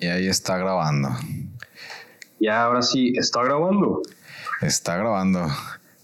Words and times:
Y 0.00 0.06
ahí 0.06 0.28
está 0.28 0.56
grabando. 0.58 1.10
Ya, 2.40 2.62
ahora 2.62 2.82
sí, 2.82 3.12
¿está 3.16 3.42
grabando? 3.42 4.02
Está 4.60 4.96
grabando. 4.96 5.46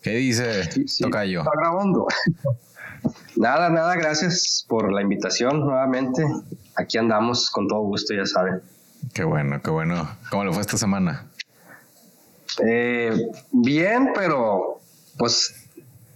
¿Qué 0.03 0.11
dice 0.11 0.69
Tocayo? 1.01 1.41
Está 1.41 1.53
grabando. 1.57 2.07
nada, 3.37 3.71
nada, 3.71 3.95
gracias 3.95 4.65
por 4.69 4.93
la 4.93 5.03
invitación 5.03 5.61
nuevamente. 5.61 6.25
Aquí 6.77 6.99
andamos 6.99 7.51
con 7.51 7.69
todo 7.69 7.81
gusto, 7.83 8.15
ya 8.15 8.27
saben. 8.27 8.61
Qué 9.13 9.23
bueno, 9.23 9.63
qué 9.63 9.71
bueno. 9.71 10.09
¿Cómo 10.31 10.45
le 10.45 10.53
fue 10.53 10.61
esta 10.61 10.77
semana? 10.77 11.31
Eh, 12.67 13.17
bien, 13.53 14.11
pero 14.15 14.81
pues 15.19 15.69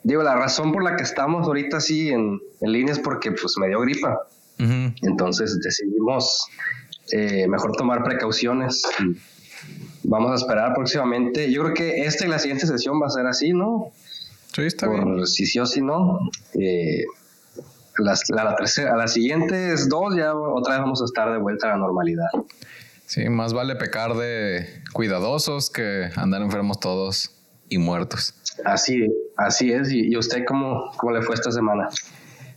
digo, 0.02 0.22
la 0.22 0.34
razón 0.34 0.72
por 0.72 0.82
la 0.82 0.96
que 0.96 1.02
estamos 1.04 1.46
ahorita 1.46 1.76
así 1.76 2.10
en, 2.10 2.40
en 2.60 2.72
línea 2.72 2.92
es 2.92 2.98
porque 2.98 3.30
pues 3.30 3.54
me 3.58 3.68
dio 3.68 3.80
gripa. 3.80 4.18
Entonces 4.58 5.60
decidimos 5.62 6.48
eh, 7.12 7.46
mejor 7.48 7.72
tomar 7.76 8.02
precauciones. 8.02 8.82
Vamos 10.04 10.32
a 10.32 10.34
esperar 10.36 10.74
próximamente. 10.74 11.50
Yo 11.50 11.62
creo 11.62 11.74
que 11.74 12.04
esta 12.04 12.26
y 12.26 12.28
la 12.28 12.38
siguiente 12.38 12.66
sesión 12.66 13.00
va 13.00 13.06
a 13.06 13.10
ser 13.10 13.26
así, 13.26 13.52
¿no? 13.52 13.92
Sí, 14.54 14.62
está 14.62 14.88
bien. 14.88 15.26
Si 15.26 15.46
sí 15.46 15.58
o 15.58 15.66
si 15.66 15.82
no. 15.82 16.30
Eh, 16.54 17.04
la, 17.98 18.56
tercera, 18.56 18.94
a 18.94 18.96
las 18.96 19.12
siguientes 19.12 19.88
dos 19.88 20.16
ya 20.16 20.34
otra 20.34 20.74
vez 20.74 20.82
vamos 20.82 21.02
a 21.02 21.04
estar 21.04 21.32
de 21.32 21.38
vuelta 21.38 21.68
a 21.68 21.70
la 21.72 21.76
normalidad. 21.78 22.28
Sí, 23.06 23.28
más 23.28 23.52
vale 23.52 23.74
pecar 23.76 24.14
de 24.14 24.82
cuidadosos 24.92 25.70
que 25.70 26.10
andar 26.16 26.42
enfermos 26.42 26.78
todos 26.78 27.34
y 27.68 27.78
muertos. 27.78 28.34
Así, 28.64 29.06
así 29.36 29.72
es. 29.72 29.90
¿Y, 29.90 30.16
usted 30.16 30.44
cómo, 30.46 30.90
cómo 30.96 31.12
le 31.12 31.22
fue 31.22 31.34
esta 31.34 31.50
semana? 31.50 31.88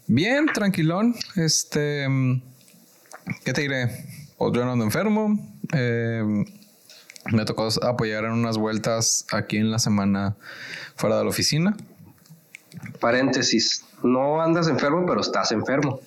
Bien, 0.08 0.46
tranquilón. 0.48 1.16
Este, 1.36 2.08
¿qué 3.46 3.54
te 3.54 3.62
diré? 3.62 3.90
Pues 4.42 4.54
yo 4.54 4.66
no 4.66 4.72
ando 4.72 4.86
enfermo. 4.86 5.38
Eh, 5.72 6.24
me 7.32 7.46
tocó 7.46 7.70
apoyar 7.84 8.26
en 8.26 8.32
unas 8.32 8.58
vueltas 8.58 9.28
aquí 9.32 9.58
en 9.58 9.70
la 9.70 9.78
semana 9.78 10.36
fuera 10.96 11.20
de 11.20 11.24
la 11.26 11.30
oficina. 11.30 11.78
Paréntesis, 13.00 13.86
no 14.02 14.42
andas 14.42 14.68
enfermo, 14.68 15.06
pero 15.06 15.22
estás 15.22 15.52
enfermo. 15.52 16.00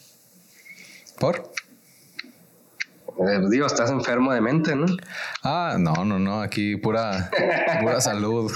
¿Por? 1.21 1.49
Eh, 3.21 3.41
digo, 3.49 3.67
estás 3.67 3.93
enfermo 3.93 4.33
de 4.33 4.41
mente, 4.41 4.75
¿no? 4.75 4.87
Ah, 5.45 5.77
no, 5.79 6.05
no, 6.05 6.19
no, 6.19 6.43
aquí 6.43 6.75
pura, 6.75 7.31
pura 7.81 8.01
salud, 8.01 8.51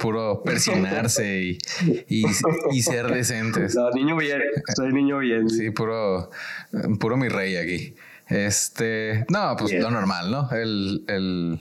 puro 0.00 0.42
persinarse 0.42 1.42
y, 1.42 1.58
y, 2.08 2.82
ser 2.82 3.08
decentes. 3.12 3.74
No, 3.74 3.90
niño 3.90 4.16
bien, 4.16 4.40
soy 4.74 4.94
niño 4.94 5.18
bien. 5.18 5.50
Sí, 5.50 5.68
puro, 5.72 6.30
puro 6.98 7.18
mi 7.18 7.28
rey 7.28 7.56
aquí. 7.56 7.94
Este, 8.28 9.26
no, 9.28 9.54
pues 9.56 9.72
lo 9.72 9.90
normal, 9.90 10.30
¿no? 10.30 10.50
El, 10.50 11.04
el, 11.08 11.60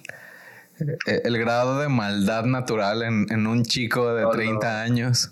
el, 1.06 1.38
grado 1.38 1.80
de 1.80 1.90
maldad 1.90 2.46
natural 2.46 3.04
en, 3.04 3.26
en 3.30 3.48
un 3.48 3.64
chico 3.64 4.14
de 4.14 4.26
30 4.26 4.82
años. 4.82 5.32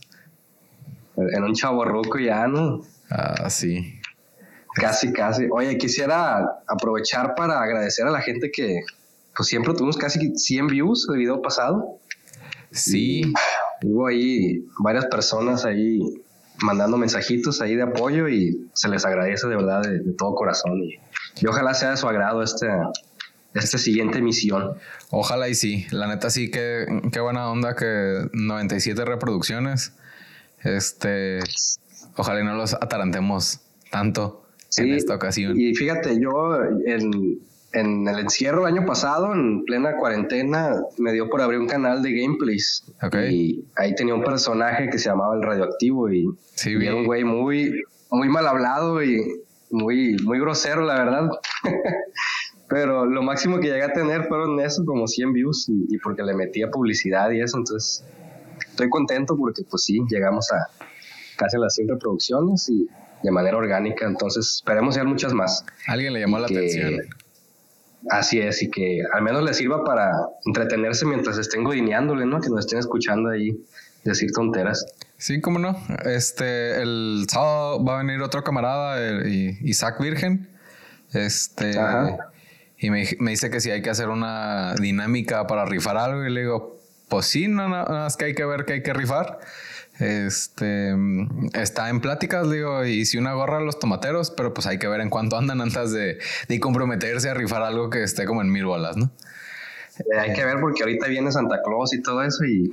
En 1.16 1.44
un 1.44 1.54
chavo 1.54 1.86
roco 1.86 2.20
ya, 2.20 2.48
¿no? 2.48 2.82
Ah, 3.10 3.50
sí. 3.50 4.00
Casi, 4.74 5.12
casi. 5.12 5.48
Oye, 5.52 5.78
quisiera 5.78 6.62
aprovechar 6.68 7.36
para 7.36 7.62
agradecer 7.62 8.08
a 8.08 8.12
la 8.12 8.22
gente 8.22 8.52
que 8.52 8.82
pues 9.36 9.48
siempre 9.48 9.74
tuvimos 9.74 9.98
casi 9.98 10.36
100 10.36 10.68
views 10.68 11.08
el 11.10 11.18
video 11.18 11.42
pasado. 11.42 12.00
Sí. 12.72 13.34
hubo 13.84 14.08
ahí 14.08 14.64
varias 14.80 15.06
personas 15.08 15.66
ahí 15.66 16.00
mandando 16.62 16.98
mensajitos 16.98 17.60
ahí 17.62 17.76
de 17.76 17.84
apoyo 17.84 18.30
y 18.30 18.70
se 18.74 18.88
les 18.88 19.04
agradece 19.04 19.48
de 19.48 19.56
verdad 19.56 19.82
de, 19.82 20.14
todo 20.14 20.36
corazón. 20.36 20.82
Y, 20.84 21.00
ojalá 21.48 21.74
sea 21.74 21.92
de 21.92 21.98
su 21.98 22.08
agrado 22.08 22.44
este, 22.44 22.68
esta 23.54 23.78
siguiente 23.78 24.22
misión. 24.22 24.74
Ojalá 25.10 25.50
y 25.50 25.56
sí. 25.56 25.88
La 25.92 26.08
neta 26.08 26.30
sí, 26.30 26.52
que 26.52 26.86
qué 27.12 27.20
buena 27.20 27.50
onda 27.50 27.76
que 27.76 28.30
97 28.34 29.04
reproducciones. 29.06 29.94
Este, 30.64 31.40
ojalá 32.16 32.42
y 32.42 32.44
no 32.44 32.56
los 32.56 32.74
atarantemos 32.76 33.60
tanto 33.90 34.46
en 34.78 34.94
esta 34.94 35.16
ocasión. 35.16 35.60
Y 35.60 35.76
fíjate, 35.76 36.20
yo 36.22 36.64
en, 36.86 37.40
en 37.74 38.08
el 38.08 38.20
encierro 38.20 38.68
el 38.68 38.74
año 38.74 38.86
pasado, 38.86 39.34
en 39.34 39.64
plena 39.66 39.96
cuarentena, 39.98 40.82
me 40.98 41.14
dio 41.14 41.30
por 41.30 41.42
abrir 41.42 41.60
un 41.60 41.68
canal 41.68 42.02
de 42.02 42.12
gameplays. 42.14 42.86
Y 43.30 43.66
ahí 43.76 43.96
tenía 43.96 44.16
un 44.16 44.24
personaje 44.24 44.90
que 44.90 44.98
se 44.98 45.10
llamaba 45.10 45.36
el 45.36 45.42
radioactivo 45.42 46.12
y, 46.12 46.28
era 46.66 46.96
un 46.96 47.06
güey 47.06 47.24
muy, 47.24 47.84
muy 48.10 48.30
mal 48.30 48.48
hablado 48.48 49.04
y 49.04 49.22
muy, 49.72 50.18
muy 50.24 50.40
grosero, 50.40 50.82
la 50.82 50.96
verdad. 50.96 51.30
Pero 52.70 53.06
lo 53.06 53.22
máximo 53.22 53.60
que 53.60 53.68
llegué 53.68 53.84
a 53.84 53.92
tener 53.92 54.26
fueron 54.26 54.60
eso, 54.60 54.86
como 54.86 55.08
100 55.08 55.34
views 55.34 55.68
y, 55.68 55.94
y, 55.94 55.98
porque 55.98 56.24
le 56.24 56.34
metía 56.34 56.70
publicidad 56.70 57.30
y 57.32 57.42
eso. 57.42 57.58
Entonces, 57.58 58.06
estoy 58.70 58.90
contento 58.90 59.36
porque, 59.36 59.64
pues 59.70 59.84
sí, 59.84 60.00
llegamos 60.10 60.50
a 60.54 60.68
casi 61.36 61.58
las 61.58 61.76
100 61.76 61.90
reproducciones 61.90 62.70
y 62.70 62.88
de 63.24 63.32
manera 63.32 63.58
orgánica. 63.58 64.08
Entonces, 64.08 64.56
esperemos 64.56 64.96
hacer 64.96 65.08
muchas 65.08 65.34
más. 65.34 65.66
Alguien 65.88 66.14
le 66.14 66.22
llamó 66.22 66.40
la 66.40 66.46
atención. 66.46 67.02
Así 68.10 68.40
es, 68.40 68.64
y 68.64 68.72
que 68.72 69.02
al 69.14 69.22
menos 69.22 69.44
le 69.44 69.54
sirva 69.54 69.84
para 69.84 70.12
entretenerse 70.46 71.06
mientras 71.06 71.38
estén 71.38 71.64
godineándole, 71.64 72.26
¿no? 72.26 72.42
Que 72.42 72.50
nos 72.50 72.62
estén 72.62 72.80
escuchando 72.80 73.30
ahí 73.30 73.64
decir 74.04 74.32
tonteras. 74.32 74.86
Sí, 75.22 75.40
cómo 75.40 75.60
no. 75.60 75.78
Este, 76.04 76.82
el 76.82 77.28
sábado 77.30 77.86
va 77.86 78.00
a 78.00 78.04
venir 78.04 78.24
otro 78.24 78.44
camarada, 78.44 79.00
Isaac 79.62 80.00
Virgen. 80.00 80.50
Este. 81.14 81.76
Y 82.80 82.90
me, 82.90 83.06
dice 83.30 83.52
que 83.52 83.62
si 83.62 83.70
hay 83.70 83.84
que 83.84 83.92
hacer 83.92 84.10
una 84.10 84.74
dinámica 84.74 85.46
para 85.46 85.66
rifar 85.66 85.98
algo. 85.98 86.26
Y 86.26 86.32
le 86.32 86.42
digo, 86.42 86.82
pues 87.08 87.28
sí, 87.28 87.48
no, 87.48 87.70
nada 87.70 87.88
más 87.88 88.18
que 88.18 88.26
hay 88.26 88.34
que 88.34 88.44
ver 88.46 88.66
que 88.66 88.74
hay 88.74 88.82
que 88.82 88.94
rifar. 88.94 89.38
Este 90.00 90.96
está 91.54 91.90
en 91.90 92.02
pláticas, 92.02 92.50
digo, 92.50 92.84
y 92.84 93.06
si 93.06 93.20
una 93.20 93.34
gorra 93.34 93.58
a 93.58 93.62
los 93.62 93.78
tomateros, 93.78 94.32
pero 94.32 94.56
pues 94.56 94.66
hay 94.66 94.80
que 94.80 94.88
ver 94.88 95.02
en 95.02 95.12
cuánto 95.12 95.38
andan 95.38 95.62
antes 95.62 95.92
de, 95.92 96.18
comprometerse 96.60 97.30
a 97.30 97.36
rifar 97.36 97.62
algo 97.62 97.92
que 97.92 98.02
esté 98.02 98.26
como 98.26 98.42
en 98.42 98.52
mil 98.52 98.66
bolas, 98.66 98.98
¿no? 98.98 99.12
Eh, 100.00 100.20
hay 100.20 100.34
que 100.34 100.44
ver 100.44 100.60
porque 100.60 100.82
ahorita 100.82 101.06
viene 101.10 101.32
Santa 101.32 101.62
Claus 101.64 101.94
y 101.94 102.02
todo 102.02 102.24
eso 102.24 102.44
y, 102.44 102.72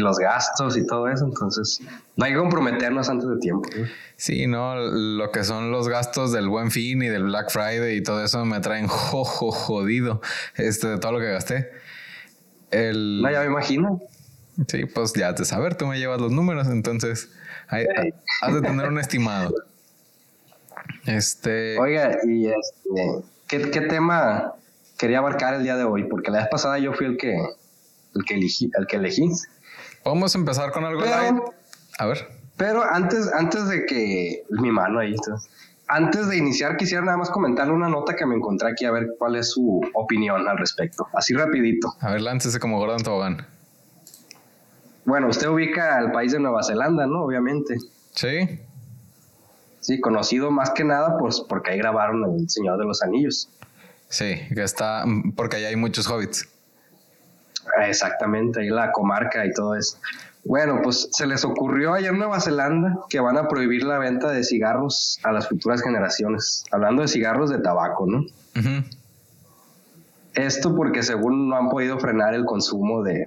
los 0.00 0.18
gastos 0.18 0.76
y 0.76 0.86
todo 0.86 1.08
eso, 1.08 1.24
entonces 1.24 1.80
no 2.16 2.24
hay 2.24 2.32
que 2.32 2.38
comprometernos 2.38 3.08
antes 3.08 3.28
de 3.28 3.36
tiempo. 3.38 3.68
Sí, 4.16 4.46
no, 4.46 4.76
lo 4.76 5.30
que 5.30 5.44
son 5.44 5.70
los 5.70 5.88
gastos 5.88 6.32
del 6.32 6.48
Buen 6.48 6.70
Fin 6.70 7.02
y 7.02 7.08
del 7.08 7.24
Black 7.24 7.50
Friday 7.50 7.96
y 7.96 8.02
todo 8.02 8.24
eso 8.24 8.44
me 8.44 8.60
traen 8.60 8.86
jojo 8.86 9.50
jodido 9.50 10.20
este, 10.56 10.88
de 10.88 10.98
todo 10.98 11.12
lo 11.12 11.18
que 11.20 11.30
gasté. 11.30 11.70
El... 12.70 13.22
No, 13.22 13.30
ya 13.30 13.40
me 13.40 13.46
imagino. 13.46 14.00
Sí, 14.68 14.84
pues 14.86 15.12
ya 15.14 15.32
de 15.32 15.44
saber, 15.44 15.74
tú 15.74 15.86
me 15.86 15.98
llevas 15.98 16.20
los 16.20 16.30
números, 16.30 16.68
entonces 16.68 17.30
has 17.68 18.54
de 18.54 18.60
tener 18.60 18.88
un 18.88 18.98
estimado. 18.98 19.52
Este. 21.06 21.78
Oiga, 21.78 22.18
y 22.26 22.46
este, 22.46 23.24
¿qué, 23.48 23.80
tema 23.82 24.54
quería 24.96 25.18
abarcar 25.18 25.54
el 25.54 25.62
día 25.62 25.76
de 25.76 25.84
hoy? 25.84 26.04
Porque 26.04 26.30
la 26.30 26.38
vez 26.38 26.48
pasada 26.50 26.78
yo 26.78 26.92
fui 26.92 27.06
el 27.06 27.16
que, 27.16 27.34
el 27.34 28.24
que 28.24 28.34
elegí, 28.34 28.70
el 28.78 28.86
que 28.86 28.96
elegí. 28.96 29.28
Vamos 30.04 30.34
a 30.34 30.38
empezar 30.38 30.70
con 30.70 30.84
algo 30.84 31.02
pero, 31.02 31.54
A 31.98 32.06
ver. 32.06 32.28
Pero 32.56 32.84
antes, 32.84 33.32
antes 33.32 33.68
de 33.68 33.86
que 33.86 34.44
mi 34.50 34.70
mano 34.70 35.00
ahí, 35.00 35.16
antes 35.88 36.28
de 36.28 36.36
iniciar 36.36 36.76
quisiera 36.76 37.04
nada 37.04 37.18
más 37.18 37.30
comentarle 37.30 37.72
una 37.72 37.88
nota 37.88 38.14
que 38.14 38.24
me 38.26 38.34
encontré 38.34 38.68
aquí 38.70 38.84
a 38.84 38.92
ver 38.92 39.08
cuál 39.18 39.36
es 39.36 39.50
su 39.50 39.80
opinión 39.94 40.46
al 40.48 40.58
respecto. 40.58 41.08
Así 41.14 41.34
rapidito. 41.34 41.94
A 42.00 42.12
ver, 42.12 42.20
láncese 42.20 42.60
como 42.60 42.78
Gordon 42.78 43.02
Tobogán. 43.02 43.46
Bueno, 45.04 45.28
usted 45.28 45.48
ubica 45.48 45.98
al 45.98 46.12
país 46.12 46.32
de 46.32 46.40
Nueva 46.40 46.62
Zelanda, 46.62 47.06
¿no? 47.06 47.24
Obviamente. 47.24 47.76
Sí. 48.14 48.60
Sí, 49.80 50.00
conocido 50.00 50.50
más 50.50 50.70
que 50.70 50.84
nada 50.84 51.18
pues 51.18 51.42
porque 51.46 51.72
ahí 51.72 51.78
grabaron 51.78 52.24
El 52.38 52.48
Señor 52.48 52.78
de 52.78 52.84
los 52.86 53.02
Anillos. 53.02 53.50
Sí, 54.08 54.40
que 54.54 54.62
está, 54.62 55.04
porque 55.36 55.56
ahí 55.56 55.64
hay 55.64 55.76
muchos 55.76 56.08
hobbits. 56.08 56.48
Exactamente, 57.82 58.60
ahí 58.60 58.68
la 58.68 58.92
comarca 58.92 59.44
y 59.44 59.52
todo 59.52 59.74
eso. 59.74 59.98
Bueno, 60.44 60.80
pues 60.82 61.08
se 61.12 61.26
les 61.26 61.44
ocurrió 61.44 61.94
ayer 61.94 62.12
en 62.12 62.18
Nueva 62.18 62.38
Zelanda 62.38 62.98
que 63.08 63.18
van 63.18 63.38
a 63.38 63.48
prohibir 63.48 63.82
la 63.84 63.98
venta 63.98 64.30
de 64.30 64.44
cigarros 64.44 65.18
a 65.22 65.32
las 65.32 65.48
futuras 65.48 65.82
generaciones. 65.82 66.64
Hablando 66.70 67.02
de 67.02 67.08
cigarros 67.08 67.50
de 67.50 67.58
tabaco, 67.58 68.06
¿no? 68.06 68.26
Esto 70.34 70.74
porque 70.76 71.02
según 71.02 71.48
no 71.48 71.56
han 71.56 71.70
podido 71.70 71.98
frenar 71.98 72.34
el 72.34 72.44
consumo 72.44 73.02
de, 73.02 73.26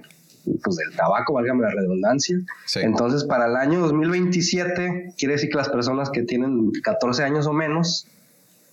pues, 0.62 0.76
del 0.76 0.94
tabaco, 0.94 1.32
válgame 1.32 1.62
la 1.62 1.70
redundancia. 1.70 2.38
Entonces, 2.76 3.24
para 3.24 3.46
el 3.46 3.56
año 3.56 3.80
2027, 3.80 5.14
quiere 5.18 5.34
decir 5.34 5.50
que 5.50 5.56
las 5.56 5.70
personas 5.70 6.10
que 6.10 6.22
tienen 6.22 6.70
14 6.84 7.24
años 7.24 7.46
o 7.46 7.52
menos 7.52 8.06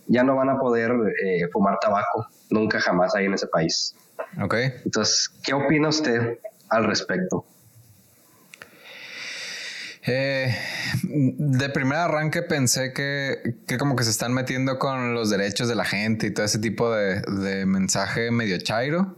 ya 0.07 0.23
no 0.23 0.35
van 0.35 0.49
a 0.49 0.59
poder 0.59 0.91
eh, 1.23 1.47
fumar 1.51 1.77
tabaco, 1.79 2.27
nunca 2.49 2.79
jamás 2.79 3.15
ahí 3.15 3.25
en 3.25 3.33
ese 3.33 3.47
país. 3.47 3.95
Ok. 4.41 4.55
Entonces, 4.85 5.29
¿qué 5.43 5.53
opina 5.53 5.89
usted 5.89 6.39
al 6.69 6.85
respecto? 6.85 7.45
Eh, 10.07 10.55
de 11.03 11.69
primer 11.69 11.97
arranque 11.97 12.43
pensé 12.43 12.93
que, 12.93 13.55
que, 13.65 13.77
como 13.77 13.95
que 13.95 14.03
se 14.03 14.11
están 14.11 14.33
metiendo 14.33 14.77
con 14.77 15.15
los 15.15 15.31
derechos 15.31 15.67
de 15.67 15.73
la 15.73 15.85
gente 15.85 16.27
y 16.27 16.31
todo 16.31 16.45
ese 16.45 16.59
tipo 16.59 16.91
de, 16.91 17.21
de 17.21 17.65
mensaje 17.65 18.29
medio 18.29 18.57
chairo. 18.59 19.15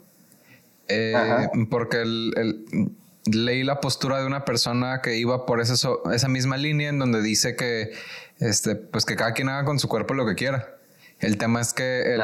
Eh, 0.87 1.49
porque 1.69 2.01
el, 2.01 2.95
leí 3.25 3.63
la 3.63 3.81
postura 3.81 4.19
de 4.19 4.25
una 4.25 4.45
persona 4.45 5.01
que 5.01 5.17
iba 5.17 5.45
por 5.45 5.59
esa, 5.59 5.73
esa 6.13 6.27
misma 6.29 6.55
línea 6.55 6.89
en 6.89 6.99
donde 6.99 7.21
dice 7.21 7.57
que, 7.57 7.91
este, 8.39 8.75
pues 8.75 9.05
que 9.05 9.17
cada 9.17 9.33
quien 9.33 9.49
haga 9.49 9.65
con 9.65 9.79
su 9.79 9.89
cuerpo 9.89 10.13
lo 10.13 10.25
que 10.25 10.35
quiera. 10.35 10.76
El 11.19 11.37
tema 11.37 11.61
es 11.61 11.73
que 11.73 12.15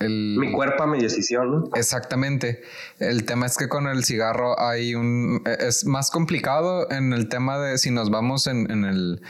el, 0.00 0.36
mi 0.38 0.52
cuerpo, 0.52 0.86
mi 0.86 1.00
decisión, 1.00 1.50
¿no? 1.50 1.70
Exactamente. 1.74 2.62
El 3.00 3.24
tema 3.24 3.46
es 3.46 3.56
que 3.56 3.68
con 3.68 3.88
el 3.88 4.04
cigarro 4.04 4.58
hay 4.60 4.94
un... 4.94 5.42
Es 5.44 5.84
más 5.84 6.10
complicado 6.10 6.90
en 6.90 7.12
el 7.12 7.28
tema 7.28 7.58
de 7.58 7.78
si 7.78 7.90
nos 7.90 8.08
vamos 8.10 8.46
en, 8.46 8.68
el... 8.84 9.20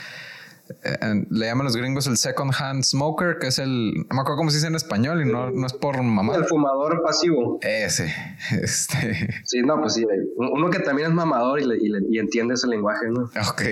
le 1.29 1.45
llaman 1.45 1.65
los 1.65 1.75
gringos 1.75 2.05
el 2.05 2.17
second 2.17 2.53
hand 2.59 2.83
smoker, 2.83 3.37
que 3.39 3.47
es 3.47 3.57
el... 3.57 3.93
No 4.09 4.15
me 4.15 4.21
acuerdo 4.21 4.37
cómo 4.37 4.51
se 4.51 4.57
dice 4.57 4.67
en 4.67 4.75
español 4.75 5.23
y 5.23 5.25
no, 5.25 5.49
no 5.49 5.65
es 5.65 5.73
por 5.73 5.99
mamá. 6.03 6.35
El 6.35 6.45
fumador 6.45 7.01
pasivo. 7.01 7.57
Ese. 7.61 8.13
Este. 8.61 9.29
Sí, 9.45 9.61
no, 9.63 9.81
pues 9.81 9.95
sí. 9.95 10.05
Uno 10.35 10.69
que 10.69 10.79
también 10.79 11.09
es 11.09 11.13
mamador 11.15 11.61
y, 11.61 11.65
y, 12.11 12.19
entiende 12.19 12.53
ese 12.53 12.67
lenguaje, 12.67 13.07
¿no? 13.09 13.23
Ok. 13.49 13.63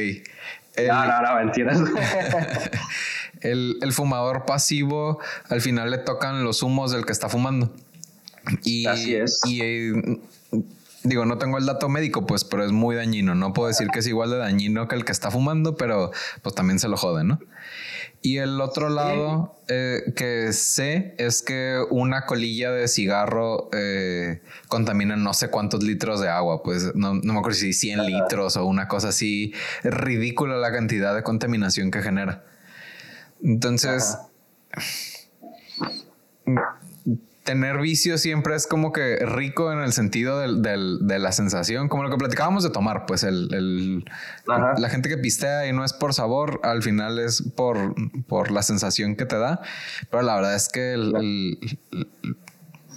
No, 0.88 1.06
no, 1.06 1.22
no, 1.22 1.36
mentiras. 1.36 1.80
el, 3.52 3.94
fumador 3.94 4.46
pasivo 4.46 5.20
al 5.50 5.62
final 5.62 5.92
le 5.92 5.98
tocan 5.98 6.44
los 6.44 6.64
humos 6.64 6.92
del 6.92 7.06
que 7.06 7.12
está 7.12 7.30
fumando. 7.30 7.74
Y, 8.64 8.86
Así 8.86 9.16
es. 9.16 9.42
Y 9.46 9.62
eh, 9.62 10.20
digo, 11.04 11.26
no 11.26 11.38
tengo 11.38 11.58
el 11.58 11.66
dato 11.66 11.90
médico, 11.90 12.26
pues, 12.26 12.44
pero 12.44 12.64
es 12.64 12.72
muy 12.72 12.96
dañino. 12.96 13.36
No 13.36 13.54
puedo 13.54 13.68
decir 13.68 13.88
que 13.88 14.00
es 14.00 14.08
igual 14.08 14.30
de 14.30 14.38
dañino 14.38 14.88
que 14.88 14.96
el 14.96 15.06
que 15.06 15.12
está 15.12 15.32
fumando, 15.32 15.76
pero 15.76 16.12
pues 16.42 16.56
también 16.56 16.80
se 16.80 16.88
lo 16.88 16.98
jode, 16.98 17.24
¿no? 17.24 17.40
Y 18.22 18.40
el 18.40 18.60
otro 18.62 18.90
lado 18.90 19.56
eh, 19.68 20.14
que 20.16 20.52
sé 20.52 21.14
es 21.18 21.44
que 21.44 21.80
una 21.92 22.26
colilla 22.26 22.72
de 22.72 22.88
cigarro 22.88 23.70
eh, 23.74 24.42
contamina 24.68 25.16
no 25.16 25.34
sé 25.34 25.50
cuántos 25.50 25.84
litros 25.84 26.20
de 26.20 26.28
agua, 26.28 26.64
pues 26.64 26.96
no, 26.96 27.14
no 27.14 27.34
me 27.34 27.40
acuerdo 27.40 27.60
si 27.60 27.74
100 27.74 28.06
litros 28.06 28.58
o 28.58 28.66
una 28.66 28.88
cosa 28.88 29.10
así. 29.10 29.54
Es 29.84 29.94
ridícula 29.94 30.58
la 30.58 30.72
cantidad 30.72 31.16
de 31.16 31.24
contaminación 31.24 31.92
que 31.92 32.02
genera. 32.02 32.44
Entonces, 33.44 34.18
tener 37.48 37.80
vicio 37.80 38.18
siempre 38.18 38.56
es 38.56 38.68
como 38.68 38.92
que 38.92 39.18
rico 39.26 39.72
en 39.72 39.80
el 39.80 39.94
sentido 39.94 40.40
de 40.40 41.20
la 41.20 41.32
sensación, 41.32 41.88
como 41.88 42.04
lo 42.04 42.10
que 42.10 42.18
platicábamos 42.18 42.64
de 42.64 42.72
tomar, 42.72 43.06
pues 43.06 43.24
el, 43.24 44.04
la 44.46 44.90
gente 44.90 45.08
que 45.08 45.18
pistea 45.18 45.66
y 45.68 45.72
no 45.72 45.86
es 45.86 45.94
por 45.94 46.14
sabor, 46.14 46.60
al 46.64 46.84
final 46.84 47.20
es 47.20 47.42
por, 47.56 47.96
por 48.28 48.52
la 48.52 48.64
sensación 48.64 49.16
que 49.16 49.26
te 49.26 49.38
da, 49.38 49.62
pero 50.12 50.24
la 50.24 50.36
verdad 50.36 50.56
es 50.56 50.68
que 50.68 50.94
el, 50.94 51.64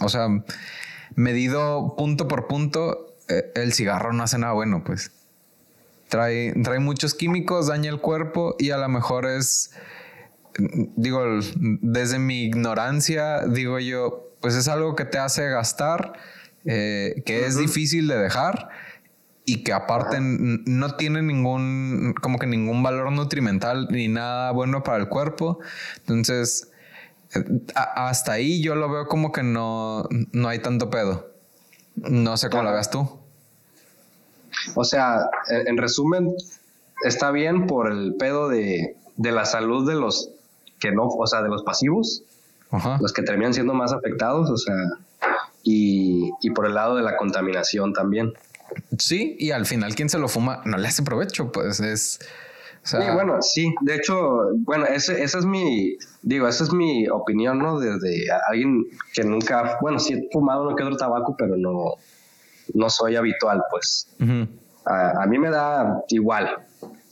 o 0.01 0.09
sea, 0.09 0.27
medido 1.15 1.95
punto 1.97 2.27
por 2.27 2.49
punto, 2.49 3.15
eh, 3.29 3.53
el 3.55 3.73
cigarro 3.73 4.13
no 4.13 4.25
hace 4.25 4.39
nada 4.39 4.53
bueno, 4.53 4.83
pues. 4.85 5.13
Trae, 6.09 6.53
trae 6.65 6.81
muchos 6.81 7.15
químicos, 7.15 7.69
daña 7.69 7.89
el 7.89 8.01
cuerpo 8.01 8.57
y 8.59 8.71
a 8.71 8.79
lo 8.79 8.89
mejor 8.89 9.27
es 9.27 9.71
digo, 10.97 11.23
desde 11.57 12.19
mi 12.19 12.45
ignorancia, 12.45 13.47
digo 13.47 13.79
yo, 13.79 14.31
pues 14.41 14.55
es 14.55 14.69
algo 14.69 14.97
que 14.97 15.05
te 15.05 15.19
hace 15.19 15.49
gastar, 15.49 16.13
eh, 16.65 17.23
que 17.25 17.47
es 17.47 17.57
difícil 17.57 18.09
de 18.09 18.19
dejar 18.19 18.69
y 19.45 19.65
que 19.65 19.73
aparte 19.73 20.19
no 20.21 20.97
tiene 20.97 21.23
ningún, 21.23 22.15
como 22.21 22.39
que 22.39 22.47
ningún 22.47 22.83
valor 22.83 23.11
nutrimental 23.13 23.89
ni 23.91 24.09
nada 24.09 24.53
bueno 24.53 24.83
para 24.83 24.99
el 24.99 25.09
cuerpo. 25.09 25.59
Entonces, 25.99 26.71
eh, 27.35 27.45
hasta 27.75 28.33
ahí 28.33 28.63
yo 28.63 28.75
lo 28.75 28.91
veo 28.91 29.07
como 29.07 29.33
que 29.33 29.43
no, 29.43 30.09
no 30.33 30.49
hay 30.49 30.61
tanto 30.61 30.91
pedo. 30.91 31.31
No 31.97 32.37
sé 32.37 32.51
cómo 32.51 32.63
lo 32.63 32.73
veas 32.73 32.91
tú. 32.91 33.19
O 34.75 34.85
sea, 34.85 35.29
en, 35.49 35.77
resumen, 35.77 36.35
está 37.03 37.31
bien 37.31 37.67
por 37.67 37.91
el 37.91 38.15
pedo 38.19 38.49
de, 38.49 38.97
de 39.17 39.33
la 39.33 39.45
salud 39.45 39.89
de 39.89 39.95
los 39.95 40.31
que 40.81 40.91
no, 40.93 41.07
o 41.07 41.27
sea, 41.27 41.43
de 41.43 41.49
los 41.49 41.63
pasivos, 41.63 42.25
los 43.01 43.13
que 43.13 43.23
terminan 43.23 43.55
siendo 43.55 43.75
más 43.75 43.93
afectados, 43.93 44.51
o 44.51 44.57
sea, 44.57 44.75
y, 45.63 46.31
por 46.55 46.67
el 46.67 46.75
lado 46.75 46.97
de 46.97 47.03
la 47.03 47.17
contaminación 47.17 47.93
también. 47.93 48.33
Sí, 48.99 49.37
y 49.39 49.51
al 49.51 49.67
final 49.67 49.95
quien 49.95 50.09
se 50.09 50.19
lo 50.19 50.29
fuma 50.29 50.63
no 50.65 50.79
le 50.79 50.89
hace 50.89 51.03
provecho, 51.03 51.51
pues 51.53 51.81
es... 51.81 52.21
sí, 52.83 52.97
bueno, 53.13 53.43
sí, 53.43 53.75
de 53.83 53.97
hecho, 53.97 54.51
bueno, 54.59 54.87
ese, 54.87 55.23
esa 55.23 55.39
es 55.39 55.45
mi, 55.45 55.97
digo, 56.23 56.49
esa 56.49 56.65
es 56.65 56.73
mi 56.73 57.09
opinión, 57.09 57.59
¿no? 57.59 57.79
Desde 57.79 58.27
alguien 58.49 58.87
que 59.13 59.25
nunca, 59.25 59.79
bueno, 59.81 59.99
sí 59.99 60.15
he 60.15 60.29
fumado 60.33 60.67
uno 60.67 60.77
que 60.77 60.85
otro 60.85 60.97
tabaco, 60.97 61.35
pero 61.37 61.57
no, 61.57 61.95
no 62.75 62.91
soy 62.91 63.17
habitual, 63.17 63.63
pues. 63.71 64.09
a, 64.87 65.27
mí 65.27 65.39
me 65.39 65.51
da 65.51 66.03
igual 66.09 66.67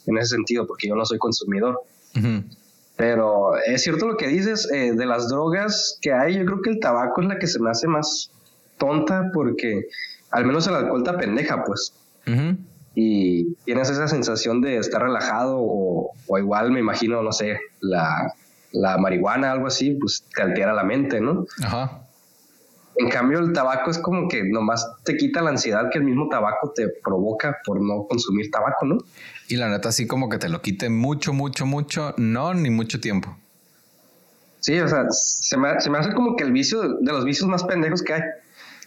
en 0.07 0.19
ese 0.19 0.37
sentido, 0.37 0.67
porque 0.67 0.89
yo 0.89 0.95
no 0.95 1.05
soy 1.05 1.19
consumidor. 1.19 1.83
Pero 2.99 3.57
es 3.57 3.85
cierto 3.85 4.09
lo 4.09 4.17
que 4.17 4.27
dices 4.27 4.69
eh, 4.73 4.93
de 4.93 5.07
las 5.07 5.29
drogas 5.29 5.99
que 6.03 6.13
hay. 6.13 6.37
Yo 6.37 6.45
creo 6.45 6.63
que 6.63 6.71
el 6.71 6.81
tabaco 6.81 7.23
es 7.23 7.29
la 7.29 7.39
que 7.39 7.47
se 7.47 7.61
me 7.61 7.71
hace 7.71 7.87
más 7.87 8.33
tonta 8.77 9.31
porque 9.33 9.87
al 10.33 10.45
menos 10.45 10.67
el 10.67 10.75
alcohol 10.75 11.05
te 11.05 11.13
pendeja, 11.13 11.63
pues. 11.65 11.95
Y 12.97 13.55
tienes 13.65 13.89
esa 13.89 14.09
sensación 14.09 14.61
de 14.61 14.79
estar 14.79 15.01
relajado 15.01 15.59
o, 15.61 16.11
o 16.27 16.39
igual 16.39 16.73
me 16.73 16.81
imagino, 16.81 17.23
no 17.23 17.31
sé, 17.31 17.61
la, 17.81 18.35
la, 18.73 18.99
marihuana, 18.99 19.53
algo 19.53 19.69
así, 19.69 19.93
pues 19.93 20.25
te 20.35 20.43
altera 20.43 20.75
la 20.75 20.83
mente, 20.83 21.21
¿no? 21.21 21.47
Ajá. 21.63 22.03
En 22.97 23.09
cambio, 23.11 23.39
el 23.39 23.53
tabaco 23.53 23.93
es 23.93 23.99
como 23.99 24.29
que 24.29 24.43
nomás 24.43 24.85
te 25.05 25.17
quita 25.17 25.41
la 25.41 25.51
ansiedad 25.51 25.89
que 25.89 25.99
el 25.99 26.05
mismo 26.05 26.29
tabaco 26.29 26.73
te 26.75 26.89
provoca 27.05 27.59
por 27.65 27.81
no 27.81 28.09
consumir 28.09 28.51
tabaco, 28.51 28.87
¿no? 28.87 28.99
Y 29.49 29.57
la 29.57 29.69
neta, 29.69 29.89
así 29.89 30.07
como 30.07 30.29
que 30.29 30.39
te 30.39 30.49
lo 30.51 30.61
quite 30.61 30.91
mucho, 30.91 31.33
mucho, 31.33 31.65
mucho, 31.65 32.15
no, 32.19 32.53
ni 32.53 32.69
mucho 32.69 33.01
tiempo. 33.01 33.37
Sí, 34.61 34.79
o 34.79 34.87
sea, 34.89 35.07
se 35.11 35.57
me, 35.57 35.69
hace 35.71 36.13
como 36.13 36.37
que 36.37 36.45
el 36.45 36.53
vicio 36.53 36.83
de 36.83 37.13
los 37.13 37.25
vicios 37.25 37.49
más 37.49 37.65
pendejos 37.65 38.03
que 38.03 38.13
hay. 38.15 38.23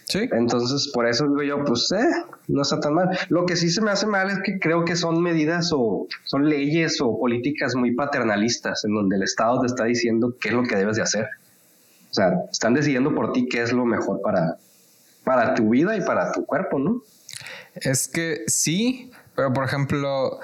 Sí. 0.04 0.28
Entonces, 0.30 0.90
por 0.92 1.08
eso 1.08 1.26
digo 1.26 1.42
yo, 1.42 1.64
pues, 1.64 1.90
eh, 1.92 2.04
no 2.46 2.62
está 2.62 2.78
tan 2.78 2.94
mal. 2.94 3.08
Lo 3.28 3.44
que 3.46 3.56
sí 3.56 3.70
se 3.70 3.80
me 3.80 3.90
hace 3.90 4.06
mal 4.06 4.30
es 4.30 4.38
que 4.44 4.58
creo 4.60 4.84
que 4.84 4.94
son 4.94 5.20
medidas 5.20 5.72
o 5.72 6.06
son 6.24 6.48
leyes 6.48 7.00
o 7.00 7.18
políticas 7.18 7.74
muy 7.74 7.94
paternalistas 7.94 8.84
en 8.84 8.94
donde 8.94 9.16
el 9.16 9.22
Estado 9.22 9.60
te 9.60 9.66
está 9.66 9.84
diciendo 9.84 10.36
qué 10.40 10.48
es 10.50 10.54
lo 10.54 10.62
que 10.62 10.76
debes 10.76 10.96
de 10.96 11.02
hacer. 11.02 11.26
O 12.10 12.14
sea, 12.14 12.34
están 12.52 12.74
decidiendo 12.74 13.14
por 13.14 13.32
ti 13.32 13.48
qué 13.48 13.62
es 13.62 13.72
lo 13.72 13.84
mejor 13.84 14.20
para, 14.22 14.58
para 15.24 15.54
tu 15.54 15.70
vida 15.70 15.96
y 15.96 16.02
para 16.02 16.30
tu 16.30 16.44
cuerpo, 16.44 16.78
¿no? 16.78 17.02
Es 17.74 18.06
que 18.06 18.42
sí, 18.46 19.10
pero 19.34 19.52
por 19.52 19.64
ejemplo, 19.64 20.40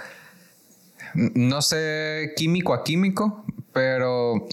no 1.15 1.63
sé 1.63 2.33
químico 2.37 2.75
a 2.75 2.85
químico, 2.85 3.45
pero 3.73 4.47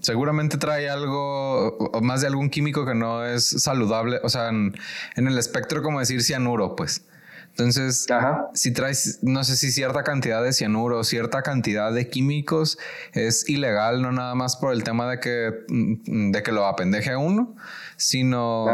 seguramente 0.00 0.58
trae 0.58 0.88
algo, 0.88 1.76
o 1.76 2.00
más 2.00 2.20
de 2.20 2.26
algún 2.26 2.50
químico 2.50 2.84
que 2.84 2.94
no 2.94 3.24
es 3.24 3.44
saludable, 3.44 4.20
o 4.22 4.28
sea, 4.28 4.48
en, 4.48 4.74
el 5.16 5.38
espectro 5.38 5.82
como 5.82 6.00
decir 6.00 6.22
cianuro, 6.22 6.76
pues. 6.76 7.02
Entonces, 7.50 8.06
si 8.54 8.72
traes, 8.72 9.20
no 9.22 9.44
sé 9.44 9.56
si 9.56 9.70
cierta 9.70 10.02
cantidad 10.02 10.42
de 10.42 10.52
cianuro, 10.52 11.04
cierta 11.04 11.42
cantidad 11.42 11.92
de 11.92 12.10
químicos 12.10 12.78
es 13.12 13.48
ilegal, 13.48 14.02
no 14.02 14.10
nada 14.10 14.34
más 14.34 14.56
por 14.56 14.72
el 14.72 14.82
tema 14.82 15.08
de 15.08 15.20
que, 15.20 15.52
de 15.68 16.42
que 16.42 16.50
lo 16.50 16.66
apendeje 16.66 17.12
a 17.12 17.18
uno, 17.18 17.54
sino 17.96 18.66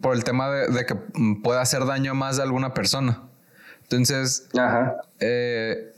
por 0.00 0.14
el 0.14 0.24
tema 0.24 0.50
de, 0.50 0.86
que 0.86 0.94
pueda 1.42 1.60
hacer 1.60 1.84
daño 1.84 2.12
a 2.12 2.14
más 2.14 2.36
de 2.36 2.42
alguna 2.42 2.74
persona. 2.74 3.22
Entonces, 3.82 4.48
eh, 5.20 5.92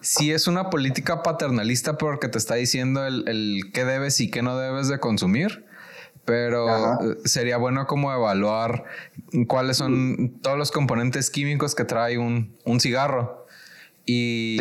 si 0.00 0.32
es 0.32 0.46
una 0.46 0.70
política 0.70 1.22
paternalista 1.22 1.98
porque 1.98 2.28
te 2.28 2.38
está 2.38 2.54
diciendo 2.54 3.06
el, 3.06 3.70
qué 3.72 3.84
debes 3.84 4.20
y 4.20 4.30
qué 4.30 4.42
no 4.42 4.56
debes 4.56 4.88
de 4.88 5.00
consumir, 5.00 5.66
pero 6.24 6.98
sería 7.24 7.56
bueno 7.56 7.86
como 7.86 8.12
evaluar 8.12 8.84
cuáles 9.46 9.78
son 9.78 10.38
todos 10.42 10.58
los 10.58 10.70
componentes 10.70 11.30
químicos 11.30 11.74
que 11.74 11.84
trae 11.84 12.18
un, 12.18 12.56
cigarro. 12.80 13.46
Y, 14.04 14.58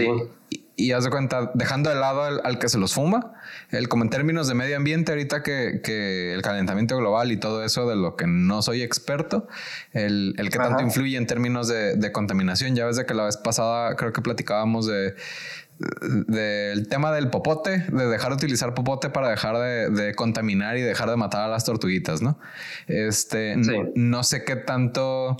y 0.77 0.91
haz 0.91 1.03
de 1.03 1.09
cuenta, 1.09 1.51
dejando 1.55 1.89
de 1.89 1.97
lado 1.97 2.21
al, 2.21 2.59
que 2.59 2.69
se 2.69 2.77
los 2.77 2.93
fuma, 2.93 3.33
el, 3.71 3.87
como 3.87 4.03
en 4.03 4.09
términos 4.09 4.47
de 4.47 4.53
medio 4.53 4.77
ambiente, 4.77 5.11
ahorita 5.11 5.43
que, 5.43 5.81
que, 5.83 6.33
el 6.33 6.41
calentamiento 6.41 6.97
global 6.97 7.31
y 7.31 7.37
todo 7.37 7.63
eso 7.63 7.87
de 7.87 7.95
lo 7.95 8.15
que 8.15 8.27
no 8.27 8.61
soy 8.61 8.81
experto, 8.81 9.47
el, 9.93 10.35
el 10.37 10.49
que 10.49 10.57
tanto 10.57 10.83
influye 10.83 11.17
en 11.17 11.27
términos 11.27 11.67
de, 11.67 11.95
de, 11.95 12.11
contaminación. 12.11 12.75
Ya 12.75 12.85
ves 12.85 12.97
de 12.97 13.05
que 13.05 13.13
la 13.13 13.25
vez 13.25 13.37
pasada 13.37 13.95
creo 13.95 14.13
que 14.13 14.21
platicábamos 14.21 14.87
de 14.87 15.15
del 15.79 16.87
tema 16.87 17.11
del 17.11 17.29
popote, 17.29 17.85
de 17.91 18.07
dejar 18.07 18.29
de 18.29 18.35
utilizar 18.35 18.73
popote 18.73 19.09
para 19.09 19.29
dejar 19.29 19.57
de, 19.57 19.89
de 19.89 20.15
contaminar 20.15 20.77
y 20.77 20.81
dejar 20.81 21.09
de 21.09 21.17
matar 21.17 21.41
a 21.41 21.47
las 21.47 21.65
tortuguitas, 21.65 22.21
¿no? 22.21 22.39
Este, 22.87 23.55
no 23.95 24.23
sé 24.23 24.43
qué 24.43 24.55
tanto 24.55 25.37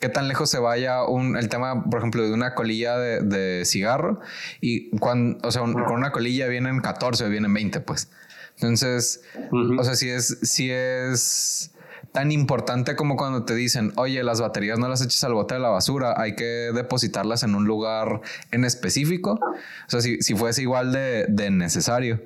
qué 0.00 0.08
tan 0.08 0.28
lejos 0.28 0.50
se 0.50 0.58
vaya 0.58 1.04
un, 1.04 1.36
el 1.36 1.48
tema, 1.48 1.84
por 1.84 1.98
ejemplo, 2.00 2.22
de 2.22 2.32
una 2.32 2.54
colilla 2.54 2.98
de, 2.98 3.62
cigarro 3.64 4.20
y 4.60 4.90
cuando, 4.98 5.38
o 5.46 5.50
sea, 5.50 5.62
con 5.62 5.92
una 5.92 6.12
colilla 6.12 6.46
vienen 6.46 6.80
14 6.80 7.24
o 7.24 7.28
vienen 7.28 7.52
20, 7.52 7.80
pues. 7.80 8.10
Entonces, 8.56 9.22
o 9.50 9.82
sea, 9.82 9.94
si 9.94 10.10
es, 10.10 10.38
si 10.42 10.70
es 10.70 11.72
tan 12.12 12.30
importante 12.30 12.94
como 12.94 13.16
cuando 13.16 13.44
te 13.44 13.54
dicen, 13.54 13.92
oye, 13.96 14.22
las 14.22 14.40
baterías 14.40 14.78
no 14.78 14.88
las 14.88 15.02
eches 15.02 15.24
al 15.24 15.34
bote 15.34 15.54
de 15.54 15.60
la 15.60 15.70
basura, 15.70 16.14
hay 16.16 16.36
que 16.36 16.70
depositarlas 16.72 17.42
en 17.42 17.56
un 17.56 17.64
lugar 17.64 18.20
en 18.52 18.64
específico. 18.64 19.40
O 19.42 19.90
sea, 19.90 20.00
si, 20.00 20.22
si 20.22 20.34
fuese 20.36 20.62
igual 20.62 20.92
de, 20.92 21.26
de 21.28 21.50
necesario. 21.50 22.20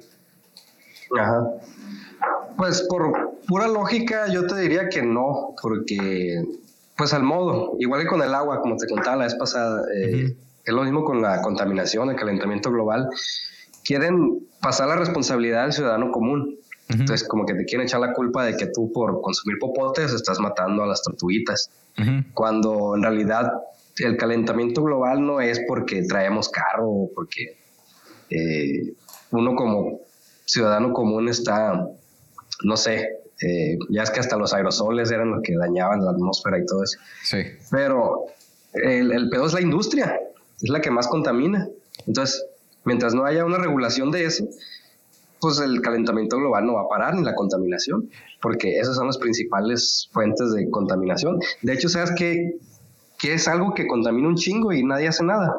Ajá. 1.19 1.43
Pues 2.59 2.83
por 2.83 3.39
pura 3.47 3.69
lógica 3.69 4.27
yo 4.29 4.47
te 4.47 4.57
diría 4.59 4.89
que 4.91 5.01
no, 5.01 5.55
porque 5.63 6.45
pues 6.99 7.15
al 7.15 7.23
modo, 7.23 7.77
igual 7.79 8.03
que 8.03 8.09
con 8.09 8.21
el 8.23 8.35
agua, 8.35 8.61
como 8.61 8.77
te 8.77 8.89
contaba 8.89 9.19
la 9.19 9.25
vez 9.25 9.37
pasada, 9.37 9.83
eh, 9.95 10.37
es 10.65 10.75
lo 10.75 10.83
mismo 10.83 11.05
con 11.05 11.23
la 11.23 11.41
contaminación, 11.43 12.11
el 12.11 12.17
calentamiento 12.17 12.73
global. 12.73 13.09
Quieren 13.85 14.49
pasar 14.61 14.89
la 14.89 14.97
responsabilidad 14.97 15.63
al 15.63 15.73
ciudadano 15.73 16.11
común. 16.11 16.59
Entonces, 16.89 17.29
como 17.29 17.47
que 17.47 17.55
te 17.55 17.65
quieren 17.67 17.87
echar 17.87 18.01
la 18.01 18.15
culpa 18.15 18.45
de 18.45 18.57
que 18.57 18.67
tú 18.67 18.91
por 18.93 19.21
consumir 19.21 19.59
popotes 19.61 20.13
estás 20.13 20.41
matando 20.41 20.83
a 20.83 20.87
las 20.89 21.03
tortuguitas. 21.03 21.71
Cuando 22.35 22.97
en 22.97 23.03
realidad 23.03 23.53
el 23.99 24.17
calentamiento 24.17 24.83
global 24.83 25.25
no 25.25 25.41
es 25.41 25.61
porque 25.69 26.03
traemos 26.03 26.49
carro 26.49 26.89
o 26.89 27.11
porque 27.15 27.59
eh, 28.31 28.95
uno 29.31 29.55
como 29.55 30.01
ciudadano 30.45 30.93
común 30.93 31.29
está, 31.29 31.87
no 32.65 32.77
sé, 32.77 33.09
eh, 33.41 33.79
ya 33.91 34.03
es 34.03 34.11
que 34.11 34.21
hasta 34.21 34.37
los 34.37 34.53
aerosoles 34.53 35.11
eran 35.11 35.31
los 35.31 35.43
que 35.43 35.57
dañaban 35.57 36.05
la 36.05 36.11
atmósfera 36.11 36.59
y 36.59 36.67
todo 36.67 36.83
eso. 36.83 36.99
Sí. 37.23 37.39
Pero 37.71 38.27
el, 38.73 39.13
el 39.13 39.31
pedo 39.31 39.47
es 39.47 39.53
la 39.53 39.61
industria, 39.61 40.19
es 40.61 40.69
la 40.69 40.81
que 40.81 40.91
más 40.91 41.07
contamina. 41.09 41.69
Entonces, 42.07 42.45
mientras 42.85 43.15
no 43.15 43.25
haya 43.25 43.45
una 43.45 43.59
regulación 43.59 44.11
de 44.11 44.25
eso, 44.25 44.45
pues 45.41 45.61
el 45.61 45.81
calentamiento 45.83 46.37
global 46.37 46.67
no 46.67 46.75
va 46.75 46.83
a 46.83 46.89
parar 46.89 47.15
ni 47.15 47.23
la 47.23 47.35
contaminación, 47.35 48.11
porque 48.43 48.79
esas 48.79 48.97
son 48.97 49.07
las 49.07 49.19
principales 49.19 50.09
fuentes 50.13 50.53
de 50.53 50.69
contaminación. 50.71 51.39
De 51.63 51.75
hecho, 51.75 51.89
¿sabes 51.89 52.13
qué, 52.17 52.57
qué 53.19 53.35
es 53.35 53.47
algo 53.47 53.73
que 53.75 53.87
contamina 53.87 54.29
un 54.29 54.37
chingo 54.37 54.73
y 54.73 54.83
nadie 54.83 55.09
hace 55.09 55.25
nada? 55.25 55.55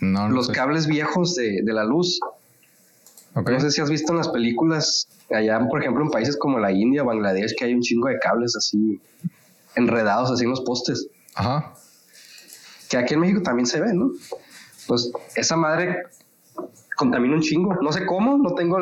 No, 0.00 0.28
Los 0.28 0.48
cables 0.48 0.86
viejos 0.86 1.34
de, 1.36 1.62
de 1.62 1.72
la 1.72 1.84
luz. 1.84 2.20
No 3.44 3.60
sé 3.60 3.70
si 3.70 3.82
has 3.82 3.90
visto 3.90 4.12
en 4.12 4.18
las 4.18 4.28
películas, 4.28 5.08
allá, 5.30 5.60
por 5.68 5.80
ejemplo, 5.80 6.02
en 6.02 6.10
países 6.10 6.36
como 6.38 6.58
la 6.58 6.72
India, 6.72 7.02
Bangladesh, 7.02 7.54
que 7.54 7.66
hay 7.66 7.74
un 7.74 7.82
chingo 7.82 8.08
de 8.08 8.18
cables 8.18 8.56
así 8.56 9.00
enredados 9.74 10.30
así 10.30 10.44
en 10.44 10.50
los 10.50 10.62
postes. 10.62 11.08
Ajá. 11.34 11.74
Que 12.88 12.96
aquí 12.96 13.14
en 13.14 13.20
México 13.20 13.42
también 13.42 13.66
se 13.66 13.80
ve, 13.80 13.92
¿no? 13.92 14.10
Pues 14.86 15.12
esa 15.34 15.56
madre 15.56 16.04
contamina 16.96 17.34
un 17.34 17.42
chingo. 17.42 17.74
No 17.82 17.92
sé 17.92 18.06
cómo, 18.06 18.38
no 18.38 18.54
tengo 18.54 18.78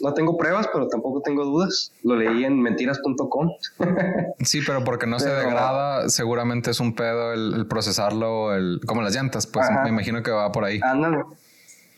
no 0.00 0.12
tengo 0.12 0.36
pruebas, 0.36 0.68
pero 0.72 0.88
tampoco 0.88 1.20
tengo 1.20 1.44
dudas. 1.44 1.92
Lo 2.02 2.16
leí 2.16 2.44
en 2.44 2.60
mentiras.com. 2.60 3.50
sí, 4.40 4.60
pero 4.66 4.82
porque 4.82 5.06
no 5.06 5.20
se 5.20 5.28
degrada, 5.30 6.08
seguramente 6.08 6.72
es 6.72 6.80
un 6.80 6.94
pedo 6.94 7.32
el, 7.32 7.66
procesarlo, 7.68 8.54
el, 8.54 8.80
como 8.86 9.02
las 9.02 9.14
llantas, 9.14 9.46
pues 9.46 9.66
me 9.82 9.88
imagino 9.88 10.22
que 10.22 10.30
va 10.30 10.50
por 10.50 10.64
ahí. 10.64 10.80
Ándale. 10.82 11.22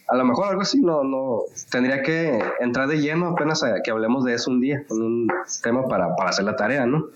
A 0.08 0.16
lo 0.16 0.24
mejor 0.24 0.48
algo 0.48 0.62
así, 0.62 0.80
no, 0.80 1.02
no, 1.02 1.40
tendría 1.70 2.02
que 2.02 2.38
entrar 2.60 2.86
de 2.86 3.00
lleno 3.00 3.28
apenas 3.28 3.64
a 3.64 3.82
que 3.82 3.90
hablemos 3.90 4.24
de 4.24 4.34
eso 4.34 4.50
un 4.50 4.60
día, 4.60 4.84
con 4.86 5.02
un 5.02 5.28
tema 5.62 5.84
para, 5.88 6.14
para 6.14 6.30
hacer 6.30 6.44
la 6.44 6.54
tarea, 6.54 6.86
¿no? 6.86 7.06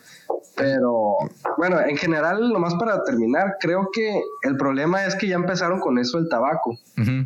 Pero 0.56 1.16
bueno, 1.56 1.80
en 1.80 1.96
general, 1.96 2.52
nomás 2.52 2.74
para 2.74 3.04
terminar, 3.04 3.56
creo 3.60 3.88
que 3.92 4.22
el 4.42 4.56
problema 4.56 5.04
es 5.04 5.14
que 5.14 5.28
ya 5.28 5.36
empezaron 5.36 5.78
con 5.80 5.98
eso 5.98 6.18
el 6.18 6.28
tabaco. 6.28 6.76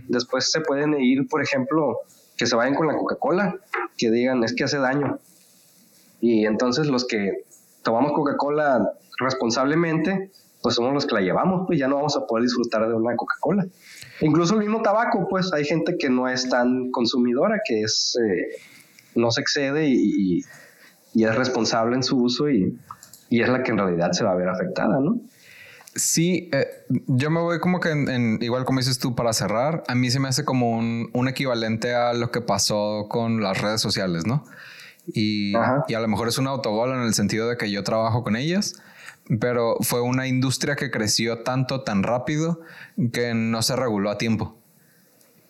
Después 0.08 0.50
se 0.50 0.60
pueden 0.60 0.94
ir, 1.00 1.26
por 1.28 1.42
ejemplo, 1.42 1.98
que 2.36 2.46
se 2.46 2.56
vayan 2.56 2.74
con 2.74 2.86
la 2.86 2.96
Coca-Cola, 2.96 3.56
que 3.96 4.10
digan 4.10 4.44
es 4.44 4.54
que 4.54 4.64
hace 4.64 4.78
daño. 4.78 5.18
Y 6.20 6.46
entonces 6.46 6.86
los 6.86 7.06
que 7.06 7.44
tomamos 7.82 8.12
Coca-Cola 8.12 8.92
responsablemente, 9.18 10.30
pues 10.62 10.76
somos 10.76 10.94
los 10.94 11.06
que 11.06 11.14
la 11.14 11.20
llevamos, 11.20 11.66
pues 11.66 11.78
ya 11.78 11.88
no 11.88 11.96
vamos 11.96 12.16
a 12.16 12.26
poder 12.26 12.44
disfrutar 12.44 12.86
de 12.86 12.94
una 12.94 13.16
Coca-Cola. 13.16 13.66
Incluso 14.20 14.54
el 14.54 14.60
mismo 14.60 14.82
tabaco, 14.82 15.26
pues 15.28 15.52
hay 15.52 15.64
gente 15.64 15.96
que 15.98 16.08
no 16.08 16.28
es 16.28 16.48
tan 16.48 16.90
consumidora, 16.90 17.60
que 17.66 17.82
es 17.82 18.16
eh, 18.22 18.60
no 19.14 19.30
se 19.30 19.40
excede 19.40 19.88
y, 19.88 20.40
y, 21.14 21.24
es 21.24 21.34
responsable 21.34 21.96
en 21.96 22.02
su 22.02 22.18
uso 22.18 22.50
y, 22.50 22.78
y 23.30 23.40
es 23.40 23.48
la 23.48 23.62
que 23.62 23.70
en 23.70 23.78
realidad 23.78 24.12
se 24.12 24.24
va 24.24 24.32
a 24.32 24.36
ver 24.36 24.48
afectada, 24.48 24.98
¿no? 25.00 25.20
Sí, 25.94 26.50
eh, 26.52 26.66
yo 26.88 27.30
me 27.30 27.40
voy 27.40 27.60
como 27.60 27.78
que 27.78 27.90
en, 27.90 28.38
igual 28.42 28.64
como 28.64 28.80
dices 28.80 28.98
tú, 28.98 29.14
para 29.14 29.32
cerrar, 29.32 29.84
a 29.86 29.94
mí 29.94 30.10
se 30.10 30.18
me 30.18 30.28
hace 30.28 30.44
como 30.44 30.76
un, 30.76 31.08
un 31.12 31.28
equivalente 31.28 31.94
a 31.94 32.12
lo 32.14 32.32
que 32.32 32.40
pasó 32.40 33.06
con 33.08 33.40
las 33.40 33.60
redes 33.60 33.80
sociales, 33.80 34.26
¿no? 34.26 34.44
Y, 35.06 35.52
y, 35.86 35.94
a 35.94 36.00
lo 36.00 36.08
mejor 36.08 36.28
es 36.28 36.38
un 36.38 36.46
autogol 36.46 36.90
en 36.90 37.02
el 37.02 37.14
sentido 37.14 37.48
de 37.48 37.56
que 37.56 37.70
yo 37.70 37.84
trabajo 37.84 38.24
con 38.24 38.36
ellas, 38.36 38.74
pero 39.40 39.76
fue 39.80 40.00
una 40.00 40.26
industria 40.26 40.76
que 40.76 40.90
creció 40.90 41.38
tanto, 41.40 41.82
tan 41.82 42.02
rápido, 42.02 42.60
que 43.12 43.34
no 43.34 43.62
se 43.62 43.76
reguló 43.76 44.10
a 44.10 44.18
tiempo. 44.18 44.58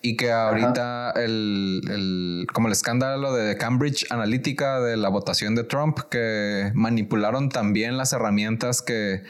Y 0.01 0.17
que 0.17 0.33
ahorita 0.33 1.13
el, 1.13 1.81
el, 1.91 2.47
como 2.53 2.69
el 2.69 2.73
escándalo 2.73 3.33
de 3.33 3.57
Cambridge 3.57 4.07
Analytica 4.11 4.79
de 4.81 4.99
la 4.99 5.09
votación 5.09 5.55
de 5.55 5.65
Trump, 5.65 5.99
que 6.11 6.73
manipularon 6.75 7.49
también 7.49 7.97
las 7.97 8.13
herramientas 8.13 8.83
que, 8.83 9.23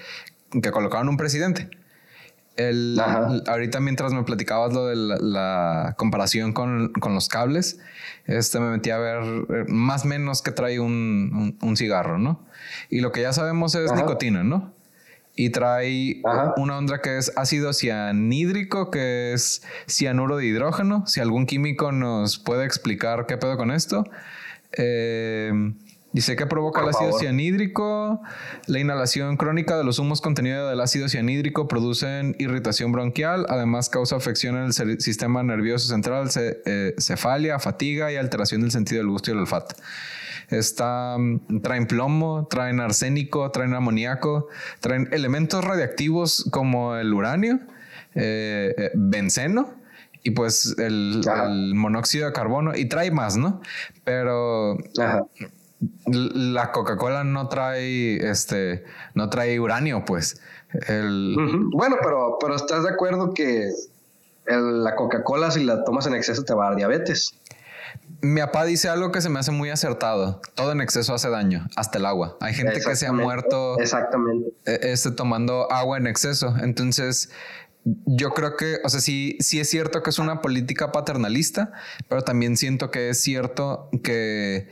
que 0.51 0.71
colocaron 0.73 1.09
un 1.09 1.17
presidente. 1.17 1.71
El, 2.56 3.00
ahorita 3.46 3.80
mientras 3.80 4.12
me 4.12 4.23
platicabas 4.23 4.73
lo 4.73 4.87
de 4.87 4.94
la, 4.96 5.94
comparación 5.99 6.52
con, 6.52 6.92
con, 6.92 7.14
los 7.14 7.28
cables, 7.28 7.80
este 8.26 8.61
me 8.61 8.70
metí 8.70 8.90
a 8.90 8.99
ver 8.99 9.23
eh, 9.23 9.64
más 9.68 10.04
o 10.04 10.08
menos 10.08 10.40
que 10.40 10.52
trae 10.52 10.78
un, 10.78 11.58
un, 11.61 11.76
cigarro, 11.76 12.18
¿no? 12.18 12.46
Y 12.90 13.00
lo 13.00 13.11
que 13.11 13.23
ya 13.23 13.32
sabemos 13.32 13.75
es 13.75 13.92
nicotina, 13.92 14.44
¿no? 14.44 14.73
y 15.37 15.50
trae 15.50 16.23
una 16.56 16.78
onda 16.78 17.00
que 17.00 17.18
es 17.18 17.32
ácido 17.37 17.73
cianhídrico, 17.73 18.90
que 18.90 19.32
es 19.32 19.62
cianuro 19.88 20.37
de 20.37 20.46
hidrógeno. 20.46 21.04
Si 21.06 21.20
algún 21.20 21.46
químico 21.46 21.90
nos 21.90 22.38
puede 22.38 22.64
explicar 22.64 23.26
qué 23.26 23.37
pedo 23.37 23.56
con 23.56 23.73
esto. 23.73 24.04
Eh, 24.76 25.52
dice 26.14 26.37
que 26.37 26.47
provoca 26.47 26.80
el 26.80 26.88
ácido 26.88 27.18
cianhídrico. 27.18 28.23
La 28.66 28.78
inhalación 28.78 29.37
crónica 29.37 29.76
de 29.76 29.85
los 29.85 29.99
humos 29.99 30.21
contenidos 30.23 30.71
del 30.71 30.80
ácido 30.80 31.09
cianhídrico 31.09 31.68
producen 31.68 32.37
irritación 32.38 32.92
bronquial. 32.92 33.44
Además, 33.49 33.90
causa 33.90 34.16
afección 34.16 34.56
en 34.56 34.66
el 34.66 35.00
sistema 35.00 35.42
nervioso 35.42 35.88
central, 35.88 36.30
eh, 36.37 36.94
cefalia, 36.99 37.59
fatiga 37.59 38.12
y 38.12 38.16
alteración 38.16 38.62
del 38.62 38.71
sentido 38.71 39.00
del 39.00 39.11
gusto 39.11 39.30
y 39.30 39.35
el 39.35 39.40
olfato. 39.40 39.75
Está, 40.50 41.16
mm, 41.18 41.61
traen 41.62 41.87
plomo, 41.87 42.47
traen 42.49 42.78
arsénico, 42.78 43.50
traen 43.50 43.75
amoníaco, 43.75 44.49
traen 44.80 45.09
elementos 45.11 45.64
radiactivos 45.64 46.49
como 46.52 46.94
el 46.94 47.12
uranio, 47.12 47.59
eh, 48.14 48.73
eh, 48.78 48.90
benceno 48.94 49.75
y 50.23 50.30
pues 50.30 50.76
el, 50.78 51.23
monóxido 51.75 52.26
de 52.26 52.33
carbono 52.33 52.76
y 52.76 52.85
trae 52.85 53.11
más, 53.11 53.37
¿no? 53.37 53.61
Pero 54.04 54.78
la 56.07 56.73
Coca-Cola 56.73 57.25
no 57.25 57.49
trae 57.49 58.17
este, 58.29 58.85
no 59.14 59.31
trae 59.31 59.59
uranio, 59.61 60.05
pues. 60.05 60.41
Bueno, 60.88 61.97
pero, 62.03 62.37
pero 62.41 62.57
estás 62.57 62.83
de 62.83 62.91
acuerdo 62.91 63.33
que 63.33 63.71
la 64.47 64.95
Coca-Cola 64.97 65.50
si 65.50 65.64
la 65.64 65.85
tomas 65.85 66.07
en 66.07 66.14
exceso 66.14 66.45
te 66.45 66.55
va 66.55 66.67
a 66.67 66.69
dar 66.71 66.76
diabetes 66.76 67.41
mi 68.21 68.41
papá 68.41 68.64
dice 68.64 68.88
algo 68.88 69.12
que 69.12 69.21
se 69.21 69.29
me 69.29 69.38
hace 69.38 69.50
muy 69.50 69.71
acertado. 69.71 70.41
Todo 70.55 70.73
en 70.73 70.81
exceso 70.81 71.14
hace 71.14 71.29
daño, 71.29 71.67
hasta 71.76 71.99
el 71.99 72.07
agua. 72.07 72.37
Hay 72.41 72.55
gente 72.55 72.81
que 72.81 72.97
se 72.97 73.07
ha 73.07 73.12
muerto 73.12 73.79
Exactamente. 73.79 74.50
E, 74.64 74.93
este, 74.93 75.11
tomando 75.11 75.71
agua 75.71 75.99
en 75.99 76.07
exceso. 76.07 76.55
Entonces, 76.62 77.31
yo 77.85 78.31
creo 78.31 78.57
que, 78.57 78.79
o 78.83 78.88
sea, 78.88 79.00
sí, 79.00 79.37
sí 79.41 79.61
es 79.61 79.69
cierto 79.69 80.03
que 80.03 80.11
es 80.11 80.19
una 80.19 80.41
política 80.41 80.91
paternalista, 80.91 81.73
pero 82.09 82.23
también 82.23 82.57
siento 82.57 82.91
que 82.91 83.11
es 83.11 83.21
cierto 83.21 83.91
que 84.03 84.69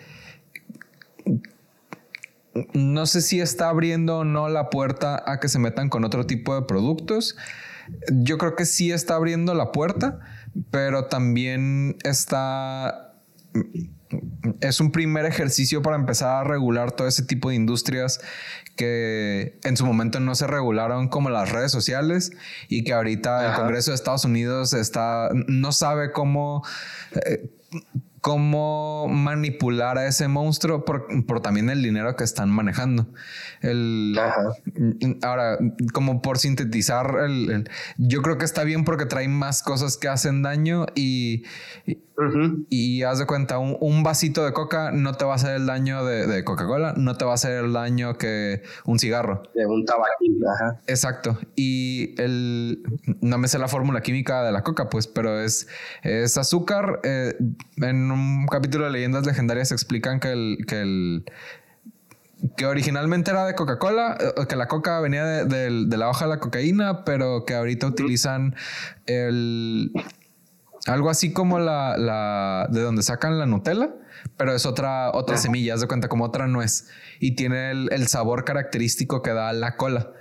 no 2.74 3.06
sé 3.06 3.22
si 3.22 3.40
está 3.40 3.68
abriendo 3.68 4.18
o 4.18 4.24
no 4.24 4.48
la 4.48 4.70
puerta 4.70 5.22
a 5.26 5.40
que 5.40 5.48
se 5.48 5.58
metan 5.58 5.88
con 5.88 6.04
otro 6.04 6.26
tipo 6.26 6.54
de 6.54 6.62
productos. 6.62 7.36
Yo 8.10 8.38
creo 8.38 8.56
que 8.56 8.66
sí 8.66 8.92
está 8.92 9.14
abriendo 9.14 9.54
la 9.54 9.72
puerta, 9.72 10.20
pero 10.70 11.06
también 11.06 11.96
está 12.04 13.08
es 14.60 14.80
un 14.80 14.92
primer 14.92 15.24
ejercicio 15.24 15.80
para 15.82 15.96
empezar 15.96 16.36
a 16.36 16.44
regular 16.44 16.92
todo 16.92 17.08
ese 17.08 17.22
tipo 17.22 17.48
de 17.48 17.54
industrias 17.56 18.20
que 18.76 19.58
en 19.64 19.76
su 19.76 19.86
momento 19.86 20.20
no 20.20 20.34
se 20.34 20.46
regularon 20.46 21.08
como 21.08 21.30
las 21.30 21.50
redes 21.50 21.72
sociales 21.72 22.32
y 22.68 22.84
que 22.84 22.92
ahorita 22.92 23.50
el 23.50 23.56
Congreso 23.56 23.90
de 23.90 23.94
Estados 23.94 24.24
Unidos 24.24 24.74
está 24.74 25.30
no 25.48 25.72
sabe 25.72 26.12
cómo 26.12 26.62
eh, 27.26 27.50
cómo 28.22 29.08
manipular 29.08 29.98
a 29.98 30.06
ese 30.06 30.28
monstruo 30.28 30.84
por, 30.84 31.40
también 31.42 31.68
el 31.70 31.82
dinero 31.82 32.14
que 32.14 32.22
están 32.22 32.50
manejando. 32.50 33.08
El, 33.60 34.16
ahora, 35.22 35.58
como 35.92 36.22
por 36.22 36.38
sintetizar, 36.38 37.16
el, 37.24 37.68
yo 37.98 38.22
creo 38.22 38.38
que 38.38 38.44
está 38.44 38.62
bien 38.62 38.84
porque 38.84 39.06
trae 39.06 39.26
más 39.26 39.62
cosas 39.64 39.96
que 39.96 40.06
hacen 40.06 40.42
daño 40.42 40.86
y, 40.94 41.42
y, 42.68 43.02
haz 43.02 43.18
de 43.18 43.26
cuenta, 43.26 43.58
un, 43.58 44.02
vasito 44.04 44.44
de 44.44 44.52
coca 44.52 44.92
no 44.92 45.14
te 45.14 45.24
va 45.24 45.32
a 45.32 45.36
hacer 45.36 45.56
el 45.56 45.66
daño 45.66 46.04
de, 46.04 46.44
Coca-Cola, 46.44 46.94
no 46.96 47.16
te 47.16 47.24
va 47.24 47.32
a 47.32 47.34
hacer 47.34 47.64
el 47.64 47.72
daño 47.72 48.18
que 48.18 48.62
un 48.84 49.00
cigarro. 49.00 49.42
De 49.54 49.66
un 49.66 49.84
tabaquín, 49.84 50.38
ajá. 50.46 50.80
Exacto. 50.86 51.38
Y 51.56 52.14
el, 52.20 52.84
no 53.20 53.38
me 53.38 53.48
sé 53.48 53.58
la 53.58 53.68
fórmula 53.68 54.00
química 54.00 54.44
de 54.44 54.52
la 54.52 54.62
coca, 54.62 54.88
pues, 54.88 55.08
pero 55.08 55.40
es, 55.40 55.66
es 56.02 56.38
azúcar. 56.38 57.00
Eh, 57.02 57.34
en 57.78 58.11
un 58.12 58.46
capítulo 58.46 58.84
de 58.84 58.90
leyendas 58.92 59.26
legendarias 59.26 59.72
explican 59.72 60.20
que 60.20 60.32
el, 60.32 60.58
que 60.66 60.80
el 60.80 61.24
que 62.56 62.66
originalmente 62.66 63.30
era 63.30 63.46
de 63.46 63.54
Coca-Cola, 63.54 64.18
eh, 64.20 64.46
que 64.48 64.56
la 64.56 64.66
coca 64.68 65.00
venía 65.00 65.24
de, 65.44 65.70
la 65.70 66.08
hoja 66.08 66.24
de 66.24 66.30
la 66.30 66.40
cocaína, 66.40 67.04
pero 67.04 67.44
que 67.44 67.54
ahorita 67.54 67.86
utilizan 67.86 68.54
el 69.06 69.92
algo 70.86 71.10
así 71.10 71.32
como 71.32 71.60
la, 71.60 71.96
la 71.96 72.66
de 72.70 72.80
donde 72.80 73.02
sacan 73.02 73.38
la 73.38 73.46
Nutella, 73.46 73.94
pero 74.36 74.52
es 74.52 74.66
otra, 74.66 75.12
otra 75.12 75.36
semilla, 75.36 75.74
haz 75.74 75.80
de 75.80 75.86
cuenta 75.86 76.08
como 76.08 76.24
otra 76.24 76.48
nuez 76.48 76.88
y 77.20 77.36
tiene 77.36 77.70
el, 77.70 77.88
el 77.92 78.08
sabor 78.08 78.44
característico 78.44 79.22
que 79.22 79.32
da 79.32 79.52
la 79.52 79.76
cola. 79.76 80.12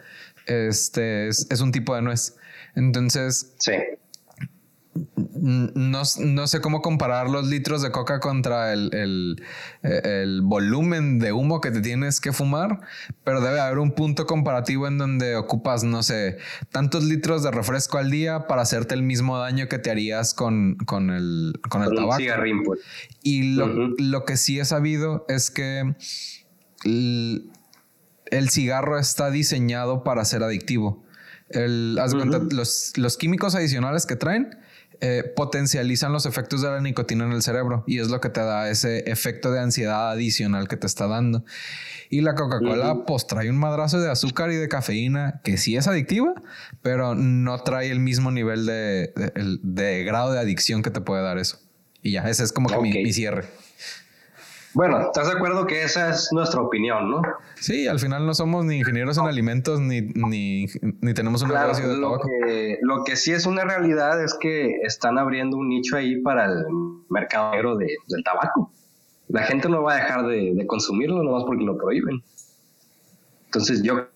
Este 0.46 1.28
es, 1.28 1.48
es, 1.50 1.62
un 1.62 1.72
tipo 1.72 1.96
de 1.96 2.04
nuez. 2.04 2.36
Entonces, 2.76 3.56
sí. 3.60 3.74
No, 4.94 6.04
sé 6.04 6.60
cómo 6.60 6.82
comparar 6.82 7.30
los 7.30 7.48
litros 7.48 7.82
de 7.82 7.92
coca 7.92 8.20
contra 8.20 8.74
el, 8.74 9.42
volumen 10.44 11.18
de 11.18 11.32
humo 11.32 11.62
que 11.62 11.72
te 11.72 11.80
tienes 11.80 12.20
que 12.20 12.34
fumar, 12.34 12.82
pero 13.24 13.40
debe 13.40 13.62
haber 13.62 13.80
un 13.80 13.94
punto 13.94 14.26
comparativo 14.26 14.88
en 14.88 14.98
donde 14.98 15.38
ocupas, 15.38 15.86
no 15.86 16.04
sé, 16.04 16.38
tantos 16.72 17.06
litros 17.06 17.42
de 17.42 17.52
refresco 17.52 17.98
al 17.98 18.12
día 18.12 18.48
para 18.48 18.64
hacerte 18.64 18.94
el 18.94 19.02
mismo 19.02 19.38
daño 19.38 19.70
que 19.70 19.80
te 19.80 19.92
harías 19.92 20.34
con, 20.34 20.76
con 20.86 21.10
el, 21.10 21.54
con 21.70 21.84
el 21.84 21.96
tabaco. 21.96 22.24
Pues. 22.66 22.82
Y 23.24 23.56
lo, 23.56 24.26
que 24.26 24.36
sí 24.36 24.60
he 24.60 24.66
sabido 24.66 25.26
es 25.30 25.52
que 25.52 25.96
el, 26.84 28.50
cigarro 28.50 29.00
está 29.00 29.32
diseñado 29.32 30.04
para 30.04 30.26
ser 30.26 30.44
adictivo. 30.44 31.06
los, 31.50 32.98
los 32.98 33.18
químicos 33.18 33.56
adicionales 33.56 34.06
que 34.06 34.18
traen 34.18 34.58
eh, 35.02 35.24
potencializan 35.36 36.14
los 36.14 36.28
efectos 36.28 36.62
de 36.62 36.70
la 36.70 36.80
nicotina 36.80 37.26
en 37.26 37.32
el 37.32 37.42
cerebro 37.42 37.84
y 37.88 37.98
es 38.00 38.10
lo 38.10 38.22
que 38.22 38.30
te 38.30 38.42
da 38.42 38.70
ese 38.70 39.10
efecto 39.12 39.52
de 39.52 39.60
ansiedad 39.60 40.12
adicional 40.12 40.68
que 40.68 40.78
te 40.78 40.86
está 40.86 41.08
dando. 41.08 41.44
Y 42.12 42.22
la 42.22 42.36
Coca-Cola, 42.36 43.06
pues 43.08 43.26
trae 43.26 43.50
un 43.50 43.58
madrazo 43.58 44.00
de 44.00 44.12
azúcar 44.12 44.52
y 44.52 44.56
de 44.56 44.68
cafeína 44.68 45.42
que 45.44 45.58
sí 45.58 45.76
es 45.76 45.88
adictiva, 45.88 46.36
pero 46.82 47.16
no 47.16 47.58
trae 47.64 47.90
el 47.90 48.00
mismo 48.00 48.30
nivel 48.30 48.66
de, 48.66 50.04
grado 50.06 50.34
de 50.34 50.40
adicción 50.40 50.84
que 50.84 50.92
te 50.92 51.02
puede 51.02 51.24
dar 51.24 51.38
eso. 51.38 51.58
Y 52.04 52.12
ya, 52.12 52.30
ese 52.30 52.44
es 52.44 52.52
como 52.52 52.70
que 52.70 52.80
mi 52.80 53.14
cierre. 53.14 53.46
Bueno, 54.74 55.02
¿estás 55.02 55.28
de 55.28 55.34
acuerdo 55.34 55.66
que 55.66 55.84
esa 55.84 56.10
es 56.10 56.30
nuestra 56.32 56.62
opinión, 56.62 57.10
no? 57.10 57.22
Sí, 57.56 57.88
al 57.88 58.00
final 58.00 58.26
no 58.26 58.34
somos 58.34 58.64
ni 58.64 58.78
ingenieros 58.78 59.18
en 59.18 59.26
alimentos 59.26 59.80
ni, 59.80 60.02
ni, 60.02 60.68
tenemos 61.14 61.42
un 61.42 61.50
negocio 61.50 61.90
de 61.90 61.98
lo 61.98 62.20
Que, 62.20 62.78
lo 62.82 63.04
que 63.04 63.16
sí 63.16 63.34
es 63.34 63.46
una 63.46 63.66
realidad 63.66 64.24
es 64.24 64.34
que 64.40 64.78
están 64.84 65.18
abriendo 65.18 65.58
un 65.58 65.70
nicho 65.70 65.98
ahí 65.98 66.22
para 66.22 66.46
el 66.46 66.66
mercado 67.10 67.52
negro 67.52 67.76
de, 67.76 67.88
del 68.08 68.24
tabaco. 68.24 68.72
La 69.28 69.44
gente 69.44 69.68
no 69.68 69.84
va 69.84 69.94
a 69.94 69.96
dejar 69.98 70.28
de, 70.28 70.54
de 70.54 70.68
consumirlo 70.68 71.22
nomás 71.22 71.44
porque 71.46 71.64
lo 71.64 71.78
prohíben. 71.78 72.24
Entonces 73.46 73.84
yo 73.84 73.96
creo 73.96 74.10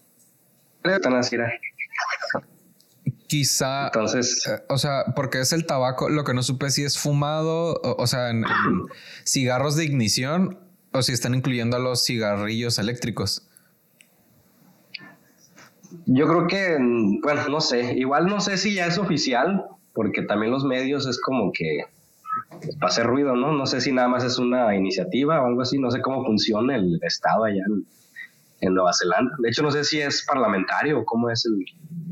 que 0.84 0.94
están 0.94 1.16
así. 1.16 1.36
Quizá. 3.28 3.88
Entonces. 3.88 4.46
Eh, 4.48 4.64
o 4.70 4.78
sea, 4.78 5.06
porque 5.16 5.40
es 5.40 5.54
el 5.54 5.66
tabaco. 5.66 6.10
Lo 6.10 6.24
que 6.24 6.34
no 6.34 6.44
supe 6.44 6.70
si 6.70 6.84
es 6.84 6.98
fumado, 6.98 7.80
o, 7.84 8.08
sea, 8.08 8.30
en, 8.30 8.46
cigarros 9.26 9.76
de 9.76 9.86
ignición 9.86 10.60
o 10.92 11.02
si 11.02 11.12
están 11.12 11.34
incluyendo 11.34 11.78
a 11.78 11.80
los 11.80 12.06
cigarrillos 12.06 12.80
eléctricos. 12.80 13.48
Yo 16.06 16.28
creo 16.28 16.48
que, 16.48 16.78
bueno, 17.24 17.48
no 17.50 17.62
sé. 17.62 17.94
Igual 17.96 18.28
no 18.28 18.40
sé 18.40 18.58
si 18.58 18.76
ya 18.76 18.86
es 18.86 18.98
oficial, 18.98 19.66
porque 19.94 20.22
también 20.22 20.52
los 20.52 20.64
medios 20.64 21.08
es 21.08 21.20
como 21.20 21.52
que 21.52 21.86
para 22.80 22.90
hacer 22.90 23.08
ruido, 23.08 23.36
¿no? 23.36 23.54
No 23.54 23.66
sé 23.66 23.82
si 23.82 23.92
nada 23.92 24.08
más 24.08 24.24
es 24.24 24.38
una 24.38 24.76
iniciativa 24.76 25.42
o 25.42 25.48
algo 25.48 25.62
así. 25.62 25.80
No 25.80 25.90
sé 25.90 26.02
cómo 26.02 26.24
funciona 26.26 26.76
el 26.76 27.00
Estado 27.02 27.46
allá 27.46 27.64
en 27.68 27.86
Nueva 28.74 28.92
Zelanda. 28.94 29.36
De 29.40 29.50
hecho, 29.50 29.62
no 29.62 29.72
sé 29.72 29.84
si 29.84 30.00
es 30.00 30.26
parlamentario 30.26 31.00
o 31.00 31.06
cómo 31.06 31.30
es 31.30 31.46
el, 31.46 31.64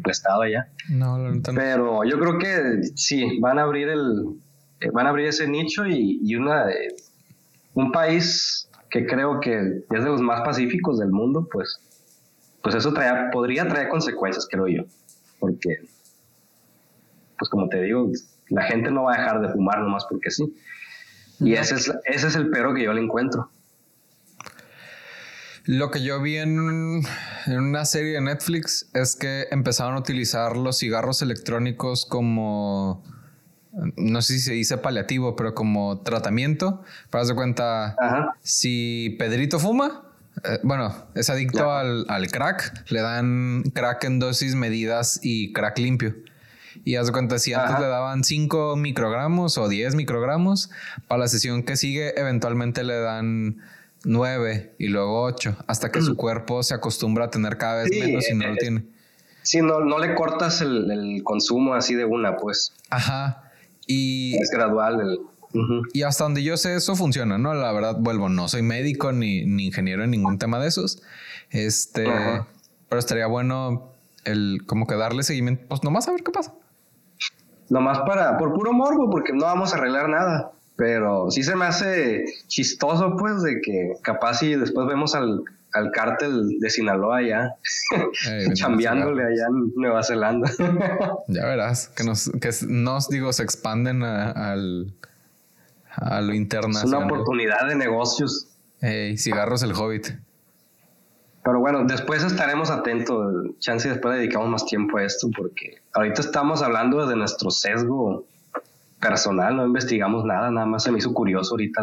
estado 0.10 0.42
allá. 0.42 0.68
No, 0.90 1.18
Pero 1.56 2.04
yo 2.04 2.20
creo 2.20 2.38
que 2.38 2.82
sí, 2.96 3.40
van 3.40 3.58
a 3.58 3.64
abrir 3.64 3.88
el, 3.90 4.36
eh, 4.82 4.90
van 4.92 5.08
a 5.08 5.10
abrir 5.10 5.28
ese 5.28 5.48
nicho 5.48 5.86
y, 5.88 6.36
una, 6.36 6.66
un 7.74 7.92
país 7.92 8.70
que 8.90 9.06
creo 9.06 9.40
que 9.40 9.86
es 9.90 10.04
de 10.04 10.10
los 10.10 10.22
más 10.22 10.42
pacíficos 10.42 11.00
del 11.00 11.10
mundo, 11.10 11.48
pues, 11.52 11.80
pues 12.62 12.76
eso 12.76 12.94
podría 13.32 13.68
traer 13.68 13.90
consecuencias, 13.90 14.48
creo 14.50 14.68
yo. 14.68 14.84
Porque, 15.40 15.86
pues 17.38 17.50
como 17.50 17.70
te 17.70 17.82
digo, 17.82 18.10
la 18.50 18.64
gente 18.64 18.92
no 18.92 19.04
va 19.04 19.16
a 19.16 19.18
dejar 19.18 19.42
de 19.42 19.50
fumar 19.50 19.80
nomás 19.80 20.06
porque 20.10 20.32
sí. 20.32 20.54
Y 21.40 21.54
ese, 21.54 21.76
es, 21.76 21.92
ese 22.06 22.28
es 22.28 22.36
el 22.36 22.50
pero 22.50 22.74
que 22.74 22.84
yo 22.84 22.94
le 22.94 23.02
encuentro. 23.02 23.50
Lo 25.66 25.92
que 25.92 26.04
yo 26.04 26.22
vi 26.22 26.38
en, 26.38 26.60
una 27.48 27.86
serie 27.86 28.14
de 28.14 28.22
Netflix 28.22 28.90
es 28.94 29.16
que 29.16 29.48
empezaron 29.50 29.96
a 29.96 30.00
utilizar 30.00 30.58
los 30.58 30.80
cigarros 30.80 31.22
electrónicos 31.22 32.06
como, 32.06 33.02
no 33.96 34.22
sé 34.22 34.34
si 34.34 34.40
se 34.40 34.54
dice 34.54 34.78
paliativo, 34.78 35.38
pero 35.38 35.56
como 35.56 36.02
tratamiento. 36.02 36.84
Para 37.10 37.24
de 37.24 37.34
cuenta, 37.34 37.96
si 38.42 39.16
Pedrito 39.18 39.58
fuma, 39.58 40.04
eh, 40.44 40.60
bueno, 40.64 40.94
es 41.16 41.30
adicto 41.30 41.72
al, 41.72 42.28
crack, 42.30 42.92
le 42.92 43.00
dan 43.00 43.64
crack 43.74 44.04
en 44.04 44.20
dosis 44.20 44.56
medidas 44.56 45.22
y 45.24 45.54
crack 45.54 45.78
limpio. 45.80 46.14
Y 46.84 46.96
haz 46.96 47.06
de 47.06 47.14
cuenta, 47.14 47.40
si 47.40 47.54
antes 47.54 47.80
le 47.80 47.88
daban 47.88 48.26
5 48.26 48.76
microgramos 48.76 49.58
o 49.58 49.70
10 49.70 49.96
microgramos, 49.96 50.72
para 51.08 51.20
la 51.20 51.28
sesión 51.30 51.64
que 51.64 51.78
sigue, 51.78 52.20
eventualmente 52.20 52.84
le 52.84 53.00
dan 53.00 53.62
9 54.04 54.76
y 54.78 54.88
luego 54.88 55.24
8, 55.24 55.58
hasta 55.68 55.92
que 55.92 56.02
su 56.02 56.16
cuerpo 56.16 56.64
se 56.64 56.74
acostumbra 56.74 57.26
a 57.26 57.30
tener 57.30 57.58
cada 57.58 57.84
vez 57.84 57.92
menos 57.92 58.30
y 58.30 58.36
no 58.36 58.48
lo 58.48 58.56
tiene. 58.56 58.84
Sí, 59.44 59.62
no, 59.62 59.82
no 59.82 60.00
le 60.00 60.16
cortas 60.16 60.62
el, 60.62 61.22
consumo 61.24 61.74
así 61.74 61.96
de 61.96 62.06
una, 62.06 62.38
pues. 62.38 62.74
Ajá. 62.90 63.52
Y. 63.88 64.36
Es 64.42 64.50
gradual. 64.50 65.20
Y 65.94 66.02
hasta 66.02 66.24
donde 66.24 66.44
yo 66.44 66.58
sé, 66.58 66.76
eso 66.76 66.96
funciona, 66.96 67.38
¿no? 67.38 67.54
La 67.54 67.72
verdad, 67.72 67.98
vuelvo, 68.00 68.28
no 68.30 68.48
soy 68.48 68.64
médico 68.64 69.12
ni, 69.12 69.40
ingeniero 69.40 70.04
en 70.04 70.12
ningún 70.12 70.40
tema 70.40 70.60
de 70.60 70.68
esos. 70.68 71.04
Este. 71.52 72.06
Pero 72.90 73.00
estaría 73.00 73.28
bueno 73.28 73.92
el 74.26 74.64
como 74.66 74.88
que 74.88 74.96
darle 74.96 75.24
seguimiento, 75.24 75.66
pues 75.68 75.84
nomás 75.84 76.08
a 76.08 76.12
ver 76.12 76.24
qué 76.24 76.32
pasa. 76.32 76.54
Nomás 77.70 78.00
para, 78.00 78.38
por 78.38 78.54
puro 78.54 78.74
morbo, 78.74 79.10
porque 79.10 79.34
no 79.34 79.46
vamos 79.46 79.74
a 79.74 79.78
arreglar 79.78 80.10
nada. 80.10 80.52
Pero 80.76 81.30
sí 81.30 81.44
se 81.44 81.56
me 81.56 81.66
hace 81.66 82.26
chistoso, 82.48 83.16
pues, 83.18 83.44
de 83.44 83.62
que 83.62 83.94
capaz 84.02 84.42
y 84.42 84.56
después 84.56 84.88
vemos 84.88 85.14
al, 85.14 85.44
al 85.74 85.92
cártel 85.92 86.60
de 86.60 86.70
Sinaloa 86.70 87.18
allá, 87.18 87.56
chambeándole 88.54 89.24
allá 89.24 89.48
en 89.50 89.72
Nueva 89.76 90.04
Zelanda. 90.04 90.50
ya 91.28 91.46
verás, 91.46 91.90
que 91.90 92.04
nos, 92.04 92.32
que 92.42 92.50
nos 92.68 93.10
digo, 93.10 93.32
se 93.34 93.44
expanden 93.44 94.04
a, 94.04 94.32
al, 94.32 94.94
a 95.90 96.22
lo 96.22 96.34
internacional. 96.34 97.02
Es 97.02 97.06
una 97.06 97.06
oportunidad 97.06 97.68
de 97.68 97.76
negocios. 97.76 98.48
Hey, 98.82 99.18
cigarros 99.18 99.62
el 99.64 99.74
hobbit. 99.74 100.08
Pero 101.44 101.60
bueno, 101.60 101.84
después 101.84 102.24
estaremos 102.24 102.70
atentos. 102.70 103.34
Chance 103.60 103.90
después 103.90 104.16
dedicamos 104.16 104.50
más 104.50 104.66
tiempo 104.66 104.98
a 104.98 105.04
esto, 105.04 105.30
porque 105.36 105.82
ahorita 105.94 106.22
estamos 106.22 106.62
hablando 106.62 107.06
de 107.06 107.16
nuestro 107.16 107.52
sesgo 107.52 108.26
personal, 109.04 109.56
no 109.56 109.66
investigamos 109.66 110.24
nada, 110.26 110.50
nada 110.50 110.66
más 110.66 110.84
se 110.84 110.92
me 110.92 110.98
hizo 110.98 111.14
curioso 111.14 111.52
ahorita 111.52 111.82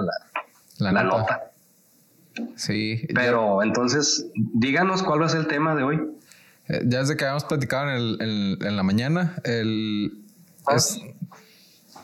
la, 0.78 0.92
la, 0.92 1.02
nota. 1.02 1.52
Sí. 2.56 3.06
Pero 3.14 3.62
entonces, 3.62 4.26
díganos 4.35 5.02
cuál 5.02 5.20
va 5.20 5.26
a 5.26 5.28
ser 5.28 5.40
el 5.40 5.46
tema 5.46 5.74
de 5.74 5.83
hoy. 5.83 6.00
Eh, 6.68 6.83
ya 6.87 7.00
desde 7.00 7.16
que 7.16 7.24
habíamos 7.24 7.44
platicado 7.44 7.90
en, 7.90 8.76
la 8.76 8.83
mañana, 8.83 9.37
el, 9.44 10.24
ah. 10.66 10.76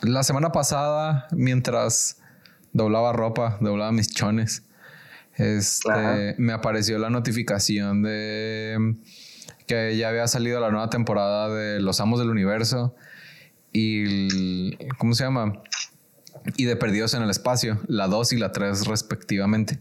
la 0.03 0.23
semana 0.23 0.53
pasada, 0.53 1.27
mientras 1.33 2.21
doblaba 2.73 3.13
ropa, 3.13 3.57
doblaba 3.61 3.93
mis 3.93 4.13
chones, 4.13 4.65
este, 5.37 6.35
me 6.39 6.53
apareció 6.53 6.99
la 6.99 7.11
notificación 7.11 8.03
de 8.03 8.97
que 9.67 9.97
ya 9.97 10.09
había 10.09 10.27
salido 10.29 10.61
la 10.61 10.71
nueva 10.71 10.91
temporada 10.91 11.49
de 11.55 11.81
Los 11.81 12.01
Amos 12.01 12.19
del 12.19 12.31
Universo 12.31 12.95
y 13.79 14.77
¿cómo 14.99 15.15
se 15.15 15.25
llama? 15.25 15.63
y 16.57 16.65
de 16.65 16.77
Perdidos 16.77 17.15
en 17.15 17.23
el 17.23 17.31
Espacio, 17.31 17.81
la 17.89 18.07
2 18.07 18.33
y 18.33 18.37
la 18.39 18.53
3 18.53 18.87
respectivamente. 18.87 19.79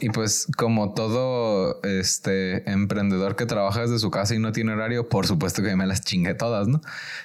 y, 0.00 0.08
pues 0.10 0.46
como 0.56 0.94
todo 0.94 1.82
este 1.82 2.70
emprendedor 2.70 3.36
que 3.36 3.44
trabaja 3.44 3.82
desde 3.82 3.98
su 3.98 4.10
casa 4.10 4.34
y 4.34 4.38
no 4.38 4.52
tiene 4.52 4.72
horario, 4.72 5.08
por 5.08 5.26
supuesto 5.26 5.62
que 5.62 5.76
me 5.76 5.86
las 5.86 6.02
chingué 6.02 6.34
todas, 6.34 6.68
¿no? 6.68 6.80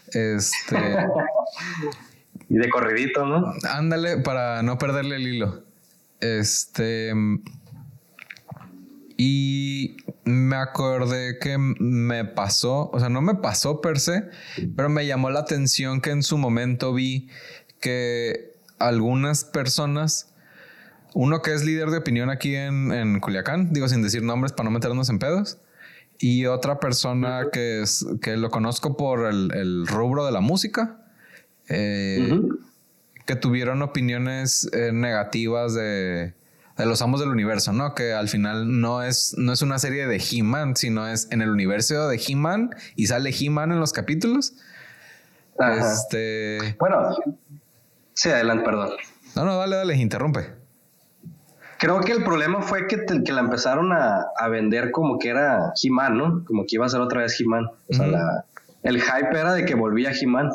Este... 0.07 0.75
y 2.49 2.57
de 2.57 2.69
corridito, 2.69 3.25
¿no? 3.25 3.53
Ándale, 3.69 4.17
para 4.17 4.61
no 4.63 4.77
perderle 4.77 5.17
el 5.17 5.27
hilo. 5.27 5.63
Este... 6.19 7.13
Y 9.19 9.97
me 10.25 10.56
acordé 10.56 11.39
que 11.39 11.58
me 11.58 12.23
pasó, 12.23 12.91
o 12.91 12.99
sea, 12.99 13.10
no 13.10 13.23
me 13.23 13.34
pasó 13.34 13.82
per 13.82 13.99
se, 13.99 14.25
pero 14.75 14.89
me 14.89 15.08
llamó 15.08 15.32
la 15.32 15.39
atención 15.39 16.01
que 16.01 16.12
en 16.12 16.21
su 16.21 16.38
momento 16.38 16.93
vi 16.93 17.27
que 17.80 18.53
algunas 18.77 19.43
personas, 19.43 20.34
uno 21.15 21.41
que 21.41 21.56
es 21.56 21.65
líder 21.65 21.89
de 21.89 21.97
opinión 21.97 22.30
aquí 22.30 22.56
en, 22.56 23.19
Culiacán, 23.19 23.73
digo 23.73 23.88
sin 23.89 24.03
decir 24.03 24.21
nombres 24.21 24.53
para 24.53 24.65
no 24.65 24.71
meternos 24.71 25.10
en 25.10 25.17
pedos, 25.17 25.58
y 26.19 26.45
otra 26.45 26.80
persona 26.80 27.47
que, 27.51 27.82
es, 27.82 28.06
que 28.21 28.38
lo 28.38 28.51
conozco 28.51 28.97
por 28.97 29.25
el, 29.25 29.88
rubro 29.88 30.27
de 30.27 30.32
la 30.32 30.41
música, 30.41 30.99
eh, 31.69 32.39
que 33.25 33.36
tuvieron 33.36 33.82
opiniones 33.82 34.69
eh, 34.73 34.91
negativas 34.93 35.73
de 35.73 36.34
de 36.77 36.85
los 36.85 37.01
amos 37.01 37.19
del 37.19 37.29
universo, 37.29 37.73
¿no? 37.73 37.95
Que 37.95 38.13
al 38.13 38.29
final 38.29 38.79
no 38.79 39.01
es, 39.01 39.35
no 39.37 39.51
es 39.51 39.61
una 39.61 39.79
serie 39.79 40.07
de 40.07 40.17
He-Man, 40.17 40.75
sino 40.75 41.07
es 41.07 41.27
en 41.31 41.41
el 41.41 41.49
universo 41.49 42.07
de 42.07 42.21
He-Man 42.25 42.69
y 42.95 43.07
sale 43.07 43.31
He-Man 43.37 43.71
en 43.71 43.79
los 43.79 43.93
capítulos. 43.93 44.53
Este. 45.59 46.75
Bueno, 46.79 47.15
sí, 48.13 48.29
adelante, 48.29 48.63
perdón. 48.63 48.91
No, 49.35 49.45
no, 49.45 49.57
dale, 49.57 49.75
dale, 49.77 49.95
interrumpe. 49.95 50.53
Creo 51.79 51.99
que 52.01 52.11
el 52.11 52.23
problema 52.23 52.61
fue 52.61 52.87
que, 52.87 53.05
que 53.23 53.33
la 53.33 53.41
empezaron 53.41 53.91
a, 53.91 54.47
vender 54.49 54.91
como 54.91 55.19
que 55.19 55.29
era 55.29 55.73
He-Man, 55.81 56.17
¿no? 56.17 56.45
Como 56.45 56.63
que 56.63 56.75
iba 56.75 56.85
a 56.85 56.89
ser 56.89 57.01
otra 57.01 57.21
vez 57.21 57.39
He-Man. 57.39 57.65
O 57.89 57.93
sea, 57.93 58.45
el 58.83 59.01
hype 59.01 59.39
era 59.39 59.53
de 59.53 59.65
que 59.65 59.75
volvía 59.75 60.11
He-Man. 60.11 60.49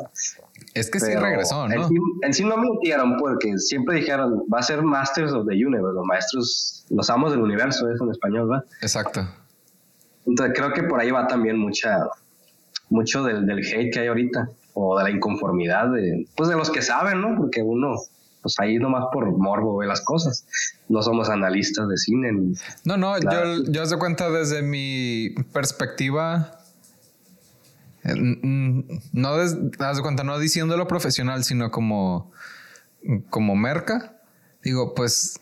Es 0.75 0.91
que 0.91 1.01
sí 1.01 1.15
regresó, 1.15 1.69
¿no? 1.69 1.89
En 2.23 2.33
sí, 2.33 2.45
no 2.45 2.57
mintieron 2.57 3.17
porque 3.19 3.59
siempre 3.59 3.97
dijeron, 3.97 4.45
va 4.53 4.61
a 4.61 4.63
ser 4.63 4.83
Masters 4.83 5.33
of 5.33 5.47
the 5.47 5.55
Universe, 5.55 5.95
los 5.95 6.07
maestros, 6.07 6.87
los 6.89 7.11
amos 7.11 7.33
del 7.33 7.43
universo, 7.43 7.91
es 7.91 8.01
en 8.01 8.11
español, 8.11 8.49
¿verdad? 8.49 8.65
Exacto. 8.81 9.29
Entonces 10.27 10.55
creo 10.57 10.73
que 10.73 10.85
por 10.85 11.01
ahí 11.01 11.11
va 11.11 11.27
también 11.27 11.59
mucha, 11.59 12.07
mucho 12.89 13.23
del, 13.23 13.45
del 13.45 13.59
hate 13.59 13.93
que 13.93 14.01
hay 14.01 14.07
ahorita, 14.07 14.49
o 14.75 14.97
de 14.97 15.05
la 15.05 15.11
inconformidad 15.11 15.93
de, 15.93 16.27
pues 16.37 16.49
de 16.49 16.57
los 16.57 16.71
que 16.71 16.81
saben, 16.81 17.21
¿no? 17.21 17.37
Porque 17.37 17.61
uno, 17.61 17.97
pues 18.41 18.59
ahí 18.59 18.79
nomás 18.79 19.05
por 19.13 19.31
morbo 19.37 19.77
ve 19.77 19.87
las 19.87 20.01
cosas. 20.01 20.47
No 20.89 21.03
somos 21.03 21.29
analistas 21.29 21.87
de 21.89 21.99
cine. 21.99 22.33
no, 22.85 22.97
no, 22.97 23.19
yo, 23.19 23.65
yo 23.69 23.85
se 23.85 23.99
cuenta 23.99 24.31
desde 24.31 24.63
mi 24.63 25.35
perspectiva 25.53 26.62
no 28.05 29.37
des, 29.37 29.57
haz 29.79 29.97
de 29.97 30.03
cuenta, 30.03 30.25
no 30.25 30.39
diciéndolo 30.39 30.87
profesional, 30.87 31.45
sino 31.45 31.71
como, 31.71 32.33
como 33.31 33.55
merca. 33.55 34.17
Digo, 34.63 34.95
pues, 34.95 35.41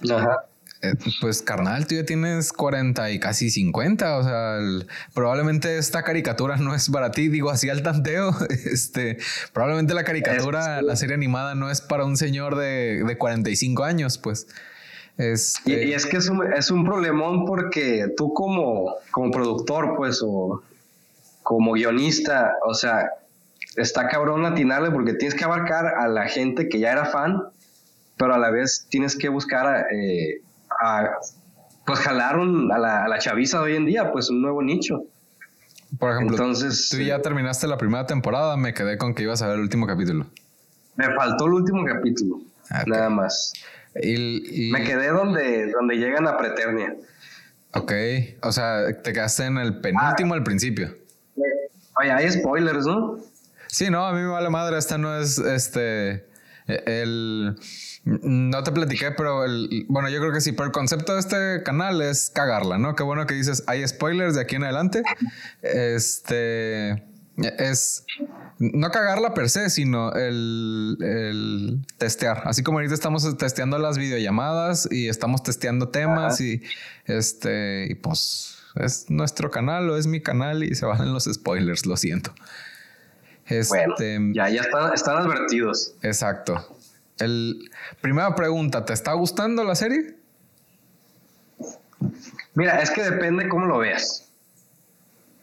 eh, 0.82 0.94
pues 1.20 1.42
carnal, 1.42 1.86
tú 1.86 1.94
ya 1.94 2.04
tienes 2.04 2.52
40 2.52 3.10
y 3.10 3.18
casi 3.18 3.50
50. 3.50 4.16
O 4.18 4.24
sea, 4.24 4.58
probablemente 5.14 5.78
esta 5.78 6.02
caricatura 6.02 6.56
no 6.56 6.74
es 6.74 6.88
para 6.90 7.10
ti. 7.10 7.28
Digo, 7.28 7.50
así 7.50 7.68
al 7.68 7.82
tanteo. 7.82 8.34
Este, 8.50 9.18
probablemente 9.52 9.94
la 9.94 10.04
caricatura, 10.04 10.82
la 10.82 10.96
serie 10.96 11.14
animada, 11.14 11.54
no 11.54 11.70
es 11.70 11.80
para 11.80 12.04
un 12.04 12.16
señor 12.16 12.56
de, 12.56 13.04
de 13.04 13.18
45 13.18 13.84
años, 13.84 14.18
pues. 14.18 14.46
Este... 15.18 15.86
Y, 15.86 15.92
es 15.92 16.06
que 16.06 16.16
es 16.16 16.28
un, 16.28 16.50
es 16.52 16.70
un 16.70 16.84
problemón 16.84 17.44
porque 17.44 18.06
tú 18.16 18.32
como, 18.32 18.96
como 19.10 19.30
productor, 19.30 19.96
pues, 19.96 20.20
o 20.22 20.62
como 21.50 21.72
guionista, 21.72 22.54
o 22.64 22.74
sea, 22.74 23.10
está 23.74 24.06
cabrón 24.06 24.46
atinarle 24.46 24.92
porque 24.92 25.14
tienes 25.14 25.34
que 25.34 25.42
abarcar 25.42 25.84
a 25.84 26.06
la 26.06 26.28
gente 26.28 26.68
que 26.68 26.78
ya 26.78 26.92
era 26.92 27.06
fan, 27.06 27.42
pero 28.16 28.34
a 28.34 28.38
la 28.38 28.52
vez 28.52 28.86
tienes 28.88 29.18
que 29.18 29.28
buscar 29.28 29.66
a, 29.66 29.80
eh, 29.90 30.42
pues 31.84 31.98
jalar 31.98 32.36
a, 32.36 32.78
la, 32.78 33.04
a, 33.04 33.18
chaviza 33.18 33.58
de 33.58 33.64
hoy 33.64 33.74
en 33.74 33.84
día, 33.84 34.12
pues 34.12 34.30
un 34.30 34.42
nuevo 34.42 34.62
nicho. 34.62 35.02
Por 35.98 36.12
ejemplo, 36.12 36.36
Entonces, 36.36 36.88
tú 36.88 36.98
ya 36.98 37.20
terminaste 37.20 37.66
la 37.66 37.78
primera 37.78 38.06
temporada, 38.06 38.56
me 38.56 38.72
quedé 38.72 38.96
con 38.96 39.12
que 39.12 39.24
ibas 39.24 39.42
a 39.42 39.48
ver 39.48 39.56
el 39.56 39.62
último 39.62 39.88
capítulo. 39.88 40.26
Me 40.94 41.12
faltó 41.16 41.46
el 41.46 41.54
último 41.54 41.84
capítulo, 41.84 42.42
ah, 42.70 42.84
nada 42.86 43.10
más. 43.10 43.52
Me 43.96 44.84
quedé 44.84 45.08
donde, 45.08 45.72
donde 45.72 45.96
llegan 45.96 46.28
a 46.28 46.36
Preternia. 46.36 46.94
Ok, 47.74 47.92
o 48.42 48.52
sea, 48.52 49.02
te 49.02 49.12
quedaste 49.12 49.46
en 49.46 49.58
el 49.58 49.80
penúltimo 49.80 50.34
al 50.34 50.44
principio. 50.44 50.99
Oye, 52.00 52.10
hay 52.12 52.30
spoilers, 52.30 52.86
¿no? 52.86 53.18
Sí, 53.66 53.90
no, 53.90 54.06
a 54.06 54.12
mí 54.12 54.20
me 54.20 54.28
vale 54.28 54.48
madre. 54.48 54.78
Esta 54.78 54.96
no 54.96 55.16
es 55.18 55.38
este. 55.38 56.26
El. 56.66 57.56
No 58.04 58.62
te 58.62 58.72
platiqué, 58.72 59.10
pero 59.10 59.44
el. 59.44 59.84
Bueno, 59.88 60.08
yo 60.08 60.18
creo 60.20 60.32
que 60.32 60.40
sí, 60.40 60.52
pero 60.52 60.66
el 60.66 60.72
concepto 60.72 61.12
de 61.14 61.20
este 61.20 61.62
canal 61.62 62.00
es 62.00 62.30
cagarla, 62.30 62.78
¿no? 62.78 62.94
Qué 62.94 63.02
bueno 63.02 63.26
que 63.26 63.34
dices, 63.34 63.64
hay 63.66 63.86
spoilers 63.86 64.34
de 64.34 64.40
aquí 64.40 64.56
en 64.56 64.64
adelante. 64.64 65.02
Este. 65.62 67.04
Es. 67.36 68.04
No 68.58 68.90
cagarla 68.90 69.34
per 69.34 69.48
se, 69.48 69.70
sino 69.70 70.12
el, 70.14 70.96
el 71.00 71.86
testear. 71.98 72.42
Así 72.44 72.62
como 72.62 72.78
ahorita 72.78 72.94
estamos 72.94 73.36
testeando 73.36 73.78
las 73.78 73.98
videollamadas 73.98 74.88
y 74.90 75.08
estamos 75.08 75.42
testeando 75.42 75.88
temas 75.90 76.40
y 76.40 76.62
este. 77.04 77.86
Y 77.90 77.94
pues 77.94 78.49
es 78.76 79.11
nuestro 79.11 79.50
canal 79.50 79.90
o 79.90 79.96
es 79.96 80.06
mi 80.06 80.20
canal 80.22 80.62
y 80.62 80.74
se 80.74 80.87
van 80.87 81.12
los 81.12 81.24
spoilers, 81.24 81.87
lo 81.87 81.96
siento. 81.96 82.33
Este, 83.46 84.18
ya, 84.33 84.48
ya 84.48 84.62
están, 84.94 85.16
advertidos. 85.16 85.94
Exacto. 86.02 86.76
El, 87.18 87.68
primera 88.00 88.35
pregunta, 88.35 88.85
¿te 88.85 88.92
está 88.92 89.12
gustando 89.14 89.64
la 89.64 89.74
serie? 89.74 90.14
Mira, 92.54 92.80
es 92.80 92.90
que 92.90 93.02
depende 93.02 93.48
cómo 93.48 93.66
lo 93.66 93.78
veas. 93.78 94.30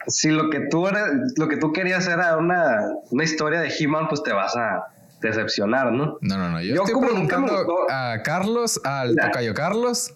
Si 0.08 0.30
lo 0.30 0.50
que 0.50 0.62
tú 0.72 0.88
lo 1.36 1.48
que 1.50 1.58
tú 1.58 1.74
querías 1.74 2.08
era 2.08 2.38
una, 2.38 2.94
historia 3.22 3.60
de 3.60 3.74
He-Man, 3.78 4.08
pues 4.08 4.24
te 4.24 4.32
vas 4.32 4.56
a 4.56 4.88
decepcionar, 5.22 5.92
¿no? 5.92 6.18
No, 6.22 6.38
no, 6.38 6.50
no. 6.50 6.62
Yo, 6.62 6.84
estoy 6.84 7.02
preguntando 7.02 7.52
a 7.90 8.22
Carlos, 8.24 8.80
al 8.86 9.16
tocayo 9.18 9.54
Carlos, 9.54 10.13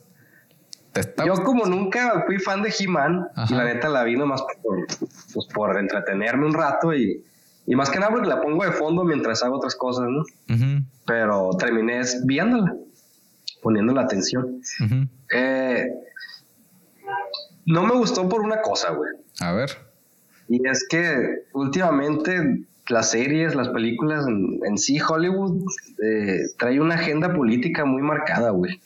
yo 1.25 1.34
como 1.43 1.65
nunca 1.65 2.23
fui 2.25 2.38
fan 2.39 2.62
de 2.62 2.73
He-Man, 2.77 3.27
la 3.49 3.63
neta 3.63 3.89
la 3.89 4.04
vi 4.04 4.15
nomás 4.15 4.41
por, 4.62 4.86
pues, 5.34 5.45
por 5.54 5.77
entretenerme 5.77 6.45
un 6.45 6.54
rato 6.54 6.93
y, 6.93 7.23
y, 7.65 7.75
más 7.75 7.89
que 7.89 7.99
nada 7.99 8.12
porque 8.12 8.27
la 8.27 8.41
pongo 8.41 8.63
de 8.65 8.71
fondo 8.71 9.04
mientras 9.04 9.43
hago 9.43 9.58
otras 9.58 9.75
cosas, 9.75 10.08
¿no? 10.10 10.23
Pero 11.06 11.51
terminé 11.58 12.01
viéndola, 12.25 12.75
poniendo 13.62 13.93
la 13.93 14.01
atención. 14.01 14.62
Eh, 15.34 15.88
no 17.65 17.84
me 17.84 17.95
gustó 17.95 18.27
por 18.27 18.41
una 18.41 18.62
cosa, 18.62 18.91
güey. 18.91 19.12
A 19.39 19.54
ver. 19.54 19.69
Y 20.49 20.67
es 20.67 20.86
que 20.89 21.45
últimamente 21.54 22.65
las 22.89 23.12
series, 23.12 23.56
las 23.56 23.69
películas 23.69 24.25
en, 24.27 24.77
sí, 24.77 24.99
Hollywood 24.99 25.63
eh, 26.04 26.41
trae 26.58 26.82
una 26.82 26.95
agenda 26.95 27.34
política 27.34 27.86
muy 27.86 28.01
marcada, 28.01 28.49
güey. 28.49 28.82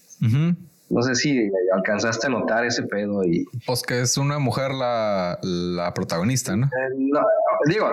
No 0.89 1.01
sé 1.01 1.15
si 1.15 1.49
alcanzaste 1.73 2.27
a 2.27 2.29
notar 2.29 2.65
ese 2.65 2.83
pedo 2.83 3.23
y... 3.23 3.45
Pues 3.65 3.81
que 3.81 4.01
es 4.01 4.17
una 4.17 4.37
mujer 4.37 4.71
la, 4.71 5.91
protagonista, 5.95 6.55
¿no? 6.55 6.67
Eh, 6.67 6.93
no, 6.97 7.21
digo, 7.67 7.91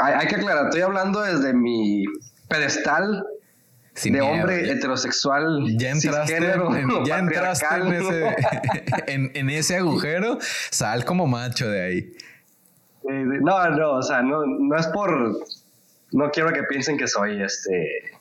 hay, 0.00 0.26
que 0.26 0.36
aclarar, 0.36 0.66
estoy 0.66 0.82
hablando 0.82 1.22
desde 1.22 1.54
mi 1.54 2.04
pedestal 2.48 3.24
de 4.02 4.20
hombre 4.20 4.70
heterosexual. 4.70 5.76
Ya 5.76 5.90
entraste, 5.90 6.36
en, 6.36 7.04
ya 7.04 7.18
entraste 7.18 7.66
en, 7.76 7.92
ese, 7.92 8.36
en, 9.34 9.50
ese 9.50 9.76
agujero, 9.76 10.38
sal 10.70 11.04
como 11.04 11.26
macho 11.26 11.68
de 11.68 11.82
ahí. 11.82 12.16
No, 13.04 13.70
no, 13.70 13.92
o 13.92 14.02
sea, 14.02 14.22
no, 14.22 14.44
no 14.46 14.76
es 14.76 14.86
por... 14.88 15.38
No 16.12 16.30
quiero 16.30 16.52
que 16.52 16.62
piensen 16.64 16.98
que 16.98 17.08
soy 17.08 17.42
este 17.42 18.12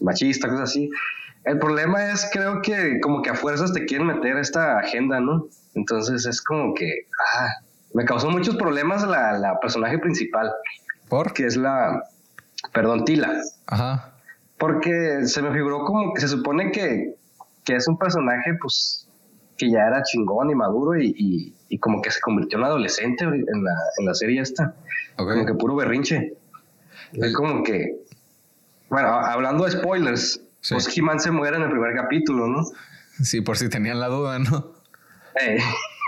machista, 0.00 0.48
cosas 0.48 0.70
así. 0.70 0.90
El 1.46 1.60
problema 1.60 2.10
es, 2.10 2.28
creo 2.32 2.60
que 2.60 2.98
como 3.00 3.22
que 3.22 3.30
a 3.30 3.34
fuerzas 3.34 3.72
te 3.72 3.86
quieren 3.86 4.08
meter 4.08 4.36
esta 4.36 4.78
agenda, 4.80 5.20
¿no? 5.20 5.46
Entonces 5.74 6.26
es 6.26 6.42
como 6.42 6.74
que, 6.74 7.06
ah, 7.34 7.48
me 7.94 8.04
causó 8.04 8.30
muchos 8.30 8.56
problemas 8.56 9.06
la, 9.06 9.38
la 9.38 9.58
personaje 9.60 9.98
principal. 9.98 10.52
¿Por? 11.08 11.32
Que 11.32 11.46
es 11.46 11.56
la, 11.56 12.02
perdón, 12.72 13.04
Tila. 13.04 13.32
Ajá. 13.68 14.12
Porque 14.58 15.24
se 15.26 15.40
me 15.40 15.52
figuró 15.52 15.84
como 15.84 16.14
que 16.14 16.20
se 16.20 16.28
supone 16.28 16.72
que, 16.72 17.14
que 17.64 17.76
es 17.76 17.86
un 17.86 17.96
personaje, 17.96 18.58
pues, 18.60 19.08
que 19.56 19.70
ya 19.70 19.86
era 19.86 20.02
chingón 20.02 20.50
y 20.50 20.54
maduro 20.56 21.00
y, 21.00 21.54
y, 21.68 21.78
como 21.78 22.02
que 22.02 22.10
se 22.10 22.20
convirtió 22.20 22.58
en 22.58 22.64
adolescente 22.64 23.24
en 23.24 23.64
la, 23.64 23.74
en 23.98 24.04
la 24.04 24.14
serie 24.14 24.40
esta. 24.40 24.74
Como 25.16 25.46
que 25.46 25.54
puro 25.54 25.76
berrinche. 25.76 26.34
Es 27.12 27.32
como 27.34 27.62
que 27.62 28.00
Bueno, 28.90 29.08
hablando 29.08 29.64
de 29.64 29.70
spoilers, 29.70 30.42
pues 30.70 30.96
He-Man 30.96 31.20
se 31.20 31.30
muere 31.30 31.56
en 31.56 31.62
el 31.62 31.70
primer 31.70 31.94
capítulo, 31.94 32.46
¿no? 32.46 32.64
Sí, 33.22 33.40
por 33.40 33.56
si 33.56 33.68
tenían 33.68 34.00
la 34.00 34.08
duda, 34.08 34.38
¿no? 34.38 34.72
Eh, 35.40 35.58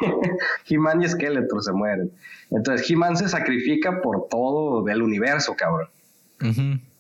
He-Man 0.69 1.03
y 1.03 1.09
Skeletor 1.09 1.63
se 1.63 1.73
mueren. 1.73 2.11
Entonces 2.51 2.89
He-Man 2.91 3.17
se 3.17 3.29
sacrifica 3.29 4.01
por 4.01 4.29
todo 4.29 4.87
el 4.89 5.03
universo, 5.03 5.55
cabrón. 5.57 5.89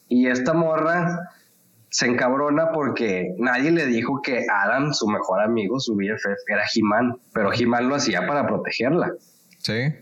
Y 0.08 0.26
esta 0.26 0.52
morra 0.52 1.30
se 1.90 2.06
encabrona 2.06 2.72
porque 2.72 3.34
nadie 3.38 3.70
le 3.70 3.86
dijo 3.86 4.20
que 4.22 4.46
Adam, 4.50 4.92
su 4.92 5.08
mejor 5.08 5.40
amigo, 5.40 5.78
su 5.80 5.94
BFF, 5.94 6.48
era 6.48 6.64
He-Man, 6.74 7.18
pero 7.32 7.52
He-Man 7.52 7.88
lo 7.88 7.94
hacía 7.94 8.26
para 8.26 8.46
protegerla. 8.46 9.12
Sí. 9.58 9.94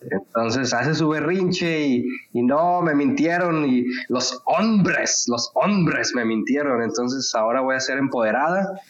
Entonces 0.00 0.72
hace 0.72 0.94
su 0.94 1.08
berrinche 1.08 1.86
y, 2.32 2.42
no, 2.42 2.82
me 2.82 2.94
mintieron 2.94 3.64
y 3.66 3.84
los 4.08 4.42
hombres, 4.44 5.24
los 5.28 5.50
hombres 5.54 6.12
me 6.14 6.24
mintieron. 6.24 6.82
Entonces 6.82 7.34
ahora 7.34 7.60
voy 7.60 7.76
a 7.76 7.80
ser 7.80 7.98
empoderada. 7.98 8.80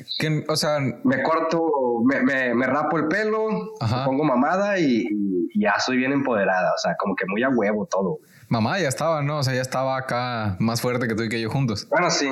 o 0.49 0.57
sea, 0.57 0.79
me 1.05 1.23
corto, 1.23 2.03
me, 2.05 2.55
me, 2.55 2.67
rapo 2.67 2.99
el 2.99 3.09
pelo, 3.09 3.49
me 3.81 4.05
pongo 4.05 4.25
mamada 4.25 4.79
y, 4.79 5.07
ya 5.59 5.79
soy 5.79 5.97
bien 5.97 6.13
empoderada. 6.13 6.71
O 6.75 6.79
sea, 6.79 6.97
como 6.99 7.15
que 7.15 7.25
muy 7.27 7.43
a 7.43 7.49
huevo 7.49 7.87
todo. 7.87 8.19
Mamá 8.49 8.79
ya 8.79 8.89
estaba, 8.89 9.23
¿no? 9.23 9.39
O 9.39 9.43
sea, 9.43 9.55
ya 9.55 9.63
estaba 9.63 9.97
acá 9.97 10.57
más 10.61 10.81
fuerte 10.81 11.09
que 11.09 11.15
tú 11.15 11.23
y 11.23 11.29
que 11.29 11.41
yo 11.41 11.51
juntos. 11.51 11.89
Bueno, 11.89 12.11
sí. 12.11 12.29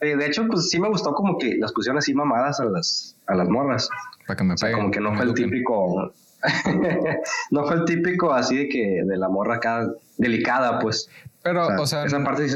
De 0.00 0.26
hecho, 0.26 0.46
pues 0.48 0.68
sí 0.68 0.78
me 0.78 0.88
gustó 0.88 1.14
como 1.14 1.38
que 1.38 1.56
las 1.58 1.72
pusieron 1.72 1.98
así 1.98 2.12
mamadas 2.12 2.60
a 2.60 2.64
las, 2.64 3.16
a 3.26 3.34
las 3.34 3.48
morras. 3.48 3.88
Para 4.26 4.36
que 4.36 4.44
me 4.44 4.54
peguen. 4.54 4.76
como 4.76 4.90
que 4.90 5.00
no 5.00 5.14
fue 5.14 5.24
el 5.24 5.34
típico 5.34 6.12
no 7.50 7.66
fue 7.66 7.76
el 7.76 7.84
típico 7.84 8.32
así 8.32 8.56
de 8.56 8.68
que 8.68 9.02
de 9.04 9.16
la 9.16 9.28
morra 9.28 9.56
acá 9.56 9.88
delicada, 10.18 10.78
pues. 10.78 11.08
Pero, 11.42 11.66
o 11.78 11.86
sea, 11.86 12.04
esa 12.04 12.22
parte 12.24 12.46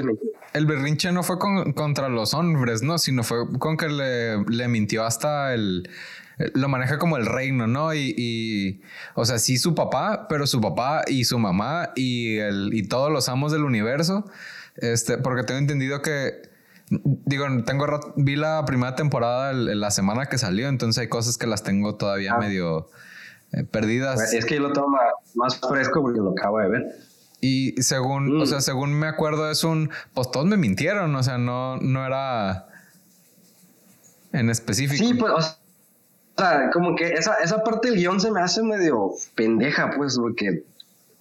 el 0.55 0.66
berrinche 0.66 1.12
no 1.12 1.22
fue 1.22 1.38
contra 1.38 2.09
los 2.09 2.33
hombres, 2.33 2.83
¿no? 2.83 2.98
Sino 2.98 3.22
fue 3.22 3.46
con 3.59 3.77
que 3.77 3.88
le, 3.88 4.68
mintió 4.68 5.05
hasta 5.05 5.55
el. 5.55 5.88
Lo 6.55 6.68
maneja 6.68 6.98
como 6.98 7.16
el 7.16 7.27
reino, 7.27 7.66
¿no? 7.66 7.92
Y, 7.94 8.81
o 9.14 9.24
sea, 9.24 9.38
sí 9.38 9.59
su 9.59 9.74
papá, 9.74 10.27
pero 10.29 10.46
su 10.46 10.61
papá 10.61 11.03
y 11.07 11.24
su 11.24 11.38
mamá 11.38 11.90
y, 11.96 12.38
el, 12.38 12.70
y 12.72 12.88
todos 12.88 13.12
los 13.12 13.29
amos 13.29 13.53
del 13.53 13.64
universo. 13.64 14.24
Este, 14.77 15.18
porque 15.18 15.42
tengo 15.42 15.59
entendido 15.59 16.01
que 16.01 16.48
Digo, 16.90 17.44
tengo 17.66 18.14
vi 18.16 18.37
la 18.37 18.64
primera 18.64 18.94
temporada 18.94 19.53
la 19.53 19.90
semana 19.90 20.27
que 20.27 20.38
salió, 20.38 20.68
entonces 20.68 21.03
hay 21.03 21.09
cosas 21.09 21.37
que 21.37 21.46
las 21.46 21.62
tengo 21.62 21.96
todavía 21.96 22.33
ah. 22.35 22.38
medio 22.38 22.88
eh, 23.53 23.65
perdidas. 23.65 24.33
Es 24.33 24.45
que 24.45 24.57
yo 24.57 24.63
lo 24.63 24.73
tomo 24.73 24.99
más 25.35 25.59
fresco 25.61 26.03
porque 26.03 26.21
lo 26.21 26.31
acabo 26.31 26.59
de 26.59 26.69
ver. 26.69 27.09
Y 27.41 27.81
según, 27.83 28.41
o 28.41 28.47
sea, 28.47 28.59
mm. 28.59 28.63
según 28.63 28.95
me 28.95 29.07
acuerdo, 29.07 29.51
es 29.51 29.63
un, 29.63 29.91
pues 30.13 30.31
todos 30.31 30.47
me 30.47 30.57
mintieron, 30.57 31.15
o 31.15 31.23
sea, 31.23 31.39
no, 31.39 31.77
no 31.77 32.05
era 32.05 32.67
en 34.33 34.51
específico. 34.51 35.05
Sí, 35.05 35.15
pues, 35.15 35.33
o 35.33 36.41
sea, 36.41 36.71
como 36.73 36.97
que 36.97 37.13
esa, 37.13 37.35
esa 37.35 37.63
parte 37.63 37.91
del 37.91 37.99
guion 37.99 38.21
se 38.21 38.31
me 38.33 38.41
hace 38.41 38.63
medio 38.63 39.13
pendeja, 39.37 39.91
pues, 39.97 40.19
porque, 40.19 40.65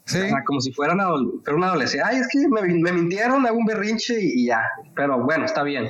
¿Sí? 0.06 0.18
o 0.18 0.30
sea, 0.30 0.44
como 0.44 0.60
si 0.60 0.72
fuera 0.74 0.94
una, 0.94 1.14
un 1.14 1.64
adolescente. 1.64 2.04
Ay, 2.08 2.18
es 2.18 2.28
que 2.28 2.48
me, 2.48 2.62
me, 2.62 2.92
mintieron, 2.92 3.46
hago 3.46 3.58
un 3.58 3.66
berrinche 3.66 4.20
y, 4.20 4.48
ya. 4.48 4.64
Pero 4.96 5.24
bueno, 5.24 5.46
está 5.46 5.62
bien. 5.62 5.88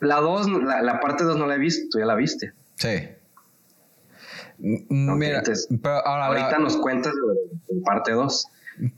La 0.00 0.20
dos, 0.20 0.46
la, 0.46 0.82
la 0.82 1.00
parte 1.00 1.24
dos 1.24 1.38
no 1.38 1.46
la 1.46 1.54
he 1.54 1.58
visto, 1.58 1.86
tú 1.90 1.98
ya 2.00 2.04
la 2.04 2.14
viste. 2.14 2.52
Sí. 2.76 3.08
Mira, 4.58 5.42
pero 5.82 6.06
ahorita 6.06 6.58
nos 6.58 6.76
cuentas 6.76 7.12
de 7.68 7.80
parte 7.82 8.12
2. 8.12 8.46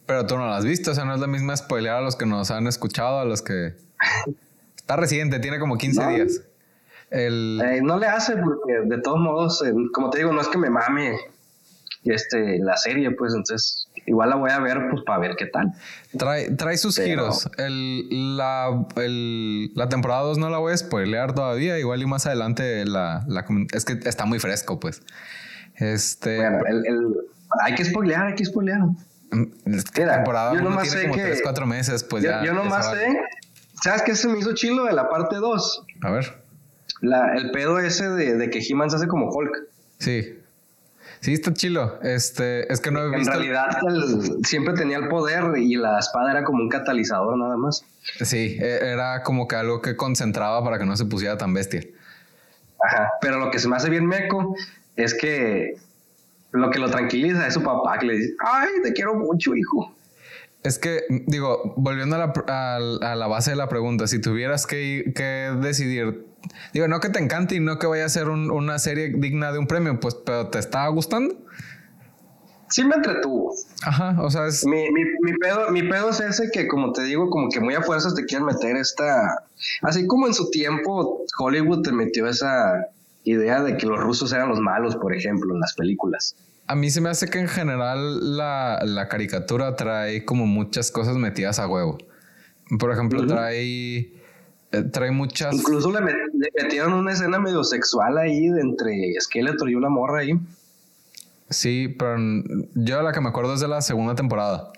Pero 0.06 0.26
tú 0.26 0.36
no 0.36 0.46
la 0.46 0.56
has 0.56 0.64
visto, 0.64 0.90
o 0.90 0.94
sea, 0.94 1.04
no 1.04 1.14
es 1.14 1.20
la 1.20 1.26
misma 1.26 1.56
spoilear 1.56 1.96
a 1.96 2.00
los 2.00 2.16
que 2.16 2.26
nos 2.26 2.50
han 2.50 2.66
escuchado, 2.66 3.20
a 3.20 3.24
los 3.24 3.42
que... 3.42 3.74
Está 4.76 4.96
reciente, 4.96 5.40
tiene 5.40 5.58
como 5.58 5.76
15 5.76 6.06
días. 6.08 6.42
El... 7.10 7.60
Eh, 7.60 7.80
no 7.82 7.98
le 7.98 8.06
hace 8.06 8.36
porque 8.36 8.72
de 8.84 9.02
todos 9.02 9.18
modos, 9.18 9.62
eh, 9.66 9.72
como 9.92 10.10
te 10.10 10.18
digo, 10.18 10.32
no 10.32 10.40
es 10.40 10.48
que 10.48 10.58
me 10.58 10.70
mame 10.70 11.16
este, 12.04 12.58
la 12.60 12.76
serie, 12.76 13.10
pues 13.10 13.34
entonces 13.34 13.88
igual 14.06 14.30
la 14.30 14.36
voy 14.36 14.50
a 14.50 14.60
ver 14.60 14.78
pues 14.90 15.02
para 15.04 15.18
ver 15.18 15.36
qué 15.36 15.46
tal. 15.46 15.72
Trae, 16.16 16.50
trae 16.52 16.76
sus 16.78 16.98
giros. 16.98 17.48
El, 17.58 18.36
la, 18.36 18.86
el, 18.96 19.72
la 19.74 19.88
temporada 19.88 20.22
2 20.22 20.38
no 20.38 20.50
la 20.50 20.58
voy 20.58 20.72
a 20.72 20.76
spoilear 20.76 21.34
todavía, 21.34 21.78
igual 21.78 22.02
y 22.02 22.06
más 22.06 22.26
adelante 22.26 22.84
la, 22.84 23.24
la, 23.26 23.44
es 23.72 23.84
que 23.84 23.98
está 24.08 24.24
muy 24.24 24.38
fresco, 24.38 24.78
pues. 24.78 25.02
Este. 25.78 26.36
Bueno, 26.36 26.60
el, 26.66 27.16
hay 27.62 27.74
que 27.74 27.84
spoilear, 27.84 28.26
hay 28.26 28.34
que 28.34 28.44
spoilear. 28.44 28.80
Mm, 29.30 29.80
temporada 29.92 30.54
yo 30.54 30.62
nomás 30.62 30.88
tiene 30.88 31.02
sé 31.02 31.08
como 31.08 31.14
que. 31.16 31.30
3, 31.30 31.40
4 31.42 31.66
meses, 31.66 32.04
pues 32.04 32.22
yo, 32.22 32.30
ya. 32.30 32.44
Yo 32.44 32.54
nomás 32.54 32.90
sé. 32.90 33.20
¿Sabes 33.82 34.02
qué 34.02 34.14
se 34.16 34.28
me 34.28 34.38
hizo 34.38 34.54
chilo 34.54 34.84
de 34.84 34.92
la 34.92 35.08
parte 35.08 35.36
2? 35.36 35.86
A 36.02 36.10
ver. 36.10 36.42
La, 37.02 37.34
el 37.34 37.50
pedo 37.50 37.78
ese 37.78 38.08
de, 38.08 38.36
de 38.36 38.50
que 38.50 38.60
He-Man 38.66 38.90
se 38.90 38.96
hace 38.96 39.06
como 39.06 39.30
Hulk. 39.30 39.68
Sí. 39.98 40.38
Sí, 41.20 41.32
está 41.32 41.52
chilo. 41.52 41.98
Este, 42.02 42.72
es 42.72 42.80
que 42.80 42.90
no 42.90 43.00
he 43.00 43.16
visto. 43.16 43.32
En 43.32 43.38
realidad, 43.38 43.78
siempre 44.44 44.74
tenía 44.74 44.98
el 44.98 45.08
poder 45.08 45.56
y 45.58 45.76
la 45.76 45.98
espada 45.98 46.30
era 46.30 46.44
como 46.44 46.62
un 46.62 46.68
catalizador 46.68 47.36
nada 47.36 47.56
más. 47.56 47.84
Sí, 48.20 48.56
e, 48.60 48.92
era 48.92 49.22
como 49.22 49.48
que 49.48 49.56
algo 49.56 49.82
que 49.82 49.96
concentraba 49.96 50.62
para 50.62 50.78
que 50.78 50.86
no 50.86 50.96
se 50.96 51.04
pusiera 51.04 51.36
tan 51.36 51.52
bestia. 51.54 51.82
Ajá, 52.82 53.10
pero 53.20 53.38
lo 53.38 53.50
que 53.50 53.58
se 53.58 53.68
me 53.68 53.76
hace 53.76 53.90
bien 53.90 54.06
meco 54.06 54.54
es 54.96 55.14
que 55.14 55.76
lo 56.52 56.70
que 56.70 56.78
lo 56.78 56.90
tranquiliza 56.90 57.46
es 57.46 57.54
su 57.54 57.62
papá 57.62 57.98
que 57.98 58.06
le 58.06 58.16
dice, 58.16 58.34
ay, 58.40 58.68
te 58.82 58.92
quiero 58.92 59.14
mucho, 59.14 59.54
hijo. 59.54 59.94
Es 60.62 60.78
que, 60.78 61.02
digo, 61.26 61.74
volviendo 61.76 62.16
a 62.16 62.78
la, 62.80 63.26
base 63.28 63.50
de 63.50 63.56
la 63.56 63.68
pregunta, 63.68 64.06
si 64.06 64.20
tuvieras 64.20 64.66
que, 64.66 65.12
decidir, 65.60 66.26
digo, 66.72 66.88
no 66.88 66.98
que 66.98 67.08
te 67.08 67.20
encante 67.20 67.54
y 67.54 67.60
no 67.60 67.78
que 67.78 67.86
vaya 67.86 68.04
a 68.04 68.08
ser 68.08 68.28
una 68.28 68.78
serie 68.78 69.12
digna 69.16 69.52
de 69.52 69.58
un 69.58 69.66
premio, 69.66 70.00
pues, 70.00 70.14
pero 70.14 70.48
¿te 70.48 70.58
está 70.58 70.88
gustando? 70.88 71.36
Sí 72.68 72.82
me 72.82 72.96
entretuvo. 72.96 73.54
Ajá, 73.84 74.16
o 74.20 74.28
sea, 74.28 74.46
es... 74.48 74.66
Mi, 74.66 74.90
mi, 74.90 75.04
mi, 75.20 75.34
pedo, 75.34 75.70
mi 75.70 75.84
pedo 75.84 76.10
es 76.10 76.18
ese 76.18 76.50
que, 76.50 76.66
como 76.66 76.92
te 76.92 77.04
digo, 77.04 77.30
como 77.30 77.48
que 77.48 77.60
muy 77.60 77.74
a 77.74 77.82
fuerzas 77.82 78.16
te 78.16 78.24
quieren 78.24 78.46
meter 78.46 78.76
esta... 78.76 79.44
Así 79.82 80.04
como 80.08 80.26
en 80.26 80.34
su 80.34 80.50
tiempo 80.50 81.24
Hollywood 81.38 81.82
te 81.82 81.92
metió 81.92 82.26
esa 82.26 82.88
idea 83.26 83.62
de 83.62 83.76
que 83.76 83.86
los 83.86 83.98
rusos 83.98 84.32
eran 84.32 84.48
los 84.48 84.60
malos, 84.60 84.96
por 84.96 85.14
ejemplo, 85.14 85.52
en 85.52 85.60
las 85.60 85.74
películas. 85.74 86.36
A 86.68 86.74
mí 86.74 86.90
se 86.90 87.00
me 87.00 87.08
hace 87.08 87.28
que 87.28 87.38
en 87.38 87.48
general 87.48 88.36
la, 88.36 89.06
caricatura 89.10 89.76
trae 89.76 90.24
como 90.24 90.46
muchas 90.46 90.90
cosas 90.90 91.16
metidas 91.16 91.58
a 91.58 91.68
huevo. 91.68 91.98
Por 92.78 92.92
ejemplo, 92.92 93.24
trae, 93.26 94.12
eh, 94.72 94.82
trae 94.92 95.10
muchas... 95.10 95.54
Incluso 95.54 95.92
le, 95.92 96.00
metieron 96.60 96.92
una 96.92 97.12
escena 97.12 97.38
medio 97.38 97.62
sexual 97.62 98.18
ahí 98.18 98.48
de 98.48 98.60
entre 98.60 99.14
Skeletor 99.20 99.70
y 99.70 99.74
una 99.74 99.88
morra 99.88 100.20
ahí. 100.20 100.38
Sí, 101.50 101.94
pero 101.96 102.16
yo 102.74 103.02
la 103.02 103.12
que 103.12 103.20
me 103.20 103.28
acuerdo 103.28 103.54
es 103.54 103.60
de 103.60 103.68
la 103.68 103.80
segunda 103.80 104.14
temporada. 104.16 104.72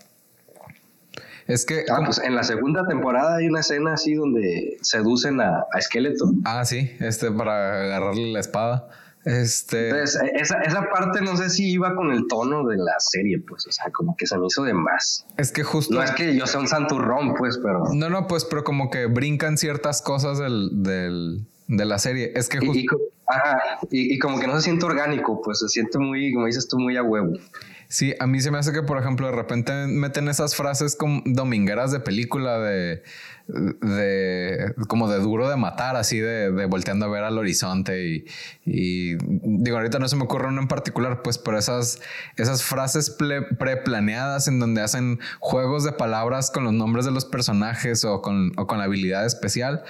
Es 1.49 1.65
que. 1.65 1.87
Ah, 1.91 2.03
pues 2.05 2.19
en 2.19 2.35
la 2.35 2.45
segunda 2.45 2.87
temporada 2.87 3.37
hay 3.37 3.49
una 3.49 3.61
escena 3.61 3.95
así 3.95 4.15
donde 4.15 4.77
seducen 4.83 5.41
a, 5.41 5.65
a 5.73 5.81
Skeletor. 5.81 6.29
Ah, 6.45 6.65
sí, 6.65 6.95
este, 7.01 7.33
para 7.33 7.85
agarrarle 7.85 8.33
la 8.33 8.41
espada. 8.41 8.89
Este. 9.25 9.89
Entonces, 9.89 10.21
esa, 10.35 10.61
esa 10.61 10.89
parte 10.91 11.23
no 11.23 11.37
sé 11.39 11.49
si 11.49 11.71
iba 11.71 11.95
con 11.97 12.13
el 12.13 12.27
tono 12.29 12.67
de 12.67 12.77
la 12.77 12.95
serie, 12.99 13.41
pues, 13.41 13.67
o 13.67 13.73
sea, 13.73 13.91
como 13.91 14.15
que 14.17 14.27
se 14.27 14.39
me 14.39 14.47
hizo 14.47 14.63
de 14.63 14.75
más. 14.75 15.27
Es 15.39 15.51
que 15.51 15.65
justo. 15.65 15.95
No 15.95 16.03
es 16.03 16.11
que 16.13 16.37
yo 16.37 16.47
sea 16.47 16.61
un 16.61 16.69
santurrón, 16.69 17.35
pues, 17.35 17.59
pero. 17.63 17.83
No, 17.95 18.11
no, 18.11 18.27
pues, 18.27 18.45
pero 18.45 18.63
como 18.63 18.91
que 18.91 19.07
brincan 19.07 19.57
ciertas 19.57 20.03
cosas 20.03 20.39
del, 20.39 20.83
del, 20.83 21.47
de 21.67 21.85
la 21.87 21.99
serie. 21.99 22.31
Es 22.37 22.51
que 22.51 22.59
justo. 22.59 22.77
Y, 22.79 22.87
ajá, 23.27 23.59
y, 23.91 24.15
y, 24.15 24.19
como 24.19 24.39
que 24.39 24.47
no 24.47 24.55
se 24.57 24.63
siente 24.63 24.85
orgánico, 24.85 25.41
pues 25.41 25.61
se 25.61 25.69
siente 25.69 25.99
muy, 25.99 26.33
como 26.35 26.45
dices 26.45 26.69
tú, 26.69 26.79
muy 26.79 26.99
a 26.99 27.03
huevo. 27.03 27.33
Sí, 27.91 28.15
a 28.21 28.27
mí 28.27 28.39
se 28.41 28.51
me 28.51 28.59
hace 28.59 28.71
que, 28.71 28.83
por 28.83 28.99
ejemplo, 28.99 29.27
de 29.29 29.33
repente 29.33 29.73
meten 29.87 30.29
esas 30.29 30.55
frases 30.55 30.95
como 30.95 31.23
domingueras 31.25 31.91
de 31.91 32.01
película 32.01 32.59
de, 32.59 33.03
de 33.47 34.75
como 34.89 35.11
de 35.11 35.19
duro 35.21 35.49
de 35.49 35.57
matar, 35.57 35.97
así 35.97 36.19
de, 36.19 36.53
de 36.53 36.67
volteando 36.67 37.07
a 37.07 37.09
ver 37.09 37.25
al 37.25 37.39
horizonte 37.39 38.07
y, 38.07 38.27
y, 38.67 39.17
digo, 39.43 39.79
ahorita 39.79 39.99
no 39.99 40.07
se 40.07 40.17
me 40.17 40.25
ocurre 40.25 40.49
uno 40.49 40.61
en 40.61 40.69
particular, 40.69 41.23
pues, 41.23 41.39
pero 41.39 41.59
esas, 41.59 42.03
esas 42.37 42.63
frases 42.63 43.17
preplaneadas 43.59 44.49
en 44.49 44.61
donde 44.61 44.83
hacen 44.83 45.19
juegos 45.41 45.83
de 45.85 45.93
palabras 45.93 46.51
con 46.51 46.65
los 46.65 46.75
nombres 46.75 47.07
de 47.07 47.11
los 47.11 47.25
personajes 47.25 48.05
o 48.05 48.21
con, 48.21 48.53
o 48.59 48.67
con 48.67 48.77
la 48.77 48.85
habilidad 48.85 49.25
especial. 49.25 49.83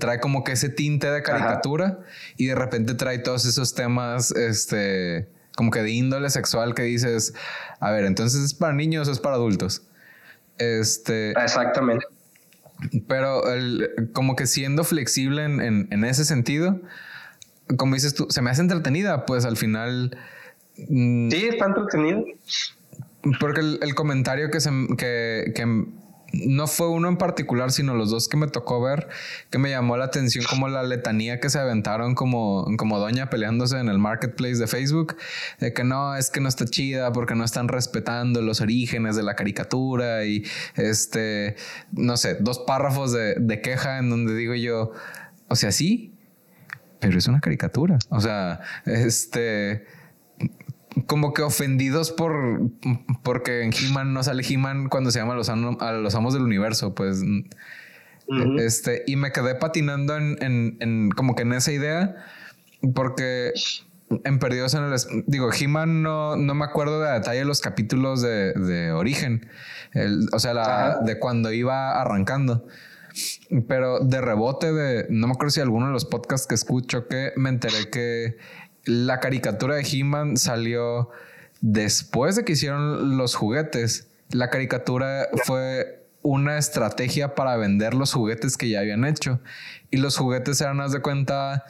trae 0.00 0.18
como 0.18 0.42
que 0.42 0.52
ese 0.52 0.68
tinte 0.68 1.08
de 1.08 1.22
caricatura 1.22 2.00
y 2.36 2.46
de 2.46 2.56
repente 2.56 2.94
trae 2.94 3.20
todos 3.20 3.44
esos 3.46 3.72
temas, 3.76 4.32
este, 4.32 5.28
como 5.56 5.70
que 5.70 5.82
de 5.82 5.90
índole 5.90 6.30
sexual 6.30 6.74
que 6.74 6.82
dices, 6.82 7.34
a 7.80 7.90
ver, 7.90 8.04
entonces 8.04 8.42
es 8.42 8.54
para 8.54 8.72
niños 8.72 9.08
o 9.08 9.12
es 9.12 9.20
para 9.20 9.36
adultos. 9.36 9.82
Este. 10.58 11.30
Exactamente. 11.30 12.06
Pero 13.08 13.52
el, 13.52 14.10
como 14.12 14.36
que 14.36 14.46
siendo 14.46 14.84
flexible 14.84 15.44
en, 15.44 15.88
en, 15.90 16.04
ese 16.04 16.24
sentido, 16.24 16.80
como 17.76 17.94
dices 17.94 18.14
tú, 18.14 18.26
se 18.30 18.42
me 18.42 18.50
hace 18.50 18.62
entretenida, 18.62 19.26
pues 19.26 19.44
al 19.44 19.56
final. 19.56 20.16
Mm, 20.88 21.30
sí, 21.30 21.46
está 21.46 21.66
entretenida. 21.66 22.22
Porque 23.40 23.60
el, 23.60 23.78
el, 23.80 23.94
comentario 23.94 24.50
que, 24.50 24.60
se, 24.60 24.70
que, 24.98 25.52
que 25.54 25.86
no 26.46 26.66
fue 26.66 26.88
uno 26.88 27.08
en 27.08 27.16
particular, 27.16 27.70
sino 27.70 27.94
los 27.94 28.10
dos 28.10 28.28
que 28.28 28.36
me 28.36 28.46
tocó 28.46 28.80
ver, 28.80 29.08
que 29.50 29.58
me 29.58 29.70
llamó 29.70 29.96
la 29.96 30.06
atención 30.06 30.44
como 30.48 30.68
la 30.68 30.82
letanía 30.82 31.40
que 31.40 31.50
se 31.50 31.58
aventaron 31.58 32.14
como, 32.14 32.66
como 32.76 32.98
doña 32.98 33.30
peleándose 33.30 33.78
en 33.78 33.88
el 33.88 33.98
marketplace 33.98 34.56
de 34.56 34.66
Facebook, 34.66 35.16
de 35.60 35.72
que 35.72 35.84
no, 35.84 36.16
es 36.16 36.30
que 36.30 36.40
no 36.40 36.48
está 36.48 36.64
chida 36.64 37.12
porque 37.12 37.34
no 37.34 37.44
están 37.44 37.68
respetando 37.68 38.42
los 38.42 38.60
orígenes 38.60 39.16
de 39.16 39.22
la 39.22 39.36
caricatura 39.36 40.24
y 40.24 40.44
este, 40.76 41.56
no 41.92 42.16
sé, 42.16 42.36
dos 42.40 42.58
párrafos 42.60 43.12
de, 43.12 43.34
de 43.34 43.60
queja 43.60 43.98
en 43.98 44.10
donde 44.10 44.34
digo 44.34 44.54
yo, 44.54 44.92
o 45.48 45.56
sea, 45.56 45.72
sí, 45.72 46.14
pero 47.00 47.18
es 47.18 47.26
una 47.28 47.40
caricatura. 47.40 47.98
O 48.08 48.20
sea, 48.20 48.60
este 48.86 49.84
como 51.06 51.34
que 51.34 51.42
ofendidos 51.42 52.12
por 52.12 52.60
porque 53.22 53.62
en 53.62 53.72
He-Man 53.72 54.14
no 54.14 54.22
sale 54.22 54.44
He-Man 54.48 54.88
cuando 54.88 55.10
se 55.10 55.18
llama 55.18 55.34
los, 55.34 55.48
a 55.48 55.56
los 55.56 56.14
amos 56.14 56.34
del 56.34 56.42
universo, 56.42 56.94
pues 56.94 57.22
este 58.58 59.02
y 59.06 59.16
me 59.16 59.32
quedé 59.32 59.54
patinando 59.54 60.16
en, 60.16 60.38
en, 60.80 61.10
como 61.10 61.34
que 61.34 61.42
en 61.42 61.52
esa 61.52 61.72
idea 61.72 62.16
porque 62.94 63.52
en 64.24 64.38
Perdidos 64.38 64.74
en 64.74 64.84
el 64.84 64.94
digo 65.26 65.50
He-Man 65.52 66.02
no, 66.02 66.36
no 66.36 66.54
me 66.54 66.64
acuerdo 66.64 67.00
de 67.00 67.12
detalle 67.12 67.44
los 67.44 67.60
capítulos 67.60 68.22
de, 68.22 68.52
de 68.52 68.92
origen, 68.92 69.48
o 70.32 70.38
sea, 70.38 70.54
la, 70.54 71.00
de 71.04 71.18
cuando 71.18 71.52
iba 71.52 72.00
arrancando. 72.00 72.66
Pero 73.68 74.00
de 74.00 74.20
rebote 74.20 74.72
de, 74.72 75.06
no 75.08 75.28
me 75.28 75.34
acuerdo 75.34 75.50
si 75.50 75.60
alguno 75.60 75.86
de 75.86 75.92
los 75.92 76.04
podcasts 76.04 76.48
que 76.48 76.56
escucho 76.56 77.06
que 77.06 77.32
me 77.36 77.48
enteré 77.48 77.88
que 77.88 78.38
la 78.84 79.20
caricatura 79.20 79.76
de 79.76 79.82
He-Man 79.82 80.36
salió 80.36 81.10
después 81.60 82.36
de 82.36 82.44
que 82.44 82.52
hicieron 82.52 83.16
los 83.16 83.34
juguetes. 83.34 84.08
La 84.30 84.50
caricatura 84.50 85.28
fue 85.44 86.04
una 86.22 86.56
estrategia 86.58 87.34
para 87.34 87.56
vender 87.56 87.94
los 87.94 88.12
juguetes 88.12 88.56
que 88.56 88.68
ya 88.68 88.80
habían 88.80 89.04
hecho. 89.04 89.40
Y 89.94 89.96
los 89.98 90.16
juguetes 90.16 90.60
eran, 90.60 90.80
haz 90.80 90.90
de 90.90 91.00
cuenta, 91.00 91.66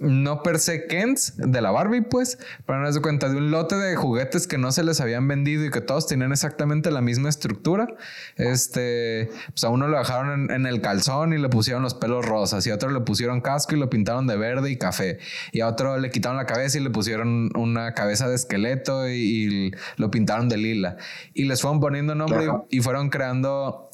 no 0.00 0.42
per 0.42 0.58
se 0.58 0.88
Kents 0.88 1.34
de 1.36 1.60
la 1.60 1.70
Barbie, 1.70 2.00
pues, 2.00 2.36
pero 2.66 2.84
haz 2.84 2.96
de 2.96 3.00
cuenta 3.00 3.28
de 3.28 3.36
un 3.36 3.52
lote 3.52 3.76
de 3.76 3.94
juguetes 3.94 4.48
que 4.48 4.58
no 4.58 4.72
se 4.72 4.82
les 4.82 5.00
habían 5.00 5.28
vendido 5.28 5.64
y 5.64 5.70
que 5.70 5.80
todos 5.80 6.08
tenían 6.08 6.32
exactamente 6.32 6.90
la 6.90 7.00
misma 7.00 7.28
estructura. 7.28 7.86
Este, 8.34 9.30
pues 9.50 9.62
a 9.62 9.68
uno 9.68 9.86
lo 9.86 9.98
dejaron 9.98 10.50
en, 10.50 10.66
el 10.66 10.80
calzón 10.80 11.32
y 11.32 11.38
le 11.38 11.48
pusieron 11.48 11.84
los 11.84 11.94
pelos 11.94 12.26
rosas, 12.26 12.66
y 12.66 12.70
a 12.72 12.74
otro 12.74 12.90
le 12.90 13.02
pusieron 13.02 13.40
casco 13.40 13.76
y 13.76 13.78
lo 13.78 13.88
pintaron 13.88 14.26
de 14.26 14.36
verde 14.36 14.68
y 14.72 14.76
café, 14.76 15.20
y 15.52 15.60
a 15.60 15.68
otro 15.68 15.96
le 15.96 16.10
quitaron 16.10 16.38
la 16.38 16.46
cabeza 16.46 16.76
y 16.76 16.80
le 16.80 16.90
pusieron 16.90 17.56
una 17.56 17.94
cabeza 17.94 18.28
de 18.28 18.34
esqueleto 18.34 19.08
y, 19.08 19.72
lo 19.96 20.10
pintaron 20.10 20.48
de 20.48 20.56
lila. 20.56 20.96
Y 21.34 21.44
les 21.44 21.62
fueron 21.62 21.78
poniendo 21.78 22.16
nombre 22.16 22.48
y 22.68 22.80
fueron 22.80 23.10
creando 23.10 23.89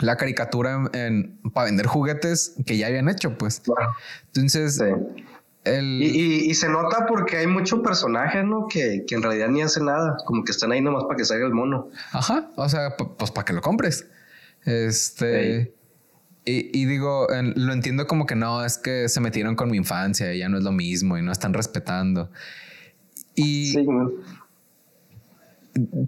la 0.00 0.16
caricatura 0.16 0.90
en, 0.92 1.38
para 1.52 1.66
vender 1.66 1.86
juguetes 1.86 2.54
que 2.66 2.76
ya 2.76 2.88
habían 2.88 3.08
hecho, 3.08 3.36
pues. 3.38 3.62
Entonces, 4.26 4.82
el... 5.64 6.02
y, 6.02 6.54
se 6.54 6.68
nota 6.68 7.06
porque 7.06 7.38
hay 7.38 7.46
muchos 7.46 7.80
personajes, 7.80 8.44
¿no? 8.44 8.66
Que, 8.68 9.04
en 9.08 9.22
realidad 9.22 9.48
ni 9.48 9.62
hacen 9.62 9.86
nada, 9.86 10.16
como 10.26 10.44
que 10.44 10.52
están 10.52 10.72
ahí 10.72 10.80
nomás 10.80 11.04
para 11.04 11.16
que 11.16 11.24
salga 11.24 11.46
el 11.46 11.54
mono. 11.54 11.88
Ajá, 12.12 12.50
o 12.56 12.68
sea, 12.68 12.96
pues 12.96 13.30
para 13.30 13.44
que 13.44 13.52
lo 13.52 13.60
compres. 13.60 14.06
Este. 14.64 15.74
Y, 16.46 16.84
digo, 16.84 17.26
lo 17.30 17.72
entiendo 17.72 18.06
como 18.06 18.26
que 18.26 18.34
no, 18.34 18.62
es 18.64 18.76
que 18.76 19.08
se 19.08 19.20
metieron 19.20 19.56
con 19.56 19.70
mi 19.70 19.78
infancia 19.78 20.34
y 20.34 20.40
ya 20.40 20.50
no 20.50 20.58
es 20.58 20.64
lo 20.64 20.72
mismo 20.72 21.16
y 21.16 21.22
no 21.22 21.32
están 21.32 21.54
respetando. 21.54 22.30
Y, 23.34 23.72
sí, 23.72 23.86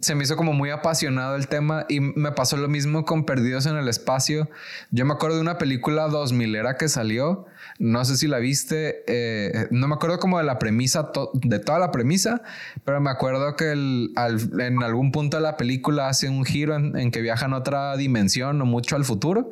se 0.01 0.15
me 0.15 0.25
hizo 0.25 0.37
como 0.37 0.53
muy 0.53 0.71
apasionado 0.71 1.37
el 1.37 1.49
tema 1.49 1.87
y 1.89 2.01
me 2.01 2.33
pasó 2.33 2.57
lo 2.57 2.69
mismo 2.69 3.05
con 3.05 3.25
Perdidos 3.25 3.67
en 3.67 3.77
el 3.77 3.89
Espacio. 3.89 4.49
Yo 4.91 5.05
me 5.05 5.15
acuerdo 5.15 5.37
de 5.37 5.43
una 5.43 5.59
película 5.59 6.07
2000 6.09 6.55
era 6.55 6.77
que 6.77 6.89
salió, 6.89 7.47
no 7.79 8.05
sé 8.05 8.17
si 8.17 8.29
la 8.29 8.39
viste, 8.39 9.03
eh, 9.09 9.67
no 9.71 9.89
me 9.89 9.95
acuerdo 9.95 10.19
como 10.19 10.39
de 10.39 10.45
la 10.45 10.59
premisa, 10.59 11.11
de 11.33 11.59
toda 11.59 11.79
la 11.79 11.91
premisa, 11.91 12.43
pero 12.85 13.01
me 13.01 13.11
acuerdo 13.11 13.57
que 13.57 13.73
en 13.73 14.83
algún 14.83 15.11
punto 15.11 15.37
de 15.37 15.43
la 15.43 15.57
película 15.57 16.09
hace 16.09 16.29
un 16.29 16.45
giro 16.45 16.77
en, 16.77 17.11
que 17.11 17.21
viajan 17.21 17.53
a 17.53 17.59
otra 17.59 17.97
dimensión 17.97 18.61
o 18.61 18.65
mucho 18.67 18.97
al 18.97 19.05
futuro. 19.05 19.51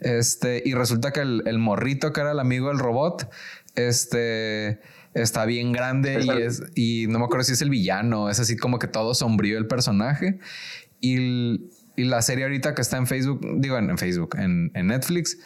Este, 0.00 0.62
y 0.64 0.72
resulta 0.72 1.12
que 1.12 1.20
el, 1.20 1.42
el 1.44 1.58
morrito 1.58 2.12
que 2.12 2.22
era 2.22 2.32
el 2.32 2.40
amigo 2.40 2.68
del 2.68 2.78
robot, 2.78 3.30
este 3.74 4.80
está 5.14 5.44
bien 5.44 5.72
grande 5.72 6.20
y, 6.22 6.30
es, 6.30 6.62
y 6.74 7.06
no 7.08 7.18
me 7.18 7.24
acuerdo 7.24 7.44
si 7.44 7.52
es 7.52 7.62
el 7.62 7.70
villano, 7.70 8.30
es 8.30 8.40
así 8.40 8.56
como 8.56 8.78
que 8.78 8.86
todo 8.86 9.14
sombrío 9.14 9.58
el 9.58 9.66
personaje. 9.66 10.38
Y, 11.00 11.70
y 11.96 12.04
la 12.04 12.22
serie 12.22 12.44
ahorita 12.44 12.74
que 12.74 12.82
está 12.82 12.96
en 12.96 13.06
Facebook, 13.06 13.40
digo 13.56 13.76
en, 13.78 13.96
Facebook, 13.98 14.36
en, 14.38 14.70
en 14.74 14.86
Netflix, 14.88 15.38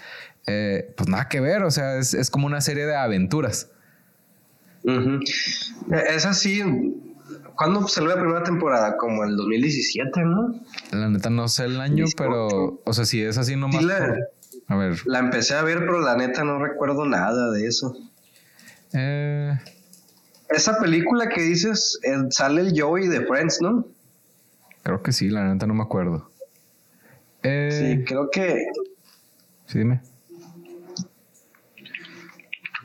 eh, 0.47 0.93
pues 0.97 1.09
nada 1.09 1.29
que 1.29 1.41
ver, 1.41 1.63
o 1.63 1.71
sea, 1.71 1.97
es, 1.97 2.15
es 2.15 2.31
como 2.31 2.47
una 2.47 2.61
serie 2.61 2.87
de 2.87 2.97
aventuras. 2.97 3.71
Es 5.91 6.27
así. 6.27 6.63
¿Cuándo 7.57 7.87
salió 7.89 8.11
la 8.11 8.21
primera 8.21 8.43
temporada? 8.43 8.97
Como 8.97 9.25
el 9.25 9.37
2017, 9.37 10.21
¿no? 10.25 10.61
La 10.91 11.09
neta 11.09 11.31
no 11.31 11.49
sé 11.49 11.65
el 11.65 11.81
año, 11.81 12.05
pero, 12.17 12.83
o 12.85 12.93
sea, 12.93 13.05
si 13.05 13.23
es 13.23 13.39
así 13.39 13.57
nomás. 13.57 13.83
a 14.67 14.77
ver. 14.77 14.99
La 15.07 15.21
empecé 15.21 15.55
a 15.55 15.63
ver, 15.63 15.79
pero 15.79 16.01
la 16.01 16.17
neta 16.17 16.45
no 16.45 16.59
recuerdo 16.59 17.07
nada 17.07 17.51
de 17.51 17.67
eso. 17.67 17.97
Eh, 18.95 19.59
Esa 20.49 20.79
película 20.79 21.29
que 21.29 21.43
dices, 21.43 21.99
eh, 22.05 22.17
sale 22.31 22.61
el 22.61 22.81
Joey 22.81 23.09
de 23.09 23.27
Friends, 23.27 23.61
¿no? 23.61 23.87
Creo 24.83 25.03
que 25.03 25.13
sí, 25.13 25.29
la 25.29 25.53
neta 25.53 25.67
no 25.67 25.75
me 25.75 25.83
acuerdo. 25.83 26.31
Eh, 27.43 27.97
sí, 27.99 28.05
creo 28.05 28.31
que. 28.31 28.67
Sí, 29.67 29.79
dime. 29.79 30.01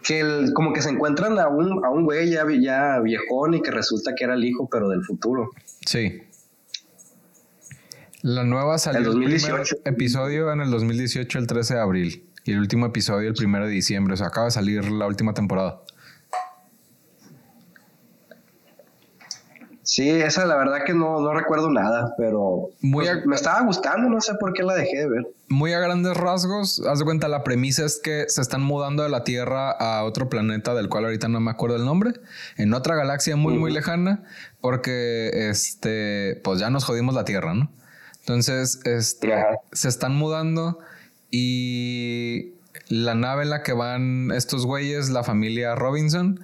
Que 0.04 0.46
como 0.56 0.74
que 0.74 0.82
se 0.82 0.90
encuentran 0.90 1.38
a 1.38 1.48
un, 1.48 1.86
a 1.86 1.90
un 1.90 2.04
güey 2.06 2.32
ya, 2.32 2.44
ya 2.60 3.00
viejón 3.00 3.54
y 3.54 3.62
que 3.62 3.70
resulta 3.70 4.14
que 4.16 4.24
era 4.24 4.34
el 4.34 4.44
hijo, 4.44 4.68
pero 4.70 4.90
del 4.90 5.04
futuro. 5.04 5.52
Sí. 5.86 6.24
La 8.22 8.44
nueva 8.44 8.78
salió 8.78 9.00
el 9.00 9.06
2018. 9.06 9.78
episodio 9.86 10.52
en 10.52 10.62
el 10.62 10.72
2018, 10.72 11.40
el 11.40 11.48
13 11.48 11.76
de 11.76 11.80
abril. 11.80 12.26
Y 12.44 12.54
el 12.54 12.60
último 12.60 12.86
episodio 12.86 13.30
el 13.30 13.36
1 13.46 13.66
de 13.66 13.72
diciembre. 13.72 14.14
O 14.14 14.18
sea, 14.18 14.28
acaba 14.28 14.46
de 14.46 14.52
salir 14.52 14.90
la 14.90 15.06
última 15.06 15.34
temporada. 15.34 15.82
Sí, 19.90 20.08
esa 20.08 20.46
la 20.46 20.56
verdad 20.56 20.84
que 20.86 20.94
no, 20.94 21.20
no 21.20 21.34
recuerdo 21.34 21.72
nada, 21.72 22.14
pero 22.16 22.70
muy 22.80 23.08
pues, 23.08 23.26
me 23.26 23.36
estaba 23.36 23.62
gustando, 23.62 24.08
no 24.08 24.22
sé 24.22 24.36
por 24.36 24.54
qué 24.54 24.62
la 24.62 24.76
dejé 24.76 24.98
de 24.98 25.10
ver. 25.10 25.28
Muy 25.48 25.74
a 25.74 25.80
grandes 25.80 26.16
rasgos, 26.16 26.80
haz 26.88 27.00
de 27.00 27.06
cuenta, 27.06 27.28
la 27.28 27.44
premisa 27.44 27.86
es 27.86 28.00
que 28.00 28.26
se 28.28 28.40
están 28.40 28.62
mudando 28.62 29.02
de 29.02 29.10
la 29.10 29.24
Tierra 29.24 29.72
a 29.72 30.04
otro 30.04 30.30
planeta 30.30 30.76
del 30.76 30.90
cual 30.90 31.06
ahorita 31.06 31.28
no 31.28 31.40
me 31.40 31.50
acuerdo 31.50 31.76
el 31.76 31.86
nombre, 31.86 32.12
en 32.58 32.72
otra 32.76 32.96
galaxia 32.96 33.36
muy, 33.36 33.58
muy 33.58 33.72
lejana, 33.72 34.26
porque 34.62 35.50
este, 35.50 36.40
pues 36.44 36.60
ya 36.60 36.70
nos 36.70 36.86
jodimos 36.86 37.16
la 37.16 37.26
Tierra, 37.26 37.56
¿no? 37.56 37.72
Entonces, 38.20 38.82
este, 38.86 39.34
se 39.72 39.90
están 39.90 40.16
mudando 40.16 40.78
y 41.32 42.54
la 42.90 43.16
nave 43.16 43.42
en 43.42 43.50
la 43.50 43.64
que 43.64 43.74
van 43.74 44.30
estos 44.36 44.68
güeyes, 44.68 45.10
la 45.10 45.24
familia 45.24 45.74
Robinson, 45.74 46.42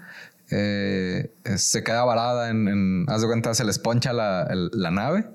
eh, 0.52 1.32
se 1.56 1.84
queda 1.84 2.04
varada 2.04 2.50
en, 2.50 3.06
haz 3.10 3.22
de 3.22 3.28
cuenta, 3.28 3.54
se 3.54 3.64
les 3.64 3.80
poncha 3.80 4.14
la, 4.14 4.48
nave 4.92 5.28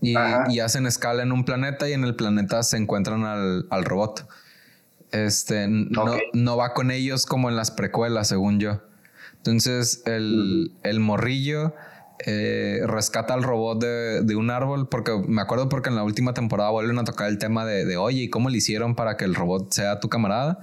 y, 0.00 0.16
hacen 0.58 0.86
escala 0.86 1.22
en 1.22 1.32
un 1.32 1.44
planeta 1.44 1.88
y 1.88 1.92
en 1.92 2.04
el 2.04 2.16
planeta 2.16 2.62
se 2.62 2.76
encuentran 2.76 3.24
al, 3.24 3.84
robot. 3.84 4.28
Este 5.12 5.68
no, 5.68 6.56
va 6.56 6.74
con 6.74 6.90
ellos 6.90 7.26
como 7.26 7.48
en 7.48 7.56
las 7.56 7.70
precuelas, 7.70 8.28
según 8.28 8.58
yo. 8.58 8.82
Entonces 9.36 10.02
el, 10.06 10.72
morrillo 10.98 11.74
eh, 12.26 12.80
rescata 12.84 13.34
al 13.34 13.44
robot 13.44 13.80
de, 13.80 14.36
un 14.36 14.50
árbol, 14.50 14.88
porque 14.88 15.12
me 15.28 15.40
acuerdo 15.40 15.68
porque 15.68 15.88
en 15.88 15.94
la 15.94 16.02
última 16.02 16.34
temporada 16.34 16.70
vuelven 16.70 16.98
a 16.98 17.04
tocar 17.04 17.28
el 17.28 17.38
tema 17.38 17.64
de, 17.64 17.84
de 17.84 17.96
oye, 17.96 18.22
¿y 18.22 18.30
cómo 18.30 18.50
le 18.50 18.58
hicieron 18.58 18.96
para 18.96 19.16
que 19.16 19.24
el 19.24 19.36
robot 19.36 19.72
sea 19.72 20.00
tu 20.00 20.08
camarada? 20.08 20.58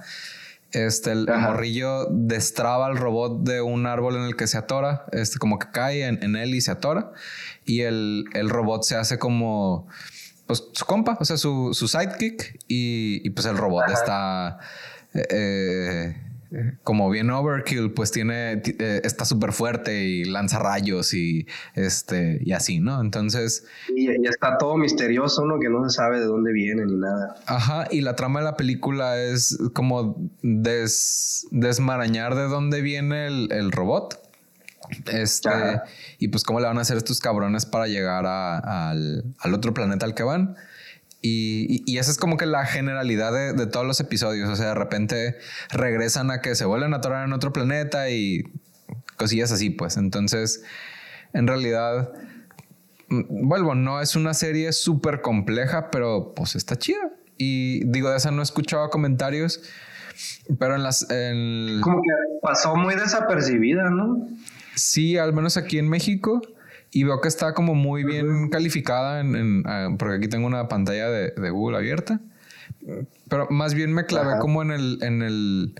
Este, 0.74 1.12
el, 1.12 1.26
morrillo 1.26 2.06
destraba 2.10 2.86
al 2.86 2.96
robot 2.96 3.42
de 3.44 3.60
un 3.62 3.86
árbol 3.86 4.16
en 4.16 4.22
el 4.22 4.36
que 4.36 4.46
se 4.46 4.58
atora, 4.58 5.06
este, 5.12 5.38
como 5.38 5.58
que 5.58 5.70
cae 5.70 6.06
en, 6.06 6.36
él 6.36 6.54
y 6.54 6.60
se 6.60 6.70
atora. 6.70 7.12
Y 7.64 7.82
el, 7.82 8.26
robot 8.48 8.82
se 8.82 8.96
hace 8.96 9.18
como, 9.18 9.86
pues, 10.46 10.64
su 10.72 10.84
compa, 10.84 11.16
o 11.20 11.24
sea, 11.24 11.36
su, 11.36 11.72
sidekick. 11.74 12.58
Y, 12.68 13.30
pues 13.30 13.46
el 13.46 13.56
robot 13.56 13.88
está... 13.88 14.58
Eh, 15.14 16.23
como 16.82 17.10
bien 17.10 17.30
Overkill, 17.30 17.92
pues 17.92 18.10
tiene, 18.10 18.62
eh, 18.64 19.00
está 19.04 19.24
súper 19.24 19.52
fuerte 19.52 20.04
y 20.04 20.24
lanza 20.24 20.58
rayos 20.58 21.14
y 21.14 21.46
este, 21.74 22.38
y 22.42 22.52
así, 22.52 22.80
¿no? 22.80 23.00
Entonces. 23.00 23.66
Y, 23.94 24.08
está 24.26 24.58
todo 24.58 24.76
misterioso, 24.76 25.44
¿no? 25.44 25.58
Que 25.58 25.68
no 25.68 25.88
se 25.88 25.96
sabe 25.96 26.20
de 26.20 26.26
dónde 26.26 26.52
viene 26.52 26.84
ni 26.86 26.96
nada. 26.96 27.36
Ajá, 27.46 27.88
y 27.90 28.00
la 28.02 28.14
trama 28.14 28.40
de 28.40 28.44
la 28.44 28.56
película 28.56 29.20
es 29.20 29.58
como 29.72 30.16
desmarañar 30.42 32.34
de 32.34 32.44
dónde 32.44 32.82
viene 32.82 33.26
el, 33.26 33.72
robot. 33.72 34.20
Este, 35.06 35.48
y 36.18 36.28
pues 36.28 36.44
cómo 36.44 36.60
le 36.60 36.66
van 36.66 36.78
a 36.78 36.82
hacer 36.82 36.98
estos 36.98 37.18
cabrones 37.18 37.64
para 37.64 37.86
llegar 37.86 38.26
al, 38.26 39.24
al 39.38 39.54
otro 39.54 39.72
planeta 39.72 40.04
al 40.06 40.14
que 40.14 40.22
van. 40.22 40.56
Y, 41.26 41.82
y, 41.86 41.96
esa 41.96 42.10
es 42.10 42.18
como 42.18 42.36
que 42.36 42.44
la 42.44 42.66
generalidad 42.66 43.32
de, 43.32 43.54
de, 43.54 43.66
todos 43.66 43.86
los 43.86 43.98
episodios. 43.98 44.46
O 44.50 44.56
sea, 44.56 44.68
de 44.68 44.74
repente 44.74 45.38
regresan 45.70 46.30
a 46.30 46.42
que 46.42 46.54
se 46.54 46.66
vuelven 46.66 46.92
a 46.92 46.98
atorar 46.98 47.26
en 47.26 47.32
otro 47.32 47.50
planeta 47.50 48.10
y 48.10 48.42
cosillas 49.16 49.50
así, 49.50 49.70
pues. 49.70 49.96
Entonces, 49.96 50.62
en 51.32 51.46
realidad, 51.46 52.12
mm, 53.08 53.48
vuelvo, 53.48 53.74
no 53.74 54.02
es 54.02 54.16
una 54.16 54.34
serie 54.34 54.70
súper 54.74 55.22
compleja, 55.22 55.90
pero 55.90 56.34
pues 56.36 56.56
está 56.56 56.76
chida. 56.76 57.10
Y 57.38 57.86
digo, 57.86 58.10
de 58.10 58.18
esa 58.18 58.30
no 58.30 58.40
he 58.40 58.44
escuchado 58.44 58.90
comentarios, 58.90 59.62
pero 60.58 60.74
en 60.74 60.82
las... 60.82 61.06
Como 61.80 62.02
que 62.02 62.10
pasó 62.42 62.76
muy 62.76 62.96
desapercibida, 62.96 63.88
¿no? 63.88 64.28
Sí, 64.74 65.16
al 65.16 65.32
menos 65.32 65.56
aquí 65.56 65.78
en 65.78 65.88
México. 65.88 66.42
Y 66.94 67.02
veo 67.02 67.20
que 67.20 67.26
está 67.26 67.54
como 67.54 67.74
muy 67.74 68.04
bien 68.04 68.48
calificada 68.50 69.18
en, 69.20 69.64
ah, 69.66 69.88
porque 69.98 70.14
aquí 70.14 70.28
tengo 70.28 70.46
una 70.46 70.68
pantalla 70.68 71.10
de, 71.10 71.50
Google 71.50 71.76
abierta. 71.76 72.20
Pero 73.28 73.48
más 73.50 73.74
bien 73.74 73.92
me 73.92 74.06
clavé 74.06 74.38
como 74.38 74.62
en 74.62 74.70
el, 74.70 74.98
en 75.02 75.22
el 75.22 75.74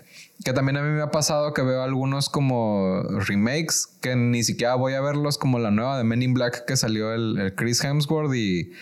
que 0.45 0.53
también 0.53 0.77
a 0.77 0.83
mí 0.83 0.91
me 0.91 1.03
ha 1.03 1.13
pasado 1.13 1.55
que 1.55 1.63
veo 1.63 1.83
algunos 1.83 2.29
como 2.29 3.01
remakes 3.29 3.87
que 4.01 4.17
ni 4.17 4.43
siquiera 4.43 4.75
voy 4.75 4.95
a 4.95 5.01
verlos 5.01 5.39
como 5.39 5.61
la 5.61 5.71
nueva 5.71 5.97
de 5.97 6.03
Men 6.03 6.23
in 6.23 6.35
Black 6.35 6.65
que 6.65 6.77
salió 6.77 7.15
el, 7.15 7.55
Chris 7.55 7.85
Hemsworth 7.85 8.35
y, 8.35 8.73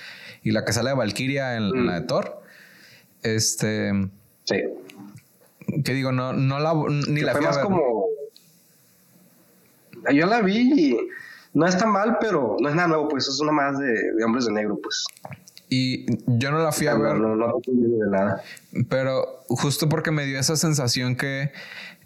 y, 0.43 0.53
la 0.53 0.65
que 0.65 0.73
sale 0.73 0.89
de 0.89 0.97
Valkyria 0.97 1.59
en, 1.59 1.85
la 1.87 1.97
de 1.97 2.01
mm. 2.01 2.07
Thor. 2.07 2.43
Este. 3.23 3.93
Sí. 4.45 4.57
Que 5.85 5.93
digo, 5.93 6.13
no, 6.13 6.33
no 6.33 6.59
la 6.61 6.73
ni 7.09 7.21
la 7.21 7.35
fui 7.35 7.45
a 7.45 7.51
ver. 7.51 7.61
como. 7.61 8.07
Yo 10.15 10.27
la 10.27 10.41
vi 10.41 10.73
y 10.75 10.99
no 11.55 11.67
está 11.67 11.87
mal, 11.87 12.19
pero 12.21 12.57
no 12.61 12.69
es 12.69 12.75
nada 12.75 12.89
nuevo, 12.89 13.09
pues 13.09 13.29
es 13.29 13.41
una 13.41 13.53
más 13.53 13.79
de, 13.79 14.25
hombres 14.25 14.47
de 14.47 14.53
negro, 14.53 14.79
pues. 14.83 15.05
Y 15.69 16.07
yo 16.27 16.51
no 16.51 16.59
la 16.59 16.71
fui 16.73 16.87
a 16.87 16.95
ver. 16.95 17.15
No, 17.17 17.35
no, 17.35 17.47
no, 17.47 17.61
de 17.67 18.11
nada. 18.11 18.43
Pero 18.91 19.45
justo 19.49 19.89
porque 19.89 20.11
me 20.11 20.27
dio 20.27 20.39
esa 20.39 20.57
sensación 20.57 21.17
que 21.17 21.53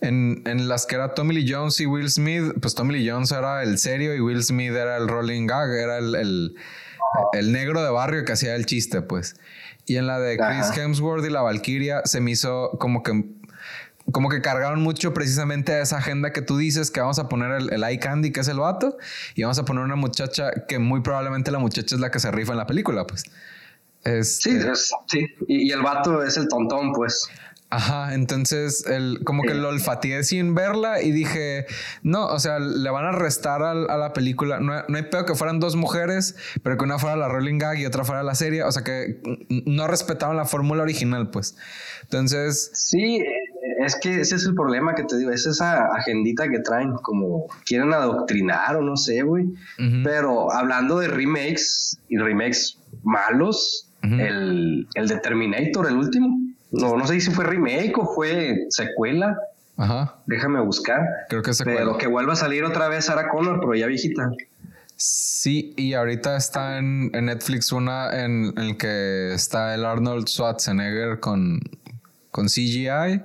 en, 0.00 0.42
en, 0.46 0.68
las 0.68 0.86
que 0.86 0.94
era 0.94 1.14
Tommy 1.14 1.34
Lee 1.34 1.52
Jones 1.52 1.80
y 1.80 1.86
Will 1.86 2.08
Smith, 2.08 2.54
pues 2.60 2.76
Tommy 2.76 2.98
Lee 2.98 3.10
Jones 3.10 3.32
era 3.32 3.62
el 3.64 3.78
serio 3.78 4.14
y 4.14 4.20
Will 4.20 4.42
Smith 4.44 4.72
era 4.72 4.96
el 4.96 5.08
rolling 5.08 5.46
gag, 5.46 5.70
era 5.70 5.98
el, 5.98 6.14
el, 6.14 6.54
el 7.32 7.52
negro 7.52 7.82
de 7.82 7.90
barrio 7.90 8.24
que 8.24 8.32
hacía 8.32 8.54
el 8.54 8.66
chiste, 8.66 9.02
pues. 9.02 9.34
Y 9.84 9.96
en 9.96 10.06
la 10.08 10.18
de 10.18 10.36
Chris 10.36 10.76
Hemsworth 10.76 11.24
y 11.24 11.30
la 11.30 11.42
Valkyria 11.42 12.02
se 12.04 12.20
me 12.20 12.32
hizo 12.32 12.70
como 12.80 13.04
que 13.04 13.24
como 14.12 14.28
que 14.28 14.40
cargaron 14.40 14.82
mucho 14.82 15.12
precisamente 15.12 15.72
a 15.72 15.82
esa 15.82 15.98
agenda 15.98 16.32
que 16.32 16.42
tú 16.42 16.56
dices 16.56 16.90
que 16.90 17.00
vamos 17.00 17.18
a 17.18 17.28
poner 17.28 17.52
el, 17.52 17.72
el 17.72 17.84
eye 17.84 17.98
candy 17.98 18.32
que 18.32 18.40
es 18.40 18.48
el 18.48 18.58
vato 18.58 18.96
y 19.34 19.42
vamos 19.42 19.58
a 19.58 19.64
poner 19.64 19.82
una 19.82 19.96
muchacha 19.96 20.50
que 20.68 20.78
muy 20.78 21.00
probablemente 21.00 21.50
la 21.50 21.58
muchacha 21.58 21.94
es 21.94 22.00
la 22.00 22.10
que 22.10 22.20
se 22.20 22.30
rifa 22.30 22.52
en 22.52 22.58
la 22.58 22.66
película 22.66 23.06
pues 23.06 23.24
sí 24.22 24.58
sí 25.06 25.26
y, 25.48 25.72
el 25.72 25.82
vato 25.82 26.22
es 26.22 26.36
el 26.36 26.48
tontón 26.48 26.92
pues 26.92 27.28
Ajá, 27.68 28.14
entonces 28.14 28.86
el, 28.86 29.22
como 29.24 29.42
que 29.42 29.54
lo 29.54 29.68
olfateé 29.70 30.22
sin 30.22 30.54
verla 30.54 31.02
y 31.02 31.10
dije, 31.10 31.66
no, 32.04 32.26
o 32.26 32.38
sea, 32.38 32.60
le 32.60 32.88
van 32.90 33.06
a 33.06 33.12
restar 33.12 33.64
a, 33.64 33.74
la 33.74 34.12
película. 34.12 34.60
No, 34.60 34.84
no, 34.86 34.96
hay 34.96 35.02
peor 35.02 35.26
que 35.26 35.34
fueran 35.34 35.58
dos 35.58 35.74
mujeres, 35.74 36.36
pero 36.62 36.76
que 36.76 36.84
una 36.84 37.00
fuera 37.00 37.16
la 37.16 37.26
Rolling 37.26 37.58
Gag 37.58 37.78
y 37.78 37.86
otra 37.86 38.04
fuera 38.04 38.22
la 38.22 38.36
serie. 38.36 38.62
O 38.62 38.70
sea, 38.70 38.84
que 38.84 39.20
no 39.48 39.88
respetaban 39.88 40.36
la 40.36 40.44
fórmula 40.44 40.84
original, 40.84 41.30
pues. 41.30 41.56
Entonces. 42.02 42.70
Sí, 42.72 43.20
es 43.78 43.96
que 43.96 44.20
ese 44.20 44.36
es 44.36 44.46
el 44.46 44.54
problema 44.54 44.94
que 44.94 45.04
te 45.04 45.18
digo, 45.18 45.30
es 45.30 45.46
esa 45.46 45.86
agendita 45.94 46.48
que 46.48 46.60
traen, 46.60 46.94
como 47.02 47.46
quieren 47.66 47.92
adoctrinar 47.92 48.76
o 48.76 48.82
no 48.82 48.96
sé, 48.96 49.22
güey. 49.22 49.46
Pero 50.02 50.52
hablando 50.52 50.98
de 50.98 51.08
remakes 51.08 51.98
y 52.08 52.16
remakes 52.16 52.78
malos, 53.02 53.90
el, 54.02 54.86
el 54.94 55.08
de 55.08 55.18
Terminator, 55.18 55.88
el 55.88 55.96
último, 55.96 56.28
no, 56.70 56.96
no 56.96 57.06
sé 57.06 57.20
si 57.20 57.30
fue 57.30 57.44
remake 57.44 57.96
o 57.98 58.14
fue 58.14 58.66
secuela. 58.70 59.36
Ajá. 59.76 60.16
Déjame 60.26 60.60
buscar. 60.60 61.00
Creo 61.28 61.42
que 61.42 61.52
secuela. 61.52 61.80
Pero 61.80 61.98
que 61.98 62.06
vuelva 62.06 62.32
a 62.32 62.36
salir 62.36 62.64
otra 62.64 62.88
vez 62.88 63.06
Sarah 63.06 63.28
Connor, 63.28 63.60
pero 63.60 63.74
ya 63.74 63.86
viejita. 63.86 64.30
Sí, 64.96 65.74
y 65.76 65.92
ahorita 65.92 66.36
está 66.36 66.78
en, 66.78 67.10
Netflix 67.10 67.72
una 67.72 68.24
en, 68.24 68.54
en, 68.56 68.58
el 68.58 68.76
que 68.78 69.34
está 69.34 69.74
el 69.74 69.84
Arnold 69.84 70.26
Schwarzenegger 70.26 71.20
con, 71.20 71.60
con 72.30 72.46
CGI 72.46 73.20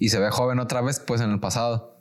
y 0.00 0.08
se 0.08 0.18
ve 0.18 0.30
joven 0.30 0.58
otra 0.58 0.80
vez, 0.80 0.98
pues 0.98 1.20
en 1.20 1.30
el 1.30 1.38
pasado. 1.38 1.94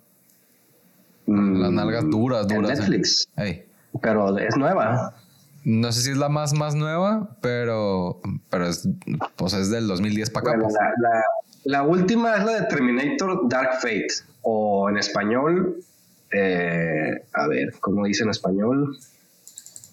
Mm, 1.28 1.62
Las 1.62 1.72
nalgas 1.72 2.10
duras, 2.10 2.48
duras. 2.48 2.72
En 2.72 2.76
¿eh? 2.76 2.80
Netflix. 2.80 3.30
Pero 4.02 4.38
es 4.40 4.56
nueva. 4.56 5.14
No 5.66 5.92
sé 5.92 6.02
si 6.02 6.12
es 6.12 6.18
la 6.18 6.30
más, 6.30 6.54
más 6.54 6.74
nueva, 6.74 7.36
pero, 7.42 8.22
pero 8.50 8.68
es, 8.68 8.88
pues 9.36 9.54
es 9.54 9.70
del 9.70 9.88
2010 9.88 10.30
para 10.30 10.52
acá. 10.52 10.62
Pues. 10.62 10.74
la, 11.66 11.84
última 11.84 12.38
es 12.38 12.46
la 12.46 12.62
de 12.62 12.68
Terminator 12.68 13.50
Dark 13.50 13.74
Fate, 13.82 14.08
o 14.42 14.90
en 14.90 14.98
español, 14.98 15.84
eh, 16.32 17.22
a 17.34 17.48
ver, 17.48 17.74
¿cómo 17.82 18.06
dice 18.06 18.24
en 18.24 18.30
español? 18.30 18.98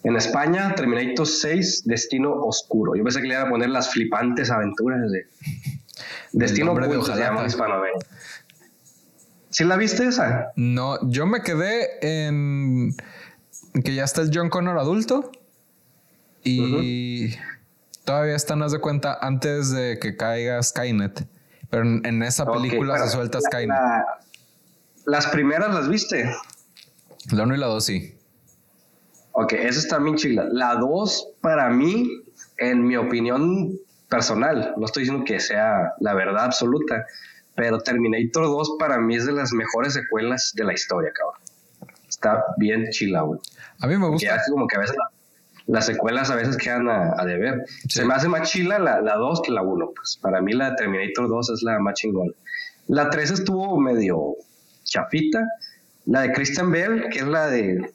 En 0.05 0.15
España, 0.15 0.73
Terminator 0.77 1.27
6, 1.27 1.83
Destino 1.85 2.33
Oscuro. 2.33 2.95
Yo 2.95 3.03
pensé 3.03 3.21
que 3.21 3.27
le 3.27 3.35
iba 3.35 3.43
a 3.43 3.49
poner 3.49 3.71
las 3.71 3.91
flipantes 3.91 4.53
aventuras 4.53 5.01
de 5.11 5.27
Destino 6.33 6.73
Oculto, 6.73 7.05
se 7.05 7.17
llama 7.17 7.47
¿Sí 9.51 9.65
la 9.65 9.77
viste 9.77 10.07
esa? 10.07 10.53
No, 10.57 10.99
yo 11.09 11.27
me 11.27 11.43
quedé 11.43 11.99
en 12.03 12.95
que 13.85 13.95
ya 13.95 14.05
está 14.05 14.23
el 14.23 14.31
John 14.33 14.51
Connor 14.51 14.79
adulto 14.79 15.33
y 16.43 17.35
todavía 18.05 18.37
están, 18.37 18.63
haz 18.63 18.73
de 18.73 18.81
cuenta, 18.81 19.19
antes 19.21 19.71
de 19.71 19.99
que 19.99 20.17
caiga 20.17 20.63
Skynet. 20.63 21.27
Pero 21.71 21.83
en, 21.85 22.23
esa 22.23 22.51
película 22.51 22.99
se 22.99 23.11
suelta 23.11 23.41
Skynet. 23.41 23.77
las 25.07 25.27
primeras 25.29 25.75
las 25.75 25.89
viste. 25.89 26.31
La 27.33 27.43
1 27.43 27.55
y 27.55 27.59
la 27.59 27.67
2 27.67 27.85
sí. 27.85 28.15
Ok, 29.33 29.55
esa 29.55 29.81
está 29.81 29.99
bien 29.99 30.17
chila. 30.17 30.47
La 30.51 30.75
2, 30.77 31.29
para 31.41 31.69
mí, 31.71 32.23
en 32.59 32.87
mi 32.87 32.97
opinión 32.97 33.79
personal, 34.09 34.75
no 34.77 34.87
estoy 34.87 35.03
diciendo 35.03 35.25
que 35.25 35.41
sea 35.41 35.95
la 36.01 36.15
verdad 36.15 36.45
absoluta, 36.45 37.07
pero 37.55 37.81
Terminator 37.81 38.45
2 38.45 38.77
para 38.79 38.99
mí 38.99 39.17
es 39.17 39.27
de 39.27 39.33
las 39.33 39.53
mejores 39.53 39.95
secuelas 39.95 40.53
de 40.55 40.65
la 40.65 40.75
historia, 40.75 41.11
cabrón. 41.13 41.41
Está 42.09 42.45
bien 42.59 42.89
chila, 42.91 43.23
güey. 43.23 43.41
A 43.81 43.87
mí 43.87 43.97
me 43.97 44.09
gusta. 44.09 44.41
como 44.51 44.67
que 44.67 44.77
a 44.77 44.81
veces 44.81 44.97
las 45.67 45.87
secuelas 45.87 46.31
a 46.31 46.37
veces 46.37 46.57
quedan 46.57 46.89
a, 46.89 47.25
deber. 47.25 47.65
Se 47.89 48.05
me 48.05 48.15
hace 48.15 48.29
más 48.29 48.49
chila 48.49 48.79
la, 48.79 49.01
la 49.01 49.17
2 49.17 49.43
que 49.43 49.53
la 49.53 49.63
1. 49.63 49.91
Pues 49.95 50.19
para 50.21 50.41
mí 50.41 50.53
la 50.53 50.77
Terminator 50.77 51.29
2 51.29 51.51
es 51.51 51.63
la 51.63 51.79
más 51.79 51.95
chingona. 51.95 52.33
La 52.87 53.11
3 53.11 53.33
estuvo 53.33 53.79
medio 53.81 54.37
chafita. 54.85 55.45
La 56.05 56.21
de 56.21 56.33
Christian 56.33 56.71
Bell, 56.71 57.09
que 57.11 57.19
es 57.19 57.27
la 57.27 57.49
de 57.49 57.93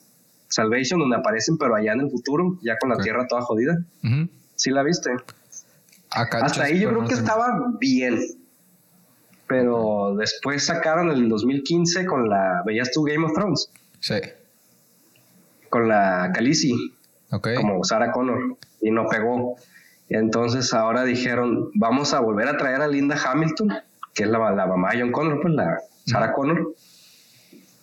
Salvation, 0.49 0.99
donde 0.99 1.15
aparecen, 1.15 1.57
pero 1.57 1.75
allá 1.75 1.93
en 1.93 2.01
el 2.01 2.11
futuro, 2.11 2.57
ya 2.61 2.77
con 2.77 2.89
la 2.89 2.97
Tierra 2.97 3.25
toda 3.27 3.41
jodida. 3.41 3.77
¿Sí 4.55 4.69
la 4.69 4.83
viste? 4.83 5.11
Hasta 6.11 6.63
ahí 6.63 6.79
yo 6.79 6.89
creo 6.89 7.05
que 7.05 7.13
estaba 7.13 7.73
bien. 7.79 8.19
Pero 9.47 10.15
después 10.17 10.65
sacaron 10.65 11.09
el 11.09 11.27
2015 11.27 12.05
con 12.05 12.29
la. 12.29 12.63
¿Veías 12.65 12.91
tú 12.91 13.03
Game 13.03 13.25
of 13.25 13.33
Thrones? 13.33 13.69
Sí. 13.99 14.15
Con 15.69 15.87
la 15.87 16.31
Khaleesi 16.33 16.97
como 17.39 17.83
Sarah 17.83 18.11
Connor, 18.11 18.57
y 18.81 18.91
no 18.91 19.07
pegó. 19.07 19.55
entonces 20.09 20.73
ahora 20.73 21.03
dijeron, 21.03 21.69
vamos 21.75 22.13
a 22.13 22.19
volver 22.19 22.49
a 22.49 22.57
traer 22.57 22.81
a 22.81 22.87
Linda 22.87 23.15
Hamilton, 23.23 23.69
que 24.13 24.23
es 24.23 24.29
la, 24.29 24.51
la 24.51 24.67
mamá 24.67 24.91
de 24.91 25.01
John 25.01 25.11
Connor, 25.11 25.39
pues 25.41 25.53
la 25.53 25.79
Sarah 26.05 26.33
Connor, 26.33 26.75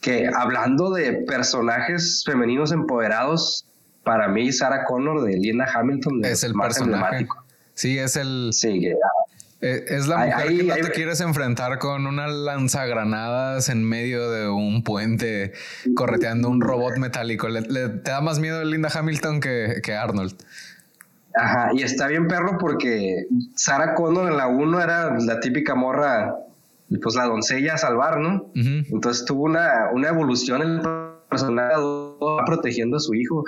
que 0.00 0.28
hablando 0.28 0.90
de 0.90 1.24
personajes 1.26 2.22
femeninos 2.26 2.72
empoderados, 2.72 3.66
para 4.04 4.28
mí 4.28 4.52
Sarah 4.52 4.84
Connor 4.84 5.22
de 5.22 5.38
Linda 5.38 5.66
Hamilton 5.72 6.24
es 6.24 6.44
el 6.44 6.54
más 6.54 6.78
personaje. 6.78 7.26
Sí, 7.78 7.96
es 7.96 8.16
el... 8.16 8.48
Sí, 8.52 8.88
eh, 9.60 9.84
es 9.86 10.08
la 10.08 10.18
mujer 10.18 10.48
que 10.48 10.62
no 10.64 10.74
te 10.74 10.90
quieres 10.90 11.20
enfrentar 11.20 11.78
con 11.78 12.08
una 12.08 12.26
lanzagranadas 12.26 13.68
en 13.68 13.84
medio 13.84 14.32
de 14.32 14.48
un 14.48 14.82
puente 14.82 15.52
correteando 15.94 16.48
un 16.48 16.60
robot 16.60 16.96
metálico. 16.96 17.48
Le, 17.48 17.62
te 17.62 18.10
da 18.10 18.20
más 18.20 18.40
miedo 18.40 18.64
Linda 18.64 18.88
Hamilton 18.92 19.38
que, 19.38 19.80
que, 19.80 19.94
Arnold. 19.94 20.34
Ajá, 21.36 21.70
y 21.72 21.82
está 21.82 22.08
bien 22.08 22.26
perro 22.26 22.58
porque 22.58 23.26
Sarah 23.54 23.94
Connor 23.94 24.28
en 24.28 24.38
la 24.38 24.48
1 24.48 24.80
era 24.82 25.16
la 25.20 25.38
típica 25.38 25.76
morra, 25.76 26.34
pues 27.00 27.14
la 27.14 27.26
doncella 27.26 27.74
a 27.74 27.78
salvar, 27.78 28.18
¿no? 28.18 28.50
Entonces 28.56 29.24
tuvo 29.24 29.44
una, 29.44 29.90
una 29.92 30.08
evolución 30.08 30.62
en 30.62 30.68
el 30.68 30.80
personaje 31.30 31.76
protegiendo 32.44 32.96
a 32.96 33.00
su 33.00 33.14
hijo 33.14 33.44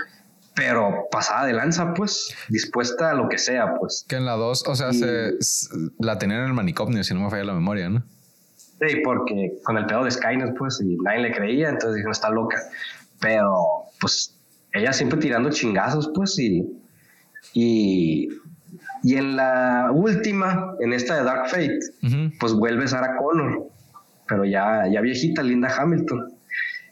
pero 0.61 1.09
pasada 1.11 1.47
de 1.47 1.55
lanza, 1.55 1.95
pues, 1.95 2.37
dispuesta 2.51 3.13
a 3.13 3.15
lo 3.15 3.31
que 3.31 3.39
sea, 3.39 3.79
pues. 3.79 4.05
Que 4.07 4.17
en 4.17 4.27
la 4.27 4.33
2, 4.33 4.65
o 4.69 4.77
sea, 4.77 4.93
se, 4.93 5.39
la 5.99 6.19
tenían 6.19 6.41
en 6.41 6.47
el 6.49 6.53
manicomio, 6.53 7.03
si 7.03 7.15
no 7.15 7.21
me 7.21 7.31
falla 7.31 7.45
la 7.45 7.55
memoria, 7.55 7.89
¿no? 7.89 8.03
Sí, 8.79 8.97
porque 9.03 9.55
con 9.65 9.79
el 9.79 9.87
pedo 9.87 10.05
de 10.05 10.11
Skynet, 10.11 10.55
pues, 10.59 10.79
y 10.85 10.99
nadie 11.03 11.21
le 11.21 11.33
creía, 11.33 11.71
entonces 11.71 11.95
dijeron, 11.95 12.13
está 12.13 12.29
loca. 12.29 12.59
Pero, 13.21 13.65
pues, 14.03 14.37
ella 14.75 14.93
siempre 14.93 15.19
tirando 15.19 15.49
chingazos, 15.49 16.11
pues, 16.15 16.39
y, 16.39 16.71
y 17.55 18.29
Y 19.03 19.17
en 19.17 19.37
la 19.37 19.91
última, 19.95 20.75
en 20.81 20.93
esta 20.93 21.17
de 21.17 21.25
Dark 21.25 21.49
Fate, 21.49 21.81
pues 22.39 22.53
vuelve 22.53 22.87
Sarah 22.87 23.17
Connor, 23.17 23.67
pero 24.29 24.45
ya, 24.45 24.87
ya 24.93 25.01
viejita, 25.01 25.43
Linda 25.43 25.75
Hamilton. 25.75 26.35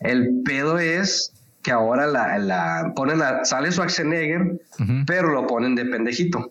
El 0.01 0.41
pedo 0.43 0.79
es 0.79 1.35
que 1.69 1.73
ahora 1.73 2.07
la, 2.07 2.39
la 2.39 2.93
ponen 2.97 3.21
a, 3.21 3.45
sale 3.45 3.71
Schwarzenegger, 3.71 4.59
pero 5.07 5.29
lo 5.33 5.47
ponen 5.47 5.75
de 5.75 5.85
pendejito. 5.85 6.51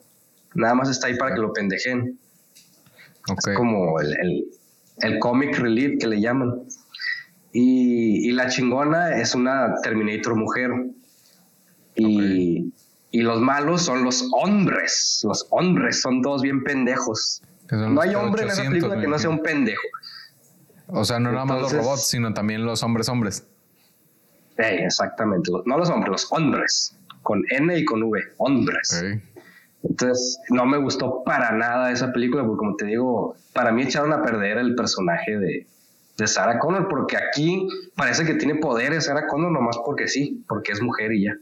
Nada 0.53 0.75
más 0.75 0.89
está 0.89 1.07
ahí 1.07 1.17
para 1.17 1.33
que 1.33 1.41
lo 1.41 1.51
pendejen. 1.53 2.19
Es 3.35 3.55
como 3.55 3.99
el, 3.99 4.15
el, 4.21 4.45
el, 4.99 5.17
comic 5.17 5.57
relief 5.57 5.99
que 5.99 6.05
le 6.05 6.21
llaman. 6.21 6.61
Y, 7.51 8.29
y, 8.29 8.31
la 8.33 8.47
chingona 8.47 9.19
es 9.19 9.33
una 9.33 9.73
Terminator 9.81 10.35
mujer. 10.35 10.69
Y, 11.95 12.71
y, 13.09 13.21
los 13.23 13.41
malos 13.41 13.81
son 13.81 14.03
los 14.03 14.23
hombres. 14.33 15.21
Los 15.23 15.47
hombres 15.49 15.99
son 15.99 16.21
todos 16.21 16.43
bien 16.43 16.63
pendejos. 16.63 17.41
No 17.71 18.01
hay 18.01 18.13
hombre 18.13 18.43
en 18.43 18.49
esa 18.49 18.61
película 18.65 19.01
que 19.01 19.07
no 19.07 19.17
sea 19.17 19.31
un 19.31 19.41
pendejo. 19.41 19.81
O 20.89 21.03
sea, 21.03 21.19
no 21.19 21.31
nada 21.31 21.45
más 21.45 21.59
los 21.59 21.73
robots, 21.73 22.07
sino 22.07 22.35
también 22.35 22.63
los 22.63 22.83
hombres 22.83 23.09
hombres. 23.09 23.47
Exactamente. 24.57 25.51
No 25.65 25.77
los 25.77 25.89
hombres, 25.89 26.11
los 26.11 26.31
hombres. 26.31 26.95
Con 27.21 27.43
N 27.49 27.77
y 27.77 27.85
con 27.85 28.03
V. 28.03 28.19
Hombres. 28.37 29.03
Entonces, 29.83 30.39
no 30.49 30.65
me 30.65 30.77
gustó 30.77 31.23
para 31.23 31.51
nada 31.51 31.91
esa 31.91 32.11
película, 32.11 32.43
porque 32.43 32.57
como 32.57 32.75
te 32.75 32.85
digo, 32.85 33.35
para 33.53 33.71
mí 33.71 33.83
echaron 33.83 34.13
a 34.13 34.23
perder 34.23 34.57
el 34.57 34.75
personaje 34.75 35.37
de, 35.37 35.67
de 36.17 36.27
Sarah 36.27 36.59
Connor, 36.59 36.87
porque 36.87 37.17
aquí 37.17 37.67
parece 37.95 38.25
que 38.25 38.33
tiene 38.33 38.55
poderes 38.55 39.05
Sarah 39.05 39.27
Connor 39.27 39.51
nomás 39.51 39.77
porque 39.85 40.07
sí, 40.07 40.43
porque 40.47 40.71
es 40.71 40.81
mujer 40.81 41.13
y 41.13 41.25
ya. 41.25 41.37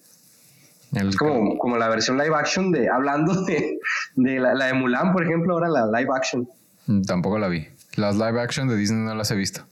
es 0.94 1.16
como, 1.16 1.58
como 1.58 1.78
la 1.78 1.88
versión 1.88 2.18
live 2.18 2.36
action 2.36 2.72
de, 2.72 2.90
hablando 2.90 3.46
de, 3.46 3.80
de 4.16 4.40
la, 4.40 4.54
la, 4.54 4.66
de 4.68 4.74
Mulan, 4.74 5.14
por 5.14 5.24
ejemplo, 5.24 5.54
ahora 5.54 5.70
la 5.70 5.86
live 6.00 6.10
action. 6.16 6.48
Mm, 6.88 7.04
tampoco 7.04 7.40
la 7.40 7.48
vi. 7.48 7.68
Las 7.96 8.16
live 8.16 8.40
action 8.40 8.68
de 8.68 8.76
Disney 8.76 9.06
no 9.06 9.16
las 9.16 9.32
he 9.32 9.36
visto. 9.36 9.66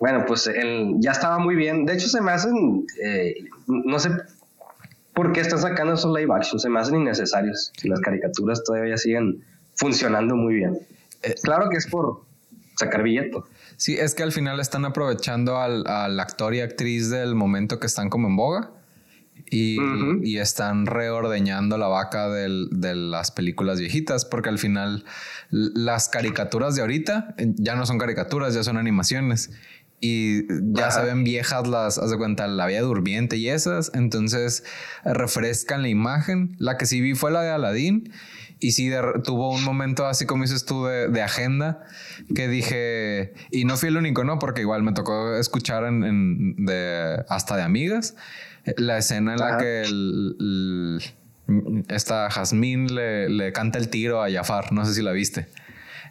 Bueno, 0.00 0.24
pues 0.26 0.46
el, 0.46 0.94
ya 0.98 1.12
estaba 1.12 1.38
muy 1.38 1.54
bien. 1.54 1.84
De 1.84 1.92
hecho, 1.92 2.08
se 2.08 2.22
me 2.22 2.32
hacen, 2.32 2.86
eh, 3.04 3.34
no 3.66 3.98
sé 3.98 4.10
por 5.12 5.32
qué 5.32 5.42
están 5.42 5.58
sacando 5.58 5.92
esos 5.92 6.18
live 6.18 6.34
action, 6.34 6.58
se 6.58 6.70
me 6.70 6.80
hacen 6.80 7.02
innecesarios. 7.02 7.70
Las 7.84 8.00
caricaturas 8.00 8.64
todavía 8.64 8.96
siguen 8.96 9.44
funcionando 9.74 10.34
muy 10.36 10.54
bien. 10.54 10.78
Eh, 11.22 11.34
claro 11.42 11.68
que 11.68 11.76
es 11.76 11.86
por 11.86 12.22
sacar 12.78 13.02
billetes. 13.02 13.42
Sí, 13.76 13.98
es 13.98 14.14
que 14.14 14.22
al 14.22 14.32
final 14.32 14.58
están 14.58 14.86
aprovechando 14.86 15.58
al, 15.58 15.86
al 15.86 16.18
actor 16.18 16.54
y 16.54 16.60
actriz 16.60 17.10
del 17.10 17.34
momento 17.34 17.78
que 17.78 17.86
están 17.86 18.08
como 18.08 18.28
en 18.28 18.36
boga 18.36 18.70
y, 19.50 20.38
están 20.38 20.86
reordeñando 20.86 21.76
la 21.76 21.88
vaca 21.88 22.28
de 22.28 22.94
las 22.94 23.30
películas 23.30 23.80
viejitas, 23.80 24.24
porque 24.24 24.48
al 24.48 24.58
final 24.58 25.04
las 25.50 26.08
caricaturas 26.08 26.74
de 26.76 26.82
ahorita 26.82 27.34
ya 27.38 27.74
no 27.74 27.86
son 27.86 27.98
caricaturas, 27.98 28.54
ya 28.54 28.62
son 28.62 28.76
animaciones. 28.76 29.50
Y 30.00 30.46
ya 30.72 30.90
se 30.90 31.02
ven 31.02 31.24
viejas 31.24 31.66
las, 31.66 31.98
haz 31.98 32.10
de 32.10 32.16
cuenta, 32.16 32.46
la 32.46 32.66
vida 32.66 32.80
durmiente 32.80 33.36
y 33.36 33.48
esas. 33.48 33.90
Entonces 33.94 34.64
refrescan 35.04 35.82
la 35.82 35.88
imagen. 35.88 36.56
La 36.58 36.78
que 36.78 36.86
sí 36.86 37.00
vi 37.00 37.14
fue 37.14 37.30
la 37.30 37.42
de 37.42 37.50
Aladdin. 37.50 38.10
Y 38.60 38.72
sí 38.72 38.90
tuvo 39.24 39.50
un 39.50 39.64
momento 39.64 40.06
así 40.06 40.26
como 40.26 40.42
dices 40.42 40.66
tú 40.66 40.84
de, 40.84 41.22
agenda 41.22 41.82
que 42.34 42.46
dije, 42.46 43.32
y 43.50 43.64
no 43.64 43.78
fui 43.78 43.88
el 43.88 43.96
único, 43.96 44.22
¿no? 44.22 44.38
Porque 44.38 44.60
igual 44.60 44.82
me 44.82 44.92
tocó 44.92 45.34
escuchar 45.36 45.84
en, 45.84 46.66
de, 46.66 47.24
hasta 47.28 47.56
de 47.56 47.62
amigas 47.62 48.16
la 48.76 48.98
escena 48.98 49.32
en 49.32 49.38
la 49.38 49.58
que 49.58 49.82
esta 51.88 52.30
Jazmín 52.30 52.94
le, 52.94 53.28
le, 53.28 53.52
canta 53.52 53.78
el 53.78 53.88
tiro 53.88 54.22
a 54.22 54.30
Jafar, 54.30 54.72
no 54.72 54.84
sé 54.84 54.94
si 54.94 55.02
la 55.02 55.12
viste. 55.12 55.48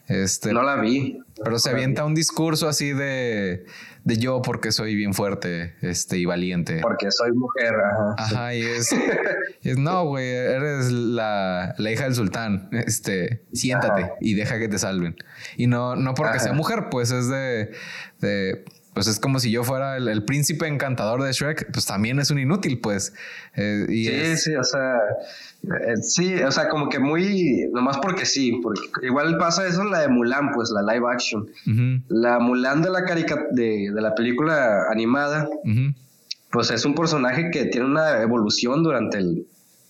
Este, 0.10 0.52
no 0.54 0.64
la 0.64 0.76
vi. 0.76 1.22
Pero 1.44 1.60
se 1.60 1.70
avienta 1.70 2.04
un 2.04 2.16
discurso 2.16 2.68
así 2.68 2.92
de, 2.92 3.66
de 4.04 4.18
yo 4.18 4.42
porque 4.42 4.72
soy 4.72 4.96
bien 4.96 5.14
fuerte 5.14 5.76
este, 5.82 6.18
y 6.18 6.26
valiente. 6.26 6.80
Porque 6.82 7.12
soy 7.12 7.32
mujer. 7.32 7.76
Ajá, 8.18 8.56
y 8.56 8.62
es, 8.62 8.94
es 9.62 9.78
no, 9.78 10.06
güey, 10.06 10.28
eres 10.28 10.92
la, 10.92 11.76
la, 11.78 11.92
hija 11.92 12.06
del 12.06 12.16
sultán. 12.16 12.70
Este, 12.72 13.46
siéntate 13.54 14.12
y 14.20 14.34
deja 14.34 14.58
que 14.58 14.68
te 14.68 14.80
salven. 14.80 15.16
Y 15.56 15.68
no, 15.68 15.96
no 15.96 16.16
porque 16.16 16.40
sea 16.40 16.54
mujer, 16.54 16.88
pues 16.90 17.12
es 17.12 17.30
de, 17.30 17.72
de 18.20 18.66
pues 18.94 19.08
es 19.08 19.20
como 19.20 19.40
si 19.40 19.52
yo 19.52 19.64
fuera 19.64 19.98
el, 19.98 20.24
príncipe 20.24 20.68
encantador 20.68 21.24
de 21.24 21.32
Shrek, 21.32 21.72
pues 21.72 21.86
también 21.86 22.20
es 22.20 22.32
un 22.32 22.40
inútil, 22.40 22.80
pues. 22.80 23.14
Eh, 23.56 23.86
sí, 23.88 24.38
sí, 24.38 24.56
o 24.56 24.64
sea, 24.64 24.96
eh, 25.64 25.98
sí, 26.02 26.34
o 26.36 26.52
sea, 26.52 26.70
como 26.70 26.90
que 26.90 27.00
muy, 27.00 27.70
nomás 27.72 27.98
porque 28.00 28.26
sí, 28.26 28.60
porque 28.64 28.82
igual 29.04 29.38
pasa 29.38 29.68
eso 29.68 29.84
en 29.84 29.92
la 29.92 30.00
de 30.00 30.08
Mulan, 30.08 30.52
pues 30.54 30.72
la 30.72 30.82
live 30.94 31.06
action. 31.10 31.48
La 32.08 32.40
Mulan 32.40 32.82
de 32.82 32.90
la 32.90 33.04
carica 33.06 33.46
de, 33.52 33.92
de, 33.94 34.02
la 34.02 34.16
película 34.16 34.86
animada, 34.92 35.48
pues 36.52 36.72
es 36.72 36.84
un 36.84 36.96
personaje 36.96 37.52
que 37.52 37.66
tiene 37.66 37.86
una 37.86 38.22
evolución 38.22 38.84
durante 38.84 39.20
el, 39.20 39.46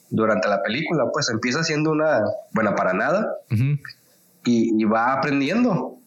durante 0.10 0.50
la 0.50 0.62
película, 0.62 1.06
pues 1.14 1.30
empieza 1.30 1.64
siendo 1.64 1.92
una 1.92 2.22
buena 2.54 2.76
para 2.76 2.94
nada. 2.94 3.34
Y, 4.46 4.82
y 4.82 4.84
va 4.86 5.14
aprendiendo 5.14 5.99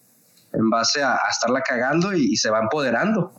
en 0.52 0.70
base 0.70 1.02
a, 1.02 1.18
estarla 1.30 1.62
cagando 1.62 2.14
y, 2.14 2.36
se 2.36 2.50
va 2.50 2.60
empoderando. 2.60 3.32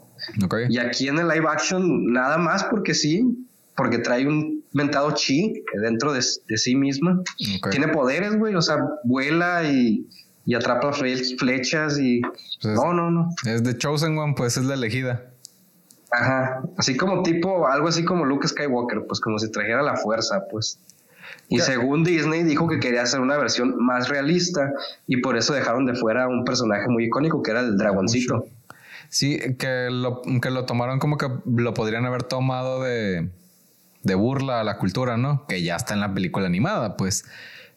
Y 0.69 0.77
aquí 0.77 1.07
en 1.07 1.19
el 1.19 1.27
live 1.27 1.47
action, 1.47 2.11
nada 2.11 2.37
más 2.37 2.63
porque 2.65 2.93
sí, 2.93 3.47
porque 3.75 3.97
trae 3.97 4.27
un 4.27 4.63
mentado 4.71 5.11
chi 5.13 5.63
dentro 5.81 6.13
de, 6.13 6.21
sí 6.21 6.75
misma. 6.75 7.21
Tiene 7.71 7.89
poderes, 7.89 8.37
güey, 8.37 8.55
o 8.55 8.61
sea, 8.61 8.77
vuela 9.03 9.63
y, 9.63 10.07
atrapa 10.55 10.91
flechas 10.93 11.99
y... 11.99 12.21
Pues 12.61 12.75
no, 12.75 12.93
no, 12.93 13.11
no. 13.11 13.29
Es 13.45 13.63
de 13.63 13.77
Chosen 13.77 14.17
One, 14.17 14.33
pues 14.35 14.57
es 14.57 14.65
la 14.65 14.75
elegida. 14.75 15.29
Ajá, 16.11 16.61
así 16.77 16.95
como 16.95 17.23
tipo, 17.23 17.67
algo 17.67 17.87
así 17.87 18.05
como 18.05 18.23
Luke 18.25 18.47
Skywalker, 18.47 19.05
pues 19.07 19.19
como 19.19 19.39
si 19.39 19.49
trajera 19.51 19.81
la 19.81 19.95
fuerza, 19.95 20.43
pues. 20.49 20.79
Y 21.49 21.59
según 21.59 22.03
Disney 22.03 22.43
dijo 22.43 22.67
que 22.67 22.79
quería 22.79 23.03
hacer 23.03 23.19
una 23.19 23.37
versión 23.37 23.75
más 23.77 24.09
realista 24.09 24.71
y 25.07 25.17
por 25.17 25.37
eso 25.37 25.53
dejaron 25.53 25.85
de 25.85 25.93
fuera 25.93 26.27
un 26.27 26.45
personaje 26.45 26.87
muy 26.87 27.05
icónico 27.05 27.43
que 27.43 27.51
era 27.51 27.59
el 27.59 27.77
dragoncito. 27.77 28.45
Sí, 29.09 29.39
que 29.59 29.89
lo, 29.91 30.21
que 30.41 30.49
lo 30.49 30.65
tomaron 30.65 30.97
como 30.97 31.17
que 31.17 31.27
lo 31.45 31.73
podrían 31.75 32.05
haber 32.05 32.23
tomado 32.23 32.81
de, 32.81 33.29
de 34.01 34.15
burla 34.15 34.61
a 34.61 34.63
la 34.63 34.77
cultura, 34.77 35.17
¿no? 35.17 35.45
Que 35.47 35.61
ya 35.61 35.75
está 35.75 35.93
en 35.93 35.99
la 35.99 36.13
película 36.13 36.47
animada, 36.47 36.97
pues. 36.97 37.25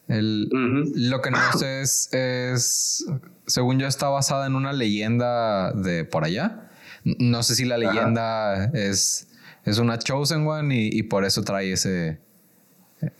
El, 0.07 0.49
Lo 0.95 1.21
que 1.21 1.29
no 1.29 1.37
sé 1.57 1.81
es, 1.81 2.11
es, 2.13 3.05
según 3.45 3.77
yo, 3.77 3.87
está 3.87 4.09
basada 4.09 4.47
en 4.47 4.55
una 4.55 4.73
leyenda 4.73 5.71
de 5.73 6.05
por 6.05 6.23
allá. 6.23 6.69
No 7.03 7.43
sé 7.43 7.55
si 7.55 7.65
la 7.65 7.77
leyenda 7.77 8.65
es, 8.73 9.27
es 9.63 9.77
una 9.77 9.99
Chosen 9.99 10.47
One 10.47 10.75
y 10.75 11.03
por 11.03 11.23
eso 11.23 11.43
trae 11.43 11.71
ese, 11.71 12.19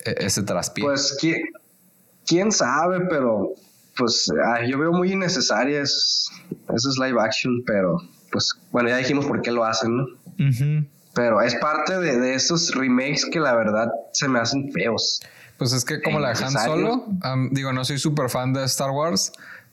ese 0.05 0.43
traspié. 0.43 0.83
Pues 0.83 1.17
quién, 2.25 2.51
sabe, 2.51 3.01
pero 3.09 3.53
pues 3.95 4.31
yo 4.67 4.79
veo 4.79 4.91
muy 4.91 5.11
innecesaria 5.11 5.81
esos, 5.81 6.31
es 6.69 6.97
live 6.97 7.19
action, 7.19 7.63
pero 7.65 7.97
pues 8.31 8.53
bueno, 8.71 8.89
ya 8.89 8.97
dijimos 8.97 9.25
por 9.25 9.41
qué 9.41 9.51
lo 9.51 9.63
hacen, 9.63 9.97
¿no? 9.97 10.05
Pero 11.13 11.41
es 11.41 11.55
parte 11.55 11.97
de, 11.97 12.35
esos 12.35 12.75
remakes 12.75 13.25
que 13.31 13.39
la 13.39 13.55
verdad 13.55 13.89
se 14.13 14.27
me 14.27 14.39
hacen 14.39 14.71
feos. 14.71 15.19
Pues 15.57 15.73
es 15.73 15.83
que 15.83 15.99
como 16.01 16.19
la 16.19 16.33
de 16.33 16.45
Han 16.45 16.51
Solo, 16.51 17.05
digo, 17.51 17.73
no 17.73 17.83
soy 17.83 17.97
súper 17.97 18.29
fan 18.29 18.53
de 18.53 18.63
Star 18.65 18.91
Wars, 18.91 19.31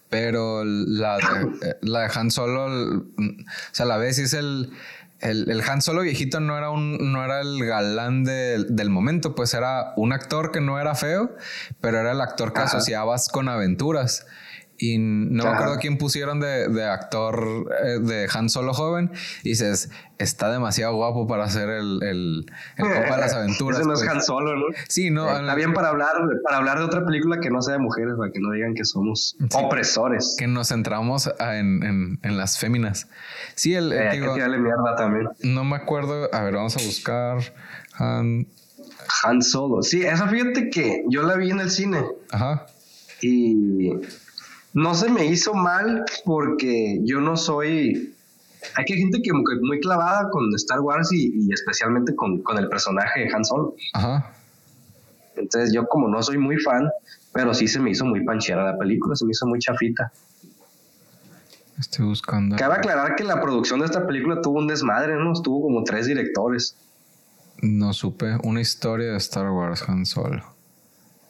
pero 0.08 0.64
la 0.64 1.16
de, 1.16 1.68
eh, 1.68 1.76
la 1.82 2.00
de 2.02 2.10
Han 2.14 2.30
Solo, 2.30 2.64
o 2.66 3.04
sea, 3.72 3.84
la 3.84 3.98
vez 3.98 4.18
es 4.18 4.32
el, 4.32 4.70
el, 5.20 5.50
el, 5.50 5.62
Han 5.62 5.82
Solo 5.82 6.02
viejito 6.02 6.40
no 6.40 6.56
era 6.58 6.70
un, 6.70 7.12
no 7.12 7.24
era 7.24 7.40
el 7.40 7.64
galán 7.64 8.24
del 8.24 8.90
momento, 8.90 9.34
pues 9.34 9.54
era 9.54 9.92
un 9.96 10.12
actor 10.12 10.50
que 10.50 10.60
no 10.60 10.78
era 10.78 10.94
feo, 10.94 11.34
pero 11.80 11.98
era 11.98 12.12
el 12.12 12.20
actor 12.20 12.52
que 12.52 12.60
asociabas 12.60 13.28
con 13.28 13.48
aventuras. 13.48 14.26
Y 14.84 14.98
no 14.98 15.44
me 15.44 15.50
acuerdo 15.50 15.78
quién 15.78 15.96
pusieron 15.96 16.40
de, 16.40 16.84
actor 16.84 17.68
eh, 17.82 17.98
de 18.00 18.28
Han 18.34 18.50
Solo 18.50 18.74
joven. 18.74 19.10
Y 19.42 19.50
dices, 19.50 19.90
está 20.18 20.52
demasiado 20.52 20.94
guapo 20.94 21.26
para 21.26 21.44
hacer 21.44 21.70
el, 21.70 22.02
el, 22.02 22.46
el 22.76 22.88
de 22.88 23.16
las 23.16 23.32
aventuras. 23.32 23.80
Ese 23.80 23.88
no 23.88 23.94
es 23.94 24.00
pues. 24.00 24.10
Han 24.10 24.20
Solo, 24.20 24.56
¿no? 24.56 24.66
Sí, 24.88 25.10
no. 25.10 25.26
Eh, 25.30 25.40
está 25.40 25.54
bien 25.54 25.72
para 25.72 25.88
hablar, 25.88 26.12
para 26.44 26.58
hablar 26.58 26.78
de 26.78 26.84
otra 26.84 27.06
película 27.06 27.40
que 27.40 27.48
no 27.48 27.62
sea 27.62 27.74
de 27.74 27.78
mujeres, 27.78 28.14
para 28.18 28.30
que 28.30 28.40
no 28.40 28.52
digan 28.52 28.74
que 28.74 28.84
somos 28.84 29.36
opresores. 29.54 30.36
Que 30.38 30.46
nos 30.46 30.68
centramos 30.68 31.30
en, 31.40 32.18
en, 32.22 32.36
las 32.36 32.58
féminas. 32.58 33.08
Sí, 33.54 33.74
el. 33.74 33.90
Eh, 33.90 34.10
digo, 34.12 34.34
mierda 34.36 34.96
también. 34.96 35.30
No 35.42 35.64
me 35.64 35.76
acuerdo. 35.76 36.28
A 36.34 36.42
ver, 36.42 36.54
vamos 36.54 36.76
a 36.76 36.84
buscar. 36.84 37.38
Han. 37.94 38.46
Han 39.22 39.40
Solo. 39.40 39.82
Sí, 39.82 40.02
esa 40.02 40.28
fíjate 40.28 40.68
que 40.68 41.04
yo 41.08 41.22
la 41.22 41.36
vi 41.36 41.50
en 41.50 41.60
el 41.60 41.70
cine. 41.70 42.04
Ajá. 42.30 42.66
Y 43.22 43.92
no 44.74 44.94
se 44.94 45.08
me 45.08 45.24
hizo 45.24 45.54
mal 45.54 46.04
porque 46.24 47.00
yo 47.04 47.20
no 47.20 47.36
soy... 47.36 48.14
Hay 48.76 48.84
que 48.84 48.94
gente 48.94 49.20
que 49.22 49.32
muy 49.32 49.78
clavada 49.80 50.30
con 50.30 50.52
Star 50.54 50.80
Wars 50.80 51.12
y, 51.12 51.52
especialmente 51.52 52.14
con, 52.14 52.42
el 52.58 52.68
personaje 52.68 53.20
de 53.20 53.34
Han 53.34 53.44
Solo. 53.44 53.74
Ajá. 53.92 54.32
Entonces 55.36 55.72
yo 55.72 55.86
como 55.86 56.08
no 56.08 56.22
soy 56.22 56.38
muy 56.38 56.58
fan, 56.58 56.88
pero 57.32 57.54
sí 57.54 57.68
se 57.68 57.78
me 57.78 57.90
hizo 57.90 58.04
muy 58.04 58.24
panchera 58.24 58.64
la 58.64 58.78
película, 58.78 59.14
se 59.14 59.24
me 59.24 59.32
hizo 59.32 59.46
muy 59.46 59.58
chafita. 59.58 60.12
Estoy 61.78 62.06
buscando. 62.06 62.56
Cabe 62.56 62.74
aclarar 62.74 63.16
que 63.16 63.24
la 63.24 63.40
producción 63.40 63.80
de 63.80 63.86
esta 63.86 64.06
película 64.06 64.40
tuvo 64.40 64.58
un 64.58 64.66
desmadre, 64.66 65.16
¿no? 65.16 65.32
Estuvo 65.32 65.60
como 65.60 65.84
tres 65.84 66.06
directores. 66.06 66.76
No 67.60 67.92
supe. 67.92 68.36
Una 68.44 68.60
historia 68.60 69.12
de 69.12 69.16
Star 69.18 69.50
Wars 69.50 69.84
Han 69.88 70.06
Solo. 70.06 70.42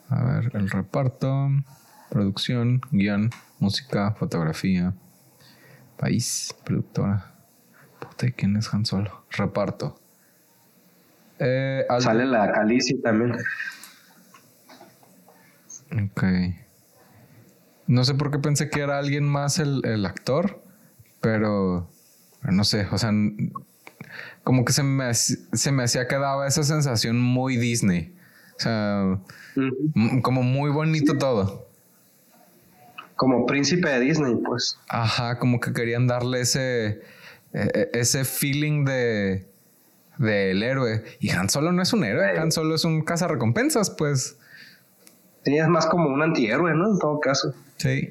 A 0.09 0.23
ver, 0.23 0.51
el 0.55 0.71
reparto, 0.71 1.49
producción, 2.11 2.81
guion, 2.91 3.31
música, 3.59 4.13
fotografía, 4.13 4.95
país, 5.97 6.55
productora. 6.65 7.35
Puta, 7.99 8.31
¿quién 8.31 8.57
es 8.57 8.73
Han 8.73 8.85
Solo? 8.87 9.25
Reparto. 9.31 10.01
Eh, 11.39 11.85
Sale 12.01 12.27
la 12.27 12.53
Calici 12.53 13.01
también. 13.01 13.37
Ok. 15.93 16.25
No 17.87 18.05
sé 18.05 18.15
por 18.15 18.31
qué 18.31 18.39
pensé 18.39 18.71
que 18.71 18.81
era 18.81 18.99
alguien 18.99 19.25
más 19.25 19.59
el, 19.59 20.07
actor, 20.07 20.63
pero 21.21 21.91
no 22.43 22.65
sé, 22.65 22.87
o 22.91 22.97
sea, 22.97 23.13
como 24.43 24.65
que 24.65 24.73
se 24.73 24.83
me, 24.83 25.13
se 25.13 25.73
me 25.73 25.85
hacía 25.85 26.09
que 26.09 26.17
daba 26.17 26.47
esa 26.47 26.63
sensación 26.63 27.21
muy 27.21 27.57
Disney. 27.57 28.17
O 28.57 28.61
sea, 28.61 29.19
como 30.23 30.43
muy 30.43 30.71
bonito 30.71 31.19
todo. 31.19 31.64
Como 33.17 33.47
príncipe 33.47 33.89
de 33.89 34.01
Disney, 34.01 34.35
pues. 34.45 34.79
Ajá, 34.89 35.39
como 35.39 35.61
que 35.61 35.73
querían 35.73 36.07
darle 36.07 36.41
ese, 36.41 37.03
e, 37.53 37.71
e, 37.75 37.91
ese 37.95 38.25
feeling 38.25 38.85
de 38.85 39.47
del 40.19 40.63
héroe. 40.63 41.05
Y 41.21 41.31
Han 41.31 41.49
Solo 41.49 41.73
no 41.73 41.83
es 41.83 41.93
un 41.93 42.05
héroe, 42.05 42.39
Han 42.39 42.53
Solo 42.53 42.75
es 42.75 42.85
un 42.85 43.03
cazarrecompensas, 43.03 43.91
pues. 43.91 44.37
Sí, 45.45 45.57
es 45.57 45.69
más 45.69 45.87
como 45.87 46.09
un 46.09 46.23
antihéroe, 46.23 46.75
¿no? 46.75 46.93
En 46.93 46.99
todo 46.99 47.21
caso. 47.21 47.55
Sí. 47.77 48.11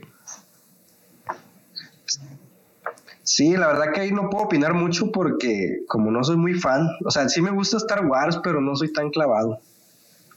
Sí, 3.24 3.56
la 3.56 3.68
verdad 3.68 3.94
que 3.94 4.02
ahí 4.02 4.12
no 4.12 4.30
puedo 4.30 4.46
opinar 4.46 4.74
mucho 4.74 5.12
porque 5.12 5.80
como 5.88 6.12
no 6.12 6.24
soy 6.24 6.36
muy 6.36 6.54
fan, 6.54 6.88
o 7.06 7.10
sea, 7.10 7.30
sí 7.30 7.42
me 7.42 7.52
gusta 7.52 7.78
Star 7.78 8.06
Wars, 8.06 8.40
pero 8.44 8.60
no 8.60 8.76
soy 8.76 8.92
tan 8.92 9.10
clavado. 9.10 9.60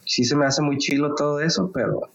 Sí 0.04 0.24
se 0.24 0.36
me 0.36 0.46
hace 0.46 0.62
muy 0.62 0.78
chilo 0.78 1.14
todo 1.16 1.40
eso, 1.40 1.72
pero 1.74 2.08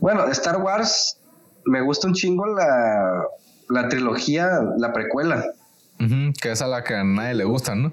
bueno, 0.00 0.26
Star 0.26 0.60
Wars 0.60 1.20
me 1.66 1.80
gusta 1.80 2.08
un 2.08 2.14
chingo 2.14 2.46
la, 2.46 3.24
la 3.68 3.88
trilogía, 3.88 4.60
la 4.78 4.92
precuela. 4.92 5.44
que 6.40 6.50
es 6.50 6.62
a 6.62 6.66
la 6.66 6.84
que 6.84 6.94
a 6.94 7.04
nadie 7.04 7.34
le 7.34 7.44
gusta, 7.44 7.74
¿no? 7.74 7.90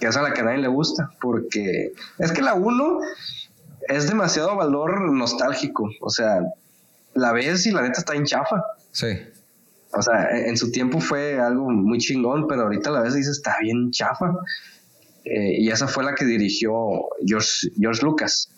Que 0.00 0.06
es 0.06 0.16
a 0.16 0.22
la 0.22 0.32
que 0.32 0.40
a 0.40 0.44
nadie 0.44 0.58
le 0.58 0.68
gusta, 0.68 1.10
porque 1.20 1.92
es 2.18 2.32
que 2.32 2.42
la 2.42 2.54
1 2.54 3.00
es 3.88 4.08
demasiado 4.08 4.56
valor 4.56 5.10
nostálgico, 5.10 5.90
o 6.00 6.10
sea, 6.10 6.40
la 7.14 7.32
ves 7.32 7.66
y 7.66 7.72
la 7.72 7.82
neta 7.82 8.00
está 8.00 8.14
en 8.14 8.24
chafa. 8.24 8.62
Sí. 8.90 9.18
O 9.92 10.02
sea, 10.02 10.30
e, 10.30 10.48
en 10.48 10.56
su 10.56 10.70
tiempo 10.70 11.00
fue 11.00 11.38
algo 11.38 11.70
muy 11.70 11.98
chingón, 11.98 12.46
pero 12.48 12.62
ahorita 12.62 12.90
la 12.90 13.02
ves 13.02 13.14
y 13.14 13.18
dices, 13.18 13.38
está 13.38 13.56
bien 13.60 13.90
chafa. 13.90 14.32
Eh, 15.24 15.60
y 15.60 15.70
esa 15.70 15.86
fue 15.86 16.04
la 16.04 16.14
que 16.14 16.24
dirigió 16.24 16.72
George, 17.24 17.68
George 17.78 18.02
Lucas. 18.02 18.50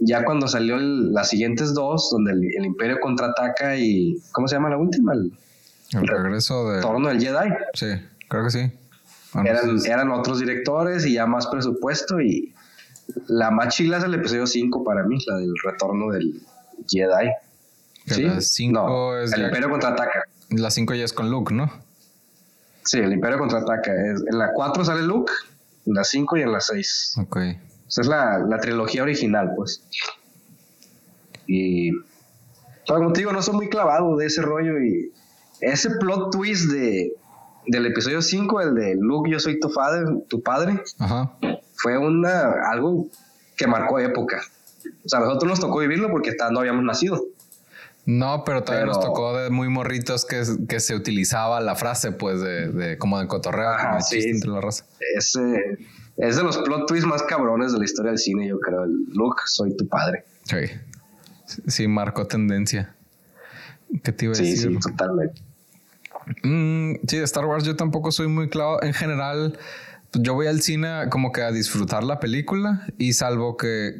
Ya 0.00 0.24
cuando 0.24 0.48
salió 0.48 0.78
las 0.78 1.28
siguientes 1.28 1.74
dos, 1.74 2.10
donde 2.10 2.32
el, 2.32 2.64
Imperio 2.64 2.98
contraataca 3.00 3.76
y. 3.76 4.16
¿Cómo 4.32 4.48
se 4.48 4.56
llama 4.56 4.70
la 4.70 4.78
última? 4.78 5.12
El, 5.12 5.32
regreso 6.06 6.70
de. 6.70 6.80
Torno 6.80 7.08
del 7.08 7.20
Jedi. 7.20 7.50
Sí, 7.74 7.86
creo 8.28 8.44
que 8.44 8.50
sí. 8.50 8.72
eran, 9.44 9.78
eran 9.84 10.10
otros 10.10 10.40
directores 10.40 11.04
y 11.04 11.14
ya 11.14 11.26
más 11.26 11.46
presupuesto. 11.48 12.20
Y 12.20 12.54
la 13.28 13.50
más 13.50 13.74
chila 13.74 13.98
es 13.98 14.04
el 14.04 14.14
episodio 14.14 14.46
5 14.46 14.84
para 14.84 15.04
mí, 15.04 15.18
la 15.26 15.36
del 15.36 15.52
retorno 15.64 16.10
del, 16.10 16.40
Jedi. 16.88 17.30
¿Sí? 18.06 18.22
La 18.22 18.40
5 18.40 19.18
es. 19.18 19.32
El 19.32 19.42
Imperio 19.44 19.70
contraataca. 19.70 20.24
La 20.50 20.70
5 20.70 20.94
ya 20.94 21.04
es 21.04 21.12
con 21.12 21.30
Luke, 21.30 21.54
¿no? 21.54 21.70
Sí, 22.84 22.98
el 22.98 23.12
Imperio 23.12 23.38
contraataca. 23.38 23.92
En 23.92 24.38
la 24.38 24.52
4 24.52 24.84
sale 24.84 25.02
Luke, 25.02 25.32
en 25.86 25.94
la 25.94 26.04
5 26.04 26.36
y 26.38 26.42
en 26.42 26.52
la 26.52 26.60
6. 26.60 27.14
Ok. 27.18 27.38
Esa 27.90 28.02
es 28.02 28.06
la, 28.06 28.38
la 28.38 28.58
trilogía 28.58 29.02
original, 29.02 29.50
pues. 29.56 29.84
Y. 31.46 31.90
Como 32.86 33.12
te 33.12 33.20
digo, 33.20 33.32
no 33.32 33.42
soy 33.42 33.56
muy 33.56 33.68
clavado 33.68 34.16
de 34.16 34.26
ese 34.26 34.42
rollo 34.42 34.80
y. 34.80 35.12
Ese 35.60 35.90
plot 35.98 36.30
twist 36.30 36.70
de, 36.70 37.12
del 37.66 37.86
episodio 37.86 38.22
5, 38.22 38.60
el 38.60 38.74
de 38.76 38.94
Luke, 38.94 39.28
yo 39.28 39.40
soy 39.40 39.58
tu 39.58 39.70
padre, 39.72 40.06
tu 40.28 40.40
padre, 40.42 40.80
Ajá. 40.98 41.36
fue 41.74 41.98
una, 41.98 42.70
algo 42.70 43.08
que 43.56 43.66
marcó 43.66 43.98
época. 43.98 44.40
O 45.04 45.08
sea, 45.08 45.18
a 45.18 45.22
nosotros 45.22 45.50
nos 45.50 45.60
tocó 45.60 45.80
vivirlo 45.80 46.10
porque 46.10 46.34
no 46.50 46.60
habíamos 46.60 46.84
nacido. 46.84 47.22
No, 48.06 48.44
pero 48.44 48.62
todavía 48.62 48.86
nos 48.86 49.00
tocó 49.00 49.36
de 49.36 49.50
muy 49.50 49.68
morritos 49.68 50.24
que, 50.24 50.42
que, 50.66 50.80
se 50.80 50.94
utilizaba 50.94 51.60
la 51.60 51.74
frase, 51.74 52.12
pues, 52.12 52.40
de, 52.40 52.68
de 52.68 52.98
como 52.98 53.20
de 53.20 53.26
cotorreo, 53.26 53.68
Ajá, 53.68 54.00
sí. 54.00 54.20
entre 54.20 54.50
la 54.50 54.60
raza. 54.62 54.86
Es, 55.16 55.36
es 56.20 56.36
de 56.36 56.42
los 56.42 56.58
plot 56.58 56.86
twists 56.86 57.06
más 57.06 57.22
cabrones 57.22 57.72
de 57.72 57.78
la 57.78 57.84
historia 57.84 58.10
del 58.10 58.18
cine, 58.18 58.48
yo 58.48 58.58
creo. 58.60 58.84
El 58.84 59.04
Luke, 59.14 59.42
soy 59.46 59.76
tu 59.76 59.88
padre. 59.88 60.24
Sí. 60.44 60.56
Sí, 61.66 61.88
marcó 61.88 62.26
tendencia. 62.26 62.94
¿Qué 64.02 64.12
te 64.12 64.26
iba 64.26 64.34
a 64.34 64.38
decir? 64.38 64.56
Sí, 64.56 64.68
sí, 64.68 64.78
totalmente. 64.78 65.42
Mm, 66.44 66.94
sí, 67.08 67.16
de 67.16 67.24
Star 67.24 67.44
Wars 67.46 67.64
yo 67.64 67.76
tampoco 67.76 68.12
soy 68.12 68.28
muy 68.28 68.48
claro. 68.48 68.82
En 68.82 68.94
general, 68.94 69.58
yo 70.12 70.34
voy 70.34 70.46
al 70.46 70.60
cine 70.60 71.08
como 71.10 71.32
que 71.32 71.42
a 71.42 71.50
disfrutar 71.50 72.04
la 72.04 72.20
película 72.20 72.86
y 72.98 73.14
salvo 73.14 73.56
que, 73.56 73.96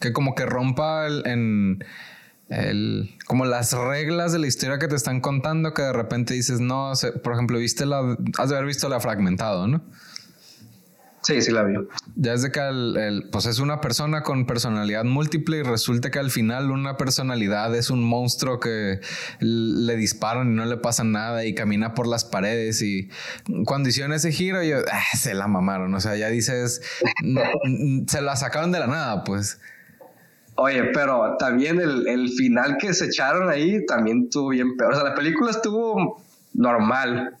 que 0.00 0.12
como 0.12 0.34
que 0.34 0.46
rompa 0.46 1.06
el, 1.06 1.26
en 1.26 1.84
el, 2.48 3.10
como 3.26 3.44
las 3.44 3.72
reglas 3.72 4.32
de 4.32 4.38
la 4.38 4.46
historia 4.46 4.78
que 4.78 4.88
te 4.88 4.96
están 4.96 5.20
contando 5.20 5.74
que 5.74 5.82
de 5.82 5.92
repente 5.92 6.34
dices, 6.34 6.60
no, 6.60 6.92
por 7.22 7.32
ejemplo, 7.32 7.58
viste 7.58 7.86
la, 7.86 8.16
has 8.38 8.48
de 8.48 8.56
haber 8.56 8.66
visto 8.66 8.88
la 8.88 9.00
fragmentado, 9.00 9.66
¿no? 9.66 9.82
Sí, 11.24 11.40
sí 11.40 11.52
la 11.52 11.62
vi. 11.62 11.74
Ya 12.16 12.34
es 12.34 12.42
de 12.42 12.52
que 12.52 12.60
el, 12.60 13.28
pues 13.32 13.46
es 13.46 13.58
una 13.58 13.80
persona 13.80 14.22
con 14.22 14.46
personalidad 14.46 15.04
múltiple 15.04 15.58
y 15.58 15.62
resulta 15.62 16.10
que 16.10 16.18
al 16.18 16.30
final 16.30 16.70
una 16.70 16.98
personalidad 16.98 17.74
es 17.74 17.88
un 17.88 18.04
monstruo 18.04 18.60
que 18.60 19.00
le 19.40 19.96
disparan 19.96 20.52
y 20.52 20.54
no 20.54 20.66
le 20.66 20.76
pasa 20.76 21.02
nada 21.02 21.46
y 21.46 21.54
camina 21.54 21.94
por 21.94 22.06
las 22.06 22.26
paredes 22.26 22.82
y 22.82 23.08
cuando 23.64 23.88
hicieron 23.88 24.12
ese 24.12 24.32
giro 24.32 24.62
yo, 24.62 24.78
ah, 24.92 25.16
se 25.16 25.32
la 25.32 25.48
mamaron, 25.48 25.94
o 25.94 26.00
sea, 26.00 26.14
ya 26.14 26.28
dices, 26.28 26.82
se 28.06 28.20
la 28.20 28.36
sacaron 28.36 28.70
de 28.70 28.80
la 28.80 28.86
nada, 28.86 29.24
pues. 29.24 29.58
Oye, 30.56 30.84
pero 30.92 31.36
también 31.38 31.80
el, 31.80 32.06
el 32.06 32.28
final 32.28 32.76
que 32.78 32.92
se 32.92 33.06
echaron 33.06 33.48
ahí 33.48 33.84
también 33.86 34.24
estuvo 34.24 34.50
bien 34.50 34.76
peor. 34.76 34.92
O 34.92 34.94
sea, 34.94 35.04
la 35.04 35.14
película 35.14 35.50
estuvo 35.50 36.22
normal. 36.52 37.36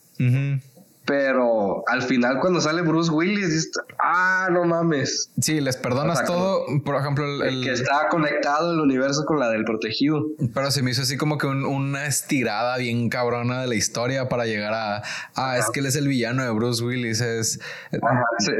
Pero 1.06 1.86
al 1.86 2.02
final, 2.02 2.40
cuando 2.40 2.60
sale 2.62 2.80
Bruce 2.80 3.10
Willis, 3.10 3.50
dices, 3.50 3.70
ah, 3.98 4.48
no 4.50 4.64
mames. 4.64 5.30
Sí, 5.38 5.60
les 5.60 5.76
perdonas 5.76 6.24
todo. 6.24 6.64
Por 6.82 6.96
ejemplo, 6.96 7.44
el, 7.44 7.62
que 7.62 7.72
está 7.72 8.08
conectado 8.08 8.72
el 8.72 8.80
universo 8.80 9.26
con 9.26 9.38
la 9.38 9.50
del 9.50 9.64
protegido. 9.64 10.24
Pero 10.54 10.70
se 10.70 10.82
me 10.82 10.92
hizo 10.92 11.02
así 11.02 11.18
como 11.18 11.36
que 11.36 11.46
una 11.46 12.06
estirada 12.06 12.78
bien 12.78 13.10
cabrona 13.10 13.60
de 13.60 13.66
la 13.66 13.74
historia 13.74 14.30
para 14.30 14.46
llegar 14.46 14.72
a. 14.72 15.02
Ah, 15.34 15.58
es 15.58 15.68
que 15.70 15.80
él 15.80 15.86
es 15.86 15.96
el 15.96 16.08
villano 16.08 16.42
de 16.42 16.50
Bruce 16.50 16.82
Willis. 16.82 17.20
Es. 17.20 17.60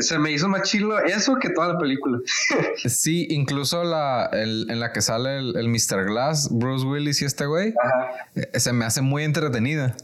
Se, 0.01 0.19
me 0.19 0.31
hizo 0.31 0.49
más 0.49 0.63
chilo 0.63 0.99
eso 0.99 1.37
que 1.37 1.49
toda 1.49 1.69
la 1.69 1.79
película. 1.79 2.19
sí, 2.85 3.27
incluso 3.31 3.85
la, 3.85 4.29
en 4.33 4.81
la 4.81 4.93
que 4.93 5.01
sale 5.01 5.39
el, 5.39 5.57
el 5.57 5.69
Mr. 5.69 6.05
Glass, 6.05 6.49
Bruce 6.51 6.85
Willis 6.85 7.23
y 7.23 7.25
este 7.25 7.47
güey, 7.47 7.75
eh, 8.35 8.61
se 8.61 8.73
me 8.75 8.85
hace 8.85 9.01
muy 9.01 9.25
entretenida. 9.25 9.97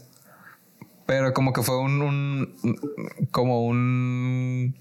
Pero 1.05 1.33
como 1.33 1.53
que 1.53 1.61
fue 1.61 1.79
un, 1.79 2.55
como 3.31 3.65
un 3.65 4.75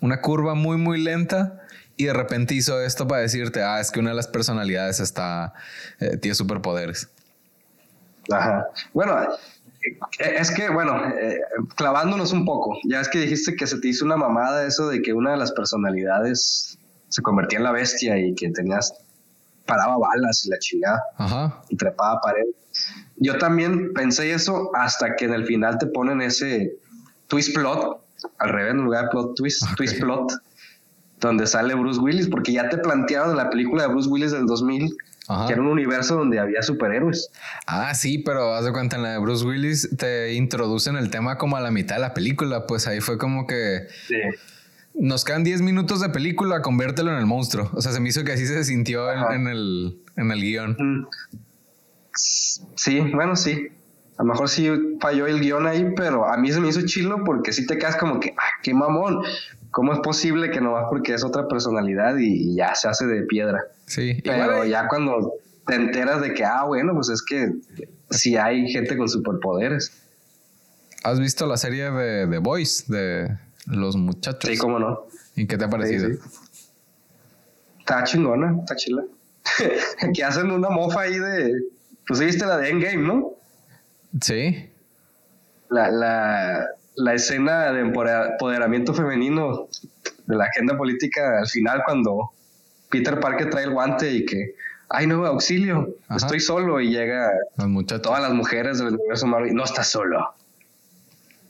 una 0.00 0.20
curva 0.20 0.54
muy 0.54 0.76
muy 0.76 1.02
lenta 1.02 1.62
y 1.96 2.04
de 2.04 2.12
repente 2.12 2.54
hizo 2.54 2.80
esto 2.80 3.06
para 3.06 3.22
decirte, 3.22 3.62
ah, 3.62 3.80
es 3.80 3.90
que 3.90 4.00
una 4.00 4.10
de 4.10 4.16
las 4.16 4.28
personalidades 4.28 5.00
está 5.00 5.54
eh, 6.00 6.16
tiene 6.16 6.34
superpoderes. 6.34 7.08
Ajá. 8.30 8.66
Bueno, 8.92 9.16
eh, 9.22 10.34
es 10.38 10.50
que, 10.50 10.68
bueno, 10.70 11.08
eh, 11.08 11.40
clavándonos 11.76 12.32
un 12.32 12.44
poco, 12.44 12.78
ya 12.84 13.00
es 13.00 13.08
que 13.08 13.18
dijiste 13.18 13.54
que 13.54 13.66
se 13.66 13.78
te 13.78 13.88
hizo 13.88 14.04
una 14.04 14.16
mamada 14.16 14.66
eso 14.66 14.88
de 14.88 15.02
que 15.02 15.12
una 15.12 15.32
de 15.32 15.36
las 15.36 15.52
personalidades 15.52 16.78
se 17.08 17.22
convertía 17.22 17.58
en 17.58 17.64
la 17.64 17.72
bestia 17.72 18.18
y 18.18 18.34
que 18.34 18.50
tenías, 18.50 18.92
paraba 19.66 19.98
balas 19.98 20.44
y 20.46 20.50
la 20.50 20.58
chingada 20.58 21.02
Ajá. 21.16 21.62
y 21.68 21.76
trepaba 21.76 22.20
pared. 22.20 22.44
Yo 23.16 23.38
también 23.38 23.92
pensé 23.92 24.32
eso 24.32 24.70
hasta 24.74 25.16
que 25.16 25.26
en 25.26 25.34
el 25.34 25.46
final 25.46 25.78
te 25.78 25.86
ponen 25.86 26.20
ese 26.20 26.76
twist 27.28 27.54
plot, 27.54 28.00
al 28.38 28.48
revés, 28.50 28.72
en 28.72 28.84
lugar 28.84 29.04
de 29.04 29.10
plot 29.10 29.36
twist, 29.36 29.62
twist 29.76 30.00
plot, 30.00 30.32
donde 31.20 31.46
sale 31.46 31.74
Bruce 31.74 32.00
Willis, 32.00 32.28
porque 32.28 32.52
ya 32.52 32.68
te 32.68 32.78
plantearon 32.78 33.36
la 33.36 33.50
película 33.50 33.84
de 33.84 33.88
Bruce 33.88 34.08
Willis 34.08 34.32
del 34.32 34.46
2000 34.46 34.94
que 35.46 35.52
era 35.52 35.62
un 35.62 35.68
universo 35.68 36.16
donde 36.16 36.38
había 36.38 36.62
superhéroes. 36.62 37.30
Ah, 37.66 37.94
sí, 37.94 38.18
pero 38.18 38.54
haz 38.54 38.64
de 38.64 38.72
cuenta, 38.72 38.96
en 38.96 39.02
la 39.02 39.12
de 39.12 39.18
Bruce 39.18 39.44
Willis 39.44 39.88
te 39.96 40.34
introducen 40.34 40.96
el 40.96 41.10
tema 41.10 41.38
como 41.38 41.56
a 41.56 41.60
la 41.60 41.70
mitad 41.70 41.96
de 41.96 42.02
la 42.02 42.14
película, 42.14 42.66
pues 42.66 42.86
ahí 42.86 43.00
fue 43.00 43.16
como 43.16 43.46
que... 43.46 43.86
Sí. 44.06 44.16
nos 44.94 45.24
quedan 45.24 45.42
10 45.42 45.62
minutos 45.62 46.00
de 46.00 46.10
película, 46.10 46.60
conviértelo 46.60 47.10
en 47.10 47.16
el 47.16 47.26
monstruo. 47.26 47.70
O 47.72 47.80
sea, 47.80 47.92
se 47.92 48.00
me 48.00 48.10
hizo 48.10 48.22
que 48.22 48.32
así 48.32 48.46
se 48.46 48.64
sintió 48.64 49.10
en, 49.32 49.46
el, 49.46 49.98
en 50.16 50.30
el 50.30 50.40
guion. 50.40 50.76
Mm. 50.78 51.06
Sí, 52.14 53.00
bueno, 53.00 53.36
sí. 53.36 53.68
A 54.16 54.22
lo 54.22 54.30
mejor 54.30 54.48
sí 54.48 54.70
falló 55.00 55.26
el 55.26 55.40
guion 55.40 55.66
ahí, 55.66 55.92
pero 55.96 56.26
a 56.26 56.36
mí 56.36 56.52
se 56.52 56.60
me 56.60 56.68
hizo 56.68 56.82
chilo 56.86 57.24
porque 57.24 57.52
sí 57.52 57.66
te 57.66 57.78
quedas 57.78 57.96
como 57.96 58.20
que, 58.20 58.30
ah, 58.38 58.60
qué 58.62 58.72
mamón. 58.72 59.22
¿Cómo 59.70 59.92
es 59.92 59.98
posible 59.98 60.50
que 60.52 60.60
no 60.60 60.72
vas 60.72 60.84
porque 60.88 61.14
es 61.14 61.24
otra 61.24 61.48
personalidad 61.48 62.16
y, 62.16 62.54
ya 62.54 62.76
se 62.76 62.86
hace 62.86 63.06
de 63.06 63.22
piedra? 63.22 63.64
Sí. 63.86 64.20
Pero 64.22 64.64
ya 64.64 64.86
cuando 64.86 65.34
te 65.66 65.74
enteras 65.74 66.22
de 66.22 66.32
que, 66.32 66.44
ah, 66.44 66.62
bueno, 66.64 66.94
pues 66.94 67.08
es 67.08 67.22
que 67.22 67.50
sí 68.10 68.36
hay 68.36 68.68
gente 68.70 68.96
con 68.96 69.08
superpoderes. 69.08 70.00
¿Has 71.02 71.18
visto 71.18 71.46
la 71.46 71.56
serie 71.56 71.90
de 71.90 72.28
The 72.28 72.38
Boys 72.38 72.86
de 72.86 73.36
los 73.66 73.96
muchachos? 73.96 74.48
Sí, 74.48 74.56
cómo 74.56 74.78
no. 74.78 75.06
¿Y 75.34 75.46
qué 75.46 75.58
te 75.58 75.64
ha 75.64 75.70
parecido? 75.70 76.08
Está 77.80 78.04
chingona, 78.04 78.56
está 78.60 78.76
chila. 78.76 79.02
que 80.14 80.24
hacen 80.24 80.50
una 80.50 80.70
mofa 80.70 81.02
ahí 81.02 81.18
de. 81.18 81.52
Pues 82.06 82.20
viste 82.20 82.44
la 82.44 82.58
de 82.58 82.70
Endgame, 82.70 83.02
¿no? 83.02 83.32
Sí. 84.20 84.70
La, 85.70 85.90
la, 85.90 86.68
la 86.96 87.14
escena 87.14 87.72
de 87.72 87.80
empoderamiento 87.80 88.94
femenino 88.94 89.68
de 90.26 90.36
la 90.36 90.44
agenda 90.44 90.76
política 90.76 91.38
al 91.40 91.48
final 91.48 91.82
cuando 91.84 92.30
Peter 92.90 93.18
Parker 93.18 93.50
trae 93.50 93.64
el 93.64 93.72
guante 93.72 94.12
y 94.12 94.24
que, 94.24 94.54
ay 94.88 95.06
no, 95.06 95.26
auxilio, 95.26 95.96
estoy 96.14 96.40
solo 96.40 96.80
y 96.80 96.90
llega 96.90 97.30
todas 98.02 98.20
las 98.20 98.32
mujeres 98.32 98.78
del 98.78 98.94
universo 98.94 99.26
Marvel 99.26 99.50
y 99.50 99.54
no 99.54 99.64
estás 99.64 99.88
solo. 99.88 100.34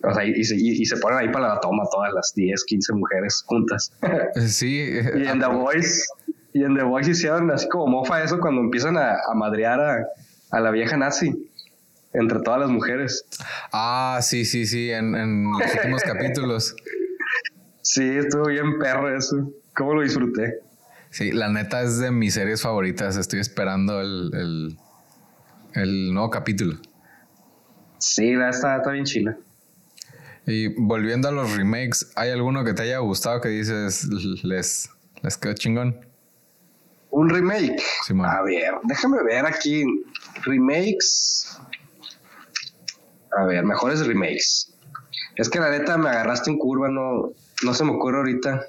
O 0.02 0.14
sea, 0.14 0.24
y, 0.24 0.44
se, 0.44 0.56
y, 0.56 0.84
se, 0.84 0.98
ponen 0.98 1.18
ahí 1.18 1.28
para 1.28 1.48
la 1.48 1.60
toma 1.60 1.84
todas 1.90 2.12
las 2.12 2.34
10, 2.34 2.64
15 2.64 2.92
mujeres 2.92 3.42
juntas. 3.46 3.92
Sí. 4.46 4.90
y 5.16 5.26
en 5.26 5.40
The 5.40 5.46
Voice, 5.46 6.04
y 6.52 6.62
en 6.62 6.76
The 6.76 6.82
Voice 6.82 7.10
hicieron 7.10 7.50
así 7.50 7.66
como 7.68 7.86
mofa 7.86 8.22
eso 8.22 8.38
cuando 8.38 8.60
empiezan 8.60 8.98
a, 8.98 9.12
a 9.12 9.34
madrear 9.34 9.80
a, 9.80 10.06
a 10.54 10.60
la 10.60 10.70
vieja 10.70 10.96
nazi 10.96 11.50
entre 12.12 12.40
todas 12.40 12.60
las 12.60 12.70
mujeres. 12.70 13.24
Ah, 13.72 14.20
sí, 14.22 14.44
sí, 14.44 14.66
sí, 14.66 14.90
en, 14.90 15.16
en 15.16 15.50
los 15.50 15.74
últimos 15.74 16.02
capítulos. 16.06 16.76
Sí, 17.82 18.04
estuvo 18.04 18.46
bien 18.46 18.78
perro 18.78 19.14
eso. 19.14 19.52
¿Cómo 19.74 19.94
lo 19.94 20.02
disfruté? 20.02 20.60
Sí, 21.10 21.32
la 21.32 21.48
neta 21.48 21.82
es 21.82 21.98
de 21.98 22.12
mis 22.12 22.34
series 22.34 22.62
favoritas. 22.62 23.16
Estoy 23.16 23.40
esperando 23.40 24.00
el, 24.00 24.78
el, 25.74 26.14
nuevo 26.14 26.30
capítulo. 26.30 26.78
Sí, 27.98 28.30
está, 28.30 28.76
está 28.76 28.90
bien 28.92 29.04
chila. 29.04 29.36
Y 30.46 30.68
volviendo 30.80 31.28
a 31.28 31.32
los 31.32 31.56
remakes, 31.56 32.12
¿hay 32.14 32.30
alguno 32.30 32.64
que 32.64 32.74
te 32.74 32.82
haya 32.82 32.98
gustado 32.98 33.40
que 33.40 33.48
dices 33.48 34.04
les, 34.44 34.90
les 35.22 35.36
quedó 35.36 35.54
chingón? 35.54 36.13
Un 37.14 37.30
remake. 37.30 37.80
a 38.24 38.42
ver, 38.42 38.74
déjame 38.82 39.22
ver 39.22 39.46
aquí. 39.46 39.84
Remakes. 40.42 41.60
A 43.38 43.44
ver, 43.44 43.64
mejores 43.64 44.04
remakes. 44.04 44.74
Es 45.36 45.48
que 45.48 45.60
la 45.60 45.70
neta 45.70 45.96
me 45.96 46.08
agarraste 46.08 46.50
en 46.50 46.58
curva, 46.58 46.88
no, 46.88 47.30
no 47.62 47.74
se 47.74 47.84
me 47.84 47.92
ocurre 47.92 48.18
ahorita. 48.18 48.62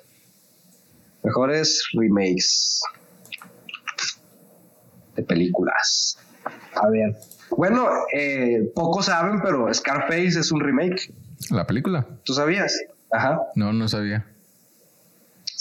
Mejores 1.24 1.88
remakes 1.93 2.82
de 5.16 5.24
películas. 5.24 6.20
A 6.76 6.88
ver. 6.89 7.16
Bueno, 7.50 7.89
eh, 8.14 8.72
pocos 8.76 9.08
saben, 9.08 9.41
pero 9.41 9.74
Scarface 9.74 10.39
es 10.39 10.52
un 10.52 10.60
remake. 10.60 11.12
¿La 11.50 11.66
película? 11.66 12.08
¿Tú 12.24 12.36
sabías? 12.36 12.80
Ajá. 13.12 13.39
No, 13.56 13.74
no 13.74 13.88
sabía. 13.88 14.34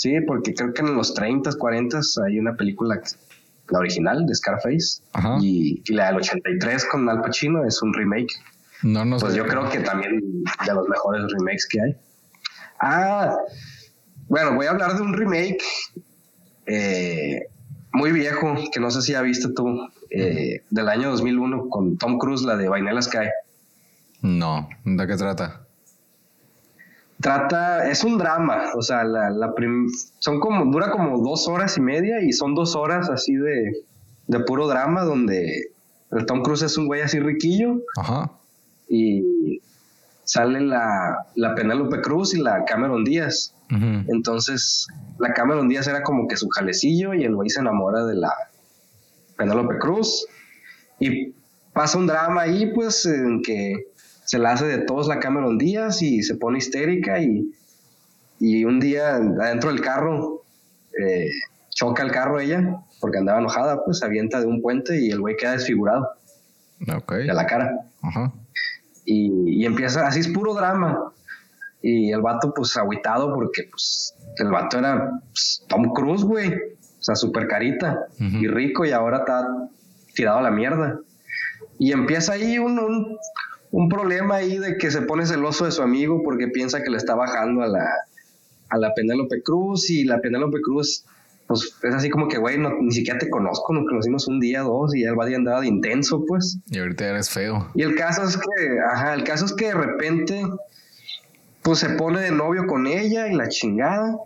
Sí, 0.05 0.20
porque 0.20 0.52
creo 0.52 0.74
que 0.74 0.82
en 0.82 0.94
los 0.96 1.14
30, 1.14 1.50
40 1.57 1.98
hay 2.26 2.38
una 2.38 2.55
película, 2.55 3.00
la 3.70 3.78
original 3.78 4.26
de 4.26 4.34
Scarface. 4.34 5.00
Ajá. 5.14 5.38
Y, 5.40 5.82
y 5.82 5.94
la 5.94 6.09
del 6.09 6.16
83 6.16 6.84
con 6.84 7.09
Al 7.09 7.22
Pacino 7.22 7.64
es 7.64 7.80
un 7.80 7.94
remake. 7.94 8.34
No, 8.82 9.07
no 9.07 9.16
Pues 9.16 9.34
yo 9.34 9.46
creo 9.46 9.66
que 9.70 9.80
también 9.80 10.20
de 10.20 10.74
los 10.74 10.86
mejores 10.90 11.22
remakes 11.32 11.66
que 11.66 11.80
hay. 11.80 11.96
Ah, 12.80 13.34
bueno, 14.28 14.55
voy 14.55 14.66
a 14.66 14.72
hablar 14.72 14.94
de 14.94 15.00
un 15.00 15.14
remake 15.14 15.64
eh, 16.66 17.46
muy 17.94 18.12
viejo, 18.12 18.57
que 18.70 18.80
no 18.80 18.90
sé 18.90 19.00
si 19.00 19.12
ya 19.12 19.22
viste 19.22 19.55
tú, 19.57 19.88
eh, 20.11 20.64
del 20.68 20.88
año 20.90 21.12
2001 21.12 21.70
con 21.70 21.96
Tom 21.96 22.18
Cruise, 22.18 22.42
la 22.42 22.59
de 22.59 22.68
Vanilla 22.68 23.00
Sky. 23.00 23.30
No, 24.20 24.68
¿de 24.84 25.07
qué 25.07 25.16
trata? 25.16 25.63
Trata, 27.24 27.88
es 27.88 28.04
un 28.04 28.18
drama, 28.18 28.72
o 28.76 28.82
sea, 28.82 29.02
la, 29.02 29.30
la 29.30 29.54
son 30.18 30.40
como, 30.40 30.70
dura 30.70 30.90
como 30.90 31.18
dos 31.18 31.48
horas 31.48 31.76
y 31.78 31.80
media 31.80 32.22
y 32.22 32.32
son 32.32 32.54
dos 32.54 32.76
horas 32.76 33.08
así 33.08 33.34
de, 33.34 33.82
de 34.26 34.40
puro 34.40 34.68
drama 34.68 35.04
donde 35.04 35.70
el 36.10 36.26
Tom 36.26 36.42
Cruise 36.42 36.62
es 36.62 36.76
un 36.76 36.86
güey 36.86 37.00
así 37.00 37.18
riquillo. 37.18 37.80
Ajá 37.96 38.30
y 38.88 39.60
sale 40.24 40.60
la, 40.60 41.26
la 41.34 41.54
Penélope 41.54 42.00
Cruz 42.00 42.34
y 42.34 42.40
la 42.40 42.64
Cameron 42.64 43.04
Díaz. 43.04 43.54
Entonces, 44.06 44.86
la 45.18 45.32
Cameron 45.32 45.68
Díaz 45.68 45.88
era 45.88 46.04
como 46.04 46.28
que 46.28 46.36
su 46.36 46.48
jalecillo 46.48 47.12
y 47.12 47.24
el 47.24 47.34
güey 47.34 47.50
se 47.50 47.58
enamora 47.58 48.04
de 48.04 48.14
la 48.14 48.32
Penélope 49.36 49.78
Cruz. 49.78 50.26
Y 51.00 51.34
pasa 51.72 51.98
un 51.98 52.06
drama 52.06 52.42
ahí, 52.42 52.72
pues, 52.72 53.04
en 53.04 53.42
que 53.42 53.88
se 54.24 54.38
la 54.38 54.52
hace 54.52 54.66
de 54.66 54.78
todos 54.78 55.08
la 55.08 55.20
Cameron 55.20 55.58
Díaz 55.58 56.02
y 56.02 56.22
se 56.22 56.34
pone 56.34 56.58
histérica 56.58 57.20
y, 57.20 57.52
y 58.40 58.64
un 58.64 58.80
día 58.80 59.16
adentro 59.16 59.70
del 59.70 59.80
carro 59.80 60.42
eh, 61.00 61.28
choca 61.70 62.02
el 62.02 62.12
carro 62.12 62.40
ella 62.40 62.80
porque 63.00 63.18
andaba 63.18 63.38
enojada, 63.38 63.84
pues 63.84 64.02
avienta 64.02 64.40
de 64.40 64.46
un 64.46 64.62
puente 64.62 64.98
y 64.98 65.10
el 65.10 65.20
güey 65.20 65.36
queda 65.36 65.52
desfigurado 65.52 66.08
de 66.78 67.24
la 67.24 67.46
cara. 67.46 67.80
Ajá. 68.02 68.32
Y, 69.04 69.64
empieza, 69.66 70.06
así 70.06 70.20
es 70.20 70.28
puro 70.28 70.54
drama. 70.54 71.12
Y 71.82 72.12
el 72.12 72.22
vato, 72.22 72.54
pues, 72.54 72.76
aguitado 72.76 73.34
porque, 73.34 73.64
pues, 73.70 74.14
el 74.38 74.48
vato 74.50 74.78
era 74.78 75.20
pues, 75.28 75.64
Tom 75.68 75.92
Cruise, 75.92 76.24
güey. 76.24 76.54
O 76.54 77.02
sea, 77.04 77.14
súper 77.14 77.46
carita 77.46 78.06
y 78.18 78.48
rico 78.48 78.86
y 78.86 78.92
ahora 78.92 79.18
está 79.18 79.46
tirado 80.14 80.38
a 80.38 80.42
la 80.42 80.50
mierda. 80.50 80.98
Y 81.78 81.92
empieza 81.92 82.32
ahí 82.32 82.58
un, 82.58 82.78
un, 82.78 83.18
problema 83.88 84.36
ahí 84.36 84.58
de 84.58 84.76
que 84.76 84.90
se 84.90 85.02
pone 85.02 85.26
celoso 85.26 85.64
de 85.64 85.72
su 85.72 85.82
amigo 85.82 86.22
porque 86.24 86.48
piensa 86.48 86.82
que 86.82 86.90
le 86.90 86.96
está 86.96 87.14
bajando 87.14 87.62
a 87.62 87.68
la, 87.68 87.86
a 88.68 88.78
la 88.78 88.94
Penélope 88.94 89.42
Cruz 89.42 89.90
y 89.90 90.04
la 90.04 90.20
Penélope 90.20 90.60
Cruz 90.60 91.04
pues 91.46 91.76
es 91.82 91.94
así 91.94 92.08
como 92.08 92.28
que, 92.28 92.38
güey, 92.38 92.58
ni 92.58 92.92
siquiera 92.92 93.18
te 93.18 93.28
conozco, 93.28 93.74
nos 93.74 93.86
conocimos 93.86 94.26
un 94.28 94.40
día, 94.40 94.62
dos, 94.62 94.94
y 94.94 95.02
ya 95.02 95.10
el 95.10 95.28
día 95.28 95.36
andaba 95.36 95.60
de 95.60 95.66
intenso, 95.66 96.24
pues. 96.26 96.58
Y 96.70 96.78
ahorita 96.78 97.06
eres 97.06 97.28
feo. 97.28 97.68
Y 97.74 97.82
el 97.82 97.94
caso 97.96 98.22
es 98.22 98.36
que, 98.36 98.78
ajá, 98.92 99.14
el 99.14 99.24
caso 99.24 99.44
es 99.44 99.52
que 99.52 99.66
de 99.66 99.74
repente, 99.74 100.42
pues 101.62 101.80
se 101.80 101.90
pone 101.90 102.20
de 102.20 102.30
novio 102.30 102.66
con 102.66 102.86
ella 102.86 103.28
y 103.28 103.34
la 103.34 103.48
chingada. 103.48 104.16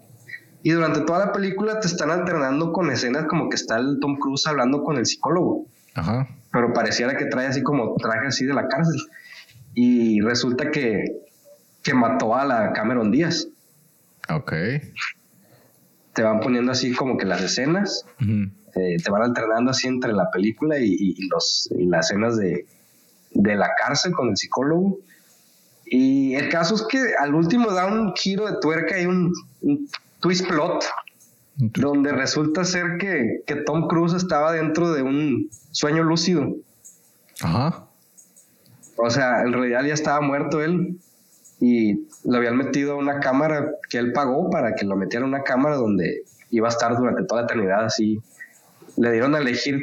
Y 0.62 0.70
durante 0.70 1.00
toda 1.00 1.26
la 1.26 1.32
película 1.32 1.80
te 1.80 1.88
están 1.88 2.10
alternando 2.10 2.72
con 2.72 2.90
escenas 2.90 3.26
como 3.26 3.48
que 3.48 3.56
está 3.56 3.78
el 3.78 3.98
Tom 4.00 4.16
Cruise 4.18 4.46
hablando 4.46 4.82
con 4.84 4.96
el 4.96 5.06
psicólogo. 5.06 5.66
Ajá. 5.94 6.28
Pero 6.52 6.72
pareciera 6.72 7.16
que 7.16 7.26
trae 7.26 7.46
así 7.46 7.62
como 7.62 7.94
traje 7.96 8.28
así 8.28 8.44
de 8.44 8.54
la 8.54 8.68
cárcel. 8.68 8.96
Y 9.74 10.20
resulta 10.20 10.70
que, 10.70 11.04
que 11.82 11.94
mató 11.94 12.34
a 12.34 12.44
la 12.44 12.72
Cameron 12.72 13.10
Díaz. 13.10 13.48
Ok 14.28 14.52
te 16.18 16.24
van 16.24 16.40
poniendo 16.40 16.72
así 16.72 16.92
como 16.94 17.16
que 17.16 17.24
las 17.24 17.40
escenas, 17.40 18.04
eh, 18.20 18.96
te 19.04 19.08
van 19.08 19.22
alternando 19.22 19.70
así 19.70 19.86
entre 19.86 20.12
la 20.12 20.28
película 20.32 20.76
y, 20.80 21.14
los, 21.28 21.68
y 21.78 21.86
las 21.86 22.06
escenas 22.06 22.36
de, 22.36 22.66
de, 23.30 23.54
la 23.54 23.70
cárcel 23.78 24.10
con 24.10 24.30
el 24.30 24.36
psicólogo. 24.36 24.98
Y 25.86 26.34
el 26.34 26.48
caso 26.48 26.74
es 26.74 26.82
que 26.88 26.98
al 27.20 27.36
último 27.36 27.70
da 27.70 27.86
un 27.86 28.14
giro 28.16 28.48
de 28.48 28.58
tuerca 28.60 29.00
y 29.00 29.06
un, 29.06 29.32
twist 30.18 30.48
plot, 30.48 30.86
donde 31.54 32.10
resulta 32.10 32.64
ser 32.64 32.98
que, 32.98 33.44
que, 33.46 33.54
Tom 33.54 33.86
Cruise 33.86 34.14
estaba 34.14 34.50
dentro 34.50 34.90
de 34.90 35.02
un 35.02 35.48
sueño 35.70 36.02
lúcido. 36.02 36.52
Ajá. 37.42 37.87
O 38.98 39.10
sea, 39.10 39.42
en 39.42 39.52
realidad 39.52 39.84
ya 39.84 39.94
estaba 39.94 40.20
muerto 40.20 40.62
él 40.62 40.98
y 41.60 42.06
lo 42.24 42.36
habían 42.36 42.56
metido 42.56 42.92
a 42.92 42.96
una 42.96 43.20
cámara 43.20 43.72
que 43.88 43.98
él 43.98 44.12
pagó 44.12 44.50
para 44.50 44.74
que 44.74 44.84
lo 44.84 44.96
metiera 44.96 45.24
a 45.24 45.28
una 45.28 45.42
cámara 45.42 45.76
donde 45.76 46.22
iba 46.50 46.68
a 46.68 46.70
estar 46.70 46.96
durante 46.96 47.24
toda 47.24 47.42
la 47.42 47.46
eternidad 47.46 47.84
así. 47.84 48.20
Le 48.96 49.12
dieron 49.12 49.34
a 49.34 49.38
elegir 49.38 49.80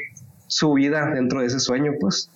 su 0.48 0.74
vida 0.74 1.12
dentro 1.14 1.40
de 1.40 1.48
ese 1.48 1.60
sueño, 1.60 1.94
pues, 2.00 2.30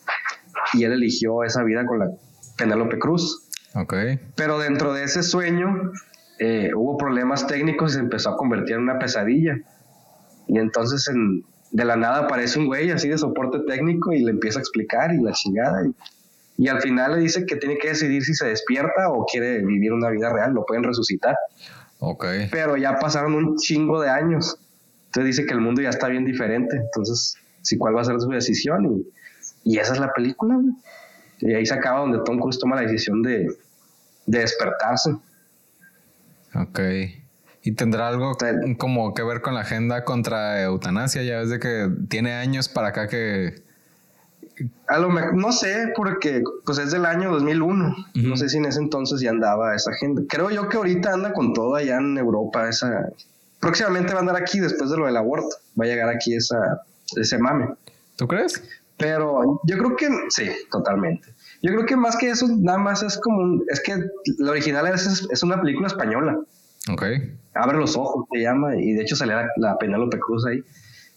y 0.73 0.83
él 0.83 0.93
eligió 0.93 1.43
esa 1.43 1.63
vida 1.63 1.85
con 1.85 1.99
la 1.99 2.11
Penélope 2.57 2.97
Cruz. 2.99 3.49
Ok. 3.75 3.93
Pero 4.35 4.59
dentro 4.59 4.93
de 4.93 5.03
ese 5.03 5.23
sueño 5.23 5.91
eh, 6.39 6.71
hubo 6.75 6.97
problemas 6.97 7.47
técnicos 7.47 7.91
y 7.91 7.95
se 7.95 7.99
empezó 7.99 8.29
a 8.29 8.37
convertir 8.37 8.75
en 8.75 8.83
una 8.83 8.99
pesadilla. 8.99 9.57
Y 10.47 10.57
entonces 10.57 11.07
en, 11.07 11.43
de 11.71 11.85
la 11.85 11.95
nada 11.95 12.19
aparece 12.19 12.59
un 12.59 12.67
güey 12.67 12.89
así 12.91 13.09
de 13.09 13.17
soporte 13.17 13.59
técnico 13.67 14.11
y 14.11 14.23
le 14.23 14.31
empieza 14.31 14.59
a 14.59 14.61
explicar 14.61 15.13
y 15.13 15.21
la 15.21 15.31
chingada. 15.33 15.85
Y, 15.85 15.93
y 16.59 16.67
al 16.67 16.81
final 16.81 17.15
le 17.15 17.21
dice 17.21 17.45
que 17.45 17.55
tiene 17.55 17.77
que 17.77 17.87
decidir 17.87 18.21
si 18.21 18.33
se 18.33 18.45
despierta 18.45 19.09
o 19.09 19.25
quiere 19.25 19.59
vivir 19.63 19.93
una 19.93 20.09
vida 20.09 20.29
real, 20.29 20.51
lo 20.51 20.65
pueden 20.65 20.83
resucitar. 20.83 21.37
Ok. 21.99 22.25
Pero 22.51 22.75
ya 22.75 22.99
pasaron 22.99 23.33
un 23.33 23.55
chingo 23.55 24.01
de 24.01 24.09
años. 24.09 24.59
Entonces 25.05 25.37
dice 25.37 25.47
que 25.47 25.53
el 25.53 25.61
mundo 25.61 25.81
ya 25.81 25.87
está 25.87 26.09
bien 26.09 26.25
diferente. 26.25 26.75
Entonces, 26.75 27.37
sí, 27.61 27.77
¿cuál 27.77 27.95
va 27.95 28.01
a 28.01 28.03
ser 28.03 28.19
su 28.19 28.27
decisión? 28.27 28.85
Y, 29.63 29.73
y 29.75 29.77
esa 29.77 29.93
es 29.93 30.01
la 30.01 30.11
película, 30.11 30.55
güey. 30.55 30.73
Y 31.39 31.53
ahí 31.53 31.65
se 31.65 31.75
acaba 31.75 32.01
donde 32.01 32.19
Tom 32.25 32.37
Cruise 32.37 32.59
toma 32.59 32.75
la 32.75 32.81
decisión 32.81 33.21
de, 33.21 33.47
de 34.25 34.39
despertarse. 34.39 35.11
Ok. 36.55 36.79
¿Y 37.63 37.71
tendrá 37.71 38.09
algo 38.09 38.33
como 38.77 39.13
que 39.13 39.23
ver 39.23 39.39
con 39.39 39.53
la 39.53 39.61
agenda 39.61 40.03
contra 40.03 40.61
eutanasia? 40.61 41.23
Ya 41.23 41.37
ves 41.37 41.51
de 41.51 41.59
que 41.59 41.89
tiene 42.09 42.33
años 42.33 42.67
para 42.67 42.89
acá 42.89 43.07
que... 43.07 43.68
A 44.87 44.99
lo 44.99 45.09
mejor, 45.09 45.35
no 45.35 45.51
sé, 45.51 45.93
porque 45.95 46.43
pues 46.65 46.77
es 46.77 46.91
del 46.91 47.05
año 47.05 47.31
2001. 47.31 47.95
No 48.15 48.37
sé 48.37 48.49
si 48.49 48.57
en 48.57 48.65
ese 48.65 48.79
entonces 48.79 49.21
ya 49.21 49.29
andaba 49.29 49.75
esa 49.75 49.91
agenda. 49.91 50.21
Creo 50.27 50.49
yo 50.49 50.67
que 50.69 50.77
ahorita 50.77 51.13
anda 51.13 51.33
con 51.33 51.53
todo 51.53 51.75
allá 51.75 51.97
en 51.97 52.17
Europa. 52.17 52.67
Esa... 52.67 53.09
Próximamente 53.59 54.13
va 54.13 54.19
a 54.19 54.21
andar 54.21 54.35
aquí 54.35 54.59
después 54.59 54.89
de 54.89 54.97
lo 54.97 55.05
del 55.05 55.17
aborto. 55.17 55.55
Va 55.79 55.85
a 55.85 55.87
llegar 55.87 56.09
aquí 56.09 56.35
esa, 56.35 56.81
ese 57.15 57.37
mame. 57.37 57.67
¿Tú 58.15 58.27
crees? 58.27 58.63
Pero 58.97 59.61
yo 59.63 59.77
creo 59.77 59.95
que 59.95 60.09
sí, 60.29 60.49
totalmente. 60.71 61.29
Yo 61.61 61.71
creo 61.71 61.85
que 61.85 61.95
más 61.95 62.17
que 62.17 62.29
eso, 62.29 62.47
nada 62.47 62.77
más 62.77 63.03
es 63.03 63.17
como 63.17 63.41
un, 63.41 63.63
es 63.69 63.81
que 63.81 63.95
la 64.37 64.51
original 64.51 64.87
es, 64.87 65.27
es 65.29 65.43
una 65.43 65.61
película 65.61 65.87
española. 65.87 66.37
Ok. 66.91 67.03
Abre 67.53 67.77
los 67.77 67.95
ojos, 67.97 68.25
se 68.31 68.41
llama, 68.41 68.75
y 68.75 68.93
de 68.93 69.03
hecho 69.03 69.15
sale 69.15 69.33
la, 69.33 69.47
la 69.57 69.77
Penélope 69.77 70.19
Cruz 70.19 70.45
ahí. 70.45 70.63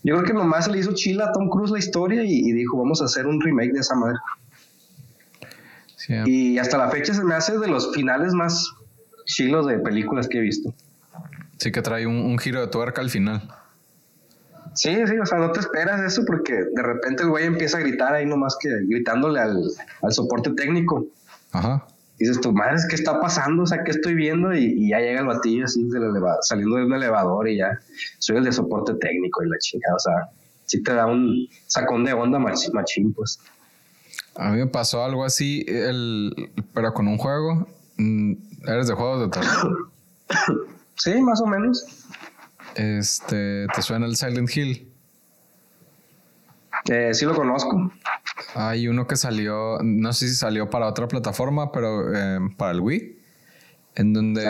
Yo 0.03 0.17
creo 0.17 0.25
que 0.25 0.33
nomás 0.33 0.65
se 0.65 0.73
le 0.73 0.79
hizo 0.79 0.93
chila 0.93 1.27
a 1.27 1.33
Tom 1.33 1.49
Cruise 1.49 1.71
la 1.71 1.79
historia 1.79 2.25
y, 2.25 2.53
dijo, 2.53 2.77
vamos 2.77 3.01
a 3.03 3.05
hacer 3.05 3.27
un 3.27 3.41
remake 3.41 3.73
de 3.73 3.81
esa 3.81 3.95
madre. 3.95 4.19
Sí, 5.97 6.15
y 6.27 6.59
hasta 6.59 6.77
la 6.79 6.91
fecha 6.91 7.15
se 7.15 7.23
me 7.23 7.35
hace 7.35 7.57
de 7.59 7.69
los 7.69 7.95
finales 7.95 8.35
más 8.35 8.69
chilos 9.25 9.67
de 9.67 9.79
películas 9.79 10.27
que 10.27 10.39
he 10.39 10.41
visto. 10.41 10.75
Sí, 11.59 11.71
que 11.71 11.81
trae 11.81 12.07
un, 12.07 12.17
un 12.17 12.39
giro 12.39 12.61
de 12.61 12.67
tuerca 12.67 13.01
al 13.01 13.11
final. 13.11 13.49
Sí, 14.75 14.97
sí, 15.07 15.19
o 15.19 15.27
sea, 15.27 15.39
no 15.39 15.53
te 15.53 15.61
esperas 15.61 16.01
eso 16.01 16.25
porque 16.27 16.55
de 16.55 16.83
repente 16.83 17.23
el 17.23 17.29
güey 17.29 17.47
empieza 17.47 17.79
a 17.79 17.81
gritar 17.81 18.15
ahí 18.15 18.27
nomás 18.27 18.57
que 18.61 18.69
gritándole 18.89 19.39
al, 19.39 19.63
al 20.03 20.13
soporte 20.13 20.51
técnico. 20.51 21.07
Ajá 21.53 21.87
dices 22.23 22.41
tu 22.41 22.53
madre, 22.53 22.77
¿qué 22.89 22.95
está 22.95 23.21
pasando? 23.21 23.65
O 23.65 23.67
sea, 23.67 23.83
¿qué 23.85 23.91
estoy 23.91 24.15
viendo? 24.15 24.55
Y, 24.55 24.89
ya 24.89 25.01
llega 25.01 25.21
el 25.21 25.27
batillo 25.27 25.65
así 25.65 25.89
saliendo 26.43 26.77
de 26.77 26.85
un 26.85 26.93
elevador 26.93 27.49
y 27.49 27.59
ya 27.59 27.79
soy 28.19 28.37
el 28.37 28.45
de 28.45 28.53
soporte 28.53 28.95
técnico 28.95 29.43
y 29.43 29.49
la 29.49 29.59
chingada. 29.59 29.97
O 29.97 29.99
sea, 29.99 30.15
sí 30.67 30.83
te 30.83 30.95
da 30.95 31.07
un 31.07 31.49
sacón 31.67 32.05
de 32.05 32.13
onda 32.13 32.39
machín, 32.39 33.13
pues. 33.13 33.41
A 34.37 34.51
mí 34.51 34.59
me 34.59 34.67
pasó 34.67 35.05
algo 35.05 35.25
así, 35.25 35.65
el, 35.67 36.51
pero 36.73 36.95
con 36.95 37.09
un 37.09 37.19
juego. 37.19 37.67
Mm, 37.97 38.35
¿Eres 38.67 38.87
de 38.87 38.95
juegos 38.95 39.21
de 39.21 39.29
terror? 39.29 39.91
sí, 40.97 41.21
más 41.21 41.41
o 41.41 41.47
menos. 41.47 41.85
Este, 42.77 43.67
¿te 43.75 43.83
suena 43.83 44.07
el 44.07 44.17
Silent 44.17 44.57
Hill? 44.57 44.89
Eh, 46.89 47.13
sí 47.13 47.25
lo 47.25 47.35
conozco. 47.35 47.93
Hay 48.55 48.89
uno 48.89 49.07
que 49.07 49.17
salió, 49.17 49.79
no 49.83 50.13
sé 50.13 50.29
si 50.29 50.35
salió 50.35 50.71
para 50.71 50.87
otra 50.87 51.09
plataforma, 51.09 51.73
pero 51.73 52.15
eh, 52.15 52.39
para 52.57 52.73
el 52.73 52.81
Wii, 52.81 53.19
en 53.97 54.13
donde 54.13 54.43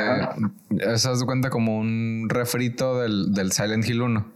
se 0.97 1.09
das 1.09 1.25
cuenta 1.25 1.51
como 1.51 1.79
un 1.79 2.27
refrito 2.29 3.01
del, 3.01 3.33
del 3.33 3.53
Silent 3.53 3.89
Hill 3.89 4.03
1. 4.03 4.33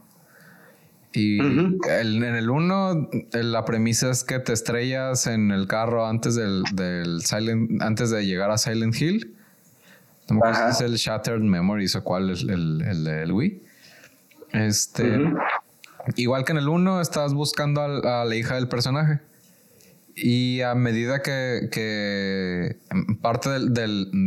Y 1.13 1.39
en 1.39 2.23
el 2.23 2.49
1, 2.49 3.09
la 3.31 3.65
premisa 3.65 4.11
es 4.11 4.23
que 4.23 4.39
te 4.39 4.53
estrellas 4.53 5.25
en 5.25 5.51
el 5.51 5.67
carro 5.67 6.05
antes 6.05 6.35
del, 6.35 6.63
del 6.73 7.21
Silent, 7.23 7.81
antes 7.81 8.11
de 8.11 8.25
llegar 8.25 8.51
a 8.51 8.57
Silent 8.57 8.95
Hill. 9.01 9.35
No 10.29 10.41
es 10.69 10.81
el 10.81 10.95
Shattered 10.95 11.41
Memories 11.41 11.95
o 11.95 12.03
cuál 12.03 12.29
es 12.29 12.41
el, 12.41 12.81
el, 12.81 13.07
el 13.07 13.31
Wii. 13.31 13.63
Este. 14.51 15.19
Igual 16.15 16.45
que 16.45 16.53
en 16.53 16.57
el 16.59 16.69
1, 16.69 17.01
estás 17.01 17.33
buscando 17.33 17.81
a, 17.81 18.25
la 18.25 18.35
hija 18.35 18.55
del 18.55 18.67
personaje. 18.67 19.19
Y 20.19 20.61
a 20.61 20.73
medida 20.73 21.21
que, 21.21 21.69
que 21.71 22.77
parte 23.21 23.49
del, 23.49 23.73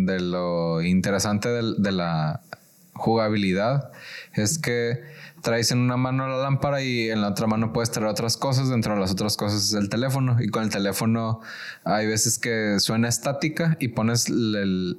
de 0.06 0.20
lo 0.20 0.82
interesante 0.82 1.48
de 1.48 1.92
la 1.92 2.42
jugabilidad 2.94 3.90
es 4.34 4.58
que 4.58 5.02
traes 5.42 5.72
en 5.72 5.78
una 5.78 5.96
mano 5.96 6.28
la 6.28 6.36
lámpara 6.36 6.82
y 6.82 7.10
en 7.10 7.22
la 7.22 7.28
otra 7.28 7.46
mano 7.46 7.72
puedes 7.72 7.90
traer 7.90 8.08
otras 8.08 8.36
cosas. 8.36 8.68
Dentro 8.68 8.94
de 8.94 9.00
las 9.00 9.10
otras 9.10 9.36
cosas 9.36 9.64
es 9.64 9.72
el 9.72 9.88
teléfono. 9.88 10.36
Y 10.40 10.48
con 10.48 10.62
el 10.62 10.70
teléfono 10.70 11.40
hay 11.84 12.06
veces 12.06 12.38
que 12.38 12.78
suena 12.78 13.08
estática 13.08 13.76
y 13.80 13.88
pones 13.88 14.28
el, 14.28 14.96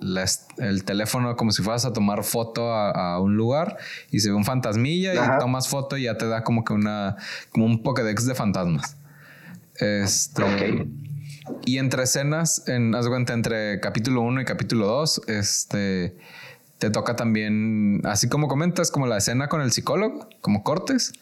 teléfono 0.86 1.38
como 1.38 1.52
si 1.52 1.64
fueras 1.64 1.86
a 1.86 1.94
tomar 1.94 2.26
foto 2.26 2.74
a, 2.74 3.20
un 3.22 3.38
lugar 3.38 3.78
y 4.10 4.20
se 4.20 4.30
ve 4.30 4.36
un 4.36 4.46
fantasmilla 4.46 5.14
y 5.14 5.40
tomas 5.40 5.70
foto 5.70 5.96
y 5.96 6.04
ya 6.04 6.18
te 6.18 6.28
da 6.28 6.44
como 6.44 6.66
que 6.66 6.74
una, 6.74 7.16
como 7.52 7.66
un 7.66 7.82
Pokédex 7.82 8.26
de 8.26 8.36
fantasmas. 8.36 8.98
Este. 9.76 10.88
Y 11.66 11.78
entre 11.78 12.04
escenas, 12.04 12.68
en, 12.68 12.96
haz 12.96 13.08
cuenta, 13.08 13.34
entre 13.34 13.80
capítulo 13.80 14.22
1 14.22 14.42
y 14.42 14.46
capítulo 14.46 14.88
2, 14.88 15.22
este 15.28 16.16
te 16.82 16.90
toca 16.90 17.16
también, 17.16 18.02
así 18.06 18.28
como 18.28 18.48
comentas, 18.48 18.90
como 18.90 19.06
la 19.06 19.18
escena 19.18 19.50
con 19.50 19.62
el 19.62 19.72
psicólogo, 19.72 20.28
como 20.42 20.64
cortes, 20.64 21.14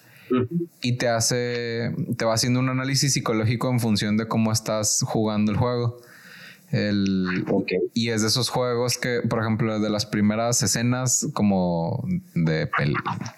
y 0.81 0.93
te 0.93 1.09
hace, 1.09 1.93
te 2.17 2.23
va 2.23 2.33
haciendo 2.33 2.61
un 2.61 2.69
análisis 2.69 3.11
psicológico 3.11 3.69
en 3.69 3.81
función 3.81 4.15
de 4.15 4.25
cómo 4.25 4.53
estás 4.53 5.01
jugando 5.05 5.51
el 5.51 5.57
juego. 5.57 5.97
El, 6.71 7.45
Y 7.93 8.09
es 8.09 8.21
de 8.21 8.27
esos 8.27 8.49
juegos 8.49 8.97
que, 8.97 9.21
por 9.27 9.39
ejemplo, 9.39 9.79
de 9.79 9.89
las 9.89 10.05
primeras 10.05 10.61
escenas 10.61 11.27
como 11.33 12.05
de 12.35 12.69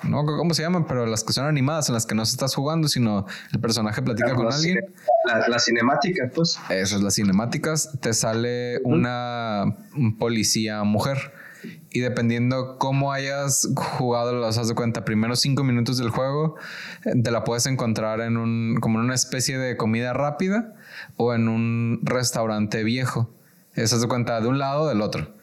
no 0.04 0.26
cómo 0.26 0.54
se 0.54 0.64
llaman, 0.64 0.86
pero 0.86 1.06
las 1.06 1.24
que 1.24 1.32
son 1.32 1.46
animadas 1.46 1.88
en 1.88 1.96
las 1.96 2.06
que 2.06 2.14
no 2.14 2.26
se 2.26 2.34
estás 2.34 2.54
jugando, 2.56 2.90
sino 2.90 3.26
el 3.54 3.60
personaje 3.62 4.02
platica 4.02 4.36
con 4.36 4.52
alguien. 4.52 4.80
Las 5.48 5.66
cinemáticas, 5.66 6.32
pues. 6.36 6.60
Eso 6.70 7.02
las 7.02 7.16
cinemáticas. 7.16 7.98
Te 8.02 8.14
sale 8.14 8.80
una 8.84 9.78
policía 10.20 10.84
mujer 10.84 11.34
y 11.90 12.00
dependiendo 12.00 12.78
cómo 12.80 13.12
hayas 13.12 13.70
jugado, 13.76 14.34
los 14.34 14.58
has 14.58 14.68
de 14.68 14.76
cuenta, 14.76 15.06
primeros 15.06 15.42
cinco 15.42 15.64
minutos 15.64 15.98
del 15.98 16.10
juego, 16.10 16.56
te 17.04 17.32
la 17.32 17.44
puedes 17.44 17.66
encontrar 17.66 18.22
en 18.22 18.38
un, 18.38 18.78
como 18.80 19.00
en 19.00 19.06
una 19.06 19.16
especie 19.16 19.58
de 19.58 19.78
comida 19.78 20.14
rápida 20.14 20.74
o 21.18 21.34
en 21.34 21.48
un 21.48 22.00
restaurante 22.04 22.84
viejo. 22.84 23.30
Eso 23.76 24.00
de 24.00 24.08
cuenta 24.08 24.42
de 24.42 24.48
un 24.48 24.60
lado 24.60 24.84
o 24.84 24.88
del 24.88 25.02
otro. 25.02 25.34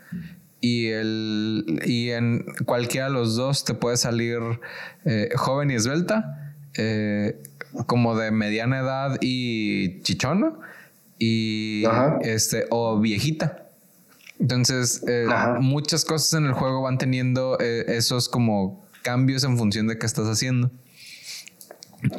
Y, 0.61 0.87
el, 0.89 1.81
y 1.85 2.11
en 2.11 2.45
cualquiera 2.67 3.07
de 3.07 3.13
los 3.13 3.37
dos 3.37 3.65
te 3.65 3.75
puede 3.75 3.97
salir 3.97 4.41
eh, 5.05 5.31
joven 5.37 5.71
y 5.71 5.75
esbelta, 5.75 6.55
eh, 6.77 7.41
como 7.87 8.17
de 8.17 8.33
mediana 8.33 8.81
edad 8.81 9.19
y 9.21 10.03
chichona, 10.03 10.53
y 11.19 11.85
este, 12.23 12.67
o 12.71 12.99
viejita. 12.99 13.69
Entonces, 14.41 15.05
eh, 15.07 15.27
muchas 15.61 16.05
cosas 16.05 16.33
en 16.35 16.47
el 16.47 16.53
juego 16.53 16.83
van 16.83 16.99
teniendo 16.99 17.59
esos 17.59 18.29
como 18.29 18.85
cambios 19.03 19.45
en 19.45 19.57
función 19.57 19.87
de 19.87 19.99
qué 19.99 20.07
estás 20.07 20.27
haciendo. 20.27 20.71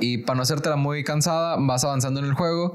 Y 0.01 0.19
para 0.19 0.37
no 0.37 0.43
hacértela 0.43 0.75
muy 0.75 1.03
cansada, 1.03 1.55
vas 1.57 1.85
avanzando 1.85 2.19
en 2.19 2.25
el 2.25 2.33
juego 2.33 2.73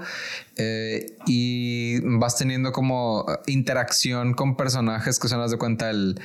eh, 0.57 1.17
y 1.27 2.01
vas 2.01 2.39
teniendo 2.39 2.73
como 2.73 3.27
interacción 3.47 4.33
con 4.33 4.57
personajes 4.57 5.19
que 5.19 5.29
son, 5.29 5.41
las 5.41 5.51
de 5.51 5.59
cuenta, 5.59 5.91
el, 5.91 6.19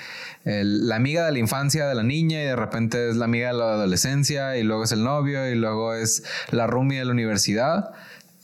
la 0.45 0.95
amiga 0.95 1.25
de 1.25 1.33
la 1.33 1.39
infancia 1.39 1.85
de 1.85 1.95
la 1.95 2.03
niña 2.03 2.41
y 2.41 2.45
de 2.45 2.55
repente 2.55 3.09
es 3.09 3.17
la 3.17 3.25
amiga 3.25 3.47
de 3.47 3.55
la 3.55 3.73
adolescencia 3.73 4.57
y 4.57 4.63
luego 4.63 4.85
es 4.85 4.93
el 4.93 5.03
novio 5.03 5.49
y 5.49 5.55
luego 5.55 5.93
es 5.93 6.23
la 6.51 6.65
roomie 6.65 6.99
de 6.99 7.05
la 7.05 7.11
universidad. 7.11 7.91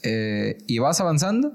y 0.02 0.78
vas 0.78 1.00
avanzando 1.00 1.52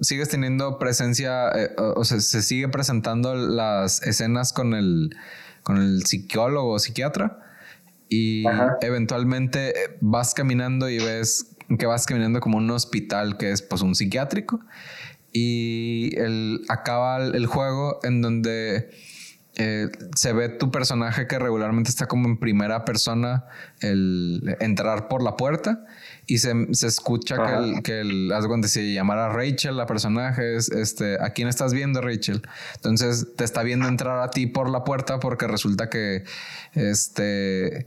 sigues 0.00 0.28
teniendo 0.28 0.78
presencia, 0.78 1.48
eh, 1.50 1.74
o 1.76 2.04
sea, 2.04 2.20
se 2.20 2.42
sigue 2.42 2.68
presentando 2.68 3.34
las 3.34 4.02
escenas 4.02 4.52
con 4.52 4.74
el, 4.74 5.14
con 5.62 5.76
el 5.76 6.04
psicólogo 6.06 6.72
o 6.72 6.78
psiquiatra 6.78 7.49
y 8.10 8.42
eventualmente 8.82 9.72
vas 10.00 10.34
caminando 10.34 10.90
y 10.90 10.98
ves 10.98 11.56
que 11.78 11.86
vas 11.86 12.06
caminando 12.06 12.40
como 12.40 12.58
un 12.58 12.68
hospital 12.72 13.38
que 13.38 13.52
es 13.52 13.62
pues 13.62 13.82
un 13.82 13.94
psiquiátrico. 13.94 14.60
Y 15.32 16.18
el, 16.18 16.62
acaba 16.68 17.18
el 17.24 17.46
juego 17.46 18.00
en 18.02 18.20
donde 18.20 18.90
eh, 19.56 19.88
se 20.16 20.32
ve 20.32 20.48
tu 20.48 20.72
personaje 20.72 21.28
que 21.28 21.38
regularmente 21.38 21.88
está 21.88 22.06
como 22.06 22.26
en 22.28 22.38
primera 22.38 22.84
persona 22.84 23.44
el 23.80 24.56
entrar 24.58 25.06
por 25.06 25.22
la 25.22 25.36
puerta 25.36 25.86
y 26.30 26.38
se, 26.38 26.86
escucha 26.86 27.36
que 27.44 27.52
el, 27.54 27.82
que 27.82 28.00
el, 28.02 28.32
haz 28.32 28.46
cuando 28.46 28.68
se 28.68 28.92
llamara 28.92 29.30
Rachel, 29.30 29.76
la 29.76 29.86
personaje 29.86 30.54
es, 30.54 30.70
este, 30.70 31.20
¿a 31.20 31.30
quién 31.30 31.48
estás 31.48 31.74
viendo 31.74 32.00
Rachel? 32.00 32.40
Entonces 32.76 33.34
te 33.34 33.42
está 33.42 33.64
viendo 33.64 33.88
entrar 33.88 34.20
a 34.20 34.30
ti 34.30 34.46
por 34.46 34.70
la 34.70 34.84
puerta 34.84 35.18
porque 35.18 35.48
resulta 35.48 35.90
que, 35.90 36.22
este, 36.74 37.84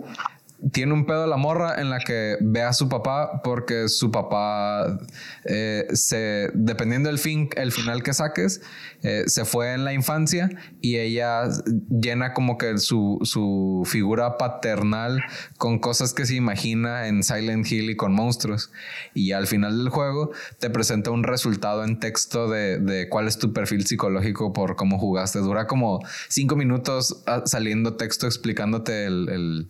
tiene 0.72 0.93
un 0.93 1.05
pedo 1.05 1.28
la 1.28 1.38
morra 1.38 1.82
en 1.82 1.89
la 1.89 1.99
que 1.99 2.38
ve 2.41 2.61
a 2.61 2.74
su 2.74 2.89
papá 2.89 3.41
porque 3.43 3.89
su 3.89 4.11
papá 4.11 4.97
eh, 5.45 5.88
se 5.93 6.49
dependiendo 6.53 7.09
del 7.09 7.20
fin 7.20 7.49
el 7.55 7.72
final 7.72 8.03
que 8.03 8.14
saques 8.14 8.61
eh, 9.03 9.26
se 9.28 9.43
fue 9.43 9.74
en 9.74 9.84
la 9.84 9.91
infancia 9.91 10.49
y 10.80 10.97
ella 10.97 11.49
llena 11.89 12.34
como 12.34 12.57
que 12.57 12.78
su, 12.78 13.20
su, 13.24 13.84
figura 13.86 14.38
paternal 14.38 15.22
con 15.57 15.80
cosas 15.80 16.14
que 16.14 16.26
se 16.26 16.36
imagina 16.36 17.07
en 17.07 17.22
Silent 17.22 17.70
Hill 17.70 17.89
y 17.89 17.95
con 17.97 18.14
monstruos. 18.14 18.72
Y 19.14 19.34
al 19.34 19.45
final 19.45 19.78
del 19.78 19.89
juego 19.89 20.32
te 20.59 20.70
presenta 20.70 21.11
un 21.11 21.24
resultado 21.24 21.84
en 21.84 21.99
texto 21.99 22.49
de, 22.49 22.80
de 22.80 23.09
cuál 23.09 23.28
es 23.28 23.38
tu 23.38 23.51
perfil 23.51 23.86
psicológico 23.86 24.53
por 24.53 24.78
cómo 24.78 24.97
jugaste. 24.97 25.39
Dura 25.39 25.68
como 25.68 25.99
cinco 26.30 26.55
minutos 26.55 27.24
ah, 27.26 27.41
saliendo 27.45 27.97
texto 27.97 28.26
explicándote 28.26 29.05
el 29.05 29.70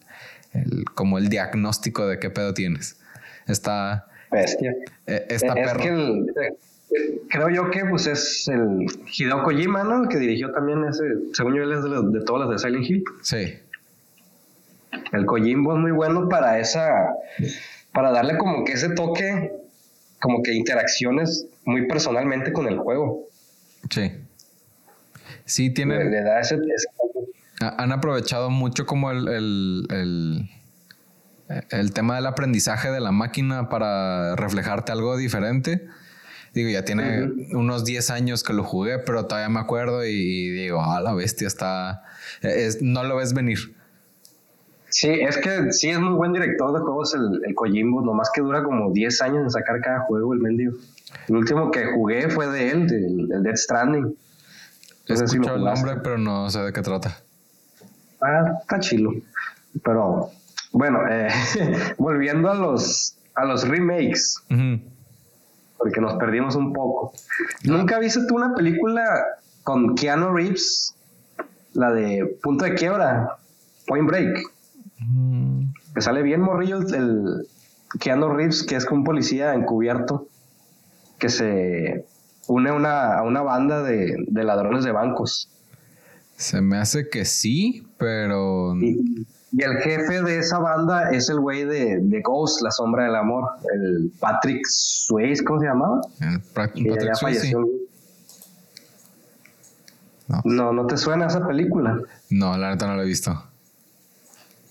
como 0.95 1.17
el 1.17 1.29
diagnóstico 1.29 2.07
de 2.07 2.19
qué 2.19 2.29
pedo 2.29 2.53
tienes. 2.53 2.99
Está. 3.47 4.07
Bestia. 4.31 4.75
Eh, 5.07 5.25
está 5.29 5.53
es 5.53 5.73
Que 5.73 5.89
el, 5.89 6.25
creo 7.29 7.49
yo 7.49 7.71
que 7.71 7.85
pues 7.85 8.07
es 8.07 8.47
el 8.47 8.85
Hideo 9.17 9.43
Kojima, 9.43 9.83
¿no? 9.83 10.03
El 10.03 10.09
que 10.09 10.17
dirigió 10.17 10.51
también 10.51 10.83
ese, 10.85 11.03
según 11.33 11.55
yo, 11.55 11.63
él 11.63 11.71
es 11.71 11.83
de, 11.83 12.19
de 12.19 12.25
todas 12.25 12.47
las 12.47 12.61
de 12.61 12.67
Silent 12.67 12.89
Hill. 12.89 13.03
Sí. 13.21 13.53
El 15.11 15.25
Kojimbo 15.25 15.73
es 15.75 15.79
muy 15.79 15.91
bueno 15.91 16.29
para 16.29 16.59
esa, 16.59 16.89
para 17.91 18.11
darle 18.11 18.37
como 18.37 18.63
que 18.63 18.73
ese 18.73 18.89
toque, 18.89 19.51
como 20.19 20.43
que 20.43 20.53
interacciones 20.53 21.47
muy 21.65 21.87
personalmente 21.87 22.53
con 22.53 22.67
el 22.67 22.77
juego. 22.77 23.27
Sí. 23.89 24.11
Sí, 25.45 25.69
tiene. 25.71 26.03
Le, 26.05 26.21
da 26.21 26.39
ese, 26.39 26.57
han 27.59 27.91
aprovechado 27.91 28.49
mucho 28.49 28.85
como 28.85 29.11
el, 29.11 29.27
el, 29.27 30.49
el, 31.69 31.93
tema 31.93 32.15
del 32.15 32.25
aprendizaje 32.25 32.91
de 32.91 32.99
la 32.99 33.11
máquina 33.11 33.69
para 33.69 34.35
reflejarte 34.35 34.91
algo 34.91 35.17
diferente. 35.17 35.87
Digo, 36.53 36.69
ya 36.69 36.85
tiene 36.85 37.31
unos 37.53 37.83
10 37.83 38.11
años 38.11 38.43
que 38.43 38.53
lo 38.53 38.63
jugué, 38.63 38.99
pero 38.99 39.25
todavía 39.25 39.49
me 39.49 39.59
acuerdo 39.59 40.05
y 40.05 40.49
digo, 40.49 40.81
ah, 40.83 41.01
la 41.01 41.13
bestia 41.13 41.47
está... 41.47 42.03
Es, 42.41 42.81
no 42.81 43.03
lo 43.03 43.15
ves 43.15 43.33
venir. 43.33 43.75
Sí, 44.89 45.09
es 45.09 45.37
que 45.37 45.71
sí 45.71 45.89
es 45.89 45.99
muy 45.99 46.13
buen 46.13 46.33
director 46.33 46.71
de 46.71 46.79
juegos 46.79 47.15
el, 47.15 47.41
el 47.43 47.55
Kojimbo, 47.55 48.01
nomás 48.01 48.29
que 48.31 48.41
dura 48.41 48.63
como 48.63 48.91
10 48.91 49.21
años 49.23 49.43
en 49.43 49.49
sacar 49.49 49.81
cada 49.81 50.01
juego 50.01 50.33
el 50.33 50.39
mendigo. 50.39 50.73
El 51.27 51.37
último 51.37 51.71
que 51.71 51.85
jugué 51.85 52.29
fue 52.29 52.47
de 52.47 52.69
él, 52.69 52.81
el, 52.93 53.31
el 53.31 53.43
Death 53.43 53.57
Stranding. 53.57 54.15
He 55.07 55.13
escuchado 55.13 55.57
el 55.57 55.63
nombre, 55.63 55.95
pero 56.03 56.17
no 56.19 56.49
sé 56.51 56.59
de 56.59 56.71
qué 56.71 56.81
trata. 56.81 57.22
Ah, 58.25 58.59
está 58.61 58.79
chilo. 58.79 59.11
Pero 59.83 60.31
bueno, 60.71 60.99
eh, 61.09 61.29
volviendo 61.97 62.49
a 62.49 62.55
los, 62.55 63.15
a 63.35 63.45
los 63.45 63.67
remakes, 63.67 64.35
porque 65.77 66.01
nos 66.01 66.15
perdimos 66.15 66.55
un 66.55 66.73
poco. 66.73 67.13
¿Nunca 67.63 67.99
viste 67.99 68.21
tú 68.27 68.35
una 68.35 68.53
película 68.55 69.03
con 69.63 69.95
Keanu 69.95 70.33
Reeves? 70.33 70.95
La 71.73 71.91
de 71.91 72.37
Punto 72.43 72.65
de 72.65 72.75
Quiebra, 72.75 73.37
Point 73.87 74.07
Break. 74.07 74.39
Mm. 74.99 75.63
Que 75.95 76.01
sale 76.01 76.21
bien 76.21 76.41
morrillo 76.41 76.79
el, 76.79 77.47
Keanu 77.99 78.29
Reeves, 78.29 78.63
que 78.63 78.75
es 78.75 78.85
un 78.85 79.03
policía 79.03 79.53
encubierto 79.53 80.27
que 81.19 81.29
se 81.29 82.05
une 82.47 82.71
una, 82.71 83.17
a 83.17 83.23
una 83.23 83.41
banda 83.41 83.83
de, 83.83 84.15
de 84.27 84.43
ladrones 84.43 84.83
de 84.83 84.91
bancos. 84.91 85.49
Se 86.35 86.61
me 86.61 86.77
hace 86.77 87.09
que 87.09 87.25
sí, 87.25 87.87
pero. 87.97 88.75
Y, 88.75 89.25
el 89.57 89.77
jefe 89.77 90.23
de 90.23 90.39
esa 90.39 90.57
banda 90.57 91.11
es 91.11 91.29
el 91.29 91.39
güey 91.39 91.63
de, 91.63 91.99
de, 92.01 92.21
Ghost, 92.21 92.61
La 92.61 92.71
Sombra 92.71 93.03
del 93.03 93.15
Amor, 93.15 93.51
el 93.71 94.11
Patrick 94.19 94.65
Swayze, 94.67 95.43
¿cómo 95.43 95.59
se 95.59 95.67
llamaba? 95.67 96.01
Patrick 96.55 97.13
Swayze. 97.13 97.53
No. 100.27 100.41
no. 100.43 100.73
¿no 100.73 100.87
te 100.87 100.97
suena 100.97 101.27
esa 101.27 101.45
película? 101.45 101.99
No, 102.31 102.57
la 102.57 102.71
neta 102.71 102.87
no 102.87 102.95
la 102.95 103.03
he 103.03 103.05
visto. 103.05 103.43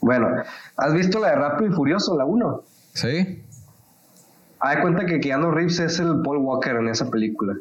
Bueno, 0.01 0.29
¿has 0.77 0.95
visto 0.95 1.21
la 1.21 1.31
de 1.31 1.37
Rápido 1.37 1.71
y 1.71 1.75
Furioso, 1.75 2.19
la 2.19 2.25
1? 2.25 2.65
Sí. 2.95 3.45
Haz 4.59 4.77
de 4.77 4.83
cuenta 4.83 5.07
que 5.07 5.21
Keanu 5.21 5.53
Reeves 5.53 5.79
es 5.79 6.01
el 6.01 6.23
Paul 6.23 6.39
Walker 6.39 6.75
en 6.75 6.89
esa 6.89 7.09
película. 7.09 7.55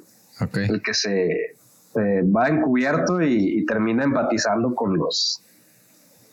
El 0.54 0.82
que 0.82 0.94
se 0.96 1.56
eh, 1.96 2.24
va 2.24 2.48
encubierto 2.48 3.22
y, 3.22 3.66
termina 3.66 4.04
empatizando 4.04 4.74
con 4.76 4.98
los 4.98 5.44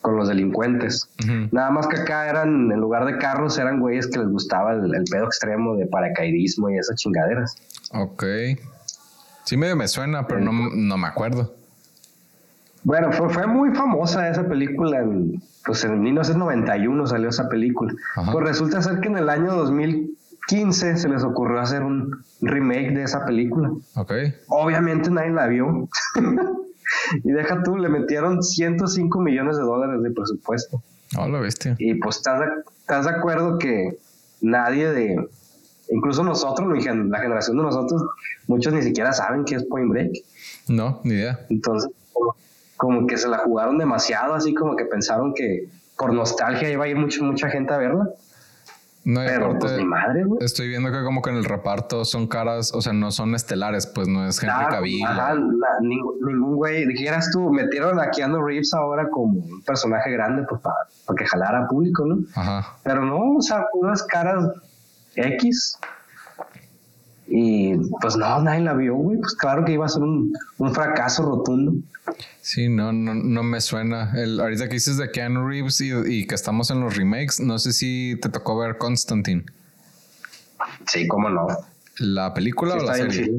con 0.01 0.15
los 0.15 0.29
delincuentes. 0.29 1.09
Nada 1.51 1.71
más 1.71 1.85
que 1.85 1.99
acá 1.99 2.29
eran, 2.29 2.71
en 2.71 2.79
lugar 2.79 3.05
de 3.05 3.17
carros, 3.17 3.57
eran 3.57 3.81
güeyes 3.81 4.07
que 4.07 4.19
les 4.19 4.29
gustaba 4.29 4.71
el, 4.71 5.03
pedo 5.11 5.25
extremo 5.25 5.75
de 5.75 5.87
paracaidismo 5.87 6.69
y 6.69 6.77
esas 6.77 6.95
chingaderas. 6.95 7.57
Ok. 7.91 8.23
Sí 9.43 9.57
medio 9.57 9.75
me 9.75 9.89
suena, 9.89 10.25
pero 10.25 10.39
no, 10.39 10.53
no 10.53 10.97
me 10.97 11.07
acuerdo. 11.07 11.53
Bueno, 12.83 13.11
fue, 13.11 13.29
fue 13.29 13.45
muy 13.45 13.75
famosa 13.75 14.29
esa 14.29 14.47
película. 14.47 14.99
En, 14.99 15.41
pues 15.65 15.83
en 15.83 16.01
1991 16.01 17.07
salió 17.07 17.29
esa 17.29 17.49
película. 17.49 17.93
Pues 18.31 18.45
resulta 18.45 18.81
ser 18.81 19.01
que 19.01 19.09
en 19.09 19.17
el 19.17 19.29
año 19.29 19.53
2000 19.53 20.17
15 20.49 20.97
se 20.97 21.07
les 21.07 21.23
ocurrió 21.23 21.59
hacer 21.59 21.83
un 21.83 22.23
remake 22.41 22.91
de 22.95 23.03
esa 23.03 23.23
película. 23.23 23.71
Ok. 23.95 24.13
Obviamente 24.47 25.11
nadie 25.11 25.29
la 25.29 25.45
vio. 25.45 25.87
y 27.23 27.31
deja 27.31 27.61
tú, 27.61 27.77
le 27.77 27.87
metieron 27.87 28.41
105 28.41 29.19
millones 29.19 29.57
de 29.57 29.63
dólares 29.63 30.01
de 30.01 30.09
presupuesto. 30.09 30.81
Oh, 31.17 31.27
la 31.27 31.39
bestia. 31.39 31.75
Y 31.77 31.93
pues 31.95 32.17
estás 32.17 32.39
de, 32.39 32.45
estás 32.79 33.05
de 33.05 33.11
acuerdo 33.11 33.59
que 33.59 33.99
nadie 34.41 34.89
de, 34.89 35.29
incluso 35.91 36.23
nosotros, 36.23 36.67
la 36.67 37.19
generación 37.19 37.57
de 37.57 37.63
nosotros, 37.63 38.03
muchos 38.47 38.73
ni 38.73 38.81
siquiera 38.81 39.13
saben 39.13 39.45
qué 39.45 39.55
es 39.55 39.63
Point 39.65 39.91
Break. 39.91 40.11
No, 40.67 40.99
ni 41.03 41.13
idea. 41.13 41.45
Entonces, 41.51 41.91
como 42.75 43.05
que 43.05 43.17
se 43.17 43.27
la 43.27 43.37
jugaron 43.37 43.77
demasiado, 43.77 44.33
así 44.33 44.55
como 44.55 44.75
que 44.75 44.85
pensaron 44.85 45.35
que 45.35 45.69
por 45.95 46.11
nostalgia 46.11 46.71
iba 46.71 46.85
a 46.85 46.87
ir 46.87 46.95
mucho, 46.95 47.23
mucha 47.23 47.49
gente 47.49 47.71
a 47.71 47.77
verla. 47.77 48.09
No, 49.09 49.21
pero 49.25 49.57
pues 49.57 49.83
madre, 49.83 50.23
güey. 50.23 50.37
Estoy 50.45 50.67
viendo 50.67 50.91
que 50.91 51.03
como 51.03 51.23
que 51.23 51.31
en 51.31 51.37
el 51.37 51.45
reparto 51.45 52.05
son 52.05 52.27
caras, 52.27 52.71
o 52.75 52.81
sea, 52.81 52.93
no 52.93 53.09
son 53.09 53.33
estelares, 53.33 53.87
pues 53.87 54.07
no 54.07 54.27
es 54.27 54.41
Henry 54.43 54.67
Cavill. 54.69 55.03
Ajá, 55.03 55.33
ningún, 55.81 56.55
güey, 56.55 56.85
dijeras 56.85 57.31
tú, 57.33 57.49
metieron 57.51 57.99
a 57.99 58.11
Keanu 58.11 58.45
Reeves 58.45 58.71
ahora 58.75 59.09
como 59.09 59.39
un 59.39 59.63
personaje 59.63 60.11
grande, 60.11 60.45
pues 60.47 60.61
para, 60.61 60.75
para 61.07 61.17
que 61.17 61.25
jalara 61.25 61.67
público, 61.67 62.05
¿no? 62.05 62.19
Ajá. 62.35 62.77
Pero 62.83 63.03
no, 63.03 63.37
o 63.37 63.41
sea, 63.41 63.65
unas 63.73 64.03
caras 64.03 64.45
X. 65.15 65.79
Y 67.29 67.75
pues 68.01 68.15
no, 68.17 68.41
nadie 68.41 68.61
la 68.61 68.73
vio, 68.73 68.95
güey. 68.95 69.17
Pues 69.17 69.35
claro 69.35 69.63
que 69.63 69.73
iba 69.73 69.85
a 69.85 69.89
ser 69.89 70.01
un, 70.01 70.33
un 70.57 70.73
fracaso 70.73 71.23
rotundo. 71.23 71.73
Sí, 72.41 72.67
no, 72.67 72.91
no, 72.91 73.13
no 73.13 73.43
me 73.43 73.61
suena. 73.61 74.11
El, 74.15 74.39
ahorita 74.39 74.67
que 74.67 74.73
dices 74.73 74.97
de 74.97 75.11
Keanu 75.11 75.47
Reeves 75.47 75.79
y, 75.81 76.25
que 76.25 76.35
estamos 76.35 76.71
en 76.71 76.81
los 76.81 76.97
remakes, 76.97 77.39
no 77.39 77.59
sé 77.59 77.71
si 77.73 78.17
te 78.21 78.29
tocó 78.29 78.57
ver 78.57 78.77
Constantine. 78.77 79.45
Sí, 80.87 81.07
cómo 81.07 81.29
no. 81.29 81.47
¿La 81.99 82.33
película 82.33 82.75
o 82.75 82.83
la 82.83 82.95
serie? 82.95 83.31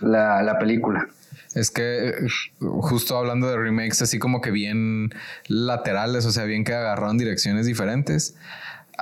La, 0.00 0.42
la 0.42 0.58
película. 0.58 1.08
Es 1.54 1.72
que 1.72 2.14
justo 2.60 3.16
hablando 3.16 3.48
de 3.48 3.56
remakes 3.56 4.02
así 4.02 4.20
como 4.20 4.40
que 4.40 4.52
bien 4.52 5.10
laterales, 5.48 6.24
o 6.26 6.30
sea, 6.30 6.44
bien 6.44 6.62
que 6.62 6.74
agarraron 6.74 7.18
direcciones 7.18 7.66
diferentes. 7.66 8.36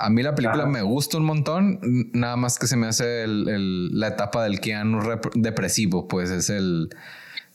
A 0.00 0.10
mí 0.10 0.22
la 0.22 0.34
película 0.34 0.66
me 0.66 0.82
gusta 0.82 1.18
un 1.18 1.24
montón, 1.24 1.80
nada 2.12 2.36
más 2.36 2.58
que 2.58 2.66
se 2.66 2.76
me 2.76 2.86
hace 2.86 3.24
el, 3.24 3.98
la 3.98 4.08
etapa 4.08 4.44
del 4.44 4.60
Keanu 4.60 5.00
depresivo, 5.34 6.08
pues 6.08 6.30
es 6.30 6.50
el 6.50 6.90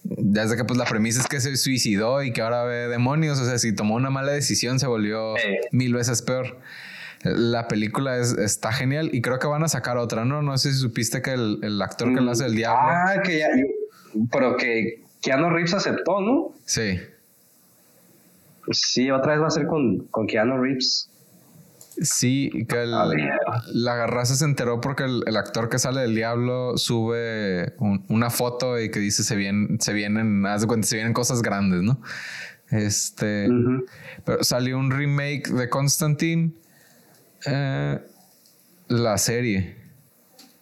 desde 0.03 0.57
que 0.57 0.65
pues 0.65 0.77
la 0.77 0.85
premisa 0.85 1.21
es 1.21 1.27
que 1.27 1.39
se 1.39 1.55
suicidó 1.55 2.23
y 2.23 2.33
que 2.33 2.41
ahora 2.41 2.63
ve 2.65 2.87
demonios, 2.89 3.39
o 3.39 3.45
sea, 3.45 3.57
si 3.57 3.73
tomó 3.73 3.95
una 3.95 4.09
mala 4.09 4.33
decisión 4.33 4.79
se 4.79 4.87
volvió 4.87 5.35
mil 5.71 5.93
veces 5.93 6.21
peor. 6.21 6.59
La 7.23 7.69
película 7.69 8.17
es, 8.17 8.33
está 8.33 8.73
genial 8.73 9.09
y 9.13 9.21
creo 9.21 9.39
que 9.39 9.47
van 9.47 9.63
a 9.63 9.69
sacar 9.69 9.97
otra, 9.97 10.25
¿no? 10.25 10.41
No 10.41 10.57
sé 10.57 10.73
si 10.73 10.79
supiste 10.79 11.21
que 11.21 11.31
el, 11.31 11.81
actor 11.81 12.13
que 12.13 12.19
lo 12.19 12.31
hace 12.31 12.45
el 12.45 12.55
diablo. 12.55 12.81
Ah, 12.81 13.21
que 13.23 13.39
ya, 13.39 13.47
pero 14.29 14.57
que 14.57 15.03
Keanu 15.21 15.49
Reeves 15.49 15.73
aceptó, 15.73 16.19
¿no? 16.19 16.53
Sí. 16.65 16.99
sí, 18.71 19.09
otra 19.09 19.33
vez 19.33 19.41
va 19.41 19.47
a 19.47 19.51
ser 19.51 19.67
con, 19.67 19.99
con 20.11 20.27
Keanu 20.27 20.61
Reeves. 20.61 21.09
Sí, 22.01 22.65
que 22.67 22.85
la 22.85 24.07
raza 24.07 24.35
se 24.35 24.45
enteró 24.45 24.81
porque 24.81 25.03
el, 25.03 25.37
actor 25.37 25.69
que 25.69 25.79
sale 25.79 26.01
del 26.01 26.15
diablo 26.15 26.77
sube 26.77 27.75
una 28.09 28.29
foto 28.29 28.79
y 28.79 28.89
que 28.89 28.99
dice 28.99 29.23
se 29.23 29.35
vienen, 29.35 29.79
se 29.79 29.93
vienen, 29.93 30.45
haz 30.45 30.61
de 30.61 30.67
cuenta, 30.67 30.87
se 30.87 30.95
vienen 30.95 31.13
cosas 31.13 31.41
grandes, 31.41 31.81
¿no? 31.81 32.01
Este, 32.69 33.47
pero 34.25 34.43
salió 34.43 34.79
un 34.79 34.89
remake 34.89 35.49
de 35.49 35.69
Constantine, 35.69 36.53
eh, 37.45 37.99
la 38.87 39.17
serie. 39.17 39.77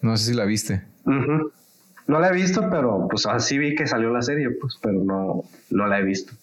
No 0.01 0.17
sé 0.17 0.31
si 0.31 0.33
la 0.33 0.45
viste. 0.45 0.83
No 1.05 2.19
la 2.19 2.29
he 2.29 2.33
visto, 2.33 2.67
pero 2.69 3.07
pues 3.09 3.25
así 3.25 3.57
vi 3.57 3.75
que 3.75 3.87
salió 3.87 4.09
la 4.09 4.21
serie, 4.21 4.49
pues, 4.49 4.77
pero 4.81 5.01
no, 5.03 5.43
no 5.69 5.87
la 5.87 5.99
he 5.99 6.03
visto. 6.03 6.33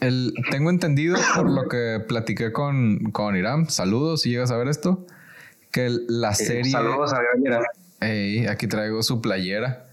El, 0.00 0.32
tengo 0.50 0.70
entendido 0.70 1.16
por 1.34 1.50
lo 1.50 1.68
que 1.68 2.00
platiqué 2.06 2.52
con, 2.52 3.10
con 3.10 3.36
Irán. 3.36 3.68
Saludos 3.68 4.22
si 4.22 4.30
llegas 4.30 4.50
a 4.50 4.56
ver 4.56 4.68
esto. 4.68 5.06
Que 5.72 5.90
la 6.08 6.34
serie. 6.34 6.70
saludos 6.70 7.12
a 7.12 7.20
Irán. 7.44 8.48
aquí 8.48 8.66
traigo 8.66 9.02
su 9.02 9.20
playera. 9.20 9.88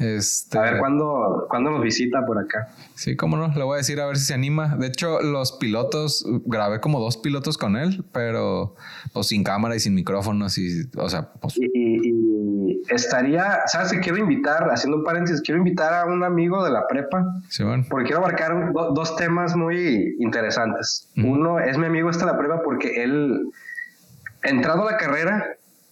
Este, 0.00 0.56
a 0.56 0.62
ver 0.62 0.78
¿cuándo, 0.78 1.46
cuándo 1.50 1.70
nos 1.70 1.82
visita 1.82 2.24
por 2.24 2.38
acá. 2.38 2.68
Sí, 2.94 3.16
cómo 3.16 3.36
no, 3.36 3.48
le 3.54 3.62
voy 3.62 3.74
a 3.74 3.76
decir 3.76 4.00
a 4.00 4.06
ver 4.06 4.16
si 4.16 4.24
se 4.24 4.32
anima. 4.32 4.76
De 4.76 4.86
hecho, 4.86 5.20
los 5.20 5.52
pilotos, 5.52 6.24
grabé 6.46 6.80
como 6.80 7.00
dos 7.00 7.18
pilotos 7.18 7.58
con 7.58 7.76
él, 7.76 8.02
pero 8.10 8.76
pues 9.12 9.26
sin 9.26 9.44
cámara 9.44 9.76
y 9.76 9.80
sin 9.80 9.94
micrófonos 9.94 10.56
y, 10.56 10.88
o 10.96 11.10
sea, 11.10 11.32
pues... 11.34 11.58
y, 11.58 11.68
estaría, 12.88 13.60
¿sabes? 13.66 13.92
Quiero 14.02 14.18
invitar, 14.18 14.68
haciendo 14.70 14.98
un 14.98 15.04
paréntesis, 15.04 15.42
quiero 15.42 15.58
invitar 15.58 15.92
a 15.92 16.06
un 16.06 16.22
amigo 16.24 16.64
de 16.64 16.70
la 16.70 16.86
prepa, 16.86 17.24
sí, 17.48 17.62
bueno. 17.62 17.84
porque 17.88 18.06
quiero 18.06 18.20
abarcar 18.20 18.72
dos 18.72 19.16
temas 19.16 19.56
muy 19.56 20.16
interesantes. 20.18 21.10
Uno 21.16 21.58
es 21.58 21.78
mi 21.78 21.86
amigo 21.86 22.10
este 22.10 22.24
de 22.24 22.32
la 22.32 22.38
prepa 22.38 22.62
porque 22.62 23.02
él, 23.02 23.50
entrado 24.42 24.86
a 24.86 24.92
la 24.92 24.96
carrera, 24.96 25.46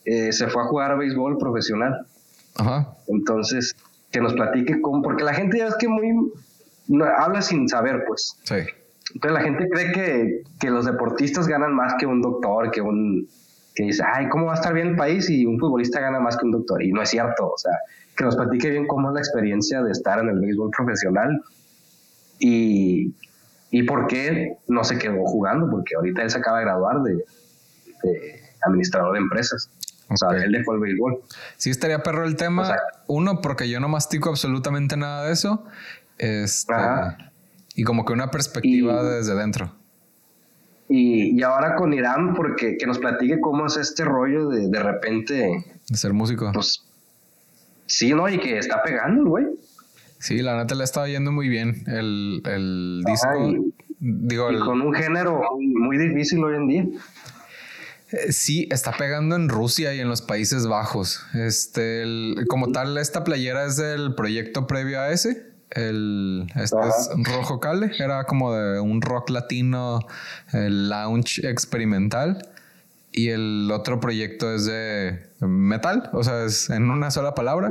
eh, 0.04 0.32
se 0.32 0.48
fue 0.48 0.62
a 0.62 0.66
jugar 0.66 0.92
a 0.92 0.96
béisbol 0.96 1.38
profesional. 1.38 2.06
Ajá. 2.56 2.88
Entonces, 3.08 3.76
que 4.10 4.20
nos 4.20 4.34
platique 4.34 4.80
cómo, 4.80 5.02
porque 5.02 5.24
la 5.24 5.34
gente 5.34 5.58
ya 5.58 5.66
es 5.66 5.76
que 5.76 5.88
muy 5.88 6.12
habla 7.18 7.42
sin 7.42 7.68
saber, 7.68 8.04
pues. 8.06 8.36
Sí. 8.44 8.56
Entonces 9.14 9.32
la 9.32 9.40
gente 9.40 9.68
cree 9.70 9.92
que, 9.92 10.42
que, 10.60 10.70
los 10.70 10.84
deportistas 10.84 11.48
ganan 11.48 11.74
más 11.74 11.94
que 11.98 12.06
un 12.06 12.20
doctor, 12.20 12.70
que 12.70 12.80
un 12.80 13.26
que 13.78 13.84
dice, 13.84 14.02
ay, 14.12 14.28
¿cómo 14.28 14.46
va 14.46 14.52
a 14.52 14.54
estar 14.56 14.74
bien 14.74 14.88
el 14.88 14.96
país? 14.96 15.30
Y 15.30 15.46
un 15.46 15.56
futbolista 15.56 16.00
gana 16.00 16.18
más 16.18 16.36
que 16.36 16.44
un 16.44 16.50
doctor. 16.50 16.82
Y 16.82 16.90
no 16.90 17.00
es 17.00 17.10
cierto. 17.10 17.48
O 17.48 17.56
sea, 17.56 17.70
que 18.16 18.24
nos 18.24 18.34
platique 18.34 18.70
bien 18.70 18.88
cómo 18.88 19.10
es 19.10 19.14
la 19.14 19.20
experiencia 19.20 19.84
de 19.84 19.92
estar 19.92 20.18
en 20.18 20.28
el 20.28 20.40
béisbol 20.40 20.70
profesional 20.76 21.40
y, 22.40 23.14
y 23.70 23.82
por 23.84 24.08
qué 24.08 24.56
no 24.66 24.82
se 24.82 24.98
quedó 24.98 25.24
jugando, 25.24 25.70
porque 25.70 25.94
ahorita 25.94 26.22
él 26.22 26.30
se 26.30 26.38
acaba 26.38 26.58
de 26.58 26.64
graduar 26.64 27.02
de, 27.02 27.14
de 27.14 28.40
administrador 28.62 29.12
de 29.12 29.20
empresas. 29.20 29.70
O 30.10 30.16
sea, 30.16 30.30
él 30.30 30.50
dejó 30.50 30.74
el 30.74 30.80
béisbol. 30.80 31.20
Sí, 31.56 31.70
estaría 31.70 32.02
perro 32.02 32.24
el 32.24 32.34
tema. 32.34 32.74
Uno, 33.06 33.40
porque 33.40 33.68
yo 33.68 33.78
no 33.78 33.86
mastico 33.88 34.28
absolutamente 34.28 34.96
nada 34.96 35.26
de 35.26 35.32
eso. 35.32 35.64
Este, 36.18 36.74
y 37.76 37.84
como 37.84 38.04
que 38.04 38.12
una 38.12 38.32
perspectiva 38.32 39.04
desde 39.04 39.36
dentro. 39.36 39.77
Y, 40.88 41.38
y, 41.38 41.42
ahora 41.42 41.76
con 41.76 41.92
Irán, 41.92 42.34
porque 42.34 42.78
que 42.78 42.86
nos 42.86 42.98
platique 42.98 43.40
cómo 43.40 43.66
es 43.66 43.76
este 43.76 44.04
rollo 44.04 44.48
de 44.48 44.68
de 44.68 44.82
repente. 44.82 45.64
De 45.88 45.96
ser 45.96 46.14
músico. 46.14 46.50
Pues. 46.52 46.82
Sí, 47.86 48.14
¿no? 48.14 48.28
Y 48.28 48.38
que 48.38 48.58
está 48.58 48.82
pegando 48.82 49.24
güey. 49.30 49.46
Sí, 50.18 50.38
la 50.42 50.56
neta 50.56 50.74
le 50.74 50.84
estado 50.84 51.06
yendo 51.06 51.30
muy 51.30 51.48
bien 51.48 51.84
el, 51.86 52.42
el 52.44 53.02
disco. 53.06 53.48
y, 53.48 53.74
digo, 54.00 54.50
y 54.50 54.58
con 54.58 54.80
un 54.80 54.94
género 54.94 55.42
muy 55.58 55.96
difícil 55.96 56.42
hoy 56.42 56.56
en 56.56 56.68
día. 56.68 56.86
Eh, 58.10 58.32
sí, 58.32 58.68
está 58.70 58.92
pegando 58.92 59.36
en 59.36 59.48
Rusia 59.48 59.94
y 59.94 60.00
en 60.00 60.08
los 60.08 60.22
Países 60.22 60.66
Bajos. 60.66 61.24
Este, 61.34 62.34
como 62.48 62.72
tal, 62.72 62.96
esta 62.98 63.22
playera 63.22 63.66
es 63.66 63.76
del 63.76 64.14
proyecto 64.14 64.66
previo 64.66 65.00
a 65.00 65.10
ese. 65.10 65.47
El, 65.70 66.46
este 66.54 66.76
es 66.88 67.10
Rojo 67.24 67.60
Cale, 67.60 67.92
era 67.98 68.24
como 68.24 68.54
de 68.54 68.80
un 68.80 69.02
rock 69.02 69.30
latino, 69.30 70.00
el 70.52 70.88
lounge 70.88 71.46
experimental. 71.46 72.48
Y 73.10 73.28
el 73.30 73.70
otro 73.72 74.00
proyecto 74.00 74.54
es 74.54 74.66
de 74.66 75.28
metal, 75.40 76.10
o 76.12 76.22
sea, 76.22 76.44
es 76.44 76.70
en 76.70 76.90
una 76.90 77.10
sola 77.10 77.34
palabra. 77.34 77.70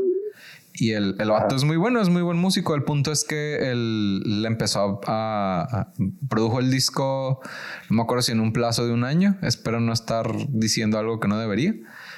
Y 0.80 0.92
el, 0.92 1.16
el 1.20 1.30
vato 1.30 1.56
es 1.56 1.64
muy 1.64 1.78
bueno, 1.78 2.02
es 2.02 2.10
muy 2.10 2.22
buen 2.22 2.38
músico. 2.38 2.76
El 2.76 2.84
punto 2.84 3.12
es 3.12 3.24
que 3.24 3.72
él 3.72 4.42
le 4.42 4.48
empezó 4.48 5.02
a, 5.08 5.88
Produjo 6.30 6.60
el 6.60 6.70
disco, 6.70 7.42
no 7.90 7.96
me 7.96 8.02
acuerdo 8.04 8.22
si 8.22 8.32
en 8.32 8.40
un 8.40 8.54
plazo 8.54 8.86
de 8.86 8.94
un 8.94 9.04
año. 9.04 9.38
Espero 9.42 9.80
no 9.80 9.92
estar 9.92 10.30
diciendo 10.50 11.00
algo 11.00 11.20
que 11.20 11.28
no 11.28 11.40
debería. 11.40 11.74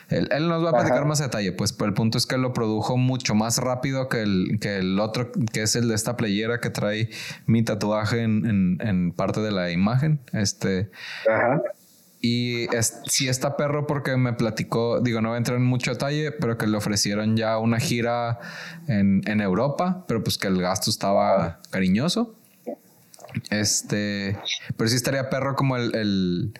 Él, 0.09 0.47
nos 0.47 0.63
va 0.63 0.69
a 0.69 0.73
platicar 0.73 1.05
más 1.05 1.19
detalle, 1.19 1.51
pues, 1.51 1.73
pero 1.73 1.89
el 1.89 1.93
punto 1.93 2.17
es 2.17 2.25
que 2.25 2.37
lo 2.37 2.53
produjo 2.53 2.97
mucho 2.97 3.35
más 3.35 3.57
rápido 3.57 4.09
que 4.09 4.21
el, 4.21 4.57
que 4.59 4.77
el 4.77 4.99
otro, 4.99 5.31
que 5.53 5.63
es 5.63 5.75
el 5.75 5.87
de 5.87 5.95
esta 5.95 6.17
playera 6.17 6.59
que 6.59 6.69
trae 6.69 7.09
mi 7.45 7.63
tatuaje 7.63 8.23
en, 8.23 8.45
en, 8.45 8.77
en 8.87 9.11
parte 9.11 9.41
de 9.41 9.51
la 9.51 9.71
imagen. 9.71 10.19
Este. 10.33 10.89
Ajá. 11.29 11.61
Y 12.21 12.75
es, 12.75 13.01
sí 13.05 13.29
está 13.29 13.55
perro 13.55 13.87
porque 13.87 14.17
me 14.17 14.33
platicó, 14.33 14.99
digo, 14.99 15.21
no 15.21 15.29
voy 15.29 15.35
a 15.35 15.37
entrar 15.37 15.57
en 15.57 15.63
mucho 15.63 15.91
detalle, 15.91 16.31
pero 16.33 16.57
que 16.57 16.67
le 16.67 16.75
ofrecieron 16.75 17.37
ya 17.37 17.57
una 17.57 17.79
gira 17.79 18.39
en, 18.87 19.21
en 19.25 19.39
Europa, 19.39 20.03
pero 20.07 20.21
pues 20.21 20.37
que 20.37 20.47
el 20.47 20.61
gasto 20.61 20.89
estaba 20.89 21.61
cariñoso. 21.69 22.35
Este, 23.49 24.37
pero 24.75 24.89
sí 24.89 24.95
estaría 24.97 25.29
perro 25.29 25.55
como 25.55 25.77
el, 25.77 25.95
el, 25.95 26.53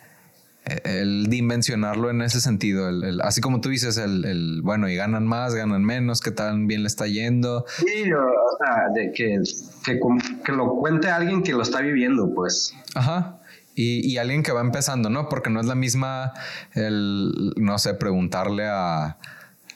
el 0.83 1.27
dimensionarlo 1.27 2.09
en 2.09 2.21
ese 2.21 2.41
sentido. 2.41 2.89
El, 2.89 3.21
así 3.21 3.41
como 3.41 3.61
tú 3.61 3.69
dices, 3.69 3.97
el, 3.97 4.61
bueno, 4.63 4.89
y 4.89 4.95
ganan 4.95 5.25
más, 5.27 5.55
ganan 5.55 5.83
menos, 5.83 6.21
qué 6.21 6.31
tan 6.31 6.67
bien 6.67 6.81
le 6.83 6.87
está 6.87 7.07
yendo. 7.07 7.65
Sí, 7.77 8.11
o 8.11 8.57
sea, 8.63 8.85
de 8.93 9.11
que, 9.11 9.39
que, 9.85 9.99
que 10.45 10.51
lo 10.51 10.75
cuente 10.75 11.09
alguien 11.09 11.43
que 11.43 11.51
lo 11.53 11.61
está 11.61 11.81
viviendo, 11.81 12.33
pues. 12.33 12.73
Ajá. 12.95 13.39
Y, 13.81 14.17
alguien 14.17 14.43
que 14.43 14.51
va 14.51 14.59
empezando, 14.59 15.09
¿no? 15.09 15.29
Porque 15.29 15.49
no 15.49 15.61
es 15.61 15.65
la 15.65 15.75
misma 15.75 16.33
el, 16.73 17.53
no 17.55 17.77
sé, 17.77 17.93
preguntarle 17.93 18.65
a, 18.67 19.17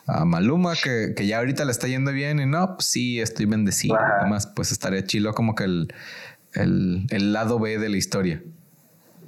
a 0.08 0.26
Maluma 0.26 0.74
que, 0.76 1.14
que, 1.16 1.26
ya 1.26 1.38
ahorita 1.38 1.64
le 1.64 1.72
está 1.72 1.88
yendo 1.88 2.12
bien 2.12 2.42
y 2.42 2.46
no, 2.46 2.76
pues 2.76 2.88
sí, 2.88 3.22
estoy 3.22 3.46
bendecido. 3.46 3.96
Además, 4.20 4.48
pues 4.48 4.74
estaría 4.74 5.06
chilo 5.06 5.34
como 5.34 5.56
que 5.56 5.64
el, 5.64 5.94
el, 6.54 7.06
el, 7.12 7.32
lado 7.32 7.60
B 7.60 7.78
de 7.78 7.88
la 7.88 7.96
historia. 7.96 8.44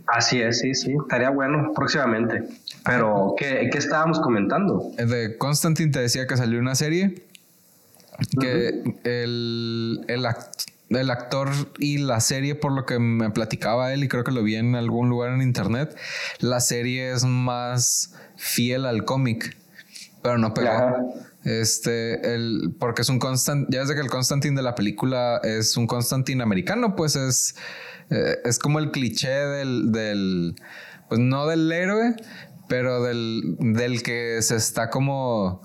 Así 0.07 0.41
es, 0.41 0.59
sí, 0.59 0.73
sí, 0.73 0.95
estaría 1.01 1.29
bueno 1.29 1.71
próximamente. 1.73 2.43
Pero, 2.83 3.35
¿qué, 3.37 3.69
qué 3.71 3.77
estábamos 3.77 4.19
comentando? 4.19 4.91
De 4.97 5.37
Constantine 5.37 5.91
te 5.91 5.99
decía 5.99 6.27
que 6.27 6.37
salió 6.37 6.59
una 6.59 6.75
serie 6.75 7.23
que 8.39 8.83
el, 9.03 10.05
el, 10.07 10.25
el 10.89 11.09
actor 11.09 11.49
y 11.79 11.97
la 11.97 12.19
serie, 12.19 12.55
por 12.55 12.71
lo 12.71 12.85
que 12.85 12.99
me 12.99 13.29
platicaba 13.31 13.93
él, 13.93 14.03
y 14.03 14.07
creo 14.07 14.23
que 14.23 14.31
lo 14.31 14.43
vi 14.43 14.55
en 14.55 14.75
algún 14.75 15.09
lugar 15.09 15.33
en 15.33 15.41
internet, 15.41 15.95
la 16.39 16.59
serie 16.59 17.11
es 17.11 17.25
más 17.25 18.13
fiel 18.37 18.85
al 18.85 19.05
cómic, 19.05 19.57
pero 20.21 20.37
no 20.37 20.53
pegó. 20.53 21.13
Este, 21.45 22.33
el, 22.33 22.75
porque 22.79 23.03
es 23.03 23.09
un 23.09 23.19
constant, 23.19 23.67
ya 23.71 23.81
desde 23.81 23.93
que 23.93 24.01
el 24.01 24.09
Constantine 24.09 24.55
de 24.55 24.63
la 24.63 24.73
película 24.73 25.39
es 25.43 25.77
un 25.77 25.85
Constantine 25.85 26.41
americano, 26.41 26.95
pues 26.95 27.15
es, 27.15 27.55
eh, 28.09 28.39
es 28.43 28.57
como 28.57 28.79
el 28.79 28.89
cliché 28.89 29.29
del, 29.29 29.91
del, 29.91 30.55
pues 31.07 31.21
no 31.21 31.45
del 31.45 31.71
héroe, 31.71 32.15
pero 32.67 33.03
del, 33.03 33.57
del 33.59 34.01
que 34.01 34.41
se 34.41 34.55
está 34.55 34.89
como 34.89 35.61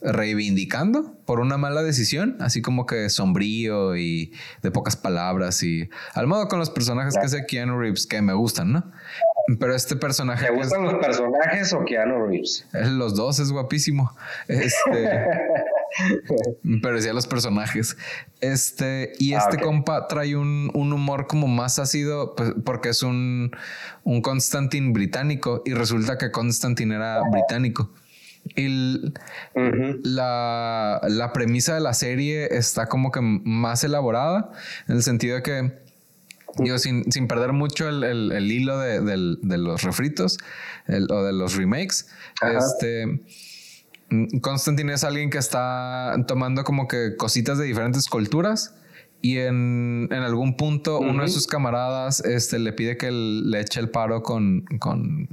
reivindicando 0.00 1.18
por 1.24 1.40
una 1.40 1.56
mala 1.56 1.82
decisión, 1.82 2.36
así 2.38 2.62
como 2.62 2.86
que 2.86 3.10
sombrío 3.10 3.96
y 3.96 4.32
de 4.62 4.70
pocas 4.70 4.96
palabras 4.96 5.62
y 5.64 5.88
al 6.14 6.28
modo 6.28 6.46
con 6.46 6.60
los 6.60 6.70
personajes 6.70 7.14
que 7.14 7.26
hace 7.26 7.46
Keanu 7.46 7.78
Reeves 7.78 8.06
que 8.06 8.22
me 8.22 8.34
gustan, 8.34 8.72
¿no? 8.72 8.92
Pero 9.60 9.74
este 9.74 9.96
personaje. 9.96 10.46
¿Te 10.46 10.52
gustan 10.52 10.82
los 10.82 10.94
personajes 10.94 11.72
o 11.72 11.84
Keanu 11.84 12.26
Reeves? 12.26 12.66
Los 12.72 13.14
dos 13.14 13.38
es 13.38 13.52
guapísimo. 13.52 14.12
Este. 14.48 15.26
pero 16.82 16.96
decía 16.96 17.12
los 17.12 17.26
personajes. 17.26 17.96
Este. 18.40 19.12
Y 19.18 19.34
ah, 19.34 19.38
este 19.38 19.62
compa 19.62 20.08
trae 20.08 20.36
un, 20.36 20.70
un, 20.74 20.92
humor 20.92 21.28
como 21.28 21.46
más 21.46 21.78
ácido, 21.78 22.34
pues, 22.34 22.54
porque 22.64 22.88
es 22.88 23.02
un, 23.02 23.52
un 24.02 24.20
Constantine 24.20 24.92
británico. 24.92 25.62
Y 25.64 25.74
resulta 25.74 26.18
que 26.18 26.32
Constantine 26.32 26.96
era 26.96 27.20
británico. 27.30 27.92
El, 28.54 29.14
la, 30.04 31.00
la, 31.08 31.32
premisa 31.32 31.74
de 31.74 31.80
la 31.80 31.94
serie 31.94 32.56
está 32.56 32.86
como 32.86 33.10
que 33.10 33.20
más 33.20 33.82
elaborada 33.82 34.52
en 34.86 34.96
el 34.96 35.02
sentido 35.02 35.34
de 35.34 35.42
que, 35.42 35.85
digo, 36.58 36.78
sin, 36.78 37.10
sin 37.10 37.28
perder 37.28 37.52
mucho 37.52 37.88
el, 37.88 38.02
el, 38.04 38.52
hilo 38.52 38.78
de, 38.78 39.00
de, 39.00 39.58
los 39.58 39.82
refritos 39.82 40.38
o 40.88 41.22
de 41.22 41.32
los 41.32 41.56
remakes, 41.56 42.08
este. 42.42 43.20
Constantine 44.40 44.92
es 44.92 45.02
alguien 45.02 45.30
que 45.30 45.38
está 45.38 46.14
tomando 46.28 46.62
como 46.62 46.86
que 46.86 47.16
cositas 47.16 47.58
de 47.58 47.64
diferentes 47.64 48.06
culturas 48.08 48.72
y 49.20 49.38
en, 49.38 50.08
en 50.12 50.22
algún 50.22 50.56
punto 50.56 51.00
uno 51.00 51.22
de 51.22 51.28
sus 51.28 51.48
camaradas 51.48 52.20
este, 52.24 52.60
le 52.60 52.72
pide 52.72 52.96
que 52.96 53.10
le 53.10 53.60
eche 53.60 53.80
el 53.80 53.90
paro 53.90 54.22
con, 54.22 54.64
con 54.78 55.28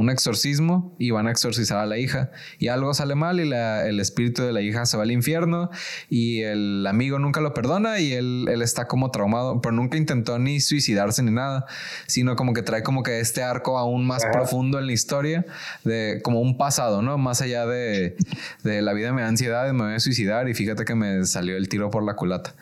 un 0.00 0.08
exorcismo 0.08 0.96
y 0.98 1.10
van 1.10 1.26
a 1.26 1.30
exorcizar 1.30 1.76
a 1.76 1.84
la 1.84 1.98
hija. 1.98 2.30
Y 2.58 2.68
algo 2.68 2.94
sale 2.94 3.14
mal 3.14 3.38
y 3.38 3.42
el 3.42 4.00
espíritu 4.00 4.42
de 4.42 4.50
la 4.50 4.62
hija 4.62 4.86
se 4.86 4.96
va 4.96 5.02
al 5.02 5.10
infierno 5.10 5.70
y 6.08 6.40
el 6.40 6.86
amigo 6.86 7.18
nunca 7.18 7.42
lo 7.42 7.52
perdona 7.52 8.00
y 8.00 8.14
él, 8.14 8.46
él, 8.48 8.62
está 8.62 8.88
como 8.88 9.10
traumado, 9.10 9.60
pero 9.60 9.72
nunca 9.72 9.98
intentó 9.98 10.38
ni 10.38 10.60
suicidarse 10.60 11.22
ni 11.22 11.32
nada, 11.32 11.66
sino 12.06 12.34
como 12.34 12.54
que 12.54 12.62
trae 12.62 12.82
como 12.82 13.02
que 13.02 13.20
este 13.20 13.42
arco 13.42 13.76
aún 13.76 14.06
más 14.06 14.24
profundo 14.32 14.78
en 14.78 14.86
la 14.86 14.92
historia, 14.92 15.44
de 15.84 16.20
como 16.24 16.40
un 16.40 16.56
pasado, 16.56 17.02
¿no? 17.02 17.18
Más 17.18 17.42
allá 17.42 17.66
de, 17.66 18.16
de 18.64 18.80
la 18.80 18.94
vida 18.94 19.12
me 19.12 19.20
da 19.20 19.28
ansiedad, 19.28 19.70
me 19.74 19.84
voy 19.84 19.94
a 19.94 20.00
suicidar 20.00 20.48
y 20.48 20.54
fíjate 20.54 20.86
que 20.86 20.94
me 20.94 21.26
salió 21.26 21.58
el 21.58 21.68
tiro 21.68 21.90
por 21.90 22.04
la 22.04 22.16
culata. 22.16 22.54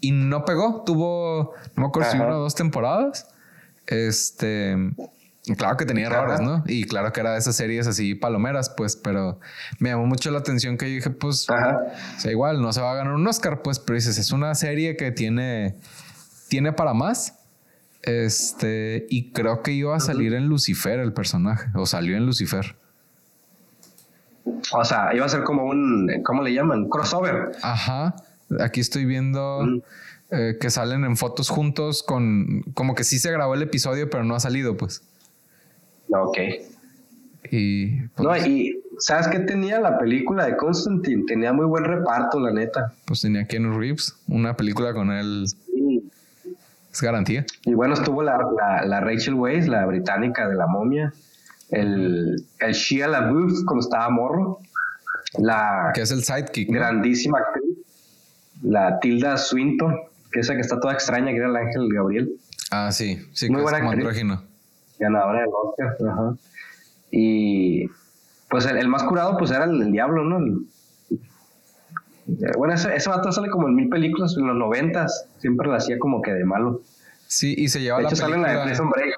y 0.00 0.12
no 0.12 0.46
pegó. 0.46 0.82
Tuvo, 0.86 1.52
no 1.76 1.82
me 1.82 1.88
acuerdo 1.88 2.10
si 2.10 2.16
una 2.16 2.38
o 2.38 2.40
dos 2.40 2.54
temporadas. 2.54 3.26
Este, 3.86 4.76
claro 5.56 5.76
que 5.76 5.86
tenía 5.86 6.06
errores, 6.06 6.40
¿no? 6.40 6.62
Y 6.66 6.84
claro 6.84 7.12
que 7.12 7.20
era 7.20 7.32
de 7.32 7.38
esas 7.38 7.56
series 7.56 7.86
así 7.86 8.14
palomeras, 8.14 8.70
pues, 8.70 8.96
pero 8.96 9.40
me 9.78 9.90
llamó 9.90 10.06
mucho 10.06 10.30
la 10.30 10.38
atención 10.38 10.76
que 10.76 10.88
yo 10.88 10.94
dije, 10.96 11.10
pues, 11.10 11.48
o 11.48 12.18
sea, 12.18 12.30
igual 12.30 12.60
no 12.60 12.72
se 12.72 12.80
va 12.80 12.92
a 12.92 12.94
ganar 12.94 13.14
un 13.14 13.26
Oscar, 13.26 13.62
pues, 13.62 13.78
pero 13.78 13.96
dices, 13.96 14.18
es 14.18 14.32
una 14.32 14.54
serie 14.54 14.96
que 14.96 15.10
tiene, 15.12 15.76
tiene 16.48 16.72
para 16.72 16.94
más. 16.94 17.36
Este, 18.02 19.06
y 19.10 19.30
creo 19.32 19.62
que 19.62 19.72
iba 19.72 19.94
a 19.94 20.00
salir 20.00 20.32
en 20.34 20.46
Lucifer 20.46 21.00
el 21.00 21.12
personaje, 21.12 21.68
o 21.74 21.84
salió 21.86 22.16
en 22.16 22.26
Lucifer. 22.26 22.76
O 24.72 24.84
sea, 24.84 25.14
iba 25.14 25.26
a 25.26 25.28
ser 25.28 25.42
como 25.44 25.64
un, 25.64 26.10
¿cómo 26.24 26.42
le 26.42 26.52
llaman? 26.52 26.88
Crossover. 26.88 27.52
Ajá. 27.62 28.14
Aquí 28.58 28.80
estoy 28.80 29.04
viendo 29.04 29.64
eh, 30.30 30.56
que 30.60 30.70
salen 30.70 31.04
en 31.04 31.16
fotos 31.16 31.48
juntos 31.48 32.02
con, 32.02 32.62
como 32.74 32.94
que 32.94 33.04
sí 33.04 33.18
se 33.18 33.30
grabó 33.30 33.54
el 33.54 33.62
episodio, 33.62 34.08
pero 34.10 34.24
no 34.24 34.34
ha 34.34 34.40
salido, 34.40 34.76
pues. 34.76 35.02
Ok. 36.12 36.38
Y. 37.50 38.00
Pues, 38.08 38.18
no, 38.18 38.36
y 38.46 38.80
¿sabes 38.98 39.28
qué 39.28 39.40
tenía 39.40 39.80
la 39.80 39.98
película 39.98 40.46
de 40.46 40.56
Constantine? 40.56 41.24
Tenía 41.26 41.52
muy 41.52 41.66
buen 41.66 41.84
reparto, 41.84 42.38
la 42.38 42.52
neta. 42.52 42.92
Pues 43.06 43.22
tenía 43.22 43.46
Ken 43.46 43.78
Reeves, 43.78 44.16
una 44.28 44.56
película 44.56 44.92
con 44.92 45.10
él. 45.10 45.44
Es 46.92 47.00
garantía. 47.00 47.46
Y 47.64 47.74
bueno, 47.74 47.94
estuvo 47.94 48.22
la, 48.22 48.38
la 48.84 49.00
Rachel 49.00 49.34
Weisz, 49.34 49.68
la 49.68 49.86
británica 49.86 50.48
de 50.48 50.56
la 50.56 50.66
momia 50.66 51.12
el, 51.70 52.44
el 52.58 52.72
Shia 52.72 53.08
LaBeouf 53.08 53.64
cuando 53.64 53.84
estaba 53.84 54.10
morro, 54.10 54.58
la 55.38 55.90
que 55.94 56.02
es 56.02 56.10
el 56.10 56.22
sidekick, 56.22 56.70
grandísima 56.70 57.38
actriz, 57.38 57.78
la 58.62 58.98
Tilda 59.00 59.36
Swinton, 59.36 59.96
que 60.32 60.40
es 60.40 60.46
esa 60.46 60.54
que 60.54 60.60
está 60.60 60.80
toda 60.80 60.92
extraña, 60.92 61.30
que 61.30 61.36
era 61.36 61.48
el 61.48 61.56
Ángel 61.56 61.88
Gabriel. 61.92 62.32
Ah, 62.70 62.90
sí, 62.92 63.20
sí, 63.32 63.50
muy 63.50 63.62
buena 63.62 63.78
actriz. 63.78 64.24
Ganadora 65.00 65.40
del 65.40 65.50
Oscar, 65.52 65.96
ajá. 66.08 66.36
Y 67.10 67.88
pues 68.48 68.66
el, 68.66 68.88
más 68.88 69.02
curado 69.02 69.36
pues 69.36 69.50
era 69.50 69.64
el, 69.64 69.90
diablo, 69.90 70.24
¿no? 70.24 70.64
bueno, 72.56 72.74
ese, 72.74 72.94
ese 72.94 73.08
vato 73.08 73.32
sale 73.32 73.50
como 73.50 73.66
en 73.66 73.74
mil 73.74 73.88
películas 73.88 74.36
en 74.36 74.46
los 74.46 74.56
noventas, 74.56 75.26
siempre 75.38 75.66
lo 75.66 75.74
hacía 75.74 75.98
como 75.98 76.22
que 76.22 76.32
de 76.32 76.44
malo. 76.44 76.82
Sí, 77.26 77.54
y 77.56 77.68
se 77.68 77.80
lleva 77.80 77.98
de 77.98 78.04
la 78.04 78.08
hecho, 78.10 78.22
película. 78.22 78.48
Sale 78.48 78.62
en 78.62 78.68
la 78.68 78.74
de 78.74 78.90
Break. 78.90 79.14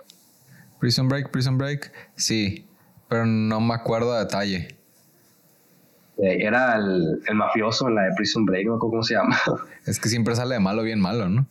Prison 0.79 1.09
Break, 1.09 1.31
Prison 1.31 1.59
Break, 1.59 1.93
sí, 2.17 2.67
pero 3.09 3.27
no 3.27 3.61
me 3.61 3.75
acuerdo 3.75 4.15
de 4.15 4.21
detalle. 4.21 4.69
Eh, 6.19 6.39
era 6.41 6.77
el, 6.77 7.21
mafioso 7.35 7.89
en 7.89 7.97
la 7.97 8.03
de 8.03 8.15
Prison 8.17 8.45
Break, 8.45 8.67
no 8.67 8.79
cómo 8.79 9.03
se 9.03 9.15
llama. 9.15 9.39
Es 9.87 9.99
que 9.99 10.09
siempre 10.09 10.35
sale 10.37 10.55
de 10.55 10.61
malo, 10.61 10.83
bien 10.83 11.01
malo, 11.01 11.29
¿no? 11.29 11.47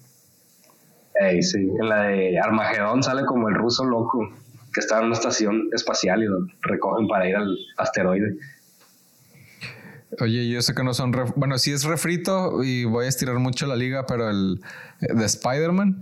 Sí, 1.42 1.58
en 1.58 1.90
la 1.90 2.04
de 2.04 2.40
Armagedón 2.40 3.04
sale 3.04 3.26
como 3.26 3.50
el 3.50 3.56
ruso 3.56 3.86
loco 3.86 4.30
que 4.74 4.80
está 4.80 5.00
en 5.00 5.06
una 5.06 5.16
estación 5.16 5.70
espacial 5.74 6.24
y 6.24 6.26
lo 6.26 6.48
recogen 6.62 7.08
para 7.08 7.28
ir 7.28 7.36
al 7.36 7.58
asteroide. 7.78 8.38
Oye, 10.20 10.50
yo 10.50 10.62
sé 10.62 10.74
que 10.74 10.84
no 10.84 10.94
son. 10.94 11.12
Bueno, 11.36 11.58
sí 11.58 11.72
es 11.72 11.84
refrito 11.84 12.64
y 12.64 12.86
voy 12.86 13.06
a 13.06 13.10
estirar 13.10 13.38
mucho 13.40 13.66
la 13.66 13.76
liga, 13.76 14.06
pero 14.06 14.30
el 14.30 14.62
eh, 15.02 15.14
de 15.14 15.26
Spider-Man, 15.26 16.02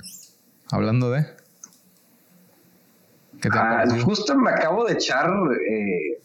hablando 0.72 1.12
de. 1.12 1.26
Ah, 3.52 3.86
justo 4.04 4.36
me 4.36 4.52
acabo 4.52 4.86
de 4.86 4.94
echar 4.94 5.30
eh, 5.70 6.22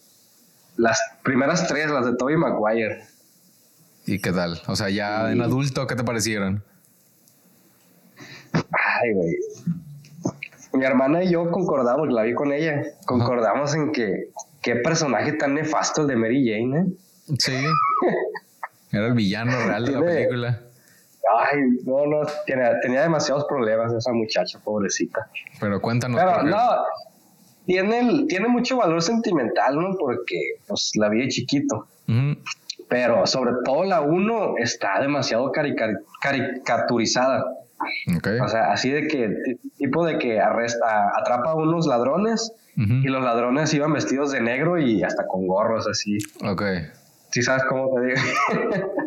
las 0.77 0.99
primeras 1.23 1.69
tres, 1.69 1.91
las 1.91 2.07
de 2.07 2.17
Tobey 2.17 2.37
Maguire. 2.37 3.05
¿Y 4.07 4.21
qué 4.21 4.33
tal? 4.33 4.61
O 4.67 4.77
sea, 4.77 4.91
ya 4.91 5.31
en 5.31 5.41
adulto, 5.41 5.87
¿qué 5.87 5.95
te 5.95 6.05
parecieron? 6.05 6.65
Ay, 9.05 9.13
güey. 9.13 9.37
Mi 10.73 10.85
hermana 10.85 11.23
y 11.23 11.31
yo 11.31 11.51
concordamos, 11.51 12.09
la 12.09 12.23
vi 12.23 12.35
con 12.35 12.53
ella, 12.53 12.83
concordamos 13.07 13.75
en 13.75 13.93
que 13.93 14.31
qué 14.61 14.77
personaje 14.77 15.33
tan 15.35 15.55
nefasto 15.55 16.03
el 16.03 16.09
de 16.09 16.17
Mary 16.17 16.49
Jane, 16.49 16.81
¿eh? 16.81 16.85
Sí. 17.39 17.53
Era 18.91 19.07
el 19.07 19.13
villano 19.13 19.53
real 19.67 19.85
de 19.85 19.93
la 19.93 20.01
película. 20.01 20.61
Ay, 21.39 21.59
no, 21.85 22.07
no, 22.07 22.27
tenía, 22.47 22.81
tenía, 22.81 23.03
demasiados 23.03 23.45
problemas 23.49 23.93
esa 23.93 24.13
muchacha, 24.13 24.59
pobrecita. 24.63 25.29
Pero 25.61 25.81
cuéntanos. 25.81 26.21
Pero 26.21 26.43
no, 26.43 26.59
tiene, 27.67 28.27
tiene 28.29 28.49
mucho 28.49 28.77
valor 28.77 29.03
sentimental, 29.03 29.77
¿no? 29.77 29.97
Porque 29.99 30.39
pues 30.67 30.93
la 30.97 31.09
vi 31.09 31.21
de 31.23 31.29
chiquito. 31.29 31.87
Pero 32.89 33.27
sobre 33.27 33.53
todo 33.65 33.85
la 33.85 34.01
uno 34.01 34.57
está 34.59 35.01
demasiado 35.01 35.51
caricaturizada. 36.21 37.45
O 38.43 38.49
sea, 38.49 38.73
así 38.73 38.91
de 38.91 39.07
que, 39.09 39.59
tipo 39.77 40.05
de 40.05 40.19
que 40.19 40.41
arresta, 40.41 41.13
atrapa 41.19 41.51
a 41.51 41.55
unos 41.55 41.87
ladrones 41.87 42.53
y 42.77 43.09
los 43.09 43.23
ladrones 43.23 43.73
iban 43.75 43.93
vestidos 43.93 44.33
de 44.33 44.41
negro 44.41 44.79
y 44.79 45.03
hasta 45.03 45.27
con 45.27 45.47
gorros 45.47 45.87
así. 45.87 46.19
Ok. 46.45 46.63
Sí, 47.31 47.43
sabes 47.43 47.65
cómo 47.69 47.91
te 47.95 48.07
digo. 48.07 48.21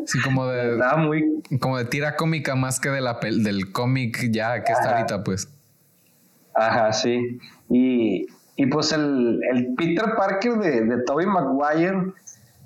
sí, 0.05 0.19
como 0.21 0.47
de. 0.47 0.71
Estaba 0.73 0.97
muy. 0.97 1.41
Como 1.61 1.77
de 1.77 1.85
tira 1.85 2.15
cómica 2.15 2.55
más 2.55 2.79
que 2.79 2.89
de 2.89 3.01
la 3.01 3.19
del 3.21 3.71
cómic 3.71 4.29
ya 4.31 4.63
que 4.63 4.73
está 4.73 4.95
ahorita, 4.95 5.23
pues. 5.23 5.49
Ajá, 6.53 6.91
sí. 6.91 7.39
Y, 7.69 8.27
y 8.55 8.65
pues 8.65 8.91
el, 8.91 9.39
el, 9.53 9.73
Peter 9.75 10.15
Parker 10.17 10.53
de, 10.57 10.81
de 10.81 11.03
Tobey 11.03 11.25
Maguire, 11.25 12.13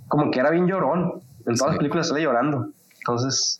como 0.08 0.32
que 0.32 0.40
era 0.40 0.50
bien 0.50 0.66
llorón. 0.66 1.22
En 1.46 1.56
todas 1.56 1.74
las 1.74 1.78
películas 1.78 2.08
sale 2.08 2.22
llorando. 2.22 2.72
Entonces, 3.00 3.60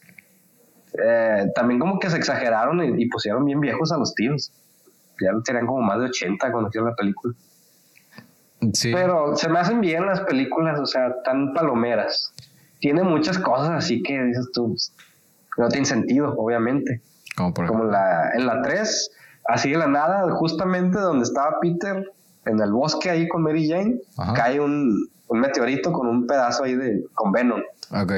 eh, 0.94 1.52
también 1.56 1.80
como 1.80 2.00
que 2.00 2.10
se 2.10 2.18
exageraron 2.18 3.00
y, 3.00 3.08
pusieron 3.08 3.46
bien 3.46 3.60
viejos 3.60 3.92
a 3.92 3.98
los 3.98 4.14
tíos. 4.16 4.52
Ya 5.20 5.32
tenían 5.44 5.68
como 5.68 5.82
más 5.82 6.00
de 6.00 6.06
80 6.06 6.52
cuando 6.52 6.70
hicieron 6.70 6.90
la 6.90 6.96
película. 6.96 7.34
Pero 8.84 9.36
se 9.36 9.50
me 9.50 9.60
hacen 9.60 9.82
bien 9.82 10.06
las 10.06 10.22
películas, 10.22 10.80
o 10.80 10.86
sea, 10.86 11.16
tan 11.24 11.54
palomeras. 11.54 12.34
Tiene 12.80 13.04
muchas 13.04 13.40
cosas 13.40 13.72
así 13.72 14.04
que 14.04 14.22
dices 14.22 14.50
tú, 14.54 14.76
no 15.58 15.70
tiene 15.70 15.86
sentido, 15.86 16.34
obviamente. 16.38 17.02
Como, 17.36 17.54
por 17.54 17.68
Como 17.68 17.86
la, 17.86 18.32
en 18.34 18.46
la 18.46 18.62
3, 18.62 19.12
así 19.46 19.72
de 19.72 19.78
la 19.78 19.88
nada, 19.88 20.30
justamente 20.32 21.00
donde 21.00 21.24
estaba 21.24 21.60
Peter, 21.60 22.06
en 22.46 22.60
el 22.60 22.72
bosque 22.72 23.10
ahí 23.10 23.28
con 23.28 23.44
Mary 23.44 23.68
Jane, 23.68 24.00
cae 24.36 24.60
un, 24.60 25.10
un, 25.28 25.40
meteorito 25.40 25.92
con 25.92 26.08
un 26.08 26.28
pedazo 26.28 26.64
ahí 26.64 26.76
de, 26.76 27.04
con 27.14 27.32
Venom. 27.32 27.62
Ok. 27.92 28.14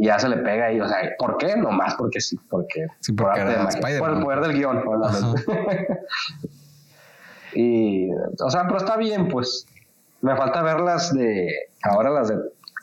Y 0.00 0.06
ya 0.06 0.18
se 0.18 0.30
le 0.30 0.38
pega 0.38 0.64
ahí, 0.64 0.80
o 0.80 0.88
sea, 0.88 0.96
¿por 1.18 1.36
qué? 1.36 1.58
No 1.58 1.70
más 1.72 1.94
porque 1.96 2.22
sí, 2.22 2.38
porque, 2.48 2.86
sí, 3.00 3.12
porque 3.12 3.42
por, 3.42 3.98
por 3.98 4.10
el 4.16 4.22
poder 4.22 4.40
del 4.40 4.54
guion, 4.54 4.82
Y, 7.54 8.08
o 8.42 8.48
sea, 8.48 8.62
pero 8.64 8.78
está 8.78 8.96
bien, 8.96 9.28
pues. 9.28 9.66
Me 10.22 10.34
falta 10.36 10.62
ver 10.62 10.80
las 10.80 11.12
de, 11.12 11.50
ahora 11.82 12.08
las 12.08 12.28
de 12.28 12.36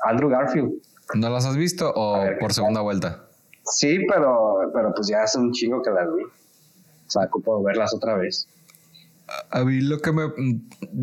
Andrew 0.03 0.30
Garfield. 0.30 0.73
¿No 1.15 1.31
las 1.31 1.48
has 1.48 1.57
visto 1.57 1.91
o 1.95 2.23
por 2.39 2.53
segunda 2.53 2.81
vuelta? 2.81 3.26
Sí, 3.64 4.06
pero, 4.07 4.69
pero 4.72 4.94
pues 4.94 5.07
ya 5.07 5.23
hace 5.23 5.39
un 5.39 5.52
chingo 5.53 5.81
que 5.81 5.89
las 5.89 6.06
vi. 6.14 6.22
O 6.22 7.10
sea, 7.10 7.27
puedo 7.30 7.64
verlas 7.64 7.95
otra 7.95 8.15
vez. 8.15 8.48
A 9.49 9.64
mí 9.64 9.81
lo 9.81 9.98
que 10.02 10.11
me, 10.11 10.31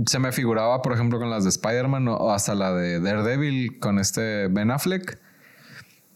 se 0.06 0.20
me 0.20 0.30
figuraba, 0.30 0.80
por 0.80 0.92
ejemplo, 0.92 1.18
con 1.18 1.28
las 1.28 1.42
de 1.42 1.50
Spider-Man 1.50 2.06
o 2.06 2.30
hasta 2.30 2.54
la 2.54 2.72
de 2.72 3.00
Daredevil 3.00 3.80
con 3.80 3.98
este 3.98 4.46
Ben 4.46 4.70
Affleck, 4.70 5.23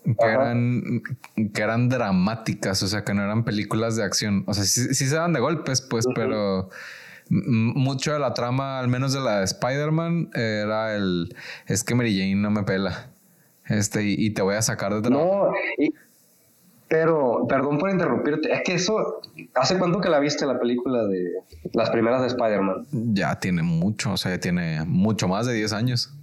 que 0.05 0.27
eran, 0.27 1.03
que 1.53 1.63
eran 1.63 1.89
dramáticas, 1.89 2.83
o 2.83 2.87
sea, 2.87 3.05
que 3.05 3.15
no 3.15 3.23
eran 3.23 3.45
películas 3.45 3.97
de 3.97 4.05
acción. 4.05 4.45
O 4.47 4.55
sea, 4.55 4.65
sí, 4.65 4.95
se 4.95 5.15
dan 5.15 5.33
de 5.33 5.41
golpes, 5.41 5.83
pues, 5.83 6.07
pero 6.15 6.71
mucho 7.31 8.13
de 8.13 8.19
la 8.19 8.33
trama, 8.35 8.79
al 8.79 8.89
menos 8.89 9.13
de 9.13 9.21
la 9.21 9.41
de 9.41 9.45
Spider-Man, 9.45 10.31
era 10.35 10.95
el 10.97 11.35
es 11.67 11.85
que 11.85 11.95
Mary 11.95 12.17
Jane 12.19 12.37
no 12.37 12.51
me 12.51 12.63
pela. 12.63 13.11
Este, 13.67 14.03
y, 14.03 14.31
te 14.31 14.41
voy 14.41 14.55
a 14.55 14.63
sacar 14.63 14.95
de 14.95 15.03
trabajo. 15.03 15.49
No, 15.49 15.91
pero, 16.89 17.47
perdón 17.47 17.77
por 17.77 17.91
interrumpirte, 17.91 18.51
es 18.51 18.63
que 18.65 18.75
eso, 18.75 19.21
¿hace 19.55 19.79
cuánto 19.79 20.01
que 20.01 20.09
la 20.09 20.19
viste 20.21 20.47
la 20.47 20.59
película 20.59 21.05
de 21.05 21.33
las 21.75 21.91
primeras 21.91 22.23
de 22.23 22.29
Spider-Man? 22.29 22.87
Ya 22.91 23.39
tiene 23.39 23.63
mucho, 23.63 24.13
o 24.13 24.17
sea, 24.17 24.41
tiene 24.41 24.85
mucho 24.87 25.29
más 25.29 25.47
de 25.47 25.53
10 25.53 25.73
años. 25.75 26.18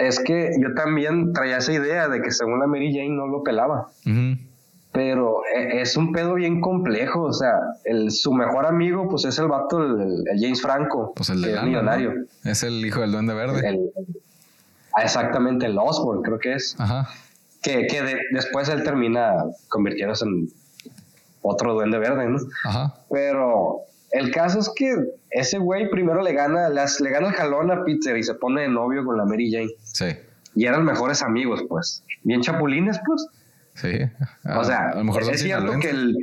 Es 0.00 0.18
que 0.18 0.50
yo 0.60 0.74
también 0.74 1.32
traía 1.32 1.58
esa 1.58 1.72
idea 1.72 2.08
de 2.08 2.22
que 2.22 2.30
según 2.30 2.58
la 2.58 2.66
Mary 2.66 2.92
Jane 2.92 3.10
no 3.10 3.26
lo 3.26 3.42
pelaba 3.42 3.88
pero 4.92 5.42
e, 5.54 5.80
es 5.80 5.96
un 5.96 6.12
pedo 6.12 6.34
bien 6.34 6.60
complejo, 6.60 7.22
o 7.22 7.32
sea, 7.32 7.52
el, 7.84 8.10
su 8.10 8.32
mejor 8.32 8.66
amigo 8.66 9.08
pues 9.08 9.24
es 9.24 9.38
el 9.38 9.48
vato, 9.48 9.82
el, 9.82 10.24
James 10.38 10.60
Franco, 10.60 11.12
pues 11.14 11.30
el 11.30 11.42
de 11.42 11.60
millonario. 11.62 12.12
Es 12.44 12.62
el 12.62 12.84
hijo 12.84 13.00
del 13.00 13.12
duende 13.12 13.34
verde. 13.34 13.78
Ah, 14.96 15.02
exactamente, 15.02 15.66
el 15.66 15.78
Osborn 15.78 16.22
creo 16.22 16.38
que 16.38 16.54
es. 16.54 16.74
Ajá. 16.78 17.08
Que, 17.62 17.86
que 17.86 18.18
después 18.32 18.68
él 18.68 18.82
termina 18.82 19.34
convirtiéndose 19.68 20.24
en 20.24 20.48
otro 21.42 21.74
duende 21.74 21.98
verde, 21.98 22.28
¿no? 22.28 22.38
Ajá. 22.64 22.94
Pero 23.10 23.82
el 24.10 24.32
caso 24.32 24.58
es 24.58 24.70
que 24.74 24.96
ese 25.30 25.58
güey 25.58 25.88
primero 25.90 26.22
le 26.22 26.32
gana, 26.32 26.68
le 26.68 27.10
gana 27.10 27.28
el 27.28 27.34
jalón 27.34 27.70
a 27.70 27.84
Peter 27.84 28.16
y 28.16 28.22
se 28.22 28.34
pone 28.34 28.62
de 28.62 28.68
novio 28.68 29.04
con 29.04 29.16
la 29.16 29.24
Mary 29.24 29.50
Jane. 29.50 29.70
Sí. 29.82 30.06
Y 30.54 30.66
eran 30.66 30.84
mejores 30.84 31.22
amigos, 31.22 31.64
pues. 31.68 32.04
Bien 32.22 32.40
chapulines, 32.40 33.00
pues. 33.06 33.26
Sí. 33.74 33.98
o 34.56 34.64
sea, 34.64 34.90
a 34.90 34.94
lo 34.96 35.04
mejor 35.04 35.22
es 35.22 35.40
cierto 35.40 35.78
que 35.78 35.90
el 35.90 36.16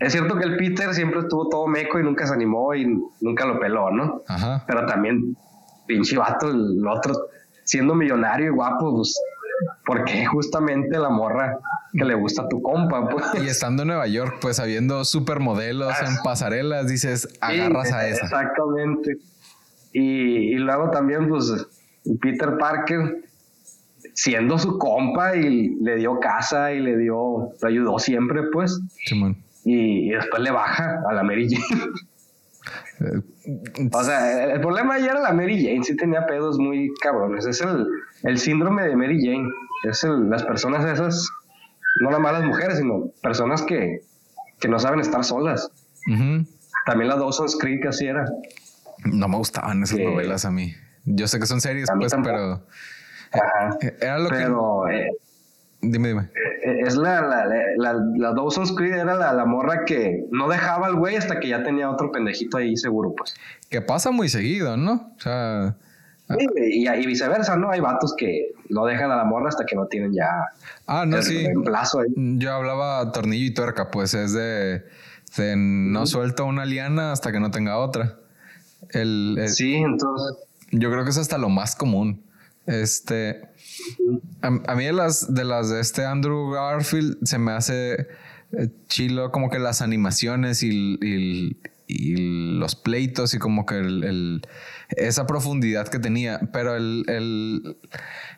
es 0.00 0.12
cierto 0.12 0.36
que 0.36 0.44
el 0.44 0.56
Peter 0.56 0.94
siempre 0.94 1.20
estuvo 1.20 1.48
todo 1.50 1.66
meco 1.66 2.00
y 2.00 2.02
nunca 2.02 2.26
se 2.26 2.32
animó 2.32 2.74
y 2.74 2.86
nunca 3.20 3.44
lo 3.44 3.60
peló, 3.60 3.90
¿no? 3.90 4.22
Ajá. 4.26 4.64
Pero 4.66 4.86
también, 4.86 5.36
pinche 5.86 6.16
vato, 6.16 6.48
el 6.50 6.86
otro, 6.86 7.28
siendo 7.64 7.94
millonario 7.94 8.46
y 8.46 8.48
guapo, 8.48 8.96
pues, 8.96 9.14
porque 9.84 10.24
justamente 10.26 10.98
la 10.98 11.08
morra 11.08 11.58
que 11.92 12.04
le 12.04 12.14
gusta 12.14 12.42
a 12.42 12.48
tu 12.48 12.62
compa, 12.62 13.08
pues. 13.08 13.24
Y 13.42 13.48
estando 13.48 13.82
en 13.82 13.88
Nueva 13.88 14.06
York, 14.06 14.38
pues, 14.40 14.60
habiendo 14.60 15.04
supermodelos 15.04 15.94
en 16.02 16.16
pasarelas, 16.22 16.88
dices, 16.88 17.28
agarras 17.40 17.92
a 17.92 18.08
esa. 18.08 18.24
Exactamente. 18.24 19.16
Y, 19.92 20.54
y 20.54 20.54
luego 20.54 20.90
también, 20.90 21.28
pues, 21.28 21.52
Peter 22.20 22.56
Parker, 22.58 23.24
siendo 24.14 24.58
su 24.58 24.78
compa 24.78 25.36
y 25.36 25.76
le 25.80 25.96
dio 25.96 26.20
casa 26.20 26.72
y 26.72 26.80
le 26.80 26.96
dio, 26.96 27.52
lo 27.60 27.68
ayudó 27.68 27.98
siempre, 27.98 28.42
pues. 28.52 28.80
Sí, 29.04 29.16
y, 29.64 30.10
después 30.10 30.42
le 30.42 30.50
baja 30.50 31.02
a 31.08 31.12
la 31.12 31.22
Mary 31.22 31.48
Jane. 31.48 33.22
O 33.92 34.04
sea, 34.04 34.44
el 34.52 34.60
problema 34.60 34.98
ya 34.98 35.12
era 35.12 35.20
la 35.20 35.32
Mary 35.32 35.64
Jane, 35.64 35.84
sí 35.84 35.96
tenía 35.96 36.26
pedos 36.26 36.58
muy 36.58 36.92
cabrones. 37.00 37.46
Es 37.46 37.60
el, 37.60 37.86
el 38.22 38.38
síndrome 38.38 38.82
de 38.84 38.96
Mary 38.96 39.18
Jane. 39.24 39.48
Es 39.84 40.04
el, 40.04 40.28
las 40.28 40.42
personas 40.44 40.84
esas, 40.84 41.28
no 42.00 42.10
las 42.10 42.20
malas 42.20 42.44
mujeres, 42.44 42.78
sino 42.78 43.10
personas 43.22 43.62
que, 43.62 44.00
que 44.60 44.68
no 44.68 44.78
saben 44.78 45.00
estar 45.00 45.24
solas. 45.24 45.70
También 46.86 47.08
la 47.08 47.16
Dawson's 47.16 47.56
Creek 47.56 47.86
así 47.86 48.06
era. 48.06 48.24
No 49.04 49.28
me 49.28 49.36
gustaban 49.36 49.82
esas 49.82 49.98
novelas 49.98 50.44
a 50.44 50.50
mí. 50.50 50.74
Yo 51.04 51.26
sé 51.26 51.38
que 51.38 51.46
son 51.46 51.60
series, 51.60 51.88
pues, 51.96 52.14
pero. 52.22 52.62
Ajá. 53.32 53.78
Era 54.00 54.18
lo 54.18 54.28
pero, 54.28 54.82
que. 54.86 54.96
Eh, 54.96 55.10
Dime, 55.82 56.08
dime. 56.08 56.28
Eh, 56.62 56.80
es 56.86 56.96
la, 56.96 57.22
la, 57.22 57.46
la, 57.76 57.94
la 58.16 58.32
Dawson's 58.34 58.72
Creed 58.72 58.94
era 58.94 59.14
la, 59.14 59.32
la 59.32 59.44
morra 59.46 59.84
que 59.86 60.26
no 60.30 60.48
dejaba 60.48 60.86
al 60.86 60.96
güey 60.96 61.16
hasta 61.16 61.40
que 61.40 61.48
ya 61.48 61.62
tenía 61.62 61.90
otro 61.90 62.12
pendejito 62.12 62.58
ahí 62.58 62.76
seguro, 62.76 63.14
pues. 63.16 63.34
Que 63.70 63.80
pasa 63.80 64.10
muy 64.10 64.28
seguido, 64.28 64.76
¿no? 64.76 65.12
O 65.16 65.20
sea. 65.20 65.76
y, 66.38 66.86
y, 66.86 67.06
viceversa, 67.06 67.56
¿no? 67.56 67.70
Hay 67.70 67.80
vatos 67.80 68.14
que 68.16 68.52
no 68.68 68.84
dejan 68.84 69.10
a 69.10 69.16
la 69.16 69.24
morra 69.24 69.48
hasta 69.48 69.64
que 69.64 69.74
no 69.74 69.86
tienen 69.86 70.12
ya. 70.12 70.28
Ah, 70.86 71.06
no, 71.06 71.22
sí. 71.22 71.46
Yo 72.16 72.52
hablaba 72.52 73.10
tornillo 73.12 73.46
y 73.46 73.54
tuerca, 73.54 73.90
pues 73.90 74.12
es 74.12 74.34
de. 74.34 74.84
de 75.38 75.54
no 75.56 76.06
suelto 76.06 76.44
una 76.44 76.66
liana 76.66 77.12
hasta 77.12 77.32
que 77.32 77.40
no 77.40 77.50
tenga 77.50 77.78
otra. 77.78 78.16
El, 78.90 79.42
sí, 79.48 79.76
entonces. 79.76 80.36
Yo 80.72 80.90
creo 80.90 81.04
que 81.04 81.10
es 81.10 81.18
hasta 81.18 81.38
lo 81.38 81.48
más 81.48 81.74
común. 81.74 82.22
Este. 82.66 83.49
A, 84.42 84.74
mí 84.74 84.84
de 84.84 84.92
las, 84.92 85.32
de 85.32 85.44
las 85.44 85.70
de 85.70 85.80
este 85.80 86.04
Andrew 86.04 86.50
Garfield 86.50 87.18
se 87.24 87.38
me 87.38 87.52
hace 87.52 88.08
eh, 88.52 88.68
chilo 88.88 89.30
como 89.30 89.50
que 89.50 89.58
las 89.58 89.82
animaciones 89.82 90.62
y, 90.62 91.56
los 91.92 92.76
pleitos 92.76 93.34
y 93.34 93.38
como 93.38 93.66
que 93.66 93.74
el, 93.76 94.42
esa 94.90 95.26
profundidad 95.26 95.88
que 95.88 95.98
tenía. 95.98 96.40
Pero 96.52 96.76
el, 96.76 97.04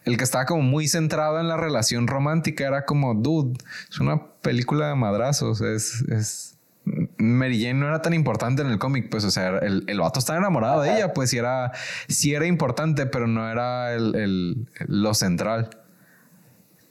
el, 0.04 0.16
que 0.16 0.24
estaba 0.24 0.46
como 0.46 0.62
muy 0.62 0.88
centrado 0.88 1.38
en 1.38 1.48
la 1.48 1.58
relación 1.58 2.06
romántica 2.06 2.66
era 2.66 2.86
como, 2.86 3.14
dude, 3.14 3.58
es 3.90 4.00
una 4.00 4.26
película 4.40 4.88
de 4.88 4.94
madrazos. 4.94 5.60
Es, 5.60 6.00
es 6.08 6.51
Mary 6.84 7.62
Jane 7.62 7.74
no 7.74 7.86
era 7.86 8.02
tan 8.02 8.14
importante 8.14 8.62
en 8.62 8.68
el 8.68 8.78
cómic, 8.78 9.08
pues, 9.10 9.24
o 9.24 9.30
sea, 9.30 9.58
el, 9.58 9.84
el 9.86 10.00
vato 10.00 10.18
estaba 10.18 10.38
enamorado 10.38 10.82
de 10.82 10.94
ella, 10.94 11.12
pues 11.12 11.30
sí 11.30 11.38
era, 11.38 11.72
sí 12.08 12.34
era 12.34 12.46
importante, 12.46 13.06
pero 13.06 13.26
no 13.26 13.50
era 13.50 13.94
el, 13.94 14.66
lo 14.86 15.14
central. 15.14 15.70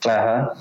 Ajá. 0.06 0.54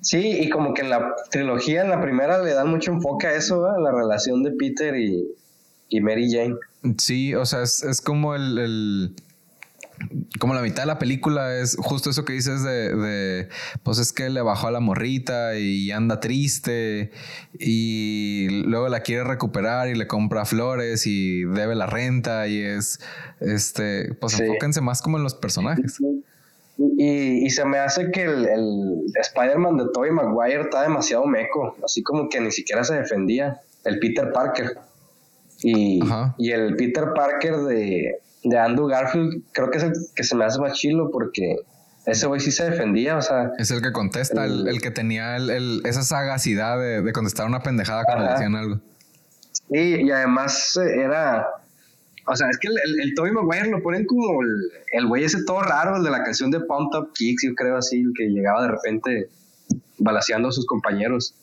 Sí, 0.00 0.38
y 0.40 0.48
como 0.50 0.72
que 0.72 0.82
en 0.82 0.90
la 0.90 1.14
trilogía, 1.30 1.82
en 1.82 1.90
la 1.90 2.00
primera, 2.00 2.38
le 2.42 2.52
dan 2.52 2.68
mucho 2.68 2.92
enfoque 2.92 3.26
a 3.26 3.34
eso, 3.34 3.66
a 3.66 3.80
la 3.80 3.90
relación 3.90 4.44
de 4.44 4.52
Peter 4.52 4.94
y, 4.94 5.26
y 5.88 6.00
Mary 6.00 6.30
Jane. 6.30 6.54
Sí, 6.98 7.34
o 7.34 7.44
sea, 7.44 7.62
es, 7.62 7.82
es 7.82 8.00
como 8.00 8.36
el, 8.36 9.16
como 10.38 10.54
la 10.54 10.62
mitad 10.62 10.82
de 10.82 10.86
la 10.86 10.98
película 10.98 11.56
es 11.56 11.76
justo 11.78 12.10
eso 12.10 12.24
que 12.24 12.32
dices 12.32 12.62
de, 12.62 13.48
pues 13.82 13.98
es 13.98 14.12
que 14.12 14.28
le 14.28 14.42
bajó 14.42 14.68
a 14.68 14.70
la 14.70 14.80
morrita 14.80 15.56
y 15.56 15.90
anda 15.90 16.20
triste 16.20 17.10
y 17.58 18.48
luego 18.64 18.88
la 18.88 19.00
quiere 19.00 19.24
recuperar 19.24 19.88
y 19.88 19.94
le 19.94 20.06
compra 20.06 20.44
flores 20.44 21.06
y 21.06 21.44
debe 21.44 21.74
la 21.74 21.86
renta 21.86 22.46
y 22.48 22.60
es, 22.60 23.00
este, 23.40 24.14
pues 24.14 24.38
enfóquense 24.38 24.80
más 24.80 25.02
como 25.02 25.16
en 25.16 25.22
los 25.22 25.34
personajes. 25.34 25.98
Y, 26.78 27.48
se 27.50 27.64
me 27.64 27.78
hace 27.78 28.10
que 28.10 28.24
el, 28.24 29.04
Spider-Man 29.14 29.78
de 29.78 29.84
Tobey 29.94 30.10
Maguire 30.10 30.60
está 30.60 30.82
demasiado 30.82 31.26
meco, 31.26 31.74
así 31.82 32.02
como 32.02 32.28
que 32.28 32.40
ni 32.40 32.50
siquiera 32.50 32.84
se 32.84 32.96
defendía, 32.96 33.60
el 33.84 33.98
Peter 33.98 34.30
Parker. 34.32 34.78
Y, 35.62 36.00
y 36.38 36.50
el 36.50 36.76
Peter 36.76 37.06
Parker 37.14 37.56
de, 37.58 38.20
de 38.44 38.58
Andrew 38.58 38.86
Garfield, 38.86 39.42
creo 39.52 39.70
que 39.70 39.78
es 39.78 39.84
el 39.84 39.92
que 40.14 40.22
se 40.22 40.36
me 40.36 40.44
hace 40.44 40.60
más 40.60 40.74
chilo 40.74 41.10
porque 41.10 41.56
ese 42.06 42.26
güey 42.28 42.40
sí 42.40 42.52
se 42.52 42.70
defendía, 42.70 43.16
o 43.16 43.22
sea. 43.22 43.50
Es 43.58 43.70
el 43.72 43.82
que 43.82 43.92
contesta, 43.92 44.44
el, 44.44 44.80
que 44.80 44.92
tenía 44.92 45.36
el, 45.36 45.82
esa 45.84 46.02
sagacidad 46.02 46.78
de, 46.78 47.12
contestar 47.12 47.46
una 47.46 47.60
pendejada 47.60 48.04
cuando 48.04 48.26
le 48.26 48.30
decían 48.32 48.54
algo. 48.54 48.80
Sí, 49.52 50.02
y 50.02 50.10
además 50.10 50.76
eh, 50.76 51.02
era. 51.02 51.48
O 52.28 52.36
sea, 52.36 52.48
es 52.48 52.58
que 52.58 52.68
el, 52.68 53.00
el, 53.00 53.14
Toby 53.14 53.32
Maguire 53.32 53.70
lo 53.70 53.82
ponen 53.82 54.04
como 54.04 54.40
el, 54.42 55.06
güey 55.06 55.24
ese 55.24 55.44
todo 55.44 55.62
raro, 55.62 55.96
el 55.96 56.04
de 56.04 56.10
la 56.10 56.22
canción 56.22 56.50
de 56.50 56.60
Pump 56.60 56.94
Up 56.94 57.12
Kicks, 57.12 57.42
yo 57.44 57.54
creo 57.54 57.76
así, 57.76 58.00
el 58.00 58.12
que 58.16 58.24
llegaba 58.24 58.62
de 58.62 58.68
repente 58.68 59.28
balaseando 59.98 60.48
a 60.48 60.52
sus 60.52 60.66
compañeros. 60.66 61.34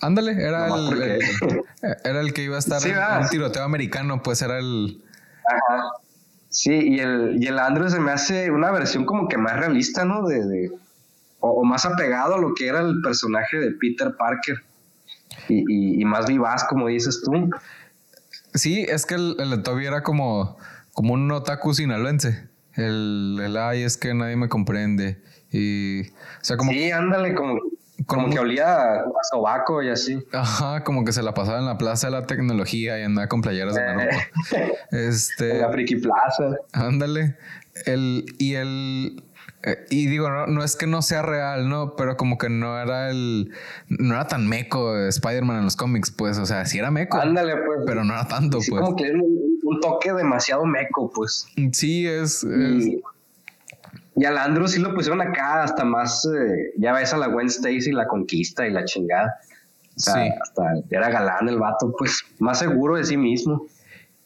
Ándale, 0.00 0.32
era 0.32 0.68
el, 0.68 1.62
era 2.04 2.20
el 2.20 2.32
que 2.32 2.42
iba 2.42 2.56
a 2.56 2.58
estar 2.58 2.84
en 2.86 3.22
un 3.22 3.28
tiroteo 3.28 3.62
americano, 3.64 4.22
pues 4.22 4.42
era 4.42 4.58
el. 4.58 5.02
Ajá. 5.46 5.90
Sí, 6.50 6.72
y 6.72 6.98
el, 6.98 7.36
y 7.40 7.46
el 7.46 7.58
Andrew 7.58 7.88
se 7.88 8.00
me 8.00 8.10
hace 8.10 8.50
una 8.50 8.72
versión 8.72 9.04
como 9.04 9.28
que 9.28 9.38
más 9.38 9.56
realista, 9.56 10.04
¿no? 10.04 10.26
De, 10.26 10.70
o, 11.38 11.64
más 11.64 11.86
apegado 11.86 12.34
a 12.34 12.38
lo 12.38 12.54
que 12.54 12.66
era 12.66 12.80
el 12.80 13.00
personaje 13.02 13.58
de 13.58 13.70
Peter 13.72 14.14
Parker. 14.16 14.56
Y, 15.48 16.04
más 16.04 16.26
vivaz, 16.26 16.64
como 16.64 16.88
dices 16.88 17.22
tú. 17.24 17.50
Sí, 18.54 18.84
es 18.88 19.06
que 19.06 19.14
el, 19.14 19.36
el 19.38 19.62
Toby 19.62 19.86
era 19.86 20.02
como, 20.02 20.58
como 20.92 21.14
un 21.14 21.30
otaku 21.30 21.74
sinaloense. 21.74 22.48
El, 22.74 23.38
el 23.42 23.56
ay, 23.56 23.82
es 23.82 23.96
que 23.96 24.14
nadie 24.14 24.36
me 24.36 24.48
comprende. 24.48 25.22
Y, 25.50 26.02
o 26.02 26.14
sea, 26.42 26.56
como. 26.56 26.70
Sí, 26.70 26.90
ándale, 26.90 27.34
como, 27.34 27.58
como, 28.10 28.28
que 28.28 28.38
olía 28.38 29.00
a 29.00 29.04
sobaco 29.30 29.82
y 29.82 29.88
así. 29.88 30.18
Ajá, 30.32 30.82
como 30.84 31.04
que 31.04 31.12
se 31.12 31.22
la 31.22 31.32
pasaba 31.32 31.58
en 31.58 31.66
la 31.66 31.78
plaza 31.78 32.08
de 32.08 32.12
la 32.12 32.26
tecnología 32.26 32.98
y 32.98 33.04
andaba 33.04 33.28
con 33.28 33.40
playeras 33.40 33.74
de 33.74 33.82
Naruto. 33.82 34.16
este. 34.90 35.52
En 35.52 35.60
la 35.62 35.70
Friki 35.70 35.96
Plaza. 35.96 36.56
Ándale. 36.72 37.36
El, 37.86 38.26
y 38.38 38.54
el. 38.54 39.22
Eh, 39.62 39.86
y 39.90 40.06
digo, 40.06 40.28
no, 40.30 40.46
no, 40.46 40.64
es 40.64 40.74
que 40.74 40.86
no 40.86 41.02
sea 41.02 41.22
real, 41.22 41.68
¿no? 41.68 41.94
Pero 41.94 42.16
como 42.16 42.36
que 42.36 42.48
no 42.48 42.80
era 42.80 43.10
el. 43.10 43.52
No 43.88 44.14
era 44.14 44.26
tan 44.26 44.48
meco 44.48 44.98
Spider-Man 44.98 45.58
en 45.58 45.64
los 45.64 45.76
cómics, 45.76 46.10
pues. 46.10 46.38
O 46.38 46.46
sea, 46.46 46.64
sí 46.66 46.78
era 46.78 46.90
meco. 46.90 47.18
Ándale, 47.18 47.56
pues. 47.64 47.80
Pero 47.86 48.04
no 48.04 48.12
era 48.12 48.26
tanto, 48.26 48.60
sí, 48.60 48.70
pues. 48.70 48.82
Como 48.82 48.96
que 48.96 49.04
era 49.04 49.18
un, 49.18 49.80
toque 49.80 50.12
demasiado 50.12 50.66
meco, 50.66 51.10
pues. 51.14 51.46
Sí, 51.72 52.06
es. 52.06 52.42
Y 52.44 53.00
al 54.24 54.38
Andrew 54.38 54.68
sí 54.68 54.80
lo 54.80 54.94
pusieron 54.94 55.20
acá 55.20 55.62
hasta 55.62 55.84
más, 55.84 56.24
eh, 56.26 56.72
ya 56.76 56.92
ves 56.92 57.12
a 57.12 57.16
la 57.16 57.28
Gwen 57.28 57.46
Stacy, 57.46 57.92
la 57.92 58.06
conquista 58.06 58.66
y 58.66 58.72
la 58.72 58.84
chingada. 58.84 59.36
sí. 59.96 60.10
hasta 60.10 60.62
era 60.90 61.10
galán 61.10 61.48
el 61.48 61.58
vato, 61.58 61.94
pues 61.98 62.22
más 62.38 62.58
seguro 62.58 62.96
de 62.96 63.04
sí 63.04 63.16
mismo. 63.16 63.66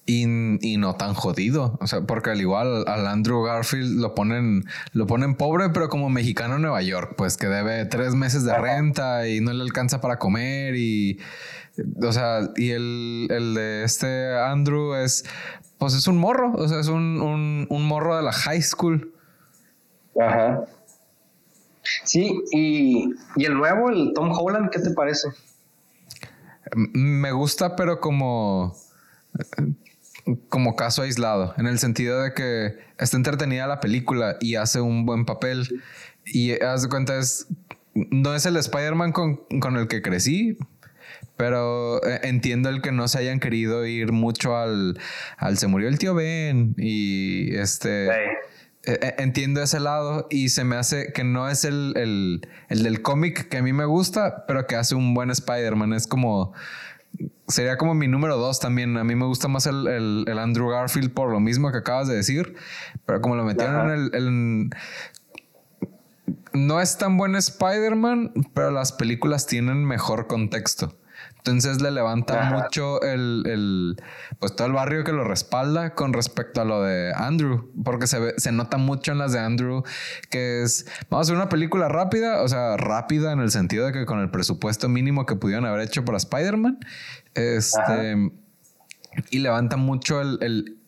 Y, 0.07 0.27
no 0.27 0.97
tan 0.97 1.15
jodido. 1.15 1.79
O 1.81 1.87
sea, 1.87 2.03
porque 2.03 2.31
al 2.31 2.41
igual 2.41 2.85
al 2.87 3.07
Andrew 3.07 3.43
Garfield 3.43 4.01
lo 4.01 4.15
ponen, 4.15 4.65
lo 4.93 5.07
ponen 5.07 5.35
pobre, 5.35 5.71
pero 5.71 5.89
como 5.89 6.11
mexicano 6.11 6.57
en 6.57 6.63
Nueva 6.63 6.83
York, 6.83 7.15
pues 7.17 7.39
que 7.39 7.47
debe 7.47 7.87
tres 7.87 8.15
meses 8.15 8.45
de 8.45 8.55
renta 8.55 9.27
y 9.27 9.41
no 9.41 9.53
le 9.55 9.63
alcanza 9.63 10.03
para 10.03 10.19
comer. 10.19 10.75
Y 10.77 11.21
o 12.03 12.13
sea, 12.13 12.51
y 12.57 12.71
el, 12.71 13.29
el 13.31 13.55
de 13.55 13.85
este 13.85 14.37
Andrew 14.37 14.95
es, 14.95 15.25
pues 15.79 15.95
es 15.95 16.07
un 16.07 16.19
morro. 16.19 16.53
O 16.53 16.69
sea, 16.69 16.81
es 16.81 16.89
un, 16.89 17.23
un, 17.23 17.67
un 17.71 17.87
morro 17.87 18.17
de 18.17 18.23
la 18.23 18.33
high 18.33 18.63
school. 18.63 19.15
Ajá. 20.21 20.65
Sí, 22.05 22.43
y, 22.53 23.15
el 23.45 23.55
nuevo, 23.55 23.91
el 23.91 24.13
Tom 24.15 24.31
Holland, 24.33 24.71
¿qué 24.71 24.79
te 24.79 24.91
parece? 24.91 25.29
Me 26.75 27.31
gusta, 27.33 27.77
pero 27.77 28.01
como 28.01 28.75
como 30.49 30.75
caso 30.75 31.03
aislado, 31.03 31.55
en 31.59 31.67
el 31.67 31.79
sentido 31.79 32.23
de 32.23 32.33
que 32.33 32.79
está 32.99 33.17
entretenida 33.17 33.67
la 33.67 33.81
película 33.81 34.37
y 34.41 34.55
hace 34.55 34.81
un 34.81 35.05
buen 35.05 35.27
papel. 35.27 35.83
Y 36.25 36.53
haz 36.63 36.83
de 36.83 36.89
cuenta, 36.89 37.19
es, 37.19 37.47
no 37.95 38.35
es 38.35 38.47
el 38.47 38.57
Spider-Man 38.57 39.13
con, 39.13 39.77
el 39.77 39.87
que 39.87 40.01
crecí, 40.01 40.57
pero 41.37 42.03
eh, 42.07 42.21
entiendo 42.23 42.71
el 42.71 42.81
que 42.81 42.93
no 42.93 43.07
se 43.09 43.19
hayan 43.19 43.41
querido 43.41 43.85
ir 43.85 44.13
mucho 44.13 44.57
al, 44.57 44.99
al 45.37 45.59
se 45.59 45.67
murió 45.67 45.89
el 45.89 45.99
tío 45.99 46.15
Ben 46.15 46.75
y 46.79 47.55
este... 47.57 48.09
e, 48.87 49.15
entiendo 49.19 49.63
ese 49.63 49.81
lado 49.81 50.27
y 50.31 50.51
se 50.51 50.65
me 50.65 50.77
hace 50.77 51.13
que 51.13 51.25
no 51.25 51.49
es 51.49 51.65
el, 51.65 51.95
el, 51.97 52.49
el 52.69 52.83
del 52.83 53.03
cómic 53.03 53.49
que 53.49 53.59
a 53.59 53.63
mí 53.63 53.73
me 53.73 53.85
gusta, 53.85 54.45
pero 54.47 54.67
que 54.67 54.77
hace 54.77 54.95
un 54.95 55.15
buen 55.15 55.31
Spider-Man. 55.31 55.93
Es 55.93 56.07
como. 56.07 56.53
Sería 57.47 57.77
como 57.77 57.95
mi 57.95 58.09
número 58.09 58.37
dos 58.37 58.59
también. 58.59 58.97
A 58.97 59.05
mí 59.05 59.15
me 59.15 59.27
gusta 59.27 59.49
más 59.49 59.67
el, 59.67 59.87
el, 60.27 60.39
Andrew 60.39 60.69
Garfield 60.69 61.13
por 61.13 61.31
lo 61.31 61.41
mismo 61.41 61.71
que 61.71 61.79
acabas 61.79 62.09
de 62.09 62.17
decir. 62.17 62.57
Pero 63.07 63.21
como 63.21 63.37
lo 63.37 63.45
metieron 63.45 63.91
en 63.91 64.11
el, 64.13 64.71
no 66.55 66.81
es 66.81 66.97
tan 66.99 67.17
buen 67.17 67.37
Spider-Man, 67.37 68.33
pero 68.55 68.71
las 68.71 68.93
películas 68.93 69.47
tienen 69.47 69.85
mejor 69.85 70.27
contexto. 70.27 70.97
Entonces 71.47 71.83
le 71.83 71.91
levanta 71.91 72.45
mucho 72.45 73.03
el, 73.03 73.97
pues 74.39 74.57
todo 74.57 74.67
el 74.67 74.73
barrio 74.73 75.05
que 75.05 75.13
lo 75.13 75.25
respalda 75.25 75.95
con 75.95 76.15
respecto 76.15 76.63
a 76.63 76.65
lo 76.65 76.83
de 76.83 77.13
Andrew, 77.15 77.71
porque 77.85 78.07
se, 78.07 78.41
se 78.41 78.51
nota 78.51 78.79
mucho 78.79 79.13
en 79.13 79.19
las 79.19 79.33
de 79.33 79.41
Andrew 79.41 79.83
que 80.31 80.63
es, 80.63 80.87
vamos 81.11 81.27
a 81.27 81.29
hacer 81.29 81.37
una 81.37 81.51
película 81.51 81.89
rápida, 81.89 82.41
o 82.41 82.49
sea, 82.49 82.79
rápida 82.79 83.33
en 83.33 83.41
el 83.41 83.51
sentido 83.51 83.85
de 83.85 83.93
que 83.93 84.07
con 84.07 84.21
el 84.21 84.31
presupuesto 84.31 84.89
mínimo 84.89 85.27
que 85.27 85.37
pudieron 85.37 85.67
haber 85.67 85.83
hecho 85.83 86.03
para 86.03 86.17
Spider-Man, 86.17 86.79
este, 87.35 88.31
y 89.29 89.39
levanta 89.41 89.77
mucho 89.77 90.23
el, 90.23 90.79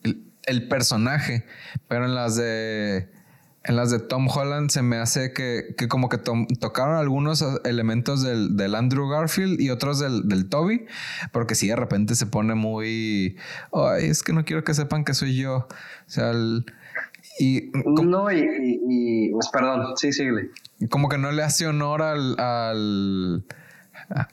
el 0.47 0.67
personaje, 0.67 1.45
pero 1.87 2.05
en 2.05 2.15
las 2.15 2.35
de 2.35 3.09
en 3.67 3.75
las 3.75 3.91
de 3.91 3.99
Tom 3.99 4.27
Holland 4.29 4.69
se 4.69 4.81
me 4.81 4.97
hace 4.97 5.33
que, 5.33 5.75
como 5.89 6.07
que 6.07 6.17
tocaron 6.17 6.95
algunos 6.95 7.43
elementos 7.65 8.23
del, 8.23 8.75
Andrew 8.75 9.09
Garfield 9.09 9.59
y 9.59 9.69
otros 9.69 9.99
del, 9.99 10.49
Toby, 10.49 10.85
porque 11.33 11.53
si 11.53 11.67
de 11.67 11.75
repente 11.75 12.15
se 12.15 12.25
pone 12.27 12.55
muy, 12.55 13.35
ay, 13.73 14.05
es 14.05 14.23
que 14.23 14.31
no 14.31 14.45
quiero 14.45 14.63
que 14.63 14.73
sepan 14.73 15.03
que 15.03 15.13
soy 15.13 15.35
yo. 15.35 15.67
O 15.67 16.09
sea, 16.09 16.31
y... 17.39 17.71
No, 18.03 18.31
y, 18.31 19.31
pues 19.31 19.49
perdón, 19.49 19.97
sí, 19.97 20.13
síguele. 20.13 20.49
Como 20.89 21.09
que 21.09 21.17
no 21.17 21.31
le 21.31 21.43
hace 21.43 21.67
honor 21.67 22.01
al, 22.01 22.39
al 22.39 23.43
a, 24.09 24.29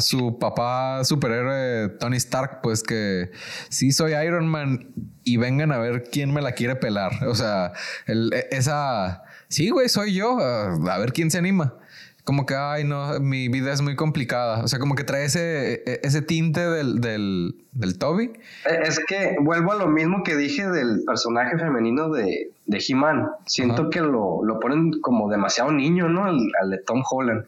su 0.00 0.38
papá 0.38 1.04
superhéroe 1.04 1.88
Tony 2.00 2.16
Stark, 2.16 2.60
pues 2.62 2.82
que 2.82 3.30
sí 3.68 3.92
soy 3.92 4.12
Iron 4.12 4.48
Man 4.48 4.92
y 5.24 5.36
vengan 5.36 5.72
a 5.72 5.78
ver 5.78 6.04
quién 6.10 6.32
me 6.32 6.40
la 6.40 6.52
quiere 6.52 6.76
pelar. 6.76 7.24
O 7.26 7.34
sea, 7.34 7.72
e, 8.06 8.48
esa, 8.50 9.22
sí, 9.48 9.70
güey, 9.70 9.88
soy 9.88 10.14
yo, 10.14 10.38
a 10.38 10.98
ver 10.98 11.12
quién 11.12 11.30
se 11.30 11.38
anima. 11.38 11.74
Como 12.24 12.44
que, 12.44 12.54
ay, 12.54 12.84
no, 12.84 13.18
mi 13.20 13.48
vida 13.48 13.72
es 13.72 13.80
muy 13.80 13.96
complicada. 13.96 14.62
O 14.62 14.68
sea, 14.68 14.78
como 14.78 14.94
que 14.94 15.04
trae 15.04 15.24
ese, 15.24 15.82
e, 15.86 16.00
ese 16.02 16.20
tinte 16.20 16.60
del, 16.60 17.00
del, 17.00 17.54
del 17.72 17.98
Toby. 17.98 18.32
E, 18.66 18.82
es 18.86 19.00
que 19.06 19.36
vuelvo 19.40 19.72
a 19.72 19.76
lo 19.76 19.86
mismo 19.86 20.22
que 20.22 20.36
dije 20.36 20.68
del 20.68 21.04
personaje 21.06 21.56
femenino 21.56 22.10
de, 22.10 22.50
de 22.66 22.84
He-Man. 22.86 23.30
Siento 23.46 23.88
que 23.88 24.00
lo, 24.00 24.44
lo, 24.44 24.60
ponen 24.60 25.00
como 25.00 25.30
demasiado 25.30 25.72
niño, 25.72 26.08
¿no? 26.08 26.26
al 26.26 26.70
de 26.70 26.78
Tom 26.84 27.02
Holland 27.08 27.46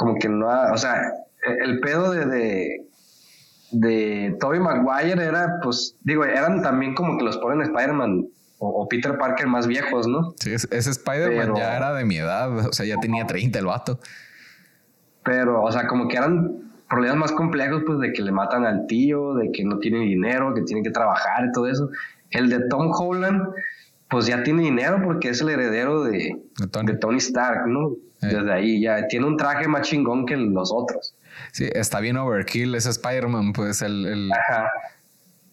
como 0.00 0.14
que 0.14 0.30
no, 0.30 0.48
o 0.72 0.78
sea, 0.78 1.12
el 1.62 1.78
pedo 1.80 2.10
de, 2.10 2.24
de, 2.24 2.86
de 3.70 4.34
Tobey 4.40 4.58
Maguire 4.58 5.22
era, 5.22 5.60
pues, 5.62 5.94
digo, 6.00 6.24
eran 6.24 6.62
también 6.62 6.94
como 6.94 7.18
que 7.18 7.24
los 7.24 7.36
ponen 7.36 7.60
Spider-Man 7.60 8.26
o, 8.60 8.88
Peter 8.88 9.18
Parker 9.18 9.46
más 9.46 9.66
viejos, 9.66 10.06
¿no? 10.06 10.32
Sí, 10.36 10.52
ese 10.54 10.90
Spider-Man 10.90 11.54
ya 11.54 11.76
era 11.76 11.92
de 11.92 12.06
mi 12.06 12.16
edad, 12.16 12.66
o 12.66 12.72
sea, 12.72 12.86
ya 12.86 12.96
tenía 12.96 13.26
30 13.26 13.58
el 13.58 13.66
vato. 13.66 14.00
Pero, 15.22 15.62
o 15.62 15.70
sea, 15.70 15.86
como 15.86 16.08
que 16.08 16.16
eran 16.16 16.72
problemas 16.88 17.18
más 17.18 17.32
complejos, 17.32 17.82
pues, 17.84 17.98
de 18.00 18.14
que 18.14 18.22
le 18.22 18.32
matan 18.32 18.64
al 18.64 18.86
tío, 18.86 19.34
de 19.34 19.52
que 19.52 19.66
no 19.66 19.80
tiene 19.80 19.98
dinero, 19.98 20.54
que 20.54 20.62
tiene 20.62 20.82
que 20.82 20.90
trabajar 20.90 21.44
y 21.44 21.52
todo 21.52 21.66
eso. 21.66 21.90
El 22.30 22.48
de 22.48 22.68
Tom 22.70 22.90
Holland, 22.90 23.52
pues 24.10 24.26
ya 24.26 24.42
tiene 24.42 24.62
dinero 24.62 25.00
porque 25.02 25.30
es 25.30 25.40
el 25.40 25.50
heredero 25.50 26.02
de, 26.02 26.36
de 26.84 26.96
Tony 26.96 27.18
Stark, 27.18 27.66
¿no? 27.66 27.92
Eh. 28.22 28.26
Desde 28.26 28.52
ahí 28.52 28.80
ya 28.82 29.06
tiene 29.06 29.26
un 29.26 29.36
traje 29.36 29.68
más 29.68 29.88
chingón 29.88 30.26
que 30.26 30.36
los 30.36 30.70
otros. 30.74 31.14
Sí, 31.52 31.68
está 31.72 32.00
bien 32.00 32.16
overkill 32.16 32.74
ese 32.74 32.90
Spider-Man, 32.90 33.52
pues 33.52 33.80
el... 33.82 34.30
Ajá. 34.32 34.70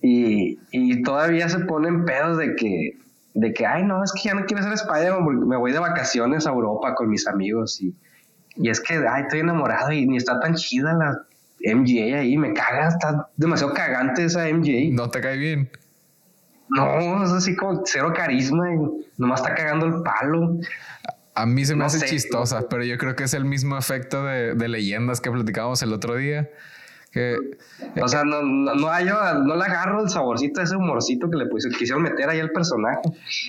Y, 0.02 0.60
y, 0.72 1.02
todavía 1.02 1.50
se 1.50 1.60
ponen 1.60 2.06
pedos 2.06 2.38
de 2.38 2.56
que, 2.56 2.98
de 3.34 3.54
que, 3.54 3.66
ay, 3.66 3.84
no, 3.84 4.04
es 4.04 4.12
que 4.14 4.30
ya 4.30 4.36
no 4.36 4.46
quiero 4.46 4.64
ser 4.64 4.74
Spider-Man 4.74 5.24
porque 5.24 5.46
me 5.46 5.58
voy 5.58 5.72
de 5.72 5.80
vacaciones 5.80 6.46
a 6.46 6.52
Europa 6.52 6.94
con 6.96 7.10
mis 7.10 7.28
amigos 7.28 7.82
y, 7.82 7.96
y 8.56 8.70
es 8.70 8.80
que, 8.80 8.96
ay, 9.10 9.24
estoy 9.24 9.40
enamorado 9.40 9.92
y 9.92 10.06
ni 10.06 10.18
está 10.18 10.40
tan 10.40 10.56
chida 10.56 10.94
la 10.94 11.24
MJ 11.64 12.16
ahí, 12.16 12.38
me 12.38 12.54
caga, 12.54 12.90
está 12.90 13.30
demasiado 13.36 13.74
cagante 13.74 14.26
esa 14.26 14.48
MJ. 14.48 14.92
No 14.92 15.10
te 15.10 15.22
cae 15.22 15.38
bien. 15.38 15.70
No, 16.70 17.24
es 17.24 17.32
así 17.32 17.56
como 17.56 17.82
cero 17.86 18.14
carisma 18.16 18.74
y 18.74 18.78
nomás 19.18 19.42
está 19.42 19.56
cagando 19.56 19.86
el 19.86 20.04
palo. 20.04 20.60
A 21.34 21.46
mí 21.46 21.66
se 21.66 21.76
me 21.76 21.86
hace 21.86 22.06
chistosa, 22.06 22.68
pero 22.68 22.84
yo 22.84 22.98
creo 22.98 23.16
que 23.16 23.24
es 23.24 23.34
el 23.34 23.46
mismo 23.46 23.78
efecto 23.78 24.24
de, 24.24 24.68
leyendas 24.68 25.22
que 25.22 25.30
platicábamos 25.32 25.82
el 25.84 25.94
otro 25.94 26.16
día. 26.16 26.50
Que, 27.12 27.38
o 28.02 28.08
sea, 28.08 28.24
no, 28.24 28.42
no, 28.42 28.74
no, 28.76 29.56
le 29.56 29.66
agarro 29.66 30.04
el 30.04 30.10
saborcito, 30.10 30.62
ese 30.62 30.76
humorcito 30.76 31.30
que 31.30 31.38
le 31.38 31.46
quisieron 31.78 32.04
meter 32.04 32.30
ahí 32.30 32.40
al 32.40 32.52
personaje. 32.52 33.00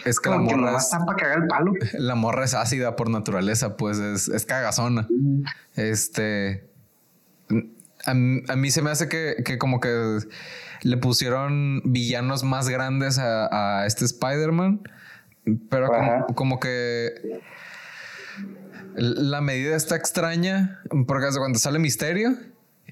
Es 0.04 0.20
que 0.20 0.30
la 0.30 0.38
morra. 0.38 0.76
está 0.76 1.04
para 1.04 1.16
cagar 1.16 1.38
el 1.38 1.46
palo. 1.48 1.72
La 1.94 2.14
morra 2.14 2.44
es 2.44 2.54
ácida 2.54 2.94
por 2.94 3.10
naturaleza, 3.10 3.76
pues 3.76 3.98
es, 3.98 4.28
es 4.28 4.46
cagazona. 4.46 5.08
Este. 5.74 6.68
A, 8.04 8.14
mí 8.14 8.70
se 8.70 8.82
me 8.82 8.90
hace 8.90 9.08
que, 9.08 9.58
como 9.58 9.80
que 9.80 10.18
le 10.82 10.96
pusieron 10.96 11.82
villanos 11.84 12.44
más 12.44 12.68
grandes 12.68 13.18
a, 13.18 13.84
este 13.86 14.04
Spider-Man, 14.04 14.82
pero 15.70 15.90
como 16.34 16.60
que 16.60 17.40
la 18.94 19.40
medida 19.40 19.76
está 19.76 19.96
extraña 19.96 20.80
porque 21.06 21.26
cuando 21.38 21.58
sale 21.58 21.78
Misterio 21.78 22.34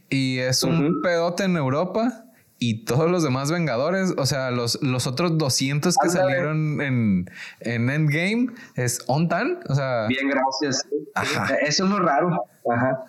y 0.09 0.39
es 0.39 0.63
un 0.63 1.03
pedote 1.03 1.45
en 1.45 1.57
Europa 1.57 2.27
y 2.59 2.85
todos 2.85 3.11
los 3.11 3.23
demás 3.23 3.51
Vengadores, 3.51 4.15
o 4.17 4.25
sea, 4.25 4.51
los, 4.51 4.79
los 4.83 5.07
otros 5.07 5.37
200 5.37 5.97
que 5.99 6.09
salieron 6.09 6.81
en, 6.81 7.31
en, 7.61 7.91
Endgame 7.91 8.49
es 8.77 9.05
on 9.09 9.29
tan, 9.29 9.61
o 9.69 9.75
sea. 9.75 10.07
Bien, 10.07 10.29
gracias. 10.29 10.87
Eso 11.61 11.85
es 11.85 11.91
lo 11.91 11.99
raro. 11.99 12.47
Ajá. 12.71 13.05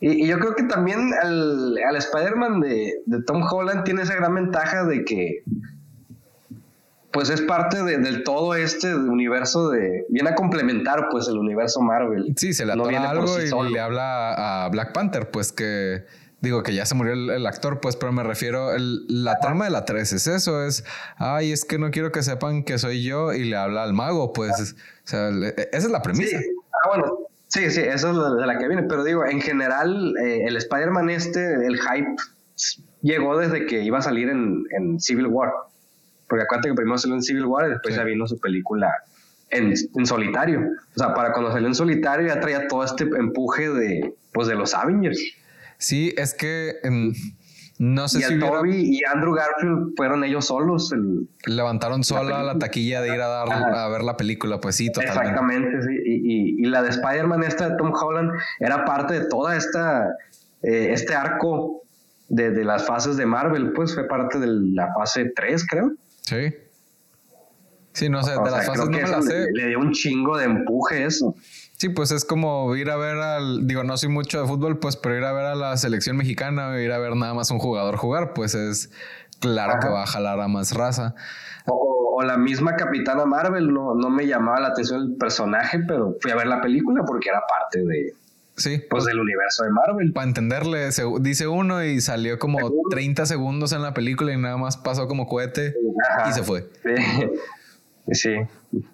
Y, 0.00 0.26
yo 0.26 0.38
creo 0.38 0.54
que 0.54 0.64
también 0.64 1.12
al, 1.22 1.76
al 1.78 1.96
Spider-Man 1.96 2.60
de, 2.60 2.94
de 3.06 3.22
Tom 3.22 3.42
Holland 3.42 3.84
tiene 3.84 4.02
esa 4.02 4.14
gran 4.14 4.34
ventaja 4.34 4.84
de 4.84 5.04
que 5.04 5.44
pues 7.10 7.28
es 7.30 7.42
parte 7.42 7.82
de, 7.82 7.98
del 7.98 8.22
todo 8.22 8.54
este 8.54 8.94
universo 8.94 9.70
de... 9.70 10.06
Viene 10.10 10.30
a 10.30 10.34
complementar 10.34 11.08
pues 11.10 11.28
el 11.28 11.38
universo 11.38 11.80
Marvel. 11.80 12.32
Sí, 12.36 12.52
se 12.52 12.64
le 12.64 12.76
no 12.76 12.84
algo 12.84 13.40
y 13.40 13.72
le 13.72 13.80
habla 13.80 14.64
a 14.64 14.68
Black 14.68 14.92
Panther, 14.92 15.30
pues 15.30 15.52
que... 15.52 16.04
Digo 16.40 16.62
que 16.62 16.72
ya 16.72 16.86
se 16.86 16.94
murió 16.94 17.12
el, 17.12 17.46
actor, 17.46 17.80
pues, 17.80 17.96
pero 17.96 18.12
me 18.12 18.22
refiero, 18.22 18.72
el, 18.72 19.04
la 19.08 19.40
trama 19.40 19.66
de 19.66 19.70
la 19.72 19.84
3 19.84 20.10
es 20.10 20.26
eso, 20.26 20.64
es, 20.64 20.86
ay, 21.18 21.52
es 21.52 21.66
que 21.66 21.78
no 21.78 21.90
quiero 21.90 22.12
que 22.12 22.22
sepan 22.22 22.64
que 22.64 22.78
soy 22.78 23.02
yo 23.02 23.34
y 23.34 23.44
le 23.44 23.56
habla 23.56 23.82
al 23.82 23.92
mago, 23.92 24.32
pues, 24.32 24.52
o 24.58 25.06
sea, 25.06 25.28
esa 25.28 25.68
es 25.70 25.90
la 25.90 26.00
premisa. 26.00 26.38
Sí. 26.38 26.46
Ah, 26.72 26.88
bueno, 26.88 27.18
sí, 27.50 27.70
sí, 27.70 27.80
eso 27.80 28.10
es 28.10 28.40
de 28.40 28.46
la 28.46 28.58
que 28.58 28.66
viene, 28.66 28.84
pero 28.84 29.04
digo, 29.04 29.26
en 29.26 29.40
general, 29.40 30.14
eh, 30.24 30.44
el 30.46 30.56
Spider-Man 30.56 31.10
este, 31.10 31.54
el 31.66 31.78
hype 31.78 32.16
llegó 33.02 33.38
desde 33.38 33.66
que 33.66 33.82
iba 33.82 33.98
a 33.98 34.02
salir 34.02 34.28
en, 34.28 34.64
en 34.70 35.00
Civil 35.00 35.26
War. 35.26 35.50
Porque 36.28 36.44
acuérdate 36.44 36.68
que 36.68 36.74
primero 36.74 36.96
salió 36.96 37.16
en 37.16 37.22
Civil 37.22 37.44
War 37.44 37.66
y 37.66 37.70
después 37.70 37.96
ya 37.96 38.04
vino 38.04 38.26
su 38.26 38.38
película 38.38 38.90
en, 39.50 39.74
en, 39.96 40.06
solitario. 40.06 40.60
O 40.94 40.98
sea, 40.98 41.12
para 41.12 41.32
cuando 41.32 41.52
salió 41.52 41.66
en 41.66 41.74
solitario 41.74 42.26
ya 42.26 42.40
traía 42.40 42.68
todo 42.68 42.84
este 42.84 43.04
empuje 43.04 43.68
de, 43.68 44.14
pues, 44.32 44.48
de 44.48 44.54
los 44.54 44.74
Avengers. 44.74 45.20
Sí, 45.78 46.14
es 46.16 46.34
que 46.34 46.76
no 47.80 48.08
sé 48.08 48.18
y 48.18 48.22
si. 48.24 48.38
Toby 48.38 48.98
y 48.98 49.04
Andrew 49.06 49.32
Garfield 49.32 49.94
fueron 49.96 50.22
ellos 50.22 50.44
solos. 50.44 50.94
Levantaron 51.46 52.04
sola 52.04 52.42
la, 52.42 52.58
taquilla 52.58 53.00
de 53.00 53.14
ir 53.14 53.20
a, 53.22 53.26
dar, 53.26 53.50
a 53.50 53.88
ver 53.88 54.02
la 54.02 54.18
película, 54.18 54.60
pues 54.60 54.76
sí, 54.76 54.92
totalmente. 54.92 55.30
Exactamente, 55.30 55.82
sí. 55.82 56.02
Y, 56.04 56.62
y, 56.62 56.66
la 56.66 56.82
de 56.82 56.90
Spider-Man, 56.90 57.42
esta 57.42 57.70
de 57.70 57.76
Tom 57.78 57.90
Holland, 57.94 58.32
era 58.58 58.84
parte 58.84 59.14
de 59.14 59.28
toda 59.28 59.56
esta. 59.56 60.14
Eh, 60.62 60.92
este 60.92 61.14
arco 61.14 61.84
de, 62.28 62.50
de, 62.50 62.64
las 62.64 62.86
fases 62.86 63.16
de 63.16 63.24
Marvel, 63.24 63.72
pues 63.72 63.94
fue 63.94 64.06
parte 64.06 64.38
de 64.38 64.46
la 64.46 64.92
fase 64.92 65.32
3, 65.34 65.66
creo. 65.66 65.92
Sí. 66.20 66.54
Sí, 67.94 68.10
no 68.10 68.22
sé, 68.22 68.32
de 68.32 68.50
las 68.50 68.66
fases 68.66 68.84
no 68.84 68.90
me 68.90 69.00
las 69.00 69.24
sé. 69.24 69.46
Le, 69.54 69.68
dio 69.68 69.78
un 69.78 69.92
chingo 69.92 70.36
de 70.36 70.44
empuje 70.44 71.06
eso. 71.06 71.34
Sí, 71.80 71.88
pues 71.88 72.10
es 72.10 72.26
como 72.26 72.76
ir 72.76 72.90
a 72.90 72.96
ver 72.96 73.16
al, 73.16 73.66
digo, 73.66 73.84
no 73.84 73.96
soy 73.96 74.10
mucho 74.10 74.38
de 74.38 74.46
fútbol, 74.46 74.78
pues, 74.80 74.98
pero 74.98 75.16
ir 75.16 75.24
a 75.24 75.32
ver 75.32 75.46
a 75.46 75.54
la 75.54 75.74
selección 75.78 76.14
mexicana, 76.14 76.68
o 76.68 76.78
ir 76.78 76.92
a 76.92 76.98
ver 76.98 77.16
nada 77.16 77.32
más 77.32 77.50
un 77.50 77.58
jugador 77.58 77.96
jugar, 77.96 78.34
pues 78.34 78.54
es 78.54 78.90
claro 79.40 79.80
que 79.80 79.88
va 79.88 80.02
a 80.02 80.06
jalar 80.06 80.38
a 80.40 80.46
más 80.46 80.72
raza. 80.72 81.14
O, 81.64 82.16
o, 82.18 82.22
la 82.22 82.36
misma 82.36 82.76
Capitana 82.76 83.24
Marvel, 83.24 83.72
no, 83.72 83.94
no 83.94 84.10
me 84.10 84.26
llamaba 84.26 84.60
la 84.60 84.68
atención 84.68 85.00
el 85.00 85.16
personaje, 85.16 85.78
pero 85.88 86.18
fui 86.20 86.30
a 86.30 86.36
ver 86.36 86.48
la 86.48 86.60
película 86.60 87.02
porque 87.06 87.30
era 87.30 87.40
parte 87.48 87.82
de, 87.82 88.12
Sí. 88.56 88.82
Pues 88.90 89.06
del 89.06 89.18
universo 89.18 89.64
de 89.64 89.70
Marvel. 89.70 90.12
Para 90.12 90.26
entenderle, 90.26 90.90
dice 91.20 91.48
uno 91.48 91.82
y 91.82 92.02
salió 92.02 92.38
como 92.38 92.58
30 92.90 93.24
segundos 93.24 93.72
en 93.72 93.80
la 93.80 93.94
película 93.94 94.34
y 94.34 94.36
nada 94.36 94.58
más 94.58 94.76
pasó 94.76 95.08
como 95.08 95.26
cohete 95.26 95.74
y 96.28 96.32
se 96.34 96.42
fue. 96.42 96.68
Sí, 98.12 98.34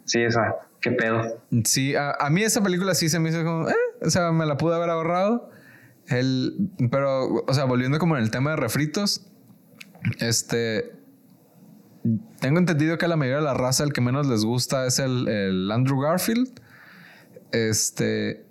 sí, 0.04 0.20
esa, 0.20 0.54
qué 0.80 0.92
pedo. 0.92 1.42
Sí, 1.64 1.94
a, 1.96 2.28
mí 2.30 2.42
esa 2.42 2.62
película 2.62 2.94
sí 2.94 3.08
se 3.08 3.18
me 3.18 3.30
hizo 3.30 3.44
como, 3.44 3.68
eh, 3.68 3.74
o 4.02 4.10
sea, 4.10 4.32
me 4.32 4.46
la 4.46 4.56
pude 4.56 4.74
haber 4.74 4.90
ahorrado. 4.90 5.50
El, 6.08 6.70
pero, 6.90 7.44
o 7.46 7.54
sea, 7.54 7.64
volviendo 7.64 7.98
como 7.98 8.16
en 8.16 8.22
el 8.22 8.30
tema 8.30 8.50
de 8.50 8.56
refritos, 8.56 9.26
este, 10.20 10.92
tengo 12.40 12.58
entendido 12.58 12.98
que 12.98 13.06
a 13.06 13.08
la 13.08 13.16
mayoría 13.16 13.38
de 13.38 13.44
la 13.44 13.54
raza 13.54 13.84
el 13.84 13.92
que 13.92 14.00
menos 14.00 14.26
les 14.26 14.44
gusta 14.44 14.86
es 14.86 14.98
el, 14.98 15.26
el 15.28 15.70
Andrew 15.70 16.00
Garfield. 16.00 16.60
Este, 17.52 18.44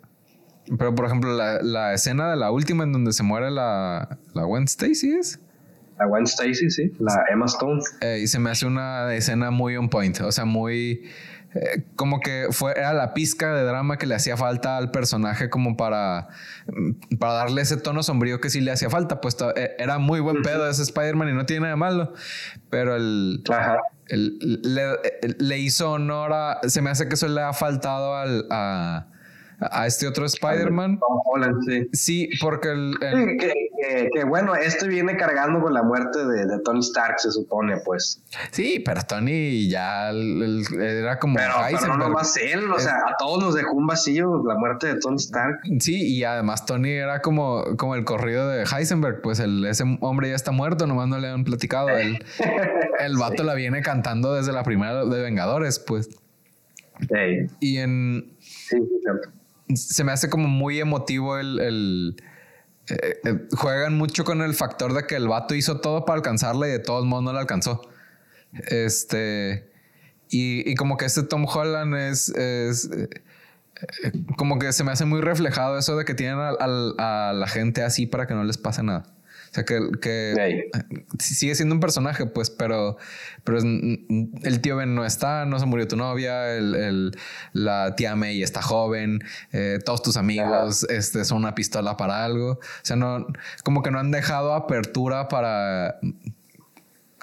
pero 0.78 0.96
por 0.96 1.06
ejemplo, 1.06 1.36
la, 1.36 1.62
la, 1.62 1.94
escena 1.94 2.30
de 2.30 2.38
la 2.38 2.52
última 2.52 2.84
en 2.84 2.92
donde 2.92 3.14
se 3.14 3.24
muere 3.24 3.52
la, 3.52 4.18
la 4.34 4.44
Gwen 4.44 4.64
Stacy 4.64 5.14
es. 5.14 5.40
La 6.00 6.06
Gwen 6.08 6.24
Stacy, 6.24 6.70
sí, 6.70 6.92
la 7.00 7.24
Emma 7.32 7.46
Stone. 7.46 7.82
Eh, 8.02 8.20
y 8.24 8.28
se 8.28 8.40
me 8.40 8.50
hace 8.50 8.66
una 8.66 9.14
escena 9.14 9.52
muy 9.52 9.78
on 9.78 9.90
point, 9.90 10.20
o 10.22 10.32
sea, 10.32 10.46
muy 10.46 11.04
eh, 11.56 11.86
como 11.96 12.20
que 12.20 12.48
fue 12.52 12.74
era 12.76 12.94
la 12.94 13.14
pizca 13.14 13.54
de 13.54 13.64
drama 13.64 13.98
que 13.98 14.06
le 14.06 14.16
hacía 14.16 14.36
falta 14.36 14.76
al 14.76 14.92
personaje 14.92 15.50
como 15.50 15.78
para 15.78 16.28
mm, 16.68 17.16
para 17.18 17.34
darle 17.34 17.62
ese 17.62 17.78
tono 17.78 18.04
sombrío 18.04 18.42
que 18.42 18.50
sí 18.50 18.60
le 18.60 18.72
hacía 18.72 18.90
falta, 18.90 19.22
pues 19.22 19.38
eh, 19.56 19.76
era 19.80 19.98
muy 19.98 20.20
buen 20.20 20.42
pedo 20.42 20.70
ese 20.70 20.84
Spider-Man 20.84 21.30
y 21.30 21.34
no 21.34 21.46
tiene 21.46 21.62
nada 21.62 21.74
de 21.74 21.78
malo, 21.78 22.14
pero 22.70 22.96
el, 22.98 23.42
le, 24.10 24.82
le, 25.40 25.58
hizo 25.60 25.94
honor 25.94 26.34
a 26.34 26.60
se 26.68 26.82
me 26.82 26.90
hace 26.90 27.08
que 27.08 27.16
eso 27.16 27.28
le 27.28 27.42
ha 27.42 27.54
faltado 27.54 28.16
al 28.16 28.46
a 28.52 29.08
a 29.60 29.88
este 29.88 30.08
otro 30.08 30.26
Spider-Man. 30.26 31.00
Sí. 31.66 31.90
sí. 31.94 32.30
porque 32.42 32.70
el. 32.70 32.98
que, 34.14 34.24
bueno, 34.26 34.56
esto 34.56 34.88
viene 34.88 35.16
cargando 35.16 35.62
con 35.62 35.74
la 35.74 35.84
muerte 35.84 36.26
de, 36.26 36.60
Tony 36.64 36.80
Stark, 36.80 37.20
se 37.20 37.32
supone, 37.32 37.78
pues. 37.84 38.22
Sí, 38.52 38.82
pero 38.86 39.02
Tony 39.04 39.70
ya 39.70 40.12
era 40.12 41.20
como. 41.20 41.36
Pero, 41.36 41.54
pero 41.72 41.88
no 41.88 41.98
nomás 41.98 42.36
él, 42.38 42.72
o 42.72 42.80
sea, 42.80 42.98
a 42.98 43.16
todos 43.18 43.44
nos 43.44 43.56
dejó 43.56 43.74
un 43.74 43.88
vacío 43.88 44.44
la 44.46 44.56
muerte 44.56 44.88
de 44.88 45.00
Tony 45.00 45.18
Stark. 45.18 45.60
Sí, 45.80 46.16
y 46.16 46.24
además 46.24 46.66
Tony 46.66 46.92
era 46.92 47.22
como, 47.22 47.64
como 47.78 47.96
el 47.96 48.04
corrido 48.04 48.48
de 48.50 48.64
Heisenberg, 48.64 49.22
pues 49.22 49.40
el, 49.40 49.66
ese 49.66 49.84
hombre 50.02 50.30
ya 50.30 50.36
está 50.36 50.52
muerto, 50.52 50.88
nomás 50.88 51.08
no 51.08 51.18
le 51.18 51.30
han 51.30 51.44
platicado. 51.44 51.90
El, 51.90 52.24
el 53.00 53.18
vato 53.18 53.44
la 53.44 53.54
viene 53.54 53.82
cantando 53.82 54.34
desde 54.34 54.52
la 54.52 54.64
primera 54.64 55.06
de 55.06 55.22
Vengadores, 55.22 55.80
pues. 55.80 56.10
Sí. 57.00 57.48
Y 57.60 57.78
en. 57.78 58.36
Sí, 58.40 58.78
sí, 58.78 59.00
cierto 59.02 59.30
se 59.74 60.04
me 60.04 60.12
hace 60.12 60.30
como 60.30 60.48
muy 60.48 60.80
emotivo 60.80 61.38
el... 61.38 62.16
Eh, 62.88 63.20
eh, 63.24 63.48
juegan 63.58 63.98
mucho 63.98 64.26
con 64.26 64.42
el 64.42 64.54
factor 64.54 64.94
de 64.94 65.08
que 65.08 65.16
el 65.16 65.28
vato 65.28 65.56
hizo 65.56 65.82
todo 65.82 66.06
para 66.06 66.18
alcanzarla 66.18 66.68
y 66.68 66.72
de 66.72 66.80
todos 66.80 67.06
modos 67.06 67.24
no 67.24 67.34
la 67.34 67.40
alcanzó. 67.40 67.82
Este... 68.68 69.72
Y, 70.30 70.76
como 70.76 70.98
que 70.98 71.06
este 71.06 71.24
Tom 71.24 71.46
Holland 71.46 71.96
es... 71.96 72.30
es 72.30 72.90
eh, 72.92 73.10
como 74.38 74.60
que 74.60 74.72
se 74.74 74.84
me 74.84 74.92
hace 74.92 75.06
muy 75.06 75.22
reflejado 75.22 75.78
eso 75.78 75.98
de 75.98 76.06
que 76.06 76.14
tienen 76.14 76.40
a 76.40 77.34
la 77.34 77.48
gente 77.48 77.84
así 77.84 78.06
para 78.06 78.26
que 78.26 78.34
no 78.34 78.44
les 78.44 78.58
pase 78.58 78.84
nada 78.84 79.15
sea, 79.56 79.64
que, 79.64 79.80
que 80.02 80.70
sigue 81.20 81.56
siendo 81.56 81.76
un 81.76 81.80
personaje, 81.80 82.26
pues, 82.26 82.50
pero, 82.50 82.98
pero 83.44 83.60
el 83.60 84.62
tío 84.62 84.76
Ben 84.76 84.94
no 84.96 85.06
está, 85.06 85.46
no 85.46 85.60
se 85.60 85.66
murió 85.66 85.88
tu 85.88 85.96
novia, 85.96 86.54
el, 86.56 87.18
la 87.54 87.96
tía 87.96 88.16
May 88.16 88.44
está 88.44 88.62
joven, 88.62 89.24
eh, 89.54 89.80
todos 89.86 90.02
tus 90.02 90.18
amigos 90.18 90.86
este, 90.90 91.24
son 91.24 91.38
una 91.38 91.56
pistola 91.56 91.96
para 91.96 92.26
algo. 92.26 92.52
O 92.52 92.60
sea, 92.82 92.98
no, 92.98 93.26
como 93.64 93.82
que 93.82 93.92
no 93.92 94.00
han 94.00 94.12
dejado 94.12 94.54
apertura 94.54 95.30
para 95.30 96.00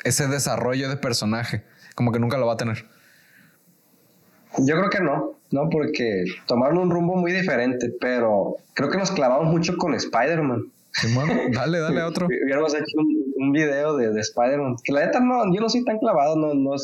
ese 0.04 0.26
desarrollo 0.26 0.88
de 0.88 0.96
personaje, 0.96 1.64
como 1.94 2.12
que 2.12 2.18
nunca 2.18 2.38
lo 2.38 2.46
va 2.46 2.54
a 2.54 2.56
tener. 2.56 2.86
Yo 4.58 4.76
creo 4.76 4.90
que 4.90 5.00
no, 5.00 5.38
no, 5.50 5.68
porque 5.68 6.24
tomaron 6.46 6.78
un 6.78 6.90
rumbo 6.90 7.16
muy 7.16 7.32
diferente, 7.32 7.92
pero 8.00 8.56
creo 8.72 8.90
que 8.90 8.98
nos 8.98 9.10
clavamos 9.10 9.52
mucho 9.52 9.76
con 9.76 9.94
Spider-Man. 9.94 10.72
Simón, 10.92 11.28
dale, 11.52 11.78
dale 11.78 12.00
a 12.00 12.06
otro. 12.06 12.26
Hubiéramos 12.44 12.74
hecho 12.74 12.98
un, 13.36 13.52
video 13.52 13.96
de, 13.96 14.12
de 14.12 14.20
Spider-Man. 14.20 14.76
Que 14.84 14.92
la 14.92 15.06
neta 15.06 15.20
no, 15.20 15.52
yo 15.52 15.60
no 15.60 15.68
soy 15.68 15.84
tan 15.84 15.98
clavado, 15.98 16.36
no, 16.36 16.54
no, 16.54 16.76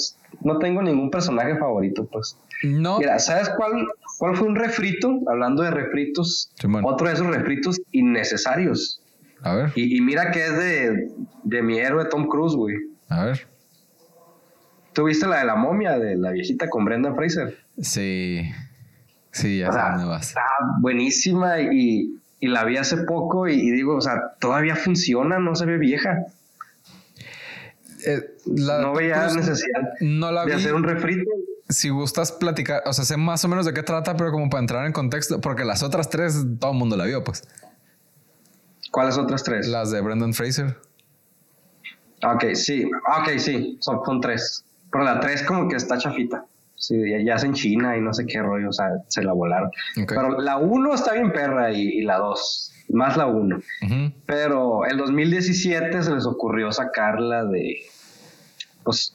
no 0.43 0.59
tengo 0.59 0.83
ningún 0.83 1.11
personaje 1.11 1.57
favorito, 1.57 2.07
pues. 2.07 2.37
No. 2.63 2.99
Mira, 2.99 3.19
¿sabes 3.19 3.49
cuál, 3.57 3.87
cuál 4.19 4.37
fue 4.37 4.49
un 4.49 4.57
refrito? 4.57 5.21
Hablando 5.29 5.63
de 5.63 5.71
refritos, 5.71 6.51
otro 6.83 7.07
de 7.07 7.15
esos 7.15 7.27
refritos 7.27 7.81
innecesarios. 7.93 9.01
A 9.43 9.55
ver. 9.55 9.73
Y, 9.77 10.01
mira 10.01 10.33
que 10.33 10.45
es 10.45 10.59
de, 10.59 11.13
de 11.45 11.63
mi 11.63 11.79
héroe 11.79 12.05
Tom 12.07 12.27
Cruise, 12.27 12.57
güey. 12.57 12.77
A 13.09 13.27
ver. 13.27 13.47
¿Tuviste 14.93 15.29
la 15.29 15.39
de 15.39 15.45
la 15.45 15.55
momia 15.55 15.97
de 15.99 16.17
la 16.17 16.33
viejita 16.33 16.69
con 16.69 16.85
Brenda 16.85 17.15
Fraser? 17.15 17.57
Sí. 17.81 18.51
Sí, 19.31 19.59
ya 19.59 19.71
sé 19.71 20.05
vas. 20.05 20.29
Está 20.29 20.43
buenísima 20.81 21.61
y 21.61 22.18
y 22.41 22.49
la 22.49 22.65
vi 22.65 22.77
hace 22.77 22.99
poco 22.99 23.49
y, 23.49 23.71
digo, 23.71 23.97
o 23.97 24.01
sea, 24.01 24.35
todavía 24.39 24.77
funciona, 24.77 25.39
no 25.39 25.55
se 25.55 25.67
ve 25.67 25.79
vieja. 25.79 26.27
Eh, 28.07 28.37
no 28.47 28.95
veía 28.95 29.27
necesidad 29.27 29.81
no 30.01 30.31
la 30.31 30.45
de 30.45 30.55
hacer 30.55 30.75
un 30.75 30.85
refrito. 30.85 31.31
Si 31.69 31.89
gustas 31.91 32.33
platicar, 32.33 32.83
o 32.87 32.93
sea, 32.93 33.05
sé 33.05 33.17
más 33.17 33.45
o 33.45 33.49
menos 33.49 33.67
de 33.67 33.75
qué 33.75 33.83
trata, 33.83 34.17
pero 34.17 34.31
como 34.31 34.49
para 34.49 34.61
entrar 34.61 34.87
en 34.87 34.93
contexto, 34.93 35.41
porque 35.41 35.65
las 35.65 35.83
otras 35.83 36.09
tres 36.09 36.37
todo 36.61 36.73
el 36.73 36.79
mundo 36.79 36.97
la 36.97 37.05
vio, 37.05 37.25
pues. 37.25 37.43
¿Cuáles 38.91 39.19
otras 39.19 39.43
tres? 39.43 39.67
Las 39.67 39.91
de 39.91 40.01
Brendan 40.01 40.33
Fraser. 40.33 40.79
Ok, 42.25 42.55
sí, 42.55 42.85
ok, 42.85 43.39
sí, 43.39 43.77
son, 43.81 44.01
son 44.05 44.21
tres. 44.21 44.65
Pero 44.91 45.05
la 45.05 45.21
tres 45.21 45.43
como 45.43 45.69
que 45.69 45.77
está 45.77 45.99
chafita. 45.99 46.47
Sí, 46.79 46.97
ya, 47.25 47.35
es 47.35 47.43
en 47.43 47.55
China 47.55 47.97
y 47.97 48.01
no 48.01 48.15
sé 48.15 48.25
qué 48.25 48.41
rollo, 48.41 48.69
o 48.69 48.73
sea, 48.73 48.87
se 49.09 49.23
la 49.23 49.33
volaron. 49.33 49.71
Pero 50.07 50.41
la 50.41 50.59
1 50.59 50.95
está 50.95 51.13
bien 51.13 51.33
perra 51.33 51.73
y, 51.73 52.03
la 52.03 52.19
2, 52.19 52.73
más 52.91 53.17
la 53.17 53.27
1. 53.27 53.61
Pero 54.27 54.87
el 54.87 54.97
2017 54.97 56.03
se 56.03 56.15
les 56.15 56.25
ocurrió 56.25 56.71
sacarla 56.71 57.45
de. 57.45 57.79
Pues 58.85 59.13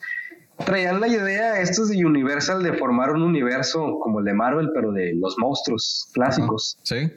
traían 0.65 0.99
la 0.99 1.07
idea 1.07 1.61
estos 1.61 1.90
de 1.90 2.06
Universal 2.06 2.61
de 2.64 2.73
formar 2.73 3.11
un 3.11 3.23
universo 3.23 3.98
como 3.99 4.19
el 4.19 4.26
de 4.26 4.34
Marvel, 4.34 4.72
pero 4.73 4.91
de 4.91 5.14
los 5.15 5.38
monstruos 5.40 6.10
clásicos. 6.14 6.77
Sí. 6.84 7.11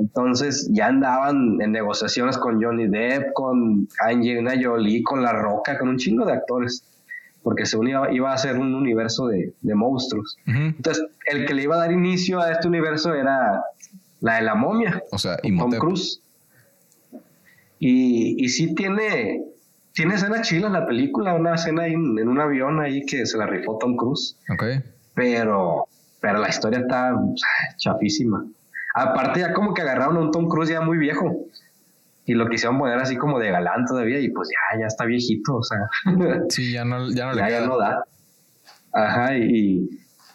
Entonces 0.00 0.70
ya 0.72 0.86
andaban 0.86 1.60
en 1.60 1.72
negociaciones 1.72 2.38
con 2.38 2.62
Johnny 2.62 2.88
Depp, 2.88 3.34
con 3.34 3.88
Angelina 4.00 4.54
Jolie, 4.60 5.02
con 5.02 5.22
La 5.22 5.32
Roca, 5.32 5.78
con 5.78 5.90
un 5.90 5.98
chingo 5.98 6.24
de 6.24 6.32
actores 6.32 6.84
porque 7.42 7.66
según 7.66 7.88
iba, 7.88 8.12
iba 8.12 8.32
a 8.32 8.38
ser 8.38 8.58
un 8.58 8.74
universo 8.74 9.28
de, 9.28 9.54
monstruos. 9.62 10.36
Entonces, 10.46 11.04
el 11.26 11.46
que 11.46 11.54
le 11.54 11.62
iba 11.62 11.76
a 11.76 11.78
dar 11.78 11.92
inicio 11.92 12.40
a 12.40 12.52
este 12.52 12.68
universo 12.68 13.14
era 13.14 13.62
la 14.20 14.36
de 14.36 14.42
la 14.42 14.54
momia. 14.54 15.02
O 15.10 15.18
sea, 15.18 15.36
Tom 15.38 15.70
Cruise. 15.72 16.20
Y, 17.78 18.44
y 18.44 18.48
sí 18.50 18.74
tiene, 18.74 19.42
tiene 19.94 20.14
escena 20.14 20.42
chila 20.42 20.66
en 20.66 20.74
la 20.74 20.86
película, 20.86 21.34
una 21.34 21.54
escena 21.54 21.86
en, 21.86 22.28
un 22.28 22.40
avión 22.40 22.78
ahí 22.80 23.06
que 23.06 23.24
se 23.24 23.38
la 23.38 23.46
rifó 23.46 23.78
Tom 23.78 23.96
Cruise. 23.96 24.36
Ok. 24.52 24.64
Pero, 25.14 25.86
pero 26.20 26.38
la 26.38 26.48
historia 26.48 26.80
está 26.80 27.14
chafísima. 27.78 28.44
Aparte 28.94 29.40
ya 29.40 29.54
como 29.54 29.72
que 29.72 29.82
agarraron 29.82 30.16
a 30.16 30.20
un 30.20 30.30
Tom 30.30 30.48
Cruise 30.48 30.70
ya 30.70 30.80
muy 30.82 30.98
viejo 30.98 31.46
y 32.26 32.34
lo 32.34 32.48
quisieron 32.48 32.78
poner 32.78 32.98
así 32.98 33.16
como 33.16 33.38
de 33.38 33.50
galán 33.50 33.84
todavía 33.86 34.20
y 34.20 34.30
pues 34.30 34.48
ya, 34.48 34.80
ya 34.80 34.86
está 34.86 35.04
viejito, 35.04 35.56
o 35.56 35.62
sea. 35.62 35.78
Sí, 36.48 36.72
ya 36.72 36.84
no, 36.84 37.10
ya 37.10 37.26
no 37.26 37.32
le 37.32 37.38
ya, 37.38 37.46
queda. 37.48 37.60
Ya 37.60 37.66
no 37.66 37.78
da. 37.78 38.04
Ajá, 38.92 39.36
y, 39.36 39.88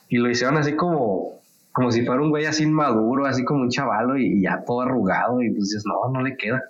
y, 0.10 0.18
lo 0.18 0.30
hicieron 0.30 0.57
así 0.57 0.76
como, 0.76 1.41
como 1.72 1.91
si 1.91 2.06
fuera 2.06 2.22
un 2.22 2.30
güey 2.30 2.45
así 2.45 2.64
inmaduro, 2.64 3.26
así 3.26 3.44
como 3.44 3.62
un 3.62 3.70
chavalo 3.70 4.18
y, 4.18 4.41
ya 4.41 4.64
todo 4.66 4.82
arrugado 4.82 5.41
y 5.41 5.49
pues 5.49 5.70
dices, 5.70 5.84
no, 5.86 6.12
no 6.12 6.22
le 6.22 6.38
queda. 6.38 6.62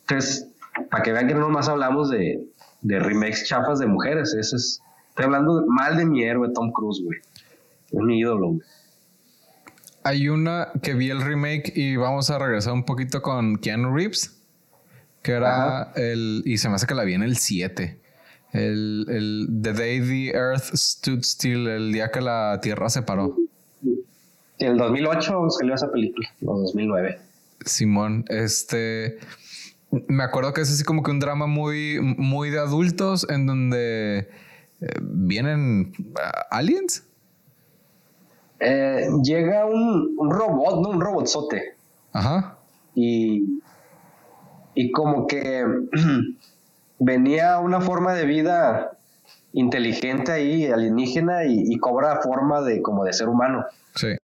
Entonces, 0.00 0.52
para 0.90 1.02
que 1.02 1.12
vean 1.12 1.28
que 1.28 1.34
no 1.34 1.40
nomás 1.40 1.68
hablamos 1.68 2.10
de, 2.10 2.44
de 2.82 2.98
remakes 2.98 3.46
chafas 3.46 3.78
de 3.78 3.86
mujeres, 3.86 4.34
eso 4.34 4.56
es, 4.56 4.80
estoy 5.08 5.26
hablando 5.26 5.64
mal 5.68 5.96
de 5.96 6.04
mi 6.04 6.24
héroe 6.24 6.50
Tom 6.52 6.72
Cruise, 6.72 7.02
güey. 7.04 7.18
Es 7.90 8.00
mi 8.00 8.18
ídolo, 8.18 8.48
güey. 8.48 8.60
Hay 10.06 10.28
una 10.28 10.68
que 10.84 10.94
vi 10.94 11.10
el 11.10 11.20
remake 11.20 11.72
y 11.74 11.96
vamos 11.96 12.30
a 12.30 12.38
regresar 12.38 12.72
un 12.74 12.84
poquito 12.84 13.22
con 13.22 13.56
Keanu 13.56 13.92
Reeves, 13.92 14.40
que 15.20 15.32
era 15.32 15.90
el, 15.96 16.44
y 16.44 16.58
se 16.58 16.68
me 16.68 16.76
hace 16.76 16.86
que 16.86 16.94
la 16.94 17.02
vi 17.02 17.14
en 17.14 17.24
el 17.24 17.36
7. 17.36 18.00
El, 18.52 19.06
el 19.08 19.48
The 19.62 19.72
Day 19.72 20.00
the 20.00 20.28
Earth 20.28 20.76
Stood 20.76 21.24
Still, 21.24 21.66
el 21.66 21.92
día 21.92 22.12
que 22.12 22.20
la 22.20 22.60
Tierra 22.62 22.88
se 22.88 23.02
paró. 23.02 23.36
En 24.60 24.70
el 24.70 24.76
2008 24.76 25.50
salió 25.50 25.74
esa 25.74 25.90
película, 25.90 26.28
o 26.44 26.56
2009. 26.56 27.18
Simón, 27.64 28.24
este. 28.28 29.18
Me 30.06 30.22
acuerdo 30.22 30.52
que 30.52 30.60
es 30.60 30.70
así 30.70 30.84
como 30.84 31.02
que 31.02 31.10
un 31.10 31.18
drama 31.18 31.48
muy, 31.48 31.98
muy 32.00 32.50
de 32.50 32.60
adultos 32.60 33.26
en 33.28 33.46
donde 33.46 34.18
eh, 34.80 34.86
vienen 35.02 35.92
ah, 36.22 36.46
aliens. 36.52 37.02
Eh, 38.60 39.08
llega 39.22 39.66
un, 39.66 40.16
robot, 40.30 40.82
¿no? 40.82 40.90
Un 40.90 41.00
robotzote. 41.00 41.76
Ajá. 42.12 42.56
Y, 42.94 43.60
y 44.74 44.90
como 44.92 45.26
que 45.26 45.64
venía 46.98 47.58
una 47.58 47.80
forma 47.80 48.14
de 48.14 48.26
vida 48.26 48.92
inteligente 49.52 50.32
ahí, 50.32 50.66
alienígena, 50.66 51.44
y, 51.46 51.76
cobra 51.78 52.20
forma 52.22 52.60
de 52.62 52.82
como 52.82 53.04
de 53.04 53.12
ser 53.12 53.28
humano. 53.28 53.64
Sí. 53.94 54.16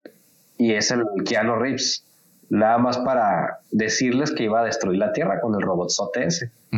Y 0.58 0.74
es 0.74 0.92
el 0.92 1.06
Keanu 1.26 1.56
Reeves. 1.56 2.06
Nada 2.50 2.78
más 2.78 2.98
para 2.98 3.60
decirles 3.72 4.32
que 4.32 4.44
iba 4.44 4.60
a 4.60 4.66
destruir 4.66 5.00
la 5.00 5.14
Tierra 5.14 5.40
con 5.40 5.56
el 5.56 5.62
robot 5.62 5.90
ese. 6.16 6.52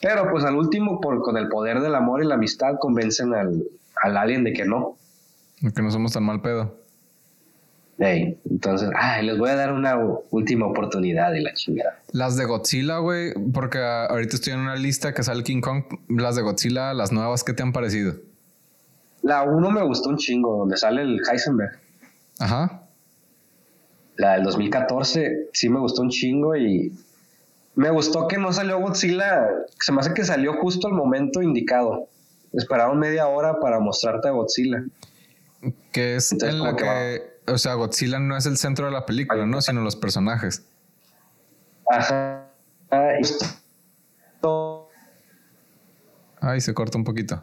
Pero 0.00 0.30
pues 0.30 0.44
al 0.44 0.54
último, 0.54 1.00
por, 1.00 1.22
con 1.22 1.36
el 1.36 1.48
poder 1.48 1.80
del 1.80 1.96
amor 1.96 2.22
y 2.22 2.26
la 2.26 2.34
amistad, 2.34 2.74
convencen 2.80 3.34
al, 3.34 3.64
al 4.02 4.16
alien 4.16 4.44
de 4.44 4.52
que 4.52 4.64
no. 4.64 4.96
Que 5.62 5.82
no 5.82 5.90
somos 5.90 6.12
tan 6.12 6.24
mal 6.24 6.40
pedo. 6.42 6.76
entonces, 7.98 8.90
ay, 8.96 9.24
les 9.24 9.38
voy 9.38 9.50
a 9.50 9.54
dar 9.54 9.72
una 9.72 9.96
última 10.30 10.66
oportunidad 10.66 11.30
de 11.30 11.40
la 11.40 11.54
chingada. 11.54 12.00
Las 12.10 12.36
de 12.36 12.46
Godzilla, 12.46 12.98
güey, 12.98 13.32
porque 13.52 13.78
ahorita 13.78 14.36
estoy 14.36 14.54
en 14.54 14.60
una 14.60 14.74
lista 14.74 15.14
que 15.14 15.22
sale 15.22 15.44
King 15.44 15.60
Kong. 15.60 15.84
Las 16.08 16.34
de 16.34 16.42
Godzilla, 16.42 16.94
las 16.94 17.12
nuevas, 17.12 17.44
¿qué 17.44 17.52
te 17.52 17.62
han 17.62 17.72
parecido? 17.72 18.14
La 19.22 19.44
uno 19.44 19.70
me 19.70 19.84
gustó 19.84 20.08
un 20.08 20.16
chingo, 20.16 20.58
donde 20.58 20.76
sale 20.76 21.02
el 21.02 21.20
Heisenberg. 21.30 21.78
Ajá. 22.40 22.82
La 24.16 24.32
del 24.34 24.42
2014 24.42 25.50
sí 25.52 25.68
me 25.68 25.78
gustó 25.78 26.02
un 26.02 26.10
chingo 26.10 26.56
y 26.56 26.92
me 27.74 27.90
gustó 27.90 28.26
que 28.26 28.36
no 28.36 28.52
salió 28.52 28.80
Godzilla. 28.80 29.46
Se 29.78 29.92
me 29.92 30.00
hace 30.00 30.12
que 30.12 30.24
salió 30.24 30.54
justo 30.54 30.88
al 30.88 30.94
momento 30.94 31.40
indicado. 31.40 32.08
Esperaron 32.52 32.98
media 32.98 33.28
hora 33.28 33.60
para 33.60 33.78
mostrarte 33.78 34.28
a 34.28 34.32
Godzilla. 34.32 34.84
Que 35.92 36.16
es 36.16 36.32
en 36.32 36.62
la 36.62 36.74
que, 36.74 37.22
o 37.46 37.58
sea, 37.58 37.74
Godzilla 37.74 38.18
no 38.18 38.36
es 38.36 38.46
el 38.46 38.56
centro 38.56 38.86
de 38.86 38.92
la 38.92 39.06
película, 39.06 39.46
¿no? 39.46 39.60
Sino 39.60 39.80
los 39.80 39.96
personajes. 39.96 40.64
Ajá. 41.88 42.48
Ay, 46.40 46.60
se 46.60 46.74
corta 46.74 46.98
un 46.98 47.04
poquito. 47.04 47.42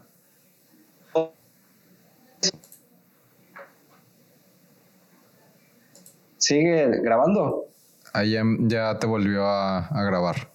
¿Sigue 6.37 7.01
grabando? 7.01 7.67
Ahí 8.13 8.35
ya, 8.61 8.99
te 8.99 9.07
volvió 9.07 9.45
a, 9.45 9.87
grabar. 10.03 10.51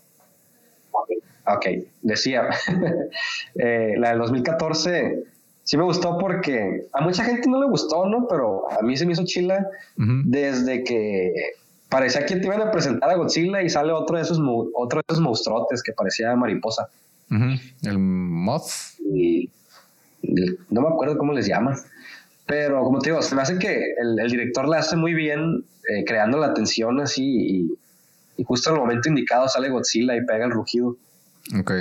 Ok, 1.47 1.67
decía, 2.03 2.49
eh, 3.55 3.95
la 3.99 4.11
del 4.11 4.19
2014 4.19 5.25
sí 5.65 5.77
me 5.77 5.85
gustó 5.85 6.19
porque 6.19 6.87
a 6.93 7.01
mucha 7.01 7.25
gente 7.25 7.49
no 7.49 7.61
le 7.61 7.69
gustó, 7.69 8.07
¿no? 8.07 8.27
Pero 8.29 8.71
a 8.71 8.83
mí 8.83 8.97
se 8.97 9.07
me 9.07 9.13
hizo 9.13 9.25
chila 9.25 9.67
desde 9.97 10.85
que 10.85 11.33
parecía 11.89 12.27
que 12.27 12.37
te 12.37 12.47
iban 12.47 12.61
a 12.61 12.71
presentar 12.71 13.11
a 13.11 13.17
Godzilla 13.17 13.63
y 13.63 13.69
sale 13.69 13.93
otro 13.93 14.17
de 14.17 14.23
esos, 14.23 14.39
otro 14.75 14.99
de 14.99 15.05
esos 15.09 15.23
monstruotes 15.23 15.83
que 15.83 15.93
parecía 15.93 16.35
mariposa. 16.37 16.89
El 17.83 17.99
Moth. 17.99 18.99
Y, 19.13 19.51
no 20.71 20.81
me 20.81 20.89
acuerdo 20.89 21.19
cómo 21.19 21.33
les 21.33 21.47
llaman. 21.47 21.77
Pero 22.47 22.83
como 22.83 22.99
te 22.99 23.11
digo, 23.11 23.23
se 23.23 23.35
me 23.35 23.43
hace 23.43 23.59
que 23.59 23.95
el, 23.97 24.17
director 24.29 24.69
la 24.69 24.79
hace 24.79 24.97
muy 24.97 25.15
bien 25.15 25.65
eh, 25.89 26.05
creando 26.05 26.39
la 26.39 26.53
tensión 26.53 27.01
así 27.01 27.69
y, 28.37 28.45
justo 28.45 28.71
en 28.71 28.77
el 28.77 28.83
momento 28.83 29.09
indicado 29.09 29.49
sale 29.49 29.71
Godzilla 29.71 30.17
y 30.17 30.27
pega 30.27 30.45
el 30.45 30.51
rugido. 30.51 30.97
Ok. 31.59 31.73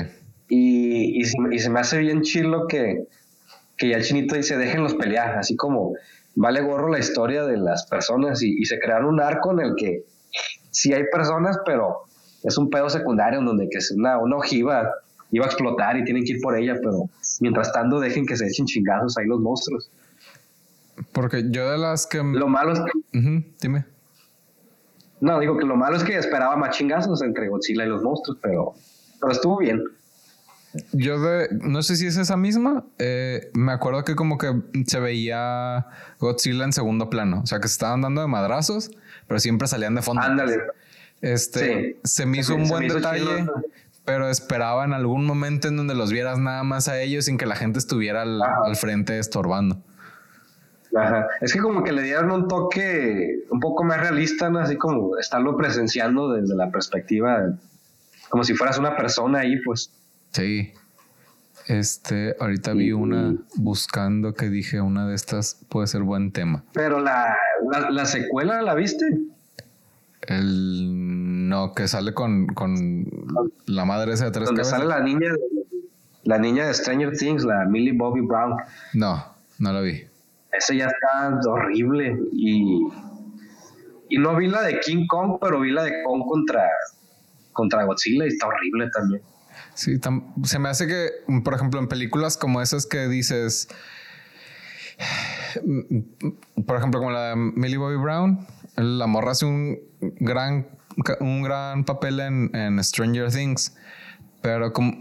Y, 0.49 1.19
y, 1.19 1.59
se, 1.59 1.69
me 1.69 1.79
hace 1.79 1.97
bien 1.97 2.21
chilo 2.21 2.67
que, 2.67 3.07
que 3.77 3.89
ya 3.89 3.97
el 3.97 4.03
chinito 4.03 4.35
dice, 4.35 4.57
déjenlos 4.57 4.95
pelear, 4.95 5.37
así 5.37 5.55
como 5.55 5.93
vale 6.35 6.61
gorro 6.61 6.89
la 6.89 6.99
historia 6.99 7.45
de 7.45 7.57
las 7.57 7.85
personas 7.87 8.41
y, 8.41 8.63
se 8.65 8.79
crearon 8.79 9.13
un 9.13 9.21
arco 9.21 9.51
en 9.51 9.59
el 9.59 9.75
que 9.75 10.03
sí 10.71 10.93
hay 10.93 11.03
personas, 11.11 11.57
pero 11.65 12.03
es 12.43 12.57
un 12.57 12.69
pedo 12.69 12.89
secundario 12.89 13.39
en 13.39 13.45
donde 13.45 13.69
que 13.69 13.77
es 13.77 13.91
una, 13.91 14.17
una 14.17 14.37
ojiva 14.37 14.91
iba 15.31 15.45
a 15.45 15.47
explotar 15.47 15.97
y 15.97 16.03
tienen 16.03 16.23
que 16.23 16.33
ir 16.33 16.41
por 16.41 16.55
ella, 16.55 16.75
pero 16.75 17.09
mientras 17.39 17.71
tanto 17.73 17.99
dejen 17.99 18.25
que 18.25 18.37
se 18.37 18.45
echen 18.45 18.67
chingazos 18.67 19.17
ahí 19.17 19.25
los 19.25 19.39
monstruos. 19.39 19.89
Porque 21.11 21.45
yo 21.49 21.71
de 21.71 21.79
las 21.79 22.05
que... 22.05 22.19
Lo 22.19 22.47
malo 22.47 22.73
es 22.73 22.79
que... 22.79 23.43
dime. 23.59 23.85
No, 25.21 25.39
digo 25.39 25.57
que 25.57 25.65
lo 25.65 25.75
malo 25.75 25.95
es 25.95 26.03
que 26.03 26.17
esperaba 26.17 26.55
más 26.55 26.77
chingazos 26.77 27.23
entre 27.23 27.49
Godzilla 27.49 27.85
y 27.85 27.87
los 27.87 28.03
monstruos, 28.03 28.37
pero, 28.43 28.73
pero 29.19 29.31
estuvo 29.31 29.57
bien. 29.57 29.81
Yo 30.91 31.21
de, 31.21 31.49
no 31.51 31.83
sé 31.83 31.95
si 31.95 32.07
es 32.07 32.17
esa 32.17 32.35
misma, 32.35 32.83
eh, 32.97 33.51
me 33.53 33.71
acuerdo 33.71 34.03
que 34.03 34.15
como 34.15 34.37
que 34.37 34.53
se 34.87 34.99
veía 34.99 35.85
Godzilla 36.19 36.63
en 36.63 36.73
segundo 36.73 37.09
plano, 37.09 37.41
o 37.43 37.45
sea 37.45 37.59
que 37.59 37.67
se 37.67 37.73
estaban 37.73 38.01
dando 38.01 38.21
de 38.21 38.27
madrazos, 38.27 38.91
pero 39.27 39.39
siempre 39.39 39.67
salían 39.67 39.93
de 39.95 40.01
fondo. 40.01 40.23
Ándale. 40.23 40.57
Este, 41.21 41.99
se 42.03 42.25
me 42.25 42.39
hizo 42.39 42.55
un 42.55 42.67
buen 42.67 42.87
detalle, 42.87 43.45
pero 44.03 44.29
esperaba 44.29 44.83
en 44.83 44.93
algún 44.93 45.25
momento 45.25 45.67
en 45.67 45.77
donde 45.77 45.95
los 45.95 46.11
vieras 46.11 46.39
nada 46.39 46.63
más 46.63 46.87
a 46.87 46.99
ellos 46.99 47.25
sin 47.25 47.37
que 47.37 47.45
la 47.45 47.55
gente 47.55 47.79
estuviera 47.79 48.23
al 48.23 48.75
frente 48.75 49.19
estorbando. 49.19 49.77
Ajá. 50.95 51.27
Es 51.41 51.53
que 51.53 51.59
como 51.59 51.83
que 51.83 51.91
le 51.91 52.03
dieron 52.03 52.31
un 52.31 52.47
toque 52.47 53.45
un 53.49 53.59
poco 53.59 53.83
más 53.83 53.99
realista, 53.99 54.49
¿no? 54.49 54.59
Así 54.59 54.75
como 54.75 55.17
estarlo 55.17 55.55
presenciando 55.57 56.33
desde 56.33 56.55
la 56.55 56.69
perspectiva, 56.71 57.53
como 58.29 58.43
si 58.43 58.53
fueras 58.53 58.77
una 58.77 58.95
persona 58.95 59.39
ahí, 59.39 59.61
pues. 59.61 59.91
Sí. 60.33 60.73
Este, 61.67 62.35
ahorita 62.39 62.73
vi 62.73 62.91
una 62.91 63.35
buscando 63.55 64.33
que 64.33 64.49
dije 64.49 64.81
una 64.81 65.07
de 65.07 65.15
estas 65.15 65.63
puede 65.69 65.87
ser 65.87 66.01
buen 66.01 66.31
tema. 66.31 66.63
Pero 66.73 66.99
la, 66.99 67.37
la, 67.89 68.05
secuela, 68.05 68.61
¿la 68.61 68.75
viste? 68.75 69.05
El 70.27 71.47
no, 71.47 71.73
que 71.73 71.87
sale 71.87 72.13
con, 72.13 72.47
con 72.47 73.05
la 73.65 73.85
madre 73.85 74.13
esa 74.13 74.25
de 74.25 74.31
tres 74.31 74.47
Donde 74.47 74.65
sale 74.65 74.85
la 74.85 74.99
niña, 74.99 75.29
la 76.23 76.37
niña 76.37 76.67
de 76.67 76.73
Stranger 76.73 77.15
Things, 77.17 77.45
la 77.45 77.65
Millie 77.65 77.93
Bobby 77.93 78.21
Brown. 78.21 78.57
No, 78.93 79.23
no 79.59 79.73
la 79.73 79.79
vi. 79.79 80.03
Ese 80.51 80.75
ya 80.75 80.87
está 80.87 81.39
horrible. 81.49 82.19
Y, 82.33 82.87
y 84.09 84.17
no 84.17 84.35
vi 84.35 84.47
la 84.47 84.63
de 84.63 84.79
King 84.81 85.07
Kong, 85.07 85.37
pero 85.41 85.61
vi 85.61 85.71
la 85.71 85.83
de 85.83 86.03
Kong 86.03 86.23
contra, 86.27 86.67
contra 87.53 87.85
Godzilla 87.85 88.25
y 88.25 88.29
está 88.29 88.47
horrible 88.47 88.89
también. 88.89 89.21
Sí, 89.75 89.99
se 90.43 90.59
me 90.59 90.69
hace 90.69 90.87
que, 90.87 91.09
por 91.43 91.53
ejemplo, 91.53 91.79
en 91.79 91.87
películas 91.87 92.37
como 92.37 92.61
esas 92.61 92.85
que 92.85 93.07
dices, 93.07 93.67
por 96.65 96.77
ejemplo, 96.77 96.99
como 96.99 97.11
la 97.11 97.29
de 97.29 97.35
Millie 97.35 97.77
Bobby 97.77 97.97
Brown, 97.97 98.45
la 98.75 99.07
morra 99.07 99.31
hace 99.31 99.45
un 99.45 99.79
gran, 100.19 100.67
un 101.19 101.41
gran 101.41 101.85
papel 101.85 102.19
en, 102.19 102.83
Stranger 102.83 103.31
Things, 103.31 103.75
pero 104.41 104.73
como, 104.73 104.97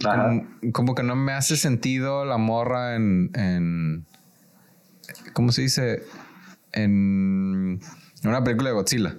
como, 0.72 0.94
que 0.94 1.02
no 1.02 1.16
me 1.16 1.32
hace 1.32 1.56
sentido 1.56 2.24
la 2.24 2.38
morra 2.38 2.94
en 2.96 4.06
¿cómo 5.32 5.52
se 5.52 5.62
dice? 5.62 6.02
En 6.72 7.80
una 8.24 8.42
película 8.44 8.70
de 8.70 8.74
Godzilla. 8.74 9.16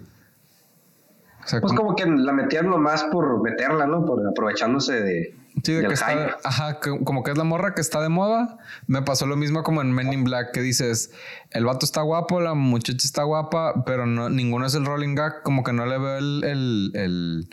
pues 1.50 1.74
como, 1.74 1.96
que 1.96 2.06
la 2.06 2.34
metieron 2.34 2.82
más 2.82 3.04
por 3.06 3.42
meterla, 3.42 3.86
¿no? 3.86 4.06
Por 4.06 4.26
aprovechándose 4.28 5.02
de. 5.02 5.36
Sí, 5.62 5.74
de 5.74 5.88
que 5.88 5.94
está. 5.94 6.38
Ajá, 6.44 6.80
como 6.80 7.24
que 7.24 7.32
es 7.32 7.38
la 7.38 7.44
morra 7.44 7.76
que 7.76 7.82
está 7.82 8.02
de 8.02 8.10
moda. 8.10 8.58
Me 8.88 9.02
pasó 9.02 9.26
lo 9.26 9.36
mismo 9.36 9.64
como 9.64 9.82
en 9.82 9.92
Men 9.92 10.14
in 10.14 10.24
Black, 10.24 10.52
que 10.52 10.62
dices: 10.62 11.12
el 11.52 11.66
vato 11.66 11.86
está 11.86 12.02
guapo, 12.02 12.42
la 12.42 12.54
muchacha 12.54 13.06
está 13.06 13.24
guapa, 13.24 13.84
pero 13.86 14.06
no, 14.06 14.30
ninguno 14.30 14.66
es 14.66 14.74
el 14.74 14.86
rolling 14.86 15.16
gag. 15.16 15.44
Como 15.44 15.64
que 15.64 15.74
no 15.74 15.86
le 15.86 15.98
veo 16.00 16.18
el 16.18 17.48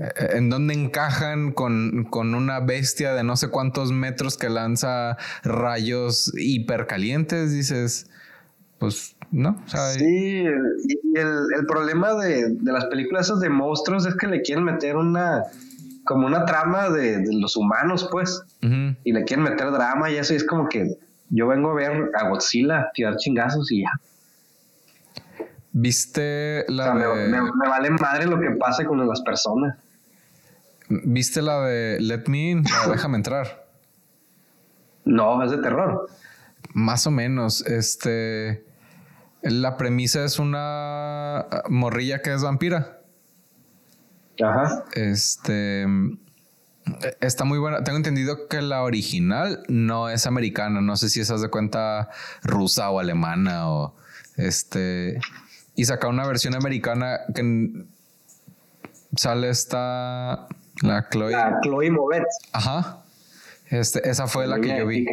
eh, 0.00 0.36
en 0.36 0.48
dónde 0.48 0.72
encajan 0.72 1.52
con, 1.52 2.08
una 2.14 2.60
bestia 2.60 3.12
de 3.12 3.22
no 3.22 3.36
sé 3.36 3.48
cuántos 3.48 3.92
metros 3.92 4.38
que 4.38 4.48
lanza 4.48 5.18
rayos 5.42 6.32
hipercalientes, 6.38 7.52
dices, 7.52 8.08
pues 8.78 9.14
no. 9.30 9.62
sí, 9.98 10.04
y 10.04 11.18
el, 11.18 11.66
problema 11.68 12.14
de, 12.14 12.56
las 12.62 12.86
películas 12.86 13.26
esas 13.26 13.40
de 13.40 13.50
monstruos 13.50 14.06
es 14.06 14.14
que 14.16 14.26
le 14.26 14.40
quieren 14.40 14.64
meter 14.64 14.96
una 14.96 15.42
como 16.10 16.26
una 16.26 16.44
trama 16.44 16.90
de, 16.90 17.24
los 17.40 17.56
humanos, 17.56 18.08
pues, 18.10 18.42
y 18.60 19.12
le 19.12 19.22
quieren 19.22 19.44
meter 19.44 19.70
drama 19.70 20.10
y 20.10 20.16
eso, 20.16 20.32
y 20.32 20.38
es 20.38 20.44
como 20.44 20.68
que 20.68 20.98
yo 21.28 21.46
vengo 21.46 21.70
a 21.70 21.74
ver 21.74 22.10
a 22.16 22.28
Godzilla 22.28 22.90
tirar 22.92 23.14
chingazos 23.16 23.70
y 23.70 23.82
ya. 23.82 23.92
¿Viste 25.70 26.64
la 26.66 26.94
me, 26.94 27.28
me, 27.28 27.68
vale 27.68 27.90
madre 27.90 28.26
lo 28.26 28.40
que 28.40 28.50
pase 28.50 28.84
con 28.86 29.06
las 29.06 29.20
personas. 29.20 29.78
¿Viste 30.88 31.42
la 31.42 31.60
de 31.60 32.00
Let 32.00 32.24
Me 32.26 32.50
In? 32.50 32.64
Déjame 32.90 33.16
entrar. 33.16 33.68
No, 35.04 35.40
es 35.44 35.52
de 35.52 35.58
terror. 35.58 36.08
Más 36.74 37.06
o 37.06 37.12
menos. 37.12 37.64
Este. 37.64 38.64
La 39.42 39.76
premisa 39.76 40.24
es 40.24 40.40
una 40.40 41.46
morrilla 41.68 42.20
que 42.20 42.34
es 42.34 42.42
vampira. 42.42 42.99
Ajá. 44.42 44.84
Este. 44.94 45.86
Está 47.20 47.44
muy 47.44 47.58
buena. 47.58 47.84
Tengo 47.84 47.98
entendido 47.98 48.48
que 48.48 48.62
la 48.62 48.82
original 48.82 49.62
no 49.68 50.08
es 50.08 50.26
americana. 50.26 50.80
No 50.80 50.96
sé 50.96 51.08
si 51.08 51.20
esas 51.20 51.40
de 51.40 51.48
cuenta 51.48 52.10
rusa 52.42 52.90
o 52.90 52.98
alemana 52.98 53.70
o 53.70 53.96
este. 54.36 55.20
Y 55.76 55.84
saca 55.84 56.08
una 56.08 56.26
versión 56.26 56.54
americana 56.54 57.20
que 57.34 57.86
sale 59.16 59.50
esta 59.50 60.48
la 60.82 61.08
Chloe. 61.10 61.32
La 61.32 61.60
Chloe 61.62 61.90
Movet. 61.90 62.24
Ajá. 62.52 63.02
Este, 63.66 64.08
esa 64.08 64.26
fue 64.26 64.46
la, 64.46 64.60
que 64.60 64.76
yo 64.78 64.86
vi. 64.86 65.06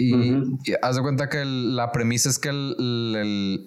Y, 0.00 0.34
haz 0.82 0.96
de 0.96 1.02
cuenta 1.02 1.28
que 1.28 1.44
la 1.44 1.92
premisa 1.92 2.30
es 2.30 2.38
que 2.38 2.48
el, 2.48 3.66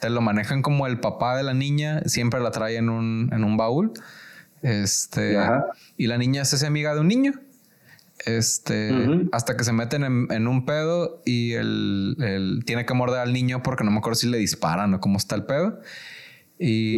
te 0.00 0.10
lo 0.10 0.20
manejan 0.20 0.62
como 0.62 0.86
el 0.86 1.00
papá 1.00 1.36
de 1.36 1.42
la 1.42 1.54
niña, 1.54 2.00
siempre 2.06 2.40
la 2.40 2.50
trae 2.50 2.76
en 2.76 2.88
un, 2.88 3.30
en 3.32 3.44
un 3.44 3.56
baúl. 3.56 3.92
Este, 4.62 5.36
y 5.96 6.06
la 6.06 6.18
niña 6.18 6.42
es 6.42 6.52
esa 6.52 6.66
amiga 6.66 6.94
de 6.94 7.00
un 7.00 7.08
niño. 7.08 7.32
Este, 8.24 8.90
hasta 9.30 9.56
que 9.56 9.62
se 9.64 9.72
meten 9.72 10.02
en, 10.30 10.48
un 10.48 10.66
pedo 10.66 11.22
y 11.24 11.52
el, 11.52 12.62
tiene 12.66 12.84
que 12.84 12.94
morder 12.94 13.20
al 13.20 13.32
niño 13.32 13.62
porque 13.62 13.84
no 13.84 13.92
me 13.92 13.98
acuerdo 13.98 14.16
si 14.16 14.28
le 14.28 14.38
disparan 14.38 14.94
o 14.94 15.00
cómo 15.00 15.18
está 15.18 15.36
el 15.36 15.44
pedo. 15.44 15.80
Y 16.58 16.96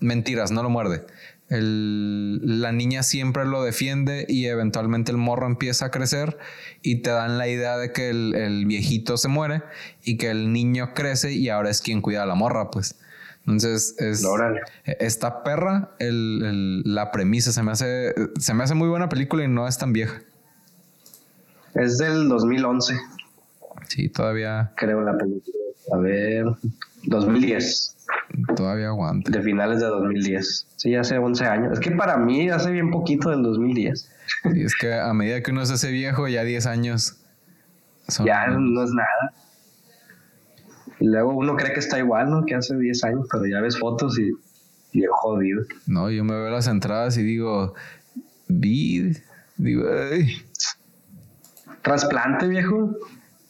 mentiras, 0.00 0.50
no 0.50 0.62
lo 0.62 0.70
muerde 0.70 1.04
la 1.50 2.72
niña 2.72 3.02
siempre 3.02 3.46
lo 3.46 3.62
defiende 3.62 4.26
y 4.28 4.46
eventualmente 4.46 5.12
el 5.12 5.16
morro 5.16 5.46
empieza 5.46 5.86
a 5.86 5.90
crecer 5.90 6.36
y 6.82 6.96
te 6.96 7.10
dan 7.10 7.38
la 7.38 7.48
idea 7.48 7.78
de 7.78 7.92
que 7.92 8.10
el, 8.10 8.66
viejito 8.66 9.16
se 9.16 9.28
muere 9.28 9.62
y 10.04 10.18
que 10.18 10.30
el 10.30 10.52
niño 10.52 10.92
crece 10.94 11.32
y 11.32 11.48
ahora 11.48 11.70
es 11.70 11.80
quien 11.80 12.02
cuida 12.02 12.24
a 12.24 12.26
la 12.26 12.34
morra, 12.34 12.70
pues. 12.70 12.96
Entonces, 13.46 13.94
es, 13.98 14.26
esta 14.84 15.42
perra, 15.42 15.96
la 15.98 17.10
premisa 17.12 17.50
se 17.50 17.62
me, 17.62 17.72
hace, 17.72 18.14
se 18.38 18.52
me 18.52 18.64
hace 18.64 18.74
muy 18.74 18.88
buena 18.88 19.08
película 19.08 19.44
y 19.44 19.48
no 19.48 19.66
es 19.66 19.78
tan 19.78 19.94
vieja. 19.94 20.20
Es 21.74 21.96
del 21.96 22.28
2011. 22.28 22.94
Sí, 23.88 24.10
todavía. 24.10 24.72
Creo 24.76 25.00
la 25.00 25.16
película. 25.16 25.56
A 25.94 25.96
ver, 25.96 26.44
2010. 27.04 27.97
Todavía 28.56 28.88
aguanta. 28.88 29.30
De 29.30 29.42
finales 29.42 29.80
de 29.80 29.86
2010. 29.86 30.68
Sí, 30.76 30.94
hace 30.94 31.18
11 31.18 31.46
años. 31.46 31.72
Es 31.72 31.80
que 31.80 31.90
para 31.92 32.16
mí 32.16 32.48
hace 32.50 32.70
bien 32.70 32.90
poquito 32.90 33.30
del 33.30 33.42
2010. 33.42 34.10
Y 34.54 34.64
es 34.64 34.74
que 34.76 34.94
a 34.94 35.12
medida 35.14 35.42
que 35.42 35.50
uno 35.50 35.64
se 35.66 35.74
hace 35.74 35.90
viejo, 35.90 36.28
ya 36.28 36.44
10 36.44 36.66
años. 36.66 37.16
Ya 38.24 38.46
no 38.48 38.84
es 38.84 38.90
nada. 38.90 39.32
Y 41.00 41.06
luego 41.06 41.32
uno 41.32 41.56
cree 41.56 41.72
que 41.72 41.80
está 41.80 41.98
igual, 41.98 42.30
¿no? 42.30 42.44
Que 42.44 42.54
hace 42.54 42.76
10 42.76 43.04
años, 43.04 43.26
pero 43.30 43.46
ya 43.46 43.60
ves 43.60 43.78
fotos 43.78 44.18
y, 44.18 44.32
y 44.92 45.04
jodido. 45.10 45.62
No, 45.86 46.10
yo 46.10 46.24
me 46.24 46.34
veo 46.34 46.50
las 46.50 46.66
entradas 46.66 47.16
y 47.18 47.22
digo, 47.22 47.74
vid, 48.48 49.16
digo, 49.56 49.84
ay. 50.10 50.42
Trasplante, 51.82 52.48
viejo. 52.48 52.96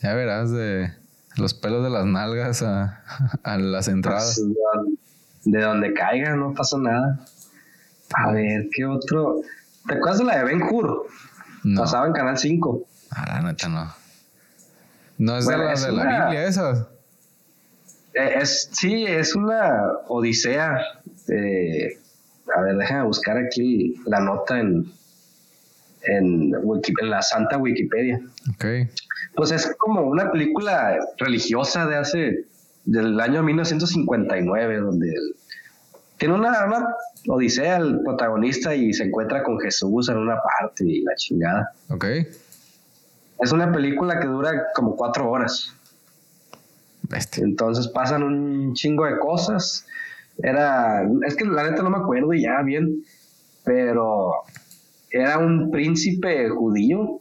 Ya 0.01 0.15
verás 0.15 0.51
de 0.51 0.93
los 1.39 1.55
pelos 1.55 1.85
de 1.85 1.91
las 1.91 2.05
nalgas 2.05 2.63
a, 2.63 3.03
las 3.59 3.89
entradas. 3.89 4.41
de 5.45 5.61
donde 5.61 5.95
caiga, 5.95 6.35
no 6.37 6.53
pasa 6.55 6.77
nada. 6.79 7.25
A 8.15 8.33
ver, 8.33 8.69
¿qué 8.73 8.85
otro? 8.85 9.41
¿Te 9.87 9.95
acuerdas 9.95 10.19
de 10.19 10.25
la 10.25 10.39
de 10.39 10.45
Ben 10.45 10.63
Hur? 10.63 11.07
No. 11.65 11.83
Pasaba 11.83 12.07
en 12.07 12.13
Canal 12.13 12.39
5. 12.39 12.87
Ah, 13.11 13.25
la 13.29 13.53
neta 13.53 13.69
no. 13.69 13.93
No 15.19 15.37
es 15.37 15.47
de 15.47 15.57
la 15.57 15.75
de 15.75 15.93
la 15.93 16.25
Biblia 16.25 16.45
esa. 16.45 16.89
Eh, 18.15 18.39
es, 18.41 18.71
sí, 18.73 19.05
es 19.05 19.35
una 19.35 19.85
odisea. 20.09 20.77
a 20.77 22.61
ver, 22.63 22.77
déjame 22.79 23.05
buscar 23.05 23.37
aquí 23.37 23.95
la 24.07 24.21
nota 24.21 24.59
en, 24.59 24.91
en, 26.03 26.55
en 26.55 27.11
la 27.11 27.23
Santa 27.23 27.59
Wikipedia. 27.59 28.21
Ok 28.55 28.65
pues 29.39 29.53
es 29.53 29.73
como 29.79 30.03
una 30.03 30.33
película 30.33 30.99
religiosa 31.17 31.87
de 31.87 31.97
hace, 31.97 32.45
del 32.85 33.21
año 33.21 33.45
1959, 33.45 34.81
donde 34.81 35.15
tiene 36.17 36.35
una, 36.35 36.53
odisea 37.29 37.77
el 37.77 38.01
protagonista 38.01 38.75
y 38.75 38.93
se 38.93 39.05
encuentra 39.05 39.45
con 39.45 39.61
Jesús 39.61 40.09
en 40.09 40.17
una 40.17 40.35
parte 40.43 40.85
y 40.85 41.03
la 41.03 41.15
chingada. 41.15 41.71
Ok. 41.89 42.05
Es 43.41 43.53
una 43.53 43.71
película 43.71 44.19
que 44.19 44.27
dura 44.27 44.51
como 44.75 44.97
cuatro 44.97 45.31
horas. 45.31 45.73
Entonces 47.37 47.87
pasan 47.87 48.25
un 48.25 48.75
chingo 48.75 49.07
de 49.07 49.21
cosas. 49.21 49.87
Era, 50.43 51.09
es 51.25 51.37
que 51.37 51.45
la 51.45 51.63
neta 51.63 51.85
no 51.85 51.91
me 51.91 51.99
acuerdo 51.99 52.33
ya 52.35 52.61
bien, 52.63 53.05
pero 53.63 54.33
era 55.13 55.39
un 55.39 55.71
príncipe 55.71 56.49
judío 56.49 57.21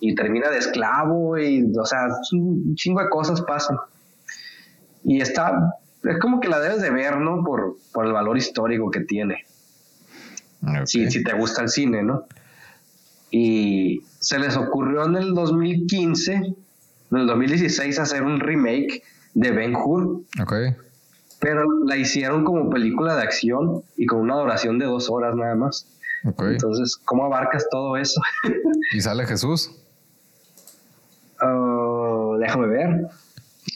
y 0.00 0.14
termina 0.14 0.48
de 0.48 0.58
esclavo 0.58 1.38
y, 1.38 1.70
o 1.78 1.84
sea, 1.84 2.08
un 2.32 2.74
chingo 2.74 3.02
de 3.02 3.10
cosas 3.10 3.42
pasan. 3.42 3.76
Y 5.04 5.20
está, 5.20 5.76
es 6.02 6.18
como 6.18 6.40
que 6.40 6.48
la 6.48 6.58
debes 6.58 6.80
de 6.80 6.90
ver, 6.90 7.18
¿no? 7.18 7.44
Por, 7.44 7.76
por 7.92 8.06
el 8.06 8.12
valor 8.12 8.36
histórico 8.36 8.90
que 8.90 9.00
tiene. 9.00 9.44
Si, 10.84 11.10
si 11.10 11.22
te 11.22 11.32
gusta 11.34 11.62
el 11.62 11.68
cine, 11.68 12.02
¿no? 12.02 12.24
Y 13.30 14.02
se 14.18 14.38
les 14.38 14.56
ocurrió 14.56 15.04
en 15.04 15.16
el 15.16 15.34
2015, 15.34 16.34
en 16.34 16.54
el 17.16 17.26
2016, 17.26 17.98
hacer 17.98 18.22
un 18.22 18.40
remake 18.40 19.02
de 19.34 19.50
Ben 19.52 19.74
Hur. 19.74 20.22
Ok. 20.42 20.54
Pero 21.40 21.64
la 21.86 21.96
hicieron 21.96 22.44
como 22.44 22.68
película 22.68 23.16
de 23.16 23.22
acción 23.22 23.82
y 23.96 24.04
con 24.04 24.20
una 24.20 24.36
duración 24.36 24.78
de 24.78 24.86
dos 24.86 25.08
horas 25.08 25.34
nada 25.34 25.54
más. 25.54 25.86
Okay. 26.24 26.48
Entonces, 26.48 26.98
¿cómo 27.02 27.24
abarcas 27.24 27.66
todo 27.70 27.96
eso? 27.96 28.20
¿Y 28.92 29.00
sale 29.00 29.24
Jesús? 29.26 29.79
Déjame 32.40 32.66
ver. 32.66 33.06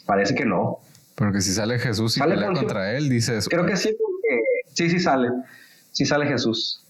Parece 0.07 0.35
que 0.35 0.45
no. 0.45 0.81
Porque 1.15 1.41
si 1.41 1.53
sale 1.53 1.79
Jesús 1.79 2.17
y 2.17 2.21
pelea 2.21 2.53
contra 2.53 2.97
él, 2.97 3.09
dices. 3.09 3.49
Creo 3.49 3.67
que 3.67 3.77
sí, 3.77 3.97
porque 4.01 4.41
sí, 4.73 4.91
sí 4.91 4.99
sale. 4.99 5.29
Sí 5.93 6.05
sale 6.05 6.27
Jesús. 6.27 6.85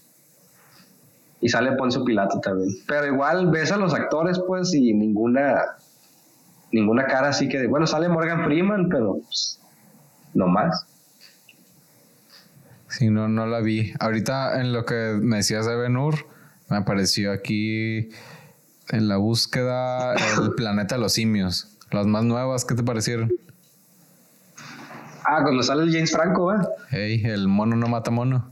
Y 1.41 1.49
sale 1.49 1.73
Poncio 1.73 2.03
Pilato 2.03 2.39
también. 2.39 2.69
Pero 2.87 3.05
igual 3.05 3.51
ves 3.51 3.71
a 3.71 3.77
los 3.77 3.93
actores, 3.93 4.39
pues, 4.47 4.73
y 4.73 4.93
ninguna. 4.93 5.61
Ninguna 6.71 7.05
cara 7.05 7.29
así 7.29 7.47
que. 7.47 7.67
Bueno, 7.67 7.85
sale 7.85 8.09
Morgan 8.09 8.45
Freeman, 8.45 8.89
pero. 8.89 9.19
Pues, 9.23 9.59
no 10.33 10.47
más. 10.47 10.87
Sí, 12.87 13.09
no, 13.09 13.27
no 13.27 13.45
la 13.45 13.59
vi. 13.59 13.93
Ahorita 13.99 14.59
en 14.59 14.73
lo 14.73 14.85
que 14.85 15.17
me 15.21 15.37
decías 15.37 15.65
de 15.67 15.75
Benur, 15.75 16.15
me 16.69 16.77
apareció 16.77 17.31
aquí 17.31 18.09
en 18.89 19.07
la 19.07 19.17
búsqueda 19.17 20.13
el 20.13 20.51
planeta 20.55 20.95
de 20.95 21.01
los 21.01 21.13
simios. 21.13 21.77
Las 21.91 22.05
más 22.07 22.23
nuevas, 22.23 22.65
¿qué 22.65 22.75
te 22.75 22.83
parecieron? 22.83 23.31
Ah, 25.23 25.41
cuando 25.41 25.63
sale 25.63 25.83
el 25.83 25.91
James 25.91 26.11
Franco, 26.11 26.53
¿eh? 26.53 26.57
Hey, 26.89 27.21
el 27.25 27.47
mono 27.47 27.75
no 27.75 27.87
mata 27.87 28.11
mono. 28.11 28.51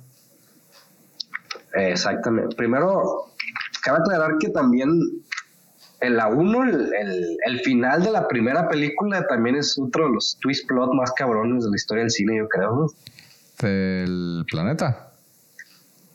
Exactamente. 1.73 2.55
Primero, 2.55 3.31
cabe 3.84 3.99
aclarar 3.99 4.38
que 4.39 4.49
también 4.49 4.89
en 6.03 6.18
la 6.18 6.27
1, 6.27 6.64
el, 7.45 7.60
final 7.64 8.03
de 8.03 8.11
la 8.11 8.27
primera 8.27 8.68
película 8.68 9.26
también 9.27 9.55
es 9.55 9.77
otro 9.80 10.07
de 10.07 10.14
los 10.15 10.38
twist 10.41 10.68
plot 10.68 10.93
más 10.93 11.11
cabrones 11.14 11.64
de 11.64 11.69
la 11.69 11.76
historia 11.76 12.03
del 12.03 12.11
cine, 12.11 12.38
yo 12.38 12.49
creo, 12.49 12.76
¿no? 12.76 12.88
¿Del 13.61 14.43
planeta? 14.51 15.11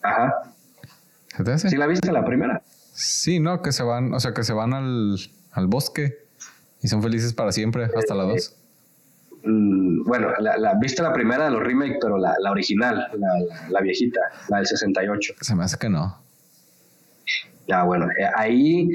Ajá. 0.03 0.53
¿Qué 1.37 1.43
te 1.43 1.53
hace? 1.53 1.71
¿Sí 1.71 1.77
la 1.77 1.87
viste 1.87 2.13
la 2.13 2.25
primera? 2.25 2.63
Sí, 2.99 3.39
no, 3.39 3.63
que 3.63 3.71
se 3.71 3.85
van, 3.85 4.13
o 4.13 4.19
sea, 4.19 4.35
que 4.35 4.43
se 4.43 4.53
van 4.53 4.75
al, 4.75 5.19
bosque 5.69 6.19
y 6.83 6.89
son 6.89 7.01
felices 7.01 7.33
para 7.33 7.53
siempre, 7.53 7.85
hasta 7.85 8.13
la 8.13 8.25
2. 8.25 8.57
Mm, 9.45 10.03
bueno, 10.03 10.33
la, 10.41 10.75
viste 10.81 11.01
la 11.05 11.13
primera 11.13 11.45
de 11.45 11.53
los 11.53 11.63
remakes, 11.63 11.99
pero 12.03 12.19
la, 12.19 12.35
original, 12.51 13.09
la, 13.69 13.81
viejita, 13.83 14.21
la 14.49 14.57
del 14.57 14.67
68. 14.67 15.35
Se 15.41 15.55
me 15.55 15.63
hace 15.63 15.79
que 15.79 15.89
no. 15.89 16.21
Ya, 17.69 17.85
bueno, 17.85 18.07
eh, 18.07 18.31
ahí 18.35 18.89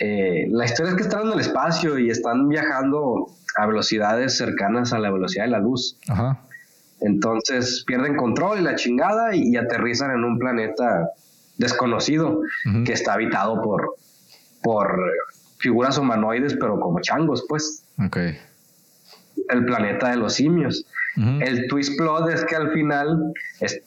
eh, 0.00 0.48
la 0.50 0.66
historia 0.66 0.90
es 0.90 0.96
que 0.98 1.04
están 1.04 1.26
en 1.26 1.32
el 1.32 1.40
espacio 1.40 1.98
y 1.98 2.10
están 2.10 2.50
viajando 2.50 3.28
a 3.56 3.64
velocidades 3.64 4.36
cercanas 4.36 4.92
a 4.92 4.98
la 4.98 5.10
velocidad 5.10 5.44
de 5.44 5.50
la 5.52 5.60
luz. 5.60 5.98
Ajá. 6.08 6.42
Entonces 7.00 7.84
pierden 7.86 8.16
control 8.16 8.58
y 8.58 8.62
la 8.62 8.74
chingada 8.74 9.34
y 9.34 9.56
aterrizan 9.56 10.10
en 10.10 10.24
un 10.24 10.38
planeta 10.38 11.10
desconocido 11.58 12.40
que 12.84 12.92
está 12.92 13.14
habitado 13.14 13.62
por, 13.62 13.96
por 14.62 14.98
figuras 15.58 15.98
humanoides, 15.98 16.56
pero 16.58 16.78
como 16.78 17.00
changos, 17.00 17.44
pues. 17.48 17.84
Ok. 18.04 18.18
El 19.48 19.64
planeta 19.64 20.10
de 20.10 20.16
los 20.16 20.34
simios. 20.34 20.86
El 21.16 21.66
twist 21.68 21.96
plot 21.96 22.28
es 22.30 22.44
que 22.44 22.56
al 22.56 22.72
final, 22.72 23.32
es, 23.60 23.80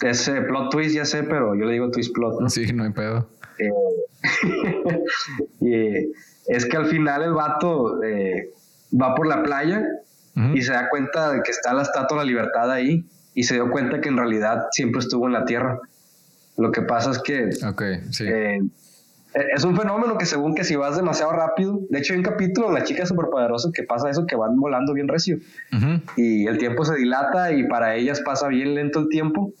ese 0.00 0.40
plot 0.42 0.70
twist 0.70 0.94
ya 0.94 1.04
sé, 1.04 1.22
pero 1.22 1.54
yo 1.54 1.66
le 1.66 1.74
digo 1.74 1.90
twist 1.90 2.14
plot. 2.14 2.48
Sí, 2.48 2.72
no 2.72 2.84
hay 2.84 2.90
pedo. 2.90 3.28
Eh, 3.58 3.70
y 5.60 6.12
es 6.46 6.66
que 6.66 6.76
al 6.76 6.86
final 6.86 7.22
el 7.22 7.32
vato 7.34 8.02
eh, 8.02 8.50
va 9.00 9.14
por 9.14 9.26
la 9.26 9.42
playa 9.42 9.84
y 10.52 10.62
se 10.62 10.72
da 10.72 10.88
cuenta 10.88 11.32
de 11.32 11.42
que 11.42 11.52
está 11.52 11.72
la 11.72 11.82
estatua 11.82 12.18
de 12.18 12.24
la 12.24 12.28
libertad 12.28 12.70
ahí 12.72 13.06
y 13.34 13.44
se 13.44 13.54
dio 13.54 13.70
cuenta 13.70 14.00
que 14.00 14.08
en 14.08 14.16
realidad 14.16 14.66
siempre 14.72 15.00
estuvo 15.00 15.26
en 15.26 15.32
la 15.32 15.44
tierra. 15.44 15.78
Lo 16.56 16.70
que 16.70 16.82
pasa 16.82 17.10
es 17.10 17.18
que 17.18 17.50
eh, 18.20 18.60
es 19.54 19.64
un 19.64 19.76
fenómeno 19.76 20.16
que 20.16 20.26
según 20.26 20.54
que 20.54 20.62
si 20.62 20.76
vas 20.76 20.96
demasiado 20.96 21.32
rápido, 21.32 21.80
de 21.90 21.98
hecho 21.98 22.12
hay 22.12 22.20
un 22.20 22.24
capítulo 22.24 22.68
de 22.68 22.74
la 22.74 22.84
chica 22.84 23.04
superpoderosa 23.04 23.70
que 23.74 23.82
pasa 23.82 24.08
eso, 24.08 24.26
que 24.26 24.36
van 24.36 24.56
volando 24.56 24.92
bien 24.92 25.08
recio 25.08 25.38
y 26.16 26.46
el 26.46 26.58
tiempo 26.58 26.84
se 26.84 26.94
dilata 26.94 27.52
y 27.52 27.66
para 27.66 27.96
ellas 27.96 28.20
pasa 28.20 28.46
bien 28.46 28.76
lento 28.76 29.00
el 29.00 29.08
tiempo 29.08 29.52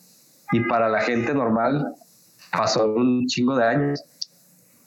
y 0.52 0.60
para 0.60 0.88
la 0.88 1.00
gente 1.00 1.34
normal 1.34 1.94
pasó 2.52 2.94
un 2.94 3.26
chingo 3.26 3.56
de 3.56 3.64
años. 3.64 4.04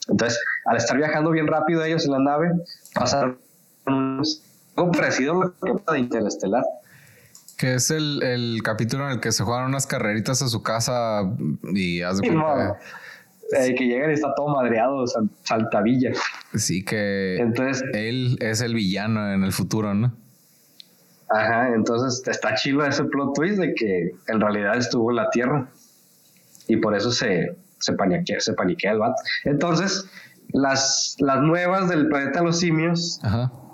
Entonces, 0.07 0.39
al 0.65 0.77
estar 0.77 0.95
viajando 0.95 1.31
bien 1.31 1.47
rápido 1.47 1.83
ellos 1.83 2.05
en 2.05 2.11
la 2.11 2.19
nave, 2.19 2.51
pasaron 2.93 3.37
algo 3.85 4.91
parecido 4.93 5.41
a 5.41 5.67
lo 5.67 5.93
de 5.93 5.99
Interestelar. 5.99 6.63
Que 7.57 7.73
es 7.73 7.89
el, 7.89 8.21
el, 8.21 8.61
capítulo 8.63 9.05
en 9.05 9.13
el 9.13 9.19
que 9.19 9.31
se 9.31 9.43
juegan 9.43 9.65
unas 9.65 9.87
carreritas 9.87 10.41
a 10.43 10.47
su 10.47 10.61
casa 10.61 11.23
y 11.73 12.01
hace 12.03 12.21
sí, 12.21 12.29
eh, 13.57 13.75
que 13.75 13.85
llegan 13.85 14.11
y 14.11 14.13
está 14.13 14.33
todo 14.35 14.49
madreado, 14.49 15.05
saltavilla. 15.43 16.11
Sí, 16.53 16.83
que 16.83 17.37
entonces 17.37 17.83
él 17.93 18.37
es 18.41 18.61
el 18.61 18.75
villano 18.75 19.33
en 19.33 19.43
el 19.43 19.51
futuro, 19.53 19.93
¿no? 19.93 20.13
Ajá, 21.29 21.73
entonces 21.73 22.25
está 22.27 22.55
chido 22.55 22.85
ese 22.85 23.03
plot 23.05 23.33
twist 23.35 23.57
de 23.57 23.73
que 23.73 24.11
en 24.27 24.39
realidad 24.39 24.77
estuvo 24.77 25.09
en 25.11 25.17
la 25.17 25.29
Tierra 25.29 25.69
y 26.67 26.77
por 26.77 26.95
eso 26.95 27.11
se, 27.11 27.57
se, 27.79 27.93
paniquea, 27.93 28.39
se 28.39 28.53
paniquea 28.53 28.91
el 28.91 28.99
vato. 28.99 29.21
Entonces, 29.43 30.09
las, 30.49 31.15
las 31.19 31.41
nuevas 31.41 31.89
del 31.89 32.07
planeta 32.07 32.39
de 32.39 32.45
los 32.45 32.59
simios 32.59 33.19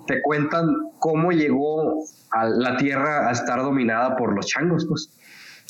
te 0.07 0.21
cuentan 0.21 0.67
cómo 0.99 1.31
llegó 1.31 2.03
a 2.31 2.45
la 2.45 2.77
Tierra 2.77 3.29
a 3.29 3.31
estar 3.31 3.59
dominada 3.59 4.15
por 4.15 4.35
los 4.35 4.47
changos, 4.47 4.85
pues. 4.87 5.09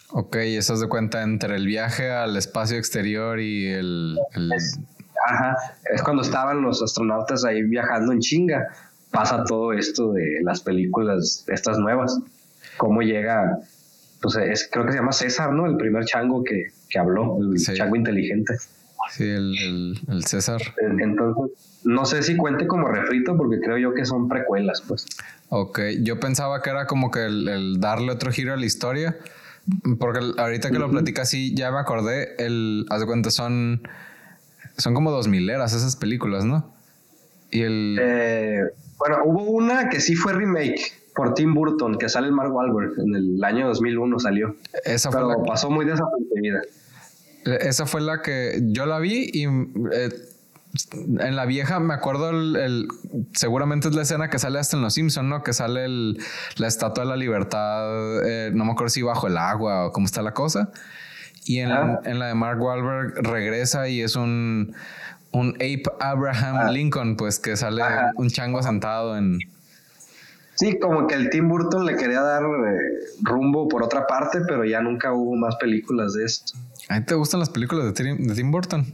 Ok, 0.09 0.35
eso 0.35 0.77
de 0.77 0.87
cuenta 0.87 1.23
entre 1.23 1.55
el 1.55 1.65
viaje 1.65 2.11
al 2.11 2.37
espacio 2.37 2.77
exterior 2.77 3.39
y 3.39 3.67
el... 3.67 4.17
ajá, 5.25 5.57
es 5.91 6.03
cuando 6.03 6.21
estaban 6.21 6.61
los 6.61 6.83
astronautas 6.83 7.43
ahí 7.45 7.63
viajando 7.63 8.11
en 8.11 8.19
chinga. 8.19 8.67
Pasa 9.11 9.43
todo 9.43 9.73
esto 9.73 10.13
de 10.13 10.39
las 10.43 10.61
películas, 10.61 11.45
estas 11.47 11.77
nuevas. 11.77 12.19
Cómo 12.77 13.01
llega, 13.01 13.59
pues 14.21 14.35
es, 14.35 14.69
creo 14.71 14.85
que 14.85 14.91
se 14.91 14.97
llama 14.97 15.11
César, 15.11 15.51
¿no? 15.51 15.65
El 15.65 15.77
primer 15.77 16.05
chango 16.05 16.43
que, 16.43 16.67
que 16.89 16.99
habló, 16.99 17.37
el 17.39 17.57
chango 17.75 17.95
inteligente. 17.95 18.55
Sí, 19.15 19.23
el, 19.23 19.99
el, 20.07 20.25
César. 20.25 20.61
Entonces, 20.99 21.81
no 21.83 22.05
sé 22.05 22.23
si 22.23 22.35
cuente 22.35 22.65
como 22.65 22.87
refrito 22.87 23.37
porque 23.37 23.59
creo 23.59 23.77
yo 23.77 23.93
que 23.93 24.05
son 24.05 24.27
precuelas, 24.27 24.83
pues. 24.87 25.05
Ok, 25.49 25.79
yo 26.01 26.19
pensaba 26.19 26.61
que 26.61 26.69
era 26.69 26.87
como 26.87 27.11
que 27.11 27.25
el 27.25 27.77
darle 27.79 28.11
otro 28.11 28.31
giro 28.31 28.53
a 28.53 28.57
la 28.57 28.65
historia 28.65 29.17
porque 29.99 30.19
ahorita 30.37 30.71
que 30.71 30.79
lo 30.79 30.89
platicas 30.89 31.29
así, 31.29 31.55
ya 31.55 31.71
me 31.71 31.79
acordé, 31.79 32.35
el, 32.37 32.85
haz 32.89 32.99
de 32.99 33.05
cuenta, 33.05 33.31
son, 33.31 33.81
son 34.77 34.93
como 34.93 35.11
dos 35.11 35.27
mileras 35.27 35.73
esas 35.73 35.95
películas, 35.95 36.43
¿no? 36.45 36.73
Y 37.49 37.61
el... 37.61 37.97
Eh, 38.01 38.61
bueno, 38.97 39.19
hubo 39.25 39.43
una 39.51 39.89
que 39.89 40.01
sí 40.01 40.15
fue 40.15 40.33
remake 40.33 40.93
por 41.15 41.33
Tim 41.33 41.53
Burton, 41.53 41.97
que 41.97 42.09
sale 42.09 42.27
el 42.27 42.33
Mark 42.33 42.53
Wahlberg, 42.53 42.99
en 42.99 43.15
el 43.15 43.43
año 43.43 43.67
2001 43.67 44.19
salió. 44.19 44.55
Esa 44.83 45.11
fue 45.11 45.21
la 45.21 45.41
pasó 45.45 45.69
muy 45.69 45.85
desapercibida. 45.85 46.61
Esa 47.45 47.85
fue 47.85 48.01
la 48.01 48.21
que 48.21 48.59
yo 48.63 48.85
la 48.85 48.99
vi 48.99 49.29
y 49.33 49.45
eh, 49.45 50.09
en 50.95 51.35
la 51.35 51.45
vieja 51.45 51.79
me 51.79 51.93
acuerdo 51.93 52.31
el, 52.31 52.87
seguramente 53.33 53.89
es 53.89 53.95
la 53.95 54.01
escena 54.01 54.29
que 54.29 54.39
sale 54.39 54.59
hasta 54.59 54.75
en 54.75 54.83
Los 54.83 54.95
Simpson, 54.95 55.29
¿no? 55.29 55.43
Que 55.43 55.53
sale 55.53 55.85
el, 55.85 56.17
la 56.57 56.67
estatua 56.67 57.03
de 57.03 57.09
la 57.09 57.15
libertad, 57.15 58.25
eh, 58.25 58.51
no 58.53 58.65
me 58.65 58.71
acuerdo 58.71 58.89
si 58.89 59.01
bajo 59.01 59.27
el 59.27 59.37
agua 59.37 59.87
o 59.87 59.91
cómo 59.91 60.05
está 60.05 60.21
la 60.21 60.33
cosa. 60.33 60.71
Y 61.45 61.59
en, 61.59 61.69
la, 61.69 61.99
en 62.05 62.19
la 62.19 62.27
de 62.27 62.35
Mark 62.35 62.61
Wahlberg 62.61 63.15
regresa 63.21 63.89
y 63.89 64.01
es 64.01 64.15
un, 64.15 64.73
un 65.31 65.55
Ape 65.55 65.83
Abraham 65.99 66.57
ah. 66.57 66.71
Lincoln, 66.71 67.17
pues 67.17 67.39
que 67.39 67.57
sale 67.57 67.83
un 68.15 68.29
chango 68.29 68.63
sentado 68.63 69.17
en... 69.17 69.39
Sí, 70.55 70.79
como 70.79 71.07
que 71.07 71.15
el 71.15 71.29
Tim 71.29 71.49
Burton 71.49 71.85
le 71.85 71.95
quería 71.95 72.21
dar 72.21 72.43
eh, 72.43 72.77
rumbo 73.23 73.67
por 73.67 73.83
otra 73.83 74.05
parte, 74.05 74.41
pero 74.47 74.63
ya 74.65 74.81
nunca 74.81 75.11
hubo 75.13 75.35
más 75.35 75.55
películas 75.55 76.13
de 76.13 76.25
esto. 76.25 76.53
¿A 76.89 76.99
ti 76.99 77.05
te 77.05 77.15
gustan 77.15 77.39
las 77.39 77.49
películas 77.49 77.93
de 77.93 78.03
de 78.03 78.35
Tim 78.35 78.51
Burton? 78.51 78.85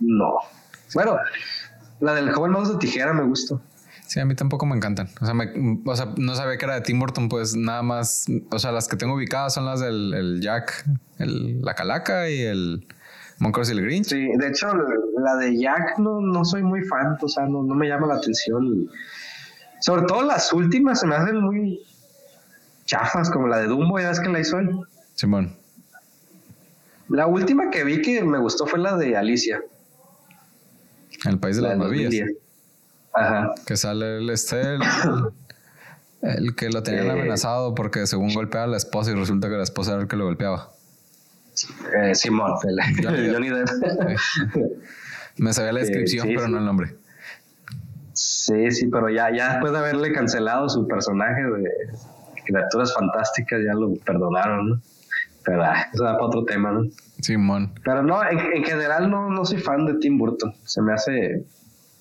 No. 0.00 0.34
Bueno, 0.94 1.16
la 2.00 2.14
del 2.14 2.30
joven 2.32 2.52
mouse 2.52 2.70
de 2.70 2.78
tijera 2.78 3.12
me 3.12 3.22
gustó. 3.22 3.60
Sí, 4.06 4.20
a 4.20 4.26
mí 4.26 4.34
tampoco 4.34 4.66
me 4.66 4.76
encantan. 4.76 5.08
O 5.22 5.24
sea, 5.24 5.34
o 5.86 5.96
sea, 5.96 6.12
no 6.18 6.34
sabía 6.34 6.58
que 6.58 6.64
era 6.66 6.74
de 6.74 6.80
Tim 6.82 6.98
Burton, 6.98 7.30
pues 7.30 7.56
nada 7.56 7.82
más. 7.82 8.26
O 8.50 8.58
sea, 8.58 8.70
las 8.70 8.88
que 8.88 8.96
tengo 8.96 9.14
ubicadas 9.14 9.54
son 9.54 9.64
las 9.64 9.80
del 9.80 10.40
Jack, 10.42 10.84
el, 11.18 11.62
la 11.62 11.74
Calaca 11.74 12.28
y 12.28 12.42
el 12.42 12.86
Moncros 13.38 13.70
y 13.70 13.72
el 13.72 13.82
Grinch. 13.82 14.06
Sí, 14.06 14.28
de 14.36 14.48
hecho, 14.48 14.68
la 15.18 15.36
de 15.36 15.58
Jack 15.58 15.98
no, 15.98 16.20
no 16.20 16.44
soy 16.44 16.62
muy 16.62 16.82
fan, 16.84 17.16
o 17.22 17.28
sea, 17.28 17.46
no, 17.46 17.62
no 17.62 17.74
me 17.74 17.88
llama 17.88 18.06
la 18.06 18.14
atención. 18.14 18.88
Sobre 19.82 20.02
todo 20.02 20.22
las 20.22 20.52
últimas 20.52 21.00
se 21.00 21.06
me 21.08 21.16
hacen 21.16 21.40
muy 21.40 21.80
chafas, 22.86 23.28
como 23.30 23.48
la 23.48 23.58
de 23.58 23.66
Dumbo, 23.66 23.98
ya 23.98 24.10
ves 24.10 24.20
que 24.20 24.28
la 24.28 24.38
hizo 24.38 24.58
él. 24.60 24.70
Simón. 25.16 25.56
La 27.08 27.26
última 27.26 27.68
que 27.70 27.82
vi 27.82 28.00
que 28.00 28.22
me 28.22 28.38
gustó 28.38 28.66
fue 28.66 28.78
la 28.78 28.96
de 28.96 29.16
Alicia. 29.16 29.60
El 31.24 31.38
país 31.38 31.56
de 31.56 31.62
las 31.62 31.76
maravillas. 31.76 32.28
Ajá. 33.12 33.52
Que 33.66 33.76
sale 33.76 34.18
el 34.18 34.30
este, 34.30 34.78
el, 36.22 36.54
que 36.56 36.70
lo 36.70 36.84
tenían 36.84 37.10
amenazado 37.10 37.74
porque 37.74 38.06
según 38.06 38.32
golpeaba 38.32 38.64
a 38.64 38.68
la 38.68 38.76
esposa 38.76 39.10
y 39.10 39.14
resulta 39.14 39.48
que 39.48 39.56
la 39.56 39.64
esposa 39.64 39.94
era 39.94 40.02
el 40.02 40.08
que 40.08 40.16
lo 40.16 40.24
golpeaba. 40.24 40.70
Eh, 41.96 42.14
Simón, 42.14 42.52
Johnny, 42.62 43.50
Me 45.38 45.52
sabía 45.52 45.72
la 45.72 45.80
descripción, 45.80 46.28
pero 46.28 46.46
no 46.46 46.58
el 46.58 46.64
nombre. 46.64 47.01
Sí, 48.14 48.70
sí, 48.70 48.86
pero 48.88 49.08
ya, 49.08 49.34
ya 49.34 49.52
después 49.52 49.72
de 49.72 49.78
haberle 49.78 50.12
cancelado 50.12 50.68
su 50.68 50.86
personaje 50.86 51.42
de 51.42 51.70
criaturas 52.44 52.92
fantásticas, 52.94 53.60
ya 53.64 53.74
lo 53.74 53.94
perdonaron, 54.04 54.70
¿no? 54.70 54.82
Pero 55.44 55.64
ah, 55.64 55.86
eso 55.92 56.04
da 56.04 56.14
para 56.14 56.26
otro 56.26 56.44
tema, 56.44 56.72
¿no? 56.72 56.84
Simón. 57.20 57.72
Pero 57.84 58.02
no, 58.02 58.20
en, 58.28 58.64
general 58.64 59.10
no, 59.10 59.28
no 59.30 59.44
soy 59.44 59.58
fan 59.58 59.86
de 59.86 59.94
Tim 59.94 60.18
Burton. 60.18 60.54
Se 60.64 60.82
me 60.82 60.92
hace 60.92 61.44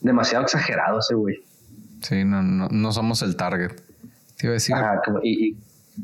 demasiado 0.02 0.44
exagerado 0.44 1.00
ese 1.00 1.16
güey. 1.16 1.38
Sí, 2.02 2.24
no, 2.24 2.42
no, 2.44 2.68
no 2.70 2.92
somos 2.92 3.22
el 3.22 3.36
target. 3.36 3.72
Te 4.38 4.48
iba 4.48 4.52
a 4.52 4.54
decir. 4.54 4.76
como, 5.06 5.20
y, 5.24 5.56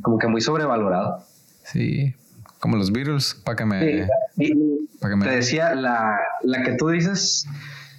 como 0.01 0.17
que 0.17 0.27
muy 0.27 0.41
sobrevalorado. 0.41 1.23
Sí, 1.63 2.15
como 2.59 2.77
los 2.77 2.91
Beatles, 2.91 3.35
para 3.43 3.55
que 3.55 3.65
me. 3.65 4.07
que 4.38 5.15
me... 5.15 5.25
Te 5.25 5.35
decía, 5.35 5.75
la, 5.75 6.19
la 6.43 6.63
que 6.63 6.73
tú 6.73 6.89
dices, 6.89 7.47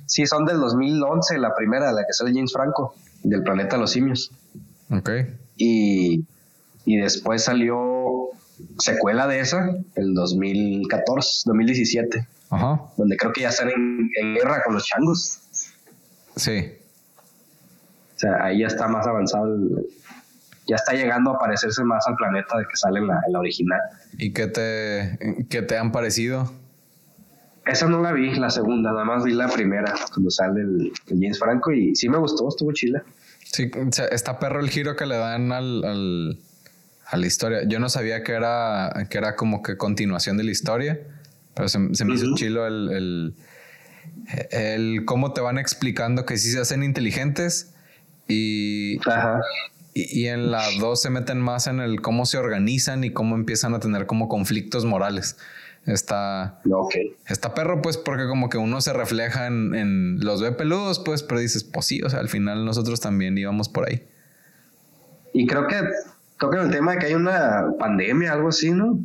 sí, 0.08 0.26
son 0.26 0.44
del 0.44 0.58
2011, 0.58 1.38
la 1.38 1.54
primera, 1.54 1.92
la 1.92 2.04
que 2.04 2.12
sale 2.12 2.32
James 2.34 2.52
Franco, 2.52 2.94
del 3.22 3.42
planeta 3.42 3.76
Los 3.76 3.92
Simios. 3.92 4.32
Ok. 4.90 5.10
Y, 5.56 6.24
y 6.84 6.96
después 6.96 7.44
salió 7.44 8.30
secuela 8.78 9.26
de 9.26 9.40
esa, 9.40 9.70
el 9.94 10.14
2014, 10.14 11.42
2017. 11.46 12.26
Ajá. 12.50 12.80
Donde 12.96 13.16
creo 13.16 13.32
que 13.32 13.42
ya 13.42 13.50
están 13.50 13.70
en, 13.70 14.34
guerra 14.34 14.62
con 14.64 14.74
los 14.74 14.84
changos. 14.84 15.40
Sí. 16.36 16.72
O 18.16 18.18
sea, 18.18 18.44
ahí 18.44 18.60
ya 18.60 18.66
está 18.66 18.88
más 18.88 19.06
avanzado 19.06 19.56
ya 20.68 20.76
está 20.76 20.92
llegando 20.92 21.30
a 21.30 21.38
parecerse 21.38 21.82
más 21.82 22.06
al 22.06 22.16
planeta 22.16 22.58
de 22.58 22.64
que 22.64 22.76
sale 22.76 23.00
en 23.00 23.06
la, 23.06 23.38
original. 23.38 23.80
¿Y 24.18 24.34
qué 24.34 24.46
te, 24.46 25.46
qué 25.48 25.62
te 25.62 25.78
han 25.78 25.92
parecido? 25.92 26.52
Esa 27.68 27.86
no 27.86 28.02
la 28.02 28.12
vi, 28.12 28.34
la 28.34 28.50
segunda, 28.50 28.92
nada 28.92 29.04
más 29.04 29.24
vi 29.24 29.34
la 29.34 29.48
primera, 29.48 29.94
cuando 30.12 30.30
sale 30.30 30.62
el, 30.62 30.92
James 31.06 31.38
Franco 31.38 31.70
y 31.70 31.94
sí 31.94 32.08
me 32.08 32.18
gustó, 32.18 32.48
estuvo 32.48 32.72
chila. 32.72 33.02
Sí, 33.44 33.70
está 34.10 34.38
perro 34.38 34.60
el 34.60 34.70
giro 34.70 34.96
que 34.96 35.06
le 35.06 35.16
dan 35.16 35.52
al 35.52 36.38
a 37.08 37.16
la 37.16 37.26
historia. 37.26 37.60
Yo 37.66 37.78
no 37.78 37.88
sabía 37.88 38.22
que 38.22 38.32
era, 38.32 38.92
que 39.08 39.18
era 39.18 39.34
como 39.34 39.62
que 39.62 39.76
continuación 39.76 40.36
de 40.36 40.44
la 40.44 40.50
historia, 40.50 41.00
pero 41.54 41.68
se, 41.68 41.78
me 41.78 42.14
hizo 42.14 42.34
chilo 42.34 42.66
el, 42.66 42.90
el, 42.92 43.34
el, 44.50 45.04
cómo 45.04 45.32
te 45.32 45.40
van 45.40 45.58
explicando 45.58 46.26
que 46.26 46.36
sí 46.36 46.50
se 46.50 46.60
hacen 46.60 46.82
inteligentes 46.82 47.74
y, 48.28 48.98
y, 49.94 50.26
en 50.26 50.50
la 50.50 50.62
dos 50.80 51.00
se 51.00 51.08
meten 51.08 51.40
más 51.40 51.66
en 51.66 51.80
el 51.80 52.02
cómo 52.02 52.26
se 52.26 52.36
organizan 52.36 53.02
y 53.04 53.10
cómo 53.10 53.36
empiezan 53.36 53.74
a 53.74 53.80
tener 53.80 54.06
como 54.06 54.28
conflictos 54.28 54.84
morales. 54.84 55.38
Está, 55.88 56.60
okay. 56.70 57.16
está 57.26 57.54
perro, 57.54 57.80
pues, 57.80 57.96
porque 57.96 58.26
como 58.26 58.50
que 58.50 58.58
uno 58.58 58.80
se 58.82 58.92
refleja 58.92 59.46
en, 59.46 59.74
en 59.74 60.20
los 60.20 60.42
ve 60.42 60.52
peludos, 60.52 60.98
pues, 60.98 61.22
pero 61.22 61.40
dices, 61.40 61.64
pues 61.64 61.86
sí, 61.86 62.02
o 62.02 62.10
sea, 62.10 62.20
al 62.20 62.28
final 62.28 62.66
nosotros 62.66 63.00
también 63.00 63.38
íbamos 63.38 63.70
por 63.70 63.88
ahí. 63.88 64.06
Y 65.32 65.46
creo 65.46 65.66
que 65.66 65.76
tocan 66.38 66.66
el 66.66 66.70
tema 66.70 66.92
de 66.92 66.98
que 66.98 67.06
hay 67.06 67.14
una 67.14 67.72
pandemia, 67.78 68.32
algo 68.32 68.48
así, 68.48 68.70
¿no? 68.70 68.98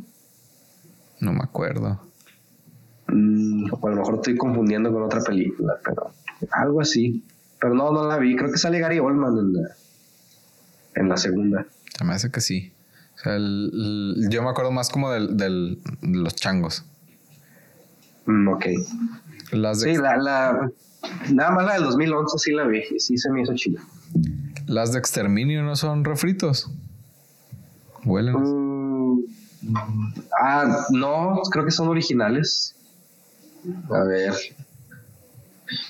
No 1.20 1.32
me 1.32 1.42
acuerdo. 1.42 2.00
Mm, 3.08 3.72
o 3.72 3.86
a 3.86 3.90
lo 3.90 3.96
mejor 3.96 4.14
estoy 4.16 4.36
confundiendo 4.36 4.92
con 4.92 5.04
otra 5.04 5.22
película, 5.22 5.78
pero 5.82 6.10
algo 6.50 6.82
así. 6.82 7.24
Pero 7.60 7.74
no, 7.74 7.92
no 7.92 8.06
la 8.06 8.18
vi. 8.18 8.36
Creo 8.36 8.50
que 8.50 8.58
sale 8.58 8.78
Gary 8.78 8.98
Oldman 8.98 9.38
en 9.38 9.52
la, 9.54 9.68
en 10.96 11.08
la 11.08 11.16
segunda. 11.16 11.66
Se 11.96 12.04
me 12.04 12.12
hace 12.12 12.30
que 12.30 12.42
sí. 12.42 12.73
Sea, 13.24 13.38
yo 13.38 14.42
me 14.42 14.50
acuerdo 14.50 14.70
más 14.70 14.90
como 14.90 15.10
del, 15.10 15.36
del 15.36 15.78
los 16.02 16.34
changos. 16.34 16.84
Mm, 18.26 18.48
ok. 18.48 18.66
Sí, 19.74 19.96
la, 19.96 20.16
la, 20.18 20.70
nada 21.32 21.50
más 21.50 21.64
la 21.64 21.74
del 21.74 21.84
2011 21.84 22.38
sí 22.38 22.52
la 22.52 22.64
vi. 22.64 22.82
Sí 22.98 23.16
se 23.16 23.30
me 23.30 23.42
hizo 23.42 23.54
chida. 23.54 23.80
Las 24.66 24.92
de 24.92 24.98
exterminio 24.98 25.62
no 25.62 25.74
son 25.74 26.04
refritos. 26.04 26.70
¿Huelen? 28.04 28.34
Mm, 28.36 29.24
ah, 30.38 30.86
no, 30.90 31.40
creo 31.50 31.64
que 31.64 31.70
son 31.70 31.88
originales. 31.88 32.76
A 33.90 34.04
ver. 34.04 34.34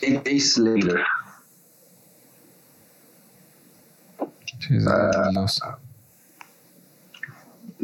Eight 0.03 0.25
Days 0.25 0.57
Later. 0.57 1.01
Sí, 4.61 4.79
uh, 4.79 5.77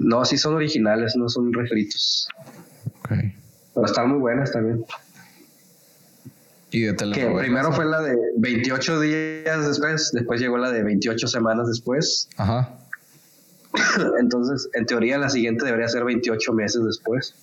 no, 0.00 0.24
sí 0.24 0.38
son 0.38 0.54
originales, 0.54 1.14
no 1.14 1.28
son 1.28 1.52
refritos. 1.52 2.28
Okay. 3.00 3.36
Pero 3.74 3.86
están 3.86 4.08
muy 4.08 4.18
buenas 4.18 4.50
también. 4.50 4.84
¿Y 6.70 6.82
de 6.82 6.96
Que 6.96 7.26
primero 7.38 7.72
fue 7.72 7.84
la 7.84 8.00
de 8.00 8.16
28 8.38 9.00
días 9.00 9.66
después, 9.66 10.10
después 10.12 10.40
llegó 10.40 10.56
la 10.56 10.70
de 10.70 10.82
28 10.82 11.26
semanas 11.26 11.68
después. 11.68 12.28
Ajá. 12.36 12.76
Entonces, 14.20 14.70
en 14.72 14.86
teoría, 14.86 15.18
la 15.18 15.28
siguiente 15.28 15.64
debería 15.64 15.88
ser 15.88 16.04
28 16.04 16.52
meses 16.54 16.82
después. 16.84 17.34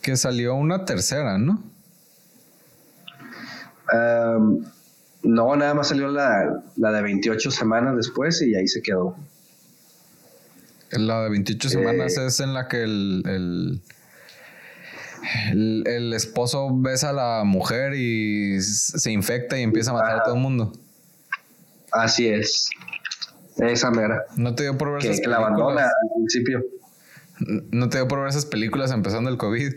Que 0.00 0.16
salió 0.16 0.54
una 0.54 0.84
tercera, 0.84 1.38
¿no? 1.38 1.62
no, 5.22 5.56
nada 5.56 5.74
más 5.74 5.88
salió 5.88 6.08
la, 6.08 6.62
la, 6.76 6.90
de 6.90 7.02
28 7.02 7.50
semanas 7.50 7.96
después 7.96 8.42
y 8.42 8.54
ahí 8.54 8.66
se 8.66 8.82
quedó. 8.82 9.16
La 10.98 11.22
de 11.22 11.30
28 11.30 11.68
semanas 11.68 12.16
eh. 12.16 12.26
es 12.26 12.40
en 12.40 12.54
la 12.54 12.68
que 12.68 12.82
el, 12.82 13.22
el, 15.52 15.82
el, 15.86 16.12
esposo 16.12 16.68
besa 16.72 17.10
a 17.10 17.12
la 17.12 17.44
mujer 17.44 17.94
y 17.94 18.60
se 18.60 19.10
infecta 19.10 19.58
y 19.58 19.62
empieza 19.62 19.90
a 19.90 19.94
matar 19.94 20.20
a 20.20 20.22
todo 20.22 20.34
el 20.34 20.40
mundo. 20.40 20.72
Así 21.92 22.28
es. 22.28 22.70
Esa 23.58 23.90
mera. 23.90 24.24
No 24.36 24.54
te 24.54 24.64
dio 24.64 24.76
por 24.76 24.92
ver 24.92 25.00
que, 25.00 25.08
esas 25.08 25.20
películas. 25.20 25.40
la 25.40 25.46
abandona 25.46 25.82
al 25.82 26.10
principio. 26.16 26.64
No 27.70 27.88
te 27.88 27.98
dio 27.98 28.08
por 28.08 28.20
ver 28.20 28.28
esas 28.28 28.46
películas 28.46 28.90
empezando 28.90 29.30
el 29.30 29.36
COVID. 29.36 29.72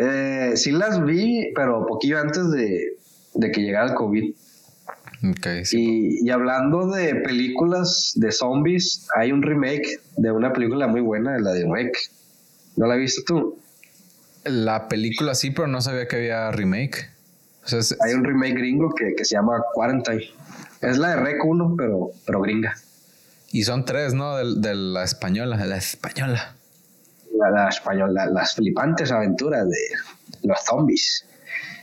Eh, 0.00 0.52
sí 0.56 0.72
las 0.72 1.04
vi, 1.04 1.52
pero 1.54 1.86
poquillo 1.86 2.20
antes 2.20 2.50
de, 2.50 2.98
de 3.34 3.52
que 3.52 3.60
llegara 3.60 3.86
el 3.86 3.94
COVID. 3.94 4.34
Okay, 5.30 5.64
sí. 5.64 6.18
y, 6.20 6.26
y, 6.26 6.30
hablando 6.30 6.88
de 6.88 7.14
películas 7.14 8.12
de 8.16 8.30
zombies, 8.30 9.06
hay 9.16 9.32
un 9.32 9.42
remake 9.42 10.00
de 10.16 10.30
una 10.30 10.52
película 10.52 10.86
muy 10.86 11.00
buena, 11.00 11.38
la 11.38 11.52
de 11.52 11.66
Rec. 11.70 11.96
¿No 12.76 12.86
la 12.86 12.96
viste 12.96 13.22
tú? 13.24 13.58
La 14.44 14.88
película 14.88 15.34
sí, 15.34 15.50
pero 15.50 15.66
no 15.66 15.80
sabía 15.80 16.06
que 16.08 16.16
había 16.16 16.50
remake. 16.50 17.10
hay 18.00 18.14
un 18.14 18.24
remake 18.24 18.54
gringo 18.54 18.92
que, 18.94 19.14
que 19.14 19.24
se 19.24 19.36
llama 19.36 19.62
Quarantine. 19.72 20.24
Es 20.82 20.98
la 20.98 21.10
de 21.10 21.16
Rec 21.16 21.44
1, 21.44 21.74
pero, 21.78 22.10
pero 22.26 22.42
gringa. 22.42 22.74
Y 23.54 23.62
son 23.62 23.84
tres, 23.84 24.12
¿no? 24.14 24.36
De, 24.36 24.74
la 24.74 25.04
española, 25.04 25.56
de 25.56 25.66
la 25.66 25.76
española. 25.76 26.56
La, 27.32 27.68
española, 27.68 28.26
las 28.26 28.54
flipantes 28.56 29.12
aventuras 29.12 29.68
de 29.68 29.78
los 30.42 30.58
zombies. 30.64 31.24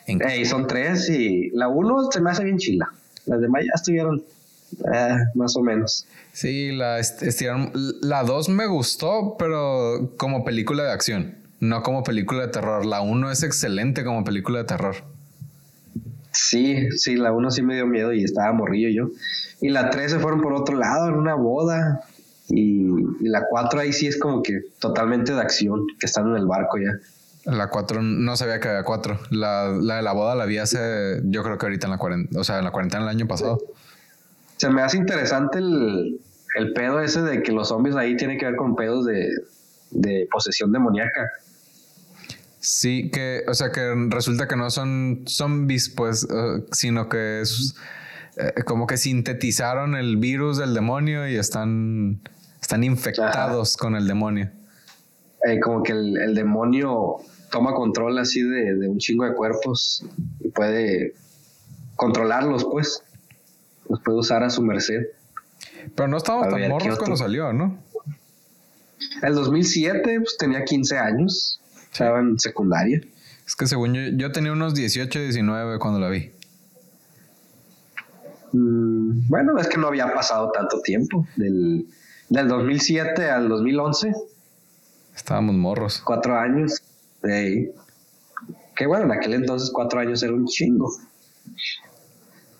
Y 0.05 0.45
son 0.45 0.68
tres 0.68 1.09
y 1.09 1.49
la 1.51 1.69
uno 1.69 2.11
se 2.11 2.19
me 2.19 2.31
hace 2.31 2.43
bien 2.43 2.57
chila. 2.57 2.91
Las 3.26 3.41
demás 3.41 3.64
ya 3.64 3.72
estuvieron 3.76 4.23
eh, 4.93 5.18
más 5.35 5.56
o 5.56 5.61
menos. 5.61 6.06
Sí, 6.34 6.72
la 6.72 6.99
estiraron. 6.99 7.72
La 8.02 8.23
dos 8.23 8.49
me 8.49 8.68
gustó, 8.68 9.35
pero 9.38 10.14
como 10.18 10.43
película 10.43 10.84
de 10.84 10.91
acción, 10.91 11.35
no 11.60 11.84
como 11.84 12.03
película 12.03 12.41
de 12.41 12.48
terror. 12.49 12.85
La 12.85 13.02
uno 13.02 13.31
es 13.31 13.43
excelente 13.43 14.03
como 14.03 14.23
película 14.23 14.60
de 14.60 14.65
terror. 14.65 14.95
Sí, 16.31 16.89
sí, 16.98 17.15
la 17.15 17.34
uno 17.34 17.52
sí 17.52 17.61
me 17.61 17.76
dio 17.76 17.85
miedo 17.85 18.14
y 18.14 18.23
estaba 18.23 18.53
morrillo 18.53 18.89
yo. 18.89 19.11
Y 19.60 19.69
la 19.69 19.89
tres 19.89 20.11
se 20.11 20.19
fueron 20.19 20.41
por 20.41 20.53
otro 20.53 20.77
lado, 20.77 21.10
en 21.10 21.15
una 21.15 21.35
boda. 21.35 22.02
Y, 22.49 22.85
la 23.22 23.45
cuatro 23.49 23.80
ahí 23.80 23.93
sí 23.93 24.07
es 24.07 24.18
como 24.18 24.41
que 24.41 24.61
totalmente 24.80 25.34
de 25.34 25.41
acción, 25.41 25.85
que 25.99 26.06
están 26.06 26.30
en 26.30 26.38
el 26.38 26.48
barco 26.48 26.77
ya. 26.77 26.93
La 27.45 27.69
cuatro, 27.69 28.01
no 28.01 28.38
sabía 28.38 28.59
que 28.59 28.68
había 28.68 28.84
cuatro. 28.84 29.19
La, 29.31 29.69
la 29.69 29.95
de 29.97 30.01
la 30.03 30.11
boda 30.13 30.35
la 30.35 30.45
vi 30.45 30.59
hace, 30.59 31.22
yo 31.23 31.43
creo 31.43 31.57
que 31.57 31.65
ahorita 31.65 31.88
en 31.88 31.91
la 31.91 31.97
cuarentena, 31.97 32.39
o 32.39 32.43
sea, 32.43 32.59
en 32.59 32.65
la 32.65 32.72
cuarentena 32.72 33.03
del 33.03 33.09
año 33.09 33.27
pasado. 33.27 33.59
Se 34.57 34.69
me 34.69 34.84
hace 34.84 34.97
interesante 34.97 35.57
el, 35.57 36.22
el 36.55 36.73
pedo 36.73 36.99
ese 36.99 37.23
de 37.23 37.41
que 37.41 37.51
los 37.51 37.69
zombies 37.69 37.95
ahí 37.95 38.15
tienen 38.15 38.38
que 38.38 38.45
ver 38.45 38.55
con 38.55 38.76
pedos 38.76 39.05
de, 39.05 39.30
de 39.89 40.27
posesión 40.31 40.72
demoníaca. 40.72 41.31
Sí, 42.59 43.09
que, 43.11 43.43
o 43.47 43.55
sea, 43.55 43.72
que 43.72 43.91
resulta 44.09 44.47
que 44.47 44.55
no 44.55 44.69
son 44.69 45.23
zombies, 45.26 45.89
pues, 45.89 46.27
eh, 46.30 46.63
sino 46.72 47.09
que 47.09 47.41
es 47.41 47.76
eh, 48.38 48.63
como 48.65 48.85
que 48.85 48.97
sintetizaron 48.97 49.95
el 49.95 50.18
virus 50.18 50.59
del 50.59 50.76
demonio 50.76 51.27
y 51.27 51.38
están, 51.38 52.22
están 52.61 52.84
infectados 52.84 53.77
con 53.77 53.95
el 53.95 54.07
demonio. 54.07 54.51
Eh, 55.47 55.59
como 55.59 55.81
que 55.81 55.93
el, 55.93 56.35
demonio 56.35 57.18
toma 57.49 57.73
control 57.73 58.19
así 58.19 58.41
de, 58.41 58.76
de, 58.76 58.88
un 58.88 58.99
chingo 58.99 59.26
de 59.26 59.34
cuerpos 59.34 60.05
y 60.39 60.49
puede 60.49 61.13
controlarlos, 61.95 62.65
pues. 62.65 63.03
Los 63.89 64.01
puede 64.01 64.19
usar 64.19 64.43
a 64.43 64.49
su 64.49 64.61
merced. 64.61 65.07
Pero 65.95 66.07
no 66.07 66.18
estábamos 66.18 66.49
tan 66.49 66.68
morros 66.69 66.97
cuando 66.97 67.18
salió, 67.18 67.51
¿no? 67.53 67.77
El 69.22 69.35
2007, 69.35 70.19
pues 70.19 70.38
tenía 70.38 70.63
15 70.63 70.97
años. 70.97 71.59
Estaba 71.91 72.19
en 72.19 72.39
secundaria. 72.39 73.01
Es 73.45 73.55
que 73.55 73.68
según 73.68 73.93
yo, 73.93 74.01
yo 74.15 74.31
tenía 74.31 74.51
unos 74.51 74.73
18, 74.73 75.19
19 75.19 75.80
cuando 75.80 75.99
la 75.99 76.09
vi. 76.09 76.31
Mm, 78.53 79.27
bueno, 79.27 79.57
es 79.57 79.68
que 79.68 79.77
no 79.77 79.88
había 79.88 80.13
pasado 80.13 80.51
tanto 80.51 80.81
tiempo. 80.81 81.27
Del, 81.35 81.85
del 82.30 82.47
2007 82.47 83.30
al 83.30 83.49
2011. 83.49 84.13
Estábamos 85.15 85.55
morros. 85.55 86.01
Cuatro 86.05 86.38
años. 86.38 86.81
Qué 87.21 87.71
Que 88.75 88.85
bueno, 88.85 89.05
en 89.05 89.11
aquel 89.11 89.33
entonces 89.33 89.71
cuatro 89.71 89.99
años 89.99 90.23
era 90.23 90.33
un 90.33 90.45
chingo. 90.45 90.91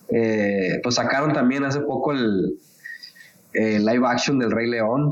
Eh, 0.10 0.80
pues 0.84 0.96
sacaron 0.96 1.34
también 1.34 1.64
hace 1.64 1.80
poco 1.80 2.12
el, 2.12 2.60
el 3.54 3.86
live 3.86 4.06
action 4.08 4.40
del 4.40 4.52
Rey 4.52 4.70
León 4.70 5.12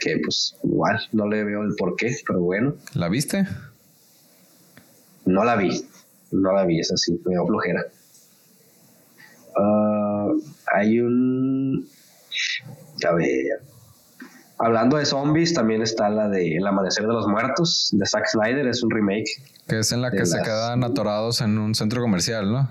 que 0.00 0.18
pues 0.22 0.56
igual 0.62 1.00
no 1.12 1.26
le 1.28 1.44
veo 1.44 1.62
el 1.62 1.74
por 1.76 1.96
qué, 1.96 2.14
pero 2.26 2.40
bueno. 2.40 2.76
¿La 2.94 3.08
viste? 3.08 3.46
No 5.24 5.44
la 5.44 5.56
vi, 5.56 5.84
no 6.30 6.52
la 6.52 6.64
vi, 6.64 6.80
es 6.80 6.92
así, 6.92 7.20
me 7.24 7.32
dio 7.32 7.46
flojera. 7.46 7.84
Ah, 9.56 10.28
hay 10.74 11.00
un... 11.00 11.88
A 13.06 13.12
ver... 13.12 13.62
Hablando 14.58 14.96
de 14.96 15.04
zombies, 15.04 15.52
también 15.52 15.82
está 15.82 16.08
la 16.08 16.28
de 16.28 16.56
El 16.56 16.66
Amanecer 16.66 17.06
de 17.06 17.12
los 17.12 17.26
Muertos, 17.26 17.90
de 17.92 18.06
Zack 18.06 18.26
Snyder, 18.26 18.66
es 18.66 18.82
un 18.82 18.90
remake. 18.90 19.28
Que 19.68 19.80
es 19.80 19.92
en 19.92 20.00
la 20.00 20.10
que 20.10 20.24
se 20.24 20.40
quedan 20.42 20.82
atorados 20.82 21.42
en 21.42 21.58
un 21.58 21.74
centro 21.74 22.00
comercial, 22.00 22.50
¿no? 22.50 22.70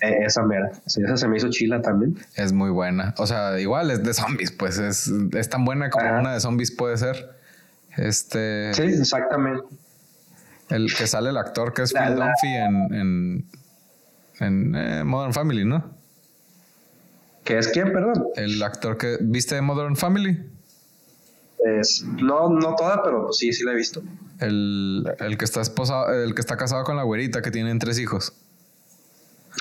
Eh, 0.00 0.24
esa 0.24 0.42
mera. 0.42 0.70
esa 0.86 1.16
se 1.16 1.28
me 1.28 1.36
hizo 1.36 1.48
chila 1.50 1.80
también. 1.80 2.16
Es 2.36 2.52
muy 2.52 2.70
buena. 2.70 3.14
O 3.18 3.26
sea, 3.26 3.58
igual 3.58 3.90
es 3.90 4.04
de 4.04 4.14
zombies, 4.14 4.52
pues 4.52 4.78
es, 4.78 5.10
tan 5.48 5.64
buena 5.64 5.90
como 5.90 6.18
una 6.18 6.34
de 6.34 6.40
zombies 6.40 6.70
puede 6.70 6.96
ser. 6.96 7.36
Este. 7.96 8.72
Sí, 8.74 8.82
exactamente. 8.82 9.64
El 10.68 10.94
que 10.94 11.06
sale 11.06 11.30
el 11.30 11.36
actor 11.36 11.74
que 11.74 11.82
es 11.82 11.92
Phil 11.92 12.14
Dunphy 12.14 12.54
en, 12.56 13.44
en, 14.40 14.74
eh, 14.74 15.04
Modern 15.04 15.32
Family, 15.32 15.64
¿no? 15.64 15.92
¿Qué 17.44 17.58
es 17.58 17.68
quién, 17.68 17.92
perdón? 17.92 18.28
El 18.36 18.62
actor 18.62 18.96
que 18.96 19.18
viste 19.20 19.54
de 19.56 19.60
Modern 19.60 19.96
Family. 19.96 20.53
Es, 21.58 22.04
no, 22.04 22.48
no 22.48 22.74
toda, 22.74 23.02
pero 23.02 23.32
sí, 23.32 23.52
sí 23.52 23.64
la 23.64 23.72
he 23.72 23.76
visto. 23.76 24.02
El, 24.40 25.04
el 25.18 25.38
que 25.38 25.44
está 25.44 25.60
esposado, 25.60 26.12
el 26.12 26.34
que 26.34 26.40
está 26.40 26.56
casado 26.56 26.84
con 26.84 26.96
la 26.96 27.02
güerita 27.02 27.42
que 27.42 27.50
tienen 27.50 27.78
tres 27.78 27.98
hijos. 27.98 28.34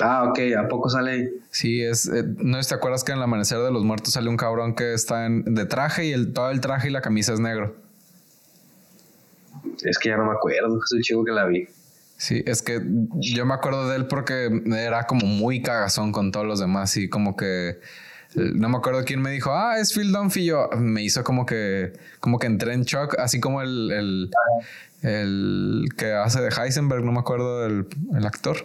Ah, 0.01 0.25
ok, 0.27 0.39
¿a 0.57 0.67
poco 0.67 0.89
sale 0.89 1.33
Sí, 1.51 1.83
es. 1.83 2.07
Eh, 2.07 2.23
¿No 2.37 2.59
te 2.59 2.73
acuerdas 2.73 3.03
que 3.03 3.11
en 3.11 3.19
el 3.19 3.23
amanecer 3.23 3.59
de 3.59 3.71
los 3.71 3.83
muertos 3.83 4.13
sale 4.13 4.29
un 4.29 4.37
cabrón 4.37 4.75
que 4.75 4.93
está 4.93 5.25
en, 5.25 5.43
de 5.53 5.65
traje 5.65 6.05
y 6.05 6.11
el, 6.13 6.33
todo 6.33 6.49
el 6.49 6.61
traje 6.61 6.87
y 6.87 6.91
la 6.91 7.01
camisa 7.01 7.33
es 7.33 7.39
negro? 7.39 7.75
Es 9.83 9.99
que 9.99 10.09
ya 10.09 10.17
no 10.17 10.25
me 10.25 10.31
acuerdo, 10.31 10.79
es 10.83 10.91
el 10.93 11.01
chico 11.01 11.23
que 11.23 11.31
la 11.31 11.45
vi. 11.45 11.67
Sí, 12.17 12.43
es 12.45 12.61
que 12.61 12.81
yo 13.15 13.45
me 13.45 13.53
acuerdo 13.53 13.89
de 13.89 13.97
él 13.97 14.07
porque 14.07 14.49
era 14.75 15.05
como 15.05 15.25
muy 15.25 15.61
cagazón 15.61 16.11
con 16.11 16.31
todos 16.31 16.45
los 16.45 16.59
demás 16.59 16.95
y 16.97 17.09
como 17.09 17.35
que 17.35 17.79
no 18.35 18.69
me 18.69 18.77
acuerdo 18.77 19.03
quién 19.05 19.21
me 19.21 19.31
dijo, 19.31 19.51
ah, 19.51 19.79
es 19.79 19.93
Phil 19.93 20.11
Dunphy. 20.11 20.45
Yo 20.45 20.69
me 20.77 21.03
hizo 21.03 21.23
como 21.23 21.45
que, 21.45 21.93
como 22.19 22.39
que 22.39 22.47
entré 22.47 22.73
en 22.73 22.83
shock, 22.83 23.15
así 23.19 23.39
como 23.39 23.61
el, 23.61 23.91
el, 23.91 24.31
el 25.01 25.85
que 25.97 26.13
hace 26.13 26.41
de 26.41 26.49
Heisenberg, 26.49 27.03
no 27.03 27.11
me 27.11 27.19
acuerdo 27.19 27.61
del 27.61 27.87
el 28.15 28.25
actor. 28.25 28.57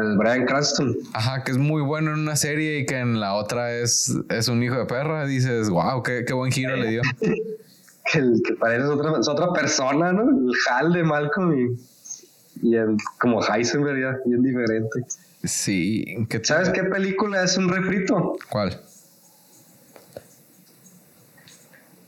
El 0.00 0.16
Brian 0.16 0.46
Cranston. 0.46 0.96
Ajá, 1.12 1.42
que 1.42 1.50
es 1.50 1.58
muy 1.58 1.82
bueno 1.82 2.12
en 2.12 2.20
una 2.20 2.36
serie 2.36 2.78
y 2.78 2.86
que 2.86 2.98
en 2.98 3.20
la 3.20 3.34
otra 3.34 3.72
es, 3.72 4.14
es 4.28 4.48
un 4.48 4.62
hijo 4.62 4.76
de 4.76 4.86
perra. 4.86 5.26
Dices, 5.26 5.68
wow, 5.68 6.02
qué, 6.02 6.24
qué 6.24 6.32
buen 6.32 6.52
giro 6.52 6.76
le 6.76 6.88
dio. 6.88 7.02
que, 7.20 8.18
el, 8.18 8.40
que 8.46 8.54
parece 8.54 8.84
otra, 8.84 9.18
es 9.18 9.28
otra 9.28 9.52
persona, 9.52 10.12
¿no? 10.12 10.22
El 10.22 10.52
Hal 10.70 10.92
de 10.92 11.02
Malcolm 11.02 11.58
y, 11.58 12.68
y 12.68 12.76
el, 12.76 12.96
como 13.18 13.40
Heisenberg 13.42 14.00
ya, 14.00 14.16
bien 14.26 14.42
diferente. 14.42 15.00
Sí. 15.44 16.26
¿qué 16.28 16.40
¿Sabes 16.42 16.70
qué 16.70 16.84
película 16.84 17.44
es 17.44 17.56
un 17.56 17.68
refrito? 17.68 18.36
¿Cuál? 18.50 18.80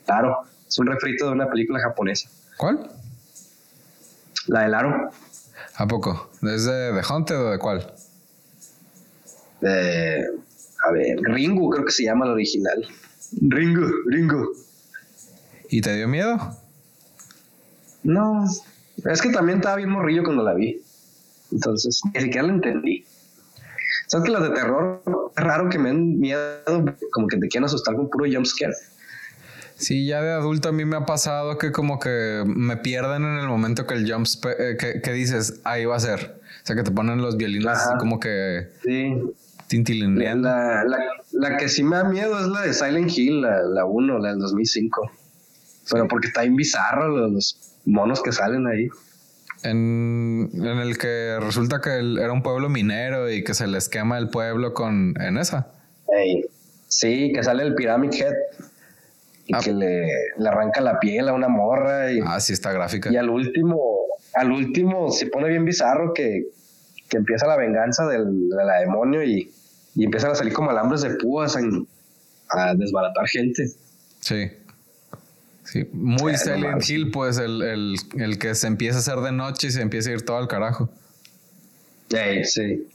Claro, 0.07 0.39
es 0.67 0.79
un 0.79 0.87
refrito 0.87 1.27
de 1.27 1.33
una 1.33 1.49
película 1.51 1.81
japonesa. 1.81 2.31
¿Cuál? 2.57 2.91
La 4.47 4.63
del 4.63 4.75
aro. 4.75 5.11
¿A 5.77 5.87
poco? 5.87 6.31
¿Es 6.43 6.65
de, 6.65 6.93
de 6.93 7.03
Haunted 7.03 7.37
o 7.37 7.51
de 7.51 7.59
cuál? 7.59 7.93
De, 9.61 10.25
a 10.87 10.93
ver, 10.93 11.19
Ringo 11.23 11.69
creo 11.71 11.85
que 11.85 11.93
se 11.93 12.05
llama 12.05 12.25
el 12.27 12.33
original. 12.33 12.87
Ringo, 13.43 13.87
Ringo. 14.07 14.53
¿Y 15.69 15.81
te 15.81 15.95
dio 15.97 16.09
miedo? 16.09 16.39
No, 18.05 18.45
es 19.05 19.21
que 19.21 19.31
también 19.31 19.59
estaba 19.59 19.77
bien 19.77 19.91
morrillo 19.91 20.23
cuando 20.23 20.45
la 20.45 20.55
vi. 20.55 20.81
Entonces, 21.51 22.01
ni 22.15 22.21
siquiera 22.21 22.47
la 22.47 22.55
entendí. 22.55 23.05
¿Sabes 24.07 24.27
que 24.27 24.33
las 24.33 24.43
de 24.43 24.51
terror 24.51 25.03
es 25.37 25.45
raro 25.45 25.69
que 25.69 25.79
me 25.79 25.89
den 25.89 26.19
miedo, 26.19 26.41
como 27.13 27.27
que 27.27 27.39
te 27.39 27.49
quieren 27.49 27.65
asustar 27.65 27.97
con 27.97 28.09
puro 28.09 28.25
jumpscare? 28.31 28.73
Sí, 29.77 30.07
ya 30.07 30.23
de 30.23 30.33
adulto 30.33 30.71
a 30.71 30.73
mí 30.73 30.85
me 30.85 30.97
ha 30.97 31.05
pasado 31.05 31.59
que 31.59 31.71
como 31.71 31.99
que 31.99 32.45
me 32.47 32.79
pierden 32.79 33.25
en 33.25 33.39
el 33.39 33.47
momento 33.47 33.87
que 33.87 33.95
el 33.95 34.11
jump 34.11 34.27
eh, 34.59 34.77
que, 35.03 35.13
dices, 35.13 35.61
ahí 35.65 35.85
va 35.85 35.97
a 35.97 36.01
ser. 36.01 36.41
O 36.63 36.67
sea, 36.67 36.77
que 36.77 36.83
te 36.83 36.91
ponen 36.91 37.21
los 37.21 37.37
violines 37.37 37.67
así 37.67 37.97
como 37.99 38.19
que... 38.19 38.69
Sí. 38.83 39.15
Tintilineando. 39.69 40.49
La, 40.49 40.85
la, 40.85 40.99
la, 41.33 41.57
que 41.57 41.69
sí 41.69 41.83
me 41.83 41.97
da 41.97 42.05
miedo 42.05 42.39
es 42.39 42.47
la 42.47 42.63
de 42.63 42.73
Silent 42.73 43.11
Hill, 43.11 43.43
la 43.43 43.85
1, 43.85 44.19
la, 44.21 44.31
del 44.31 44.39
2005. 44.39 45.11
Pero 45.91 46.09
porque 46.09 46.29
está 46.29 46.43
bien 46.43 46.57
bizarro 46.57 47.09
los, 47.09 47.67
monos 47.87 48.23
que 48.23 48.33
salen 48.33 48.67
ahí. 48.67 48.89
En, 49.71 50.51
en 50.55 50.79
el 50.79 50.97
que 50.99 51.39
resulta 51.41 51.81
que 51.81 51.91
era 51.91 52.33
un 52.33 52.43
pueblo 52.43 52.69
minero 52.69 53.31
y 53.31 53.43
que 53.43 53.55
se 53.55 53.67
les 53.67 53.89
quema 53.89 54.19
el 54.19 54.29
pueblo 54.29 54.75
con 54.75 55.15
en 55.21 55.39
esa. 55.39 55.69
sí, 56.89 57.33
que 57.35 57.43
sale 57.43 57.65
el 57.65 57.75
Pyramid 57.75 58.13
Head 58.15 58.35
y 59.47 59.55
ah. 59.55 59.61
que 59.63 59.73
le, 59.73 60.07
le, 60.37 60.49
arranca 60.49 60.81
la 60.81 60.99
piel 60.99 61.29
a 61.29 61.33
una 61.33 61.49
morra. 61.49 62.13
Y, 62.13 62.21
ah, 62.25 62.41
sí, 62.41 62.53
está 62.53 62.73
gráfica. 62.73 63.11
Y 63.13 63.17
al 63.17 63.31
último, 63.31 63.81
al 64.35 64.53
último 64.53 65.11
se 65.11 65.27
pone 65.27 65.49
bien 65.49 65.65
bizarro 65.65 66.13
que, 66.13 66.47
que 67.09 67.17
empieza 67.17 67.47
la 67.47 67.57
venganza 67.57 68.07
del, 68.07 68.49
de 68.49 68.65
la 68.65 68.81
demonio 68.81 69.23
y, 69.23 69.51
y, 69.95 70.05
empiezan 70.05 70.33
a 70.33 70.35
salir 70.35 70.53
como 70.53 70.71
alambres 70.71 71.03
de 71.03 71.11
púas 71.15 71.57
a 72.51 72.75
desbaratar 72.75 73.27
gente. 73.29 73.67
Sí. 74.21 74.51
Sí, 75.67 75.89
muy 75.93 76.37
Silent 76.37 76.89
Hill, 76.89 77.11
pues 77.11 77.39
el, 77.39 77.61
el, 77.61 77.97
el, 78.17 78.39
que 78.39 78.55
se 78.55 78.69
empieza 78.69 78.99
a 78.99 79.01
hacer 79.01 79.19
de 79.19 79.33
noche 79.33 79.67
y 79.67 79.71
se 79.73 79.83
empieza 79.83 80.11
a 80.11 80.13
ir 80.13 80.23
todo 80.23 80.37
al 80.39 80.47
carajo. 80.47 80.89
Sí, 82.09 82.45
sí. 82.45 82.87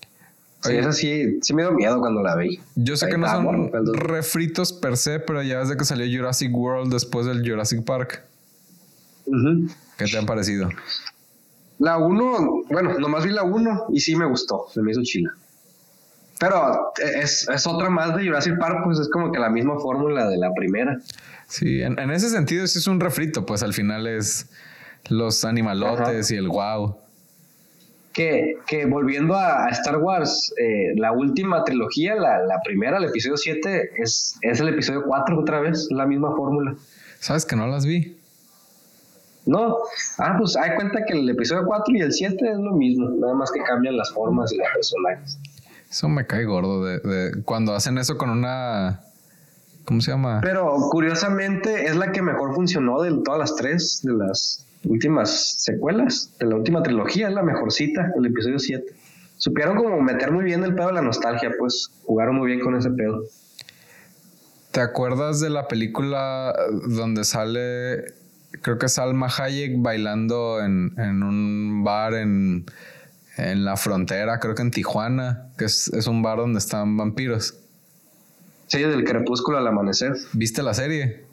Sí, 0.64 0.74
eso 0.76 0.92
sí, 0.92 1.40
sí 1.42 1.54
me 1.56 1.64
dio 1.64 1.72
miedo 1.72 2.00
cuando 2.00 2.22
la 2.22 2.36
vi. 2.36 2.60
Yo 2.76 2.96
sé 2.96 3.10
que 3.10 3.18
no 3.18 3.28
son 3.28 3.72
refritos 3.94 4.72
per 4.72 4.96
se, 4.96 5.20
pero 5.20 5.42
ya 5.42 5.60
desde 5.60 5.76
que 5.76 5.86
salió 5.86 6.06
Jurassic 6.20 6.56
World 6.56 6.94
después 6.94 7.26
del 7.26 7.48
Jurassic 7.48 7.84
Park. 7.84 8.24
¿Qué 9.98 10.06
te 10.06 10.18
han 10.18 10.26
parecido? 10.26 10.70
La 11.80 11.98
1, 11.98 12.66
bueno, 12.70 13.00
nomás 13.00 13.26
vi 13.26 13.32
la 13.32 13.44
1 13.44 13.88
y 13.92 14.00
sí 14.00 14.16
me 14.16 14.26
gustó, 14.26 14.68
se 14.72 14.82
me 14.84 14.92
hizo 14.92 15.02
chila. 15.02 15.34
Pero 16.42 16.92
es, 16.98 17.48
es, 17.48 17.68
otra 17.68 17.90
más 17.92 18.16
de 18.16 18.26
Jurassic 18.26 18.58
Park, 18.58 18.82
pues 18.84 18.98
es 19.00 19.08
como 19.10 19.32
que 19.32 19.40
la 19.40 19.50
misma 19.50 19.80
fórmula 19.80 20.28
de 20.28 20.38
la 20.38 20.52
primera. 20.54 21.00
Sí, 21.48 21.84
en, 21.84 21.98
ese 22.10 22.32
sentido 22.32 22.66
sí 22.66 22.80
es 22.80 22.88
un 22.88 23.00
refrito, 23.00 23.46
pues 23.46 23.62
al 23.62 23.74
final 23.74 24.08
es 24.08 24.50
los 25.08 25.46
animalotes 25.46 26.32
y 26.32 26.38
el 26.38 26.48
wow 26.48 26.98
que, 28.14 28.58
que 28.68 28.86
volviendo 28.86 29.36
a, 29.36 29.70
Star 29.70 29.98
Wars, 29.98 30.54
eh, 30.58 30.94
la 30.96 31.12
última 31.12 31.64
trilogía, 31.64 32.16
la, 32.16 32.40
la, 32.40 32.60
primera, 32.64 32.98
el 32.98 33.06
episodio 33.06 33.38
7, 33.38 33.92
es, 33.98 34.36
es 34.42 34.60
el 34.60 34.70
episodio 34.70 35.04
4 35.06 35.40
otra 35.40 35.62
vez, 35.62 35.88
la 35.92 36.06
misma 36.06 36.36
fórmula. 36.36 36.76
¿Sabes 37.20 37.46
que 37.46 37.56
no 37.56 37.68
las 37.68 37.86
vi? 37.86 38.18
No, 39.46 39.78
ah, 40.18 40.36
pues 40.38 40.56
hay 40.56 40.76
cuenta 40.76 41.04
que 41.06 41.14
el 41.14 41.30
episodio 41.30 41.66
4 41.66 41.96
y 41.96 42.02
el 42.02 42.12
7 42.12 42.36
es 42.36 42.58
lo 42.58 42.72
mismo, 42.74 43.10
nada 43.10 43.34
más 43.34 43.52
que 43.52 43.62
cambian 43.62 43.98
las 43.98 44.12
formas 44.12 44.52
y 44.52 44.58
los 44.58 44.68
personajes. 44.74 45.38
Eso 45.92 46.10
me 46.10 46.26
cae 46.26 46.46
gordo 46.46 46.84
de, 46.84 47.00
de 47.00 47.44
cuando 47.44 47.76
hacen 47.76 48.00
eso 48.00 48.18
con 48.18 48.32
una 48.32 49.02
¿Cómo 49.86 50.02
se 50.02 50.12
llama? 50.12 50.40
Pero 50.42 50.76
curiosamente 50.90 51.86
es 51.86 51.96
la 51.96 52.12
que 52.12 52.22
mejor 52.22 52.54
funcionó 52.54 53.02
de 53.02 53.12
todas 53.24 53.40
las 53.40 53.56
tres, 53.56 54.02
de 54.04 54.14
las 54.14 54.66
últimas 54.86 55.62
secuelas 55.62 56.36
de 56.40 56.48
la 56.48 56.56
última 56.56 56.84
trilogía, 56.84 57.28
es 57.28 57.34
la 57.34 57.44
mejorcita, 57.44 58.12
el 58.18 58.26
episodio 58.26 58.60
7. 58.60 58.86
Supieron 59.38 59.76
como 59.76 60.00
meter 60.02 60.32
muy 60.32 60.44
bien 60.44 60.64
el 60.64 60.76
pedo 60.76 60.88
de 60.88 60.94
la 60.94 61.02
nostalgia, 61.02 61.52
pues 61.58 61.90
jugaron 62.04 62.36
muy 62.36 62.48
bien 62.48 62.60
con 62.60 62.76
ese 62.76 62.92
pedo. 62.92 63.24
¿Te 64.72 64.82
acuerdas 64.82 65.40
de 65.40 65.50
la 65.50 65.68
película 65.68 66.56
donde 66.88 67.24
sale, 67.24 68.14
creo 68.62 68.78
que 68.78 68.88
Salma 68.88 69.28
Hayek 69.28 69.82
bailando 69.82 70.64
en, 70.64 70.94
un 71.24 71.84
bar 71.84 72.14
en, 72.14 72.66
en, 73.38 73.66
la 73.66 73.78
frontera, 73.78 74.40
creo 74.40 74.56
que 74.56 74.62
en 74.62 74.72
Tijuana, 74.72 75.50
que 75.58 75.66
es, 75.66 75.88
es 75.90 76.08
un 76.08 76.22
bar 76.22 76.38
donde 76.38 76.60
están 76.60 76.98
vampiros? 76.98 77.56
Sí, 78.68 78.80
del 78.80 79.04
crepúsculo 79.04 79.58
al 79.58 79.68
amanecer. 79.68 80.14
¿Viste 80.34 80.64
la 80.64 80.74
serie? 80.74 81.26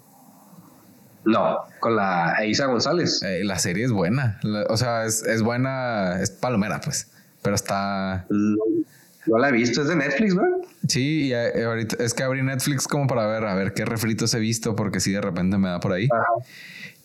No, 1.25 1.59
con 1.81 1.95
la 1.95 2.37
Isa 2.47 2.67
González. 2.67 3.23
Eh, 3.23 3.45
la 3.45 3.59
serie 3.59 3.85
es 3.85 3.93
buena. 3.93 4.41
o 4.69 4.77
sea, 4.77 5.05
es, 5.05 5.43
buena, 5.43 6.21
es 6.21 6.31
palomera, 6.31 6.81
pues. 6.81 7.11
Pero 7.43 7.55
está. 7.55 8.27
No, 8.31 9.39
la 9.39 9.51
he 9.51 9.53
visto, 9.53 9.83
es 9.83 9.89
de 9.89 9.97
Netflix, 9.97 10.35
¿verdad? 10.35 10.57
Sí, 10.89 11.27
y 11.27 11.33
eh, 11.35 11.65
ahorita 11.65 12.03
es 12.03 12.15
que 12.15 12.23
abrí 12.23 12.43
Netflix 12.43 12.89
como 12.89 13.07
para 13.07 13.27
ver, 13.27 13.45
a 13.45 13.55
ver 13.55 13.75
qué 13.75 13.85
refritos 13.85 14.33
he 14.33 14.39
visto, 14.39 14.75
porque 14.75 15.01
sí, 15.01 15.13
de 15.13 15.21
repente 15.21 15.59
me 15.59 15.69
da 15.69 15.81
por 15.81 15.93
ahí. 15.93 16.09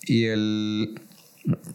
Y 0.03 0.25
el. 0.25 1.01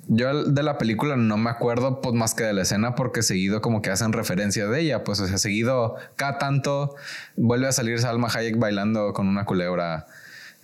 Yo 0.09 0.45
de 0.45 0.62
la 0.62 0.78
película 0.78 1.16
no 1.16 1.36
me 1.36 1.51
acuerdo 1.51 2.01
pues 2.01 2.15
más 2.15 2.35
que 2.35 2.45
de 2.45 2.55
la 2.55 2.62
escena 2.62 2.95
porque 2.95 3.23
seguido 3.23 3.61
como 3.61 3.82
que 3.82 3.90
hacen 3.90 4.12
referencia 4.12 4.66
de 4.66 4.81
ella, 4.81 5.05
pues 5.05 5.20
o 5.20 5.27
sea, 5.27 5.36
seguido 5.36 5.97
cada 6.16 6.39
tanto 6.39 6.97
vuelve 7.36 7.69
a 7.69 7.73
salir 7.73 7.99
Salma 7.99 8.28
Hayek 8.35 8.59
bailando 8.59 9.12
con 9.12 9.28
una 9.28 9.45
culebra 9.45 10.07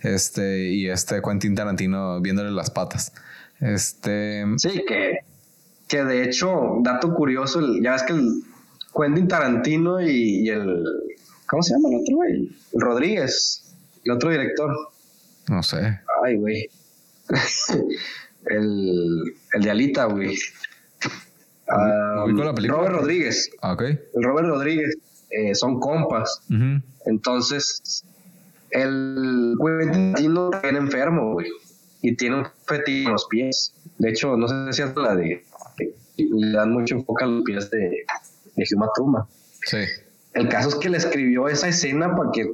este, 0.01 0.69
y 0.69 0.89
este 0.89 1.21
Quentin 1.21 1.55
Tarantino 1.55 2.21
viéndole 2.21 2.51
las 2.51 2.69
patas. 2.69 3.13
Este. 3.59 4.45
Sí, 4.57 4.83
que, 4.87 5.19
que 5.87 6.03
de 6.03 6.23
hecho, 6.23 6.77
dato 6.81 7.13
curioso, 7.13 7.61
ya 7.81 7.93
ves 7.93 8.03
que 8.03 8.13
el 8.13 8.43
Quentin 8.95 9.27
Tarantino 9.27 10.01
y, 10.01 10.49
el. 10.49 10.83
¿Cómo 11.47 11.63
se 11.63 11.73
llama 11.73 11.89
el 11.89 12.01
otro 12.01 12.15
güey? 12.15 12.49
El 12.73 12.81
Rodríguez, 12.81 13.75
el 14.03 14.11
otro 14.11 14.29
director. 14.29 14.71
No 15.47 15.63
sé. 15.63 15.99
Ay, 16.23 16.37
güey. 16.37 16.69
el, 18.49 19.35
el 19.53 19.61
de 19.61 19.71
Alita, 19.71 20.05
güey. 20.05 20.37
Robert 21.67 22.93
Rodríguez. 22.93 23.51
Ah, 23.61 23.73
ok. 23.73 23.81
El 23.81 24.23
Robert 24.23 24.47
Rodríguez. 24.47 24.97
Eh, 25.29 25.55
son 25.55 25.79
compas. 25.79 26.41
Entonces, 27.05 28.03
el 28.71 29.55
Quentin 29.59 30.33
no 30.33 30.51
viene 30.61 30.79
enfermo, 30.79 31.33
güey. 31.33 31.47
Y 32.01 32.15
tiene 32.15 32.37
un 32.37 32.47
fetiche 32.67 33.05
en 33.05 33.11
los 33.11 33.25
pies. 33.27 33.73
De 33.97 34.09
hecho, 34.09 34.37
no 34.37 34.47
sé 34.47 34.73
si 34.73 34.81
es 34.81 34.95
la 34.95 35.15
de. 35.15 35.43
Le 36.17 36.51
dan 36.51 36.71
mucho 36.71 36.95
enfoque 36.95 37.23
a 37.23 37.27
los 37.27 37.43
pies 37.43 37.69
de, 37.71 38.05
de 38.55 38.65
Huma 38.99 39.27
Sí. 39.65 39.77
El 40.33 40.47
caso 40.49 40.69
es 40.69 40.75
que 40.75 40.89
le 40.89 40.97
escribió 40.97 41.47
esa 41.47 41.67
escena 41.67 42.15
para 42.15 42.31
que. 42.31 42.49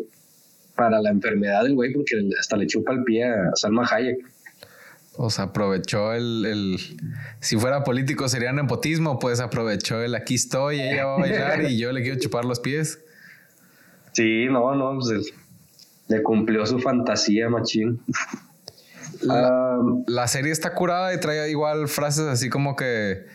Para 0.75 1.01
la 1.01 1.11
enfermedad 1.11 1.63
del 1.63 1.75
güey, 1.75 1.93
porque 1.93 2.15
hasta 2.39 2.55
le 2.55 2.65
chupa 2.65 2.93
el 2.93 3.03
pie 3.03 3.25
a 3.25 3.51
Salma 3.55 3.85
Hayek. 3.85 4.17
O 5.17 5.29
sea, 5.29 5.45
aprovechó 5.45 6.13
el, 6.13 6.45
el, 6.45 6.77
Si 7.41 7.57
fuera 7.57 7.83
político 7.83 8.29
sería 8.29 8.53
nepotismo, 8.53 9.19
pues 9.19 9.39
aprovechó 9.39 10.01
el 10.01 10.15
aquí 10.15 10.35
estoy, 10.35 10.79
ella 10.79 11.05
va 11.05 11.15
a 11.15 11.19
bailar 11.19 11.63
y 11.63 11.77
yo 11.77 11.91
le 11.91 12.01
quiero 12.01 12.19
chupar 12.19 12.45
los 12.45 12.59
pies. 12.59 12.99
Sí, 14.13 14.45
no, 14.45 14.73
no, 14.75 14.97
pues 14.99 15.33
le 16.07 16.23
cumplió 16.23 16.65
su 16.65 16.79
fantasía, 16.79 17.49
machín. 17.49 18.01
La, 19.21 20.27
serie 20.27 20.51
está 20.51 20.73
curada 20.73 21.13
y 21.13 21.19
trae 21.19 21.49
igual 21.49 21.87
frases 21.87 22.25
así 22.25 22.49
como 22.49 22.75
que 22.75 23.25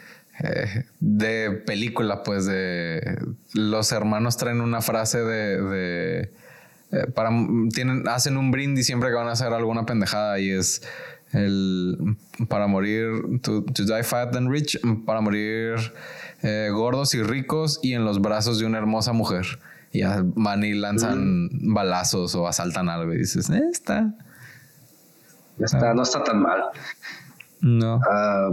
eh, 0.43 0.85
de 1.01 1.51
película, 1.51 2.23
pues 2.23 2.47
de 2.47 3.19
los 3.55 3.93
hermanos 3.93 4.37
traen 4.37 4.61
una 4.61 4.81
frase 4.81 5.23
de, 5.23 6.31
eh, 6.93 7.07
para 7.15 7.31
tienen 7.73 8.07
hacen 8.09 8.37
un 8.37 8.51
brindis 8.51 8.87
siempre 8.87 9.11
que 9.11 9.15
van 9.15 9.29
a 9.29 9.33
hacer 9.33 9.53
alguna 9.53 9.87
pendejada 9.87 10.39
y 10.39 10.51
es 10.51 10.83
el 11.33 12.17
para 12.49 12.67
morir 12.67 13.41
to, 13.43 13.63
die 13.63 14.03
fat 14.03 14.35
and 14.37 14.51
rich 14.51 14.79
para 15.05 15.21
morir 15.21 15.77
eh, 16.43 16.71
gordos 16.73 17.15
y 17.15 17.23
ricos 17.23 17.81
y 17.83 17.95
en 17.95 18.05
los 18.05 18.21
brazos 18.21 18.59
de 18.59 18.67
una 18.67 18.79
hermosa 18.79 19.13
mujer 19.13 19.59
y 19.93 20.03
van 20.03 20.65
y 20.65 20.75
lanzan 20.75 21.49
balazos 21.75 22.35
o 22.35 22.47
asaltan 22.47 22.89
algo 22.89 23.15
y 23.15 23.19
dices, 23.19 23.49
eh, 23.51 23.63
está. 23.71 24.15
está, 25.59 25.95
no 25.95 26.03
está 26.03 26.23
tan 26.23 26.43
mal. 26.43 26.65
No. 27.61 28.01
a 28.05 28.51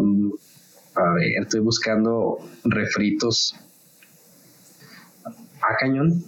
ver, 1.14 1.42
estoy 1.42 1.60
buscando 1.60 2.38
refritos. 2.64 3.56
a 5.26 5.76
cañón. 5.80 6.24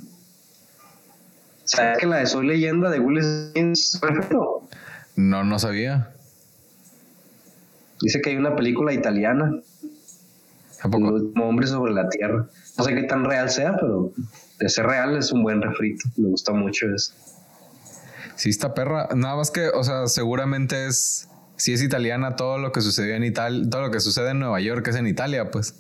¿Sabes 1.64 1.98
que 1.98 2.06
la 2.06 2.18
de 2.18 2.28
Soy 2.28 2.46
Leyenda 2.46 2.90
de 2.90 3.00
Will 3.00 3.24
Smith 3.24 3.78
refrito? 4.02 4.68
No, 5.16 5.44
no 5.44 5.58
sabía. 5.58 6.15
Dice 8.06 8.22
que 8.22 8.30
hay 8.30 8.36
una 8.36 8.56
película 8.56 8.94
italiana. 8.94 9.52
El 10.84 11.04
último 11.04 11.50
hombre 11.50 11.66
sobre 11.66 11.92
la 11.92 12.08
tierra. 12.08 12.48
No 12.78 12.84
sé 12.84 12.94
qué 12.94 13.02
tan 13.02 13.26
real 13.26 13.50
sea, 13.50 13.76
pero 13.78 14.14
de 14.60 14.70
ser 14.70 14.86
real 14.86 15.18
es 15.18 15.32
un 15.32 15.42
buen 15.42 15.60
refrito. 15.60 16.08
Me 16.16 16.28
gusta 16.28 16.54
mucho 16.54 16.86
eso. 16.94 17.16
Sí, 18.36 18.52
está 18.52 18.76
perra. 18.76 19.10
Nada 19.16 19.38
más 19.38 19.50
que, 19.50 19.70
o 19.70 19.84
sea, 19.84 20.06
seguramente 20.06 20.86
es. 20.86 21.28
Si 21.56 21.74
es 21.74 21.82
italiana, 21.82 22.36
todo 22.36 22.60
lo 22.60 22.72
que 22.72 22.82
sucedió 22.82 23.16
en 23.16 23.24
Italia, 23.24 23.68
todo 23.72 23.82
lo 23.82 23.90
que 23.90 24.00
sucede 24.00 24.30
en 24.32 24.40
Nueva 24.40 24.62
York 24.62 24.88
es 24.88 24.98
en 24.98 25.08
Italia, 25.08 25.50
pues. 25.50 25.74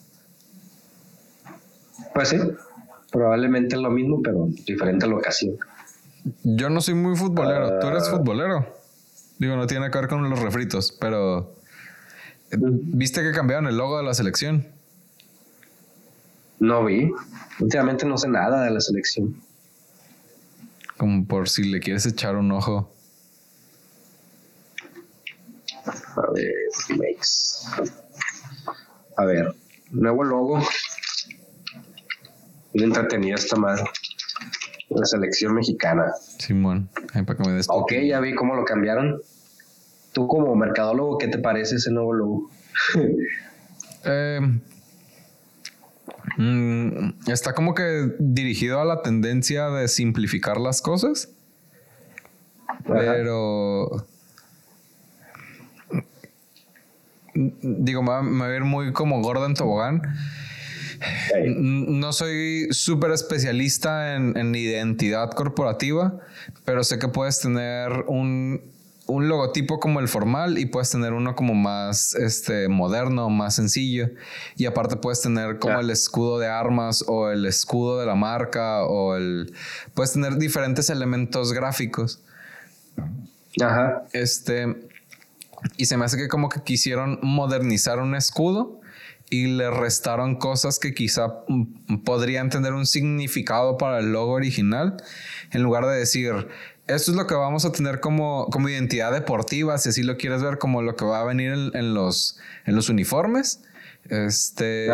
Pues 2.15 2.29
sí, 2.29 2.39
probablemente 3.11 3.77
lo 3.77 3.91
mismo, 3.91 4.19
pero 4.23 4.47
diferente 4.65 5.05
locación. 5.05 5.57
Yo 6.43 6.71
no 6.71 6.81
soy 6.81 6.95
muy 6.95 7.15
futbolero. 7.15 7.77
¿Tú 7.79 7.85
eres 7.85 8.07
ah. 8.07 8.17
futbolero? 8.17 8.65
Digo, 9.37 9.55
no 9.57 9.67
tiene 9.67 9.91
que 9.91 9.97
ver 9.99 10.07
con 10.07 10.27
los 10.27 10.39
refritos, 10.39 10.91
pero. 10.99 11.53
¿Viste 12.57 13.21
que 13.21 13.31
cambiaron 13.31 13.67
el 13.67 13.77
logo 13.77 13.97
de 13.97 14.03
la 14.03 14.13
selección? 14.13 14.67
No 16.59 16.85
vi. 16.85 17.11
Últimamente 17.59 18.05
no 18.05 18.17
sé 18.17 18.27
nada 18.27 18.63
de 18.63 18.71
la 18.71 18.81
selección. 18.81 19.41
Como 20.97 21.25
por 21.25 21.49
si 21.49 21.63
le 21.63 21.79
quieres 21.79 22.05
echar 22.05 22.35
un 22.35 22.51
ojo. 22.51 22.91
A 25.85 26.31
ver, 26.33 26.53
makes. 26.97 27.91
A 29.17 29.25
ver, 29.25 29.53
nuevo 29.91 30.23
logo. 30.23 30.59
Muy 32.73 32.83
entretenida 32.83 33.35
esta 33.35 33.55
madre. 33.55 33.83
La 34.89 35.05
selección 35.05 35.53
mexicana. 35.53 36.13
Simón, 36.39 36.89
ahí 37.13 37.23
para 37.23 37.37
que 37.37 37.49
me 37.49 37.55
des. 37.55 37.67
Ok, 37.69 37.93
ya 38.07 38.19
vi 38.19 38.35
cómo 38.35 38.55
lo 38.55 38.65
cambiaron. 38.65 39.21
Tú 40.15 40.27
como 40.27 40.55
mercadólogo, 40.55 41.19
¿qué 41.19 41.27
te 41.27 41.37
parece 41.37 41.75
ese 41.75 41.91
nuevo 41.91 42.13
logo? 42.13 42.49
eh, 44.05 44.39
Mm, 46.37 47.11
está 47.27 47.53
como 47.53 47.73
que 47.73 48.13
dirigido 48.19 48.81
a 48.81 48.85
la 48.85 49.01
tendencia 49.01 49.69
de 49.69 49.87
simplificar 49.87 50.57
las 50.57 50.81
cosas. 50.81 51.29
Pero. 52.87 54.05
Digo, 57.33 58.01
me 58.01 58.09
va, 58.09 58.19
a 58.19 58.47
ver 58.47 58.63
muy 58.63 58.93
como 58.93 59.21
Gordon 59.21 59.55
Tobogán. 59.55 60.01
No 61.57 62.13
soy 62.13 62.67
súper 62.71 63.11
especialista 63.11 64.15
en 64.15 64.55
identidad 64.55 65.31
corporativa, 65.31 66.19
pero 66.63 66.83
sé 66.83 66.97
que 66.97 67.09
puedes 67.09 67.39
tener 67.39 67.91
un 68.07 68.74
un 69.07 69.27
logotipo 69.27 69.79
como 69.79 69.99
el 69.99 70.07
formal 70.07 70.57
y 70.57 70.65
puedes 70.65 70.89
tener 70.89 71.13
uno 71.13 71.35
como 71.35 71.53
más 71.53 72.15
este, 72.15 72.67
moderno, 72.67 73.29
más 73.29 73.55
sencillo. 73.55 74.09
Y 74.55 74.65
aparte 74.65 74.95
puedes 74.95 75.21
tener 75.21 75.59
como 75.59 75.79
el 75.79 75.89
escudo 75.89 76.39
de 76.39 76.47
armas 76.47 77.03
o 77.07 77.29
el 77.29 77.45
escudo 77.45 77.99
de 77.99 78.05
la 78.05 78.15
marca 78.15 78.83
o 78.83 79.15
el... 79.15 79.53
Puedes 79.93 80.13
tener 80.13 80.37
diferentes 80.37 80.89
elementos 80.89 81.53
gráficos. 81.53 82.21
Ajá. 83.61 84.03
Este... 84.13 84.87
Y 85.77 85.85
se 85.85 85.97
me 85.97 86.05
hace 86.05 86.17
que 86.17 86.27
como 86.27 86.49
que 86.49 86.61
quisieron 86.61 87.17
modernizar 87.23 87.99
un 87.99 88.15
escudo 88.15 88.81
y 89.29 89.47
le 89.47 89.71
restaron 89.71 90.35
cosas 90.35 90.79
que 90.79 90.93
quizá 90.93 91.27
mm, 91.47 92.03
podrían 92.03 92.49
tener 92.49 92.73
un 92.73 92.85
significado 92.85 93.77
para 93.77 93.99
el 93.99 94.11
logo 94.11 94.33
original. 94.33 94.97
En 95.51 95.63
lugar 95.63 95.85
de 95.85 95.95
decir, 95.97 96.47
esto 96.87 97.11
es 97.11 97.17
lo 97.17 97.27
que 97.27 97.35
vamos 97.35 97.65
a 97.65 97.71
tener 97.71 97.99
como, 97.99 98.47
como 98.51 98.69
identidad 98.69 99.11
deportiva, 99.11 99.77
si 99.77 99.89
así 99.89 100.03
lo 100.03 100.17
quieres 100.17 100.43
ver, 100.43 100.57
como 100.57 100.81
lo 100.81 100.95
que 100.95 101.05
va 101.05 101.21
a 101.21 101.23
venir 101.23 101.71
en, 101.73 101.93
los, 101.93 102.37
en 102.65 102.75
los 102.75 102.89
uniformes. 102.89 103.61
Este, 104.09 104.89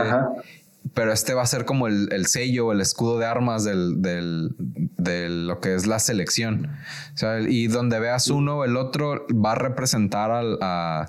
Pero 0.93 1.13
este 1.13 1.33
va 1.35 1.43
a 1.43 1.45
ser 1.45 1.65
como 1.65 1.87
el, 1.87 2.09
el 2.11 2.25
sello, 2.25 2.71
el 2.71 2.81
escudo 2.81 3.19
de 3.19 3.25
armas 3.25 3.63
del, 3.63 4.01
del, 4.01 4.55
de 4.57 5.29
lo 5.29 5.59
que 5.59 5.75
es 5.75 5.85
la 5.85 5.99
selección. 5.99 6.71
O 7.13 7.17
sea, 7.17 7.39
y 7.39 7.67
donde 7.67 7.99
veas 7.99 8.29
uno 8.29 8.57
o 8.57 8.65
el 8.65 8.75
otro 8.77 9.27
va 9.29 9.51
a 9.51 9.55
representar 9.55 10.31
al, 10.31 10.57
a, 10.59 11.07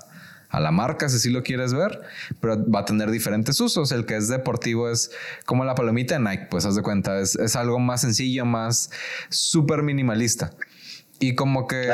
a 0.49 0.59
la 0.59 0.71
marca, 0.71 1.09
si 1.09 1.15
así 1.15 1.31
lo 1.31 1.41
quieres 1.41 1.73
ver, 1.73 2.01
pero 2.39 2.63
va 2.69 2.81
a 2.81 2.85
tener 2.85 3.09
diferentes 3.09 3.59
usos. 3.59 3.91
El 3.91 4.05
que 4.05 4.15
es 4.15 4.27
deportivo 4.27 4.89
es 4.89 5.09
como 5.45 5.65
la 5.65 5.73
palomita 5.73 6.13
de 6.13 6.19
Nike, 6.19 6.47
pues 6.51 6.65
haz 6.65 6.75
de 6.75 6.83
cuenta, 6.83 7.19
es, 7.19 7.35
es 7.35 7.55
algo 7.55 7.79
más 7.79 8.01
sencillo, 8.01 8.45
más 8.45 8.91
súper 9.29 9.81
minimalista. 9.81 10.51
Y 11.19 11.35
como 11.35 11.67
que, 11.67 11.89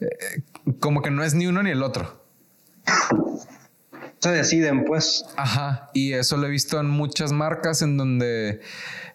eh, 0.00 0.42
como 0.80 1.02
que 1.02 1.10
no 1.10 1.22
es 1.24 1.34
ni 1.34 1.46
uno 1.46 1.62
ni 1.62 1.70
el 1.70 1.82
otro. 1.82 2.24
Se 4.18 4.30
deciden, 4.30 4.84
pues. 4.84 5.24
Ajá. 5.36 5.90
Y 5.92 6.14
eso 6.14 6.36
lo 6.36 6.46
he 6.46 6.50
visto 6.50 6.80
en 6.80 6.88
muchas 6.88 7.32
marcas 7.32 7.82
en 7.82 7.96
donde 7.96 8.60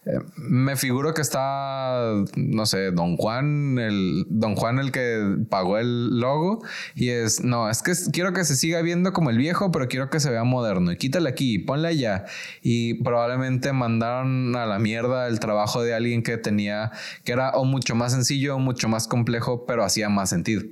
eh, 0.04 0.20
me 0.36 0.76
figuro 0.78 1.14
que 1.14 1.22
está, 1.22 2.12
no 2.36 2.66
sé, 2.66 2.90
Don 2.90 3.18
Juan, 3.18 3.78
el 3.78 4.26
Don 4.30 4.56
Juan 4.56 4.80
el 4.80 4.92
que 4.92 5.38
pagó 5.48 5.78
el 5.78 6.20
logo 6.20 6.64
y 6.96 7.10
es, 7.10 7.44
no, 7.44 7.70
es 7.70 7.84
que 7.84 7.94
quiero 8.12 8.34
que 8.34 8.44
se 8.44 8.56
siga 8.56 8.82
viendo 8.82 9.14
como 9.14 9.30
el 9.30 9.38
viejo, 9.38 9.72
pero 9.72 9.88
quiero 9.88 10.10
que 10.10 10.20
se 10.20 10.32
vea 10.32 10.44
moderno 10.44 10.92
y 10.92 10.98
quítale 10.98 11.30
aquí, 11.30 11.60
ponle 11.60 11.90
allá 11.90 12.26
y 12.64 12.96
probablemente 13.04 13.74
mandaron 13.74 14.56
a 14.56 14.66
la 14.66 14.80
mierda 14.80 15.28
el 15.28 15.40
trabajo 15.40 15.84
de 15.84 15.94
alguien 15.94 16.24
que 16.24 16.38
tenía, 16.40 16.92
que 17.24 17.34
era 17.34 17.52
o 17.52 17.64
mucho 17.64 17.94
más 17.94 18.12
sencillo 18.12 18.56
o 18.56 18.60
mucho 18.60 18.90
más 18.90 19.08
complejo, 19.08 19.66
pero 19.68 19.84
hacía 19.84 20.10
más 20.10 20.32
sentido. 20.32 20.64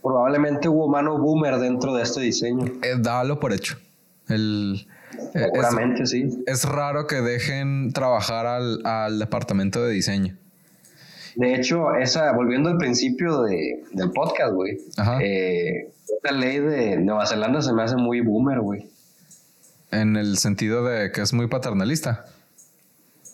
Probablemente 0.00 0.68
hubo 0.68 0.88
mano 0.88 1.18
boomer 1.18 1.58
dentro 1.58 1.94
de 1.94 2.04
este 2.04 2.20
diseño. 2.20 2.66
Eh, 2.82 2.94
dalo 3.00 3.40
por 3.40 3.52
hecho. 3.52 3.78
El, 4.28 4.86
Seguramente, 5.32 6.06
sí. 6.06 6.42
Es 6.46 6.64
raro 6.64 7.06
que 7.06 7.16
dejen 7.16 7.92
trabajar 7.92 8.46
al, 8.46 9.18
departamento 9.18 9.82
de 9.82 9.92
diseño. 9.92 10.36
De 11.36 11.54
hecho, 11.54 11.94
esa, 11.94 12.32
volviendo 12.32 12.68
al 12.68 12.76
principio 12.76 13.42
de, 13.42 13.84
del 13.92 14.10
podcast, 14.10 14.52
güey. 14.52 14.78
Eh, 15.22 15.90
esta 16.14 16.32
ley 16.32 16.58
de 16.58 16.98
Nueva 16.98 17.26
Zelanda 17.26 17.62
se 17.62 17.72
me 17.72 17.82
hace 17.82 17.96
muy 17.96 18.20
boomer, 18.20 18.60
güey. 18.60 18.90
En 19.90 20.16
el 20.16 20.36
sentido 20.38 20.84
de 20.84 21.10
que 21.12 21.22
es 21.22 21.32
muy 21.32 21.46
paternalista. 21.48 22.26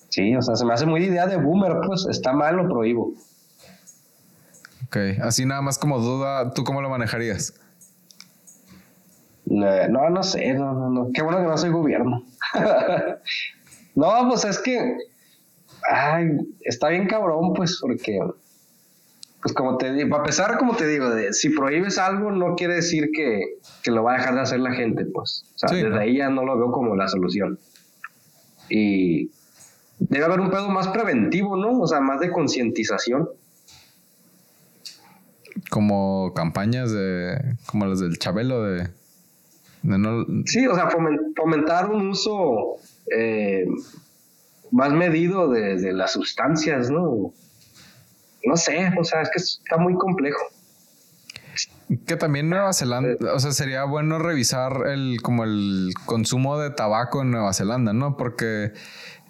Sí, 0.08 0.34
o 0.36 0.42
sea, 0.42 0.56
se 0.56 0.64
me 0.64 0.72
hace 0.72 0.86
muy 0.86 1.04
idea 1.04 1.26
de 1.26 1.36
boomer, 1.36 1.78
pues 1.86 2.06
está 2.08 2.32
mal, 2.32 2.56
lo 2.56 2.68
prohíbo. 2.68 3.12
Ok, 4.86 4.96
así 5.22 5.44
nada 5.44 5.60
más 5.60 5.78
como 5.78 5.98
duda, 5.98 6.54
¿tú 6.54 6.64
cómo 6.64 6.80
lo 6.80 6.88
manejarías? 6.88 7.54
No, 9.50 10.10
no 10.10 10.22
sé, 10.22 10.52
no, 10.52 10.74
no, 10.74 10.90
no. 10.90 11.10
Qué 11.12 11.22
bueno 11.22 11.38
que 11.38 11.46
no 11.46 11.56
soy 11.56 11.70
gobierno. 11.70 12.22
no, 13.94 14.28
pues 14.28 14.44
es 14.44 14.58
que. 14.58 14.96
Ay, 15.90 16.32
está 16.60 16.88
bien 16.88 17.06
cabrón, 17.06 17.54
pues, 17.54 17.78
porque. 17.80 18.20
Pues 19.40 19.54
como 19.54 19.78
te 19.78 19.92
digo, 19.92 20.16
a 20.16 20.24
pesar, 20.24 20.58
como 20.58 20.74
te 20.74 20.86
digo, 20.86 21.10
de, 21.10 21.32
si 21.32 21.50
prohíbes 21.50 21.96
algo, 21.96 22.32
no 22.32 22.56
quiere 22.56 22.74
decir 22.74 23.10
que, 23.14 23.40
que, 23.84 23.92
lo 23.92 24.02
va 24.02 24.14
a 24.14 24.18
dejar 24.18 24.34
de 24.34 24.40
hacer 24.40 24.60
la 24.60 24.72
gente, 24.72 25.06
pues. 25.06 25.44
O 25.54 25.58
sea, 25.58 25.70
desde 25.70 25.98
ahí 25.98 26.16
ya 26.16 26.28
no 26.28 26.44
lo 26.44 26.58
veo 26.58 26.72
como 26.72 26.96
la 26.96 27.08
solución. 27.08 27.58
Y 28.68 29.30
debe 30.00 30.24
haber 30.24 30.40
un 30.40 30.50
pedo 30.50 30.68
más 30.68 30.88
preventivo, 30.88 31.56
¿no? 31.56 31.78
O 31.80 31.86
sea, 31.86 32.00
más 32.00 32.20
de 32.20 32.30
concientización. 32.32 33.30
Como 35.70 36.34
campañas 36.34 36.92
de. 36.92 37.56
como 37.66 37.86
las 37.86 38.00
del 38.00 38.18
Chabelo 38.18 38.64
de 38.64 38.97
Sí, 40.46 40.66
o 40.66 40.74
sea, 40.74 40.88
fomentar 41.36 41.90
un 41.90 42.09
uso 42.09 42.76
eh, 43.14 43.66
más 44.70 44.92
medido 44.92 45.48
de, 45.48 45.92
las 45.92 46.12
sustancias, 46.12 46.90
¿no? 46.90 47.32
No 48.44 48.56
sé, 48.56 48.92
o 48.98 49.05
sea, 49.05 49.22
es 49.22 49.30
que 49.30 49.38
está 49.38 49.76
muy 49.76 49.94
complejo. 49.94 50.42
Que 52.06 52.16
también 52.16 52.50
Nueva 52.50 52.72
Zelanda, 52.72 53.16
o 53.34 53.40
sea, 53.40 53.52
sería 53.52 53.84
bueno 53.84 54.18
revisar 54.18 54.86
el 54.86 55.20
como 55.22 55.44
el 55.44 55.92
consumo 56.05 56.59
de 56.59 56.70
tabaco 56.70 57.22
en 57.22 57.30
Nueva 57.30 57.52
Zelanda, 57.55 57.92
¿no? 57.92 58.16
Porque 58.16 58.72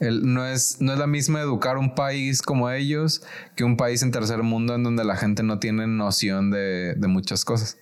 el, 0.00 0.32
no, 0.32 0.44
es, 0.44 0.80
no 0.80 0.92
es 0.92 0.98
la 0.98 1.06
misma 1.06 1.40
educar 1.40 1.78
un 1.78 1.94
país 1.94 2.42
como 2.42 2.70
ellos 2.70 3.22
que 3.54 3.64
un 3.64 3.76
país 3.76 4.02
en 4.02 4.10
tercer 4.10 4.42
mundo 4.42 4.74
en 4.74 4.82
donde 4.82 5.04
la 5.04 5.16
gente 5.16 5.42
no 5.42 5.60
tiene 5.60 5.86
noción 5.86 6.50
de 6.50 6.96
muchas 7.06 7.44
cosas 7.44 7.78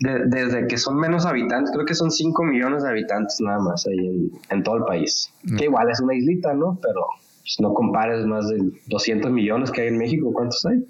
desde 0.00 0.66
que 0.66 0.78
son 0.78 0.96
menos 0.96 1.26
habitantes, 1.26 1.70
creo 1.72 1.86
que 1.86 1.94
son 1.94 2.10
5 2.10 2.44
millones 2.44 2.82
de 2.82 2.90
habitantes 2.90 3.40
nada 3.40 3.60
más 3.60 3.86
ahí 3.86 4.30
en, 4.50 4.62
todo 4.62 4.76
el 4.78 4.84
país. 4.84 5.32
Mm. 5.44 5.56
Que 5.56 5.64
igual 5.64 5.90
es 5.90 6.00
una 6.00 6.14
islita, 6.14 6.54
¿no? 6.54 6.78
Pero 6.82 7.06
pues, 7.40 7.56
no 7.60 7.72
compares 7.72 8.26
más 8.26 8.48
de 8.48 8.58
200 8.86 9.30
millones 9.30 9.70
que 9.70 9.82
hay 9.82 9.88
en 9.88 9.98
México. 9.98 10.32
¿Cuántos 10.32 10.64
hay? 10.66 10.84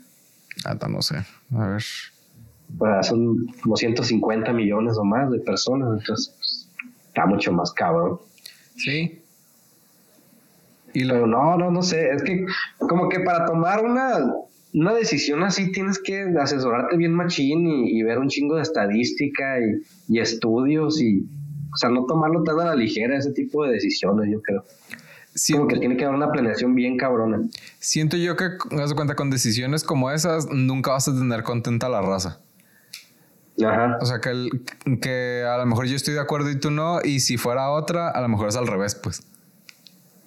Hasta 0.64 0.88
no 0.88 1.02
sé. 1.02 1.16
A 1.54 1.68
ver. 1.68 1.82
Pues, 2.78 3.06
son 3.06 3.46
como 3.62 3.76
150 3.76 4.52
millones 4.52 4.96
o 4.98 5.04
más 5.04 5.30
de 5.30 5.40
personas. 5.40 6.00
Entonces, 6.00 6.34
pues, 6.36 6.70
está 7.08 7.26
mucho 7.26 7.52
más 7.52 7.72
cabrón. 7.72 8.18
Sí. 8.76 9.22
Y 10.94 11.06
Pero 11.06 11.26
no, 11.26 11.56
no, 11.56 11.70
no 11.70 11.82
sé. 11.82 12.10
Es 12.12 12.22
que 12.22 12.46
como 12.78 13.08
que 13.08 13.20
para 13.20 13.46
tomar 13.46 13.84
una 13.84 14.18
una 14.74 14.94
decisión 14.94 15.42
así 15.42 15.70
tienes 15.70 15.98
que 15.98 16.22
asesorarte 16.40 16.96
bien 16.96 17.12
machín 17.12 17.66
y, 17.66 18.02
ver 18.02 18.18
un 18.18 18.28
chingo 18.28 18.56
de 18.56 18.62
estadística 18.62 19.58
y, 20.08 20.18
estudios 20.18 21.00
y 21.00 21.26
o 21.72 21.76
sea, 21.76 21.88
no 21.88 22.04
tomarlo 22.04 22.42
tan 22.42 22.60
a 22.60 22.64
la 22.66 22.74
ligera 22.74 23.16
ese 23.16 23.32
tipo 23.32 23.64
de 23.64 23.72
decisiones, 23.72 24.28
yo 24.30 24.42
creo. 24.42 24.64
Siento, 25.34 25.62
como 25.62 25.74
que 25.74 25.80
tiene 25.80 25.96
que 25.96 26.04
haber 26.04 26.16
una 26.16 26.30
planeación 26.30 26.74
bien 26.74 26.98
cabrona. 26.98 27.40
Siento 27.78 28.18
yo 28.18 28.36
que, 28.36 28.50
das 28.70 28.92
cuenta, 28.92 29.16
con 29.16 29.30
decisiones 29.30 29.82
como 29.82 30.10
esas, 30.10 30.48
nunca 30.50 30.92
vas 30.92 31.08
a 31.08 31.14
tener 31.14 31.42
contenta 31.42 31.86
a 31.86 31.90
la 31.90 32.02
raza. 32.02 32.40
Ajá. 33.64 33.98
O 34.02 34.06
sea, 34.06 34.20
que, 34.20 34.30
el, 34.30 34.64
que 35.00 35.44
a 35.48 35.56
lo 35.56 35.64
mejor 35.64 35.86
yo 35.86 35.96
estoy 35.96 36.12
de 36.12 36.20
acuerdo 36.20 36.50
y 36.50 36.60
tú 36.60 36.70
no, 36.70 37.00
y 37.02 37.20
si 37.20 37.38
fuera 37.38 37.70
otra, 37.70 38.10
a 38.10 38.20
lo 38.20 38.28
mejor 38.28 38.48
es 38.48 38.56
al 38.56 38.66
revés, 38.66 38.94
pues. 38.94 39.22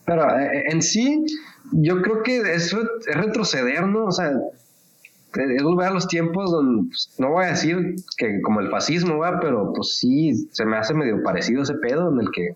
Pero 0.05 0.29
eh, 0.37 0.49
eh, 0.53 0.63
en 0.71 0.81
sí, 0.81 1.25
yo 1.71 2.01
creo 2.01 2.23
que 2.23 2.37
es, 2.37 2.73
es 2.73 3.15
retroceder, 3.15 3.87
¿no? 3.87 4.05
O 4.05 4.11
sea, 4.11 4.31
es 4.31 5.63
volver 5.63 5.87
a 5.87 5.93
los 5.93 6.07
tiempos 6.07 6.51
donde, 6.51 6.89
pues, 6.89 7.13
no 7.17 7.31
voy 7.31 7.45
a 7.45 7.49
decir 7.49 7.95
que 8.17 8.41
como 8.41 8.61
el 8.61 8.69
fascismo, 8.69 9.17
va, 9.17 9.39
pero 9.39 9.73
pues 9.73 9.97
sí, 9.97 10.47
se 10.51 10.65
me 10.65 10.77
hace 10.77 10.93
medio 10.93 11.21
parecido 11.23 11.63
ese 11.63 11.73
pedo 11.75 12.11
en 12.11 12.21
el 12.21 12.31
que 12.31 12.53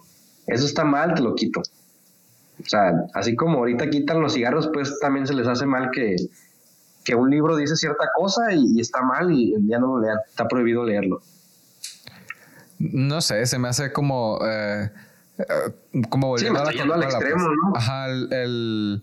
eso 0.48 0.66
está 0.66 0.84
mal, 0.84 1.14
te 1.14 1.22
lo 1.22 1.36
quito. 1.36 1.62
O 1.62 2.68
sea, 2.68 2.92
así 3.14 3.36
como 3.36 3.60
ahorita 3.60 3.90
quitan 3.90 4.22
los 4.22 4.34
cigarros, 4.34 4.70
pues 4.74 5.00
también 5.00 5.28
se 5.28 5.34
les 5.34 5.48
hace 5.48 5.66
mal 5.66 5.92
que, 5.92 6.16
que 7.04 7.16
un 7.16 7.30
libro 7.30 7.56
dice 7.56 7.76
cierta 7.76 8.10
cosa 8.16 8.54
y, 8.54 8.80
está 8.80 9.02
mal 9.02 9.32
y 9.32 9.56
ya 9.68 9.80
no 9.80 9.96
lo 9.96 10.02
lean, 10.02 10.18
está 10.28 10.48
prohibido 10.48 10.84
leerlo. 10.84 11.22
No 12.80 13.22
sé, 13.22 13.46
se 13.46 13.60
me 13.60 13.70
hace 13.70 13.92
como... 13.92 14.40
Eh, 14.46 14.90
como 16.10 16.28
volviendo 16.28 16.66
sí, 16.66 16.80
al 16.80 17.04
extremo, 17.04 17.48
¿no? 17.48 17.76
Ajá, 17.76 18.08
el 18.08 19.02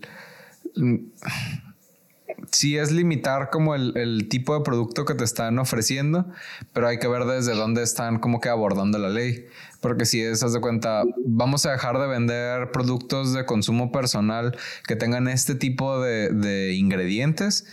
sí 2.51 2.77
es 2.77 2.91
limitar 2.91 3.49
como 3.49 3.75
el, 3.75 4.27
tipo 4.29 4.57
de 4.57 4.63
producto 4.63 5.05
que 5.05 5.15
te 5.15 5.23
están 5.23 5.59
ofreciendo, 5.59 6.25
pero 6.73 6.87
hay 6.87 6.99
que 6.99 7.07
ver 7.07 7.25
desde 7.25 7.55
dónde 7.55 7.83
están 7.83 8.19
como 8.19 8.39
que 8.39 8.49
abordando 8.49 8.97
la 8.97 9.09
ley. 9.09 9.45
Porque 9.81 10.05
si 10.05 10.21
es, 10.21 10.43
haz 10.43 10.53
de 10.53 10.61
cuenta, 10.61 11.03
vamos 11.25 11.65
a 11.65 11.71
dejar 11.71 11.99
de 11.99 12.07
vender 12.07 12.71
productos 12.71 13.33
de 13.33 13.45
consumo 13.45 13.91
personal 13.91 14.57
que 14.87 14.95
tengan 14.95 15.27
este 15.27 15.55
tipo 15.55 16.01
de, 16.01 16.73
ingredientes 16.73 17.67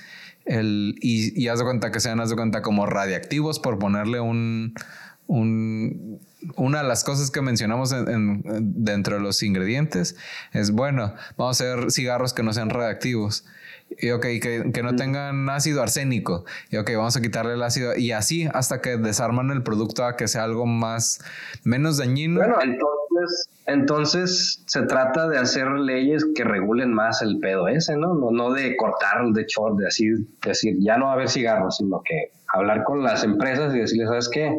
el, 0.44 0.96
y, 1.00 1.42
y, 1.42 1.48
haz 1.48 1.58
de 1.58 1.64
cuenta 1.64 1.90
que 1.90 2.00
sean, 2.00 2.20
haz 2.20 2.28
de 2.28 2.36
cuenta, 2.36 2.60
como 2.60 2.84
radiactivos 2.84 3.58
por 3.58 3.78
ponerle 3.78 4.20
un, 4.20 4.74
un 5.26 6.20
una 6.56 6.82
de 6.82 6.88
las 6.88 7.04
cosas 7.04 7.30
que 7.30 7.40
mencionamos 7.40 7.94
dentro 8.60 9.16
de 9.16 9.22
los 9.22 9.42
ingredientes 9.42 10.16
es, 10.52 10.70
bueno, 10.70 11.14
vamos 11.36 11.60
a 11.60 11.64
hacer 11.64 11.90
cigarros 11.90 12.34
que 12.34 12.42
no 12.42 12.52
sean 12.52 12.70
radiactivos. 12.70 13.46
Y 13.98 14.10
ok, 14.10 14.22
que, 14.22 14.70
que, 14.72 14.82
no 14.82 14.96
tengan 14.96 15.48
ácido 15.50 15.82
arsénico. 15.82 16.44
Y 16.70 16.78
ok, 16.78 16.90
vamos 16.96 17.16
a 17.16 17.20
quitarle 17.20 17.52
el 17.52 17.62
ácido. 17.62 17.94
Y 17.96 18.12
así 18.12 18.48
hasta 18.52 18.80
que 18.80 18.96
desarman 18.96 19.50
el 19.50 19.62
producto 19.62 20.04
a 20.04 20.16
que 20.16 20.26
sea 20.26 20.44
algo 20.44 20.66
más, 20.66 21.20
menos 21.64 21.98
dañino. 21.98 22.40
Bueno, 22.40 22.56
entonces, 22.62 23.50
entonces 23.66 24.62
se 24.66 24.82
trata 24.82 25.28
de 25.28 25.38
hacer 25.38 25.70
leyes 25.70 26.24
que 26.34 26.44
regulen 26.44 26.92
más 26.92 27.22
el 27.22 27.38
pedo 27.40 27.68
ese, 27.68 27.96
¿no? 27.96 28.14
No, 28.14 28.30
no 28.30 28.52
de 28.52 28.74
cortar, 28.76 29.26
de 29.32 29.44
short, 29.46 29.78
de 29.78 29.86
así, 29.86 30.08
decir, 30.44 30.76
ya 30.80 30.96
no 30.96 31.04
va 31.04 31.12
a 31.12 31.14
haber 31.14 31.28
cigarros, 31.28 31.76
sino 31.76 32.02
que 32.04 32.32
hablar 32.52 32.84
con 32.84 33.02
las 33.02 33.22
empresas 33.22 33.74
y 33.74 33.80
decirles, 33.80 34.08
¿sabes 34.08 34.28
qué? 34.28 34.56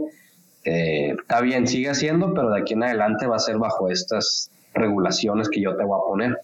Eh, 0.66 1.16
está 1.20 1.42
bien, 1.42 1.68
sigue 1.68 1.90
haciendo, 1.90 2.34
pero 2.34 2.50
de 2.50 2.62
aquí 2.62 2.74
en 2.74 2.84
adelante 2.84 3.28
va 3.28 3.36
a 3.36 3.40
ser 3.40 3.58
bajo 3.58 3.90
estas 3.90 4.50
regulaciones 4.74 5.48
que 5.50 5.62
yo 5.62 5.76
te 5.78 5.84
voy 5.84 6.00
a 6.00 6.04
poner. 6.10 6.42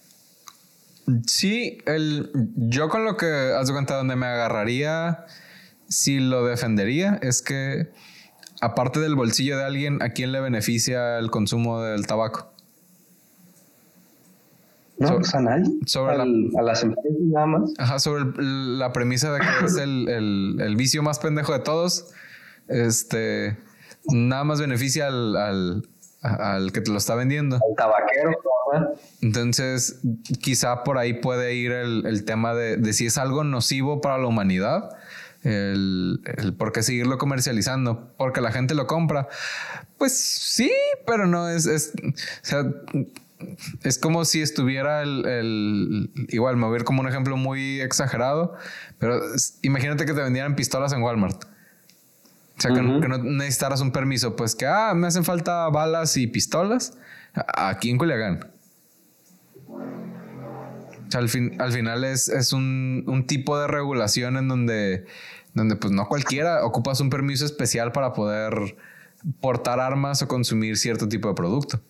Sí, 1.26 1.80
el, 1.88 2.32
yo 2.56 2.88
con 2.88 3.04
lo 3.04 3.18
que 3.18 3.26
has 3.26 3.68
de 3.68 3.74
cuenta 3.74 3.96
donde 3.96 4.16
me 4.16 4.28
agarraría, 4.28 5.26
si 5.90 6.20
lo 6.20 6.46
defendería, 6.46 7.20
es 7.24 7.42
que 7.42 7.90
aparte 8.62 9.00
del 9.00 9.16
bolsillo 9.16 9.58
de 9.58 9.64
alguien, 9.64 10.02
¿a 10.04 10.10
quién 10.10 10.32
le 10.32 10.40
beneficia 10.40 11.18
el 11.18 11.32
consumo 11.32 11.82
del 11.82 12.06
tabaco? 12.06 12.52
No, 15.00 15.16
pues 15.16 15.34
a 15.34 15.42
nadie. 15.42 15.66
Sobre 15.88 16.14
a 16.14 16.62
las 16.62 16.84
empresas 16.84 17.12
nada 17.22 17.48
más. 17.48 17.74
Ajá, 17.80 17.98
sobre 17.98 18.24
la 18.38 18.94
premisa 18.94 19.34
de 19.34 19.40
que 19.40 19.66
es 19.66 19.78
el, 19.78 20.08
el, 20.08 20.58
el, 20.62 20.76
vicio 20.76 21.02
más 21.02 21.18
pendejo 21.18 21.54
de 21.54 21.60
todos. 21.60 22.12
Este 22.68 23.58
nada 24.06 24.44
más 24.44 24.60
beneficia 24.60 25.08
al, 25.08 25.84
al, 26.22 26.72
que 26.72 26.82
te 26.82 26.92
lo 26.92 26.98
está 26.98 27.16
vendiendo. 27.16 27.56
Al 27.56 27.76
tabaquero. 27.76 28.32
Entonces, 29.22 30.00
quizá 30.42 30.84
por 30.84 30.98
ahí 30.98 31.14
puede 31.14 31.56
ir 31.56 31.72
el, 31.72 32.24
tema 32.26 32.54
de, 32.54 32.94
si 32.94 33.06
es 33.06 33.18
algo 33.18 33.44
nocivo 33.44 34.02
para 34.02 34.18
la 34.18 34.28
humanidad, 34.28 34.96
el, 35.44 36.22
por 36.58 36.72
qué 36.72 36.84
seguirlo 36.84 37.18
comercializando, 37.18 38.14
porque 38.18 38.42
la 38.42 38.52
gente 38.52 38.74
lo 38.74 38.88
compra. 38.88 39.28
Pues 39.98 40.18
sí, 40.18 40.72
pero 41.06 41.28
no 41.28 41.50
es, 41.50 41.66
es 41.66 41.94
o 41.96 42.46
sea, 42.46 42.66
es 43.84 43.98
como 43.98 44.26
si 44.26 44.42
estuviera 44.42 45.02
el, 45.02 46.12
igual, 46.30 46.56
me 46.56 46.64
voy 46.64 46.70
a 46.70 46.74
ver 46.74 46.84
como 46.84 47.02
un 47.02 47.08
ejemplo 47.08 47.38
muy 47.38 47.82
exagerado, 47.82 48.56
pero 49.00 49.20
imagínate 49.62 50.06
que 50.06 50.14
te 50.14 50.22
vendieran 50.22 50.56
pistolas 50.56 50.94
en 50.94 51.02
Walmart. 51.02 51.44
O 52.62 52.64
sea, 52.64 52.76
que, 52.76 52.82
no 52.84 53.18
necesitaras 53.18 53.82
un 53.82 53.92
permiso, 53.92 54.36
pues 54.36 54.56
que, 54.56 54.68
ah, 54.68 54.94
me 54.94 55.08
hacen 55.08 55.24
falta 55.24 55.68
balas 55.70 56.16
y 56.16 56.28
pistolas 56.28 56.96
aquí 57.34 57.90
en 57.90 57.98
Culiacán. 57.98 58.52
O 59.68 61.10
sea, 61.10 61.22
al, 61.22 61.28
fin, 61.28 61.60
al 61.60 61.72
final 61.72 62.04
es, 62.04 62.30
es 62.30 62.54
un, 62.54 63.04
un, 63.08 63.26
tipo 63.26 63.60
de 63.60 63.66
regulación 63.66 64.38
en 64.38 64.48
donde, 64.48 65.08
donde 65.56 65.76
pues 65.76 65.92
no 65.92 66.08
cualquiera 66.08 66.64
ocupas 66.64 67.02
un 67.02 67.10
permiso 67.10 67.46
especial 67.46 67.92
para 67.94 68.14
poder 68.14 68.54
portar 69.40 69.80
armas 69.80 70.22
o 70.22 70.28
consumir 70.28 70.78
cierto 70.78 71.10
tipo 71.10 71.30
de 71.30 71.34
producto. 71.34 71.82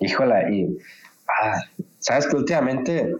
Híjola, 0.00 0.50
y 0.50 0.78
ah, 1.42 1.60
sabes 1.98 2.26
que 2.26 2.36
últimamente 2.36 3.14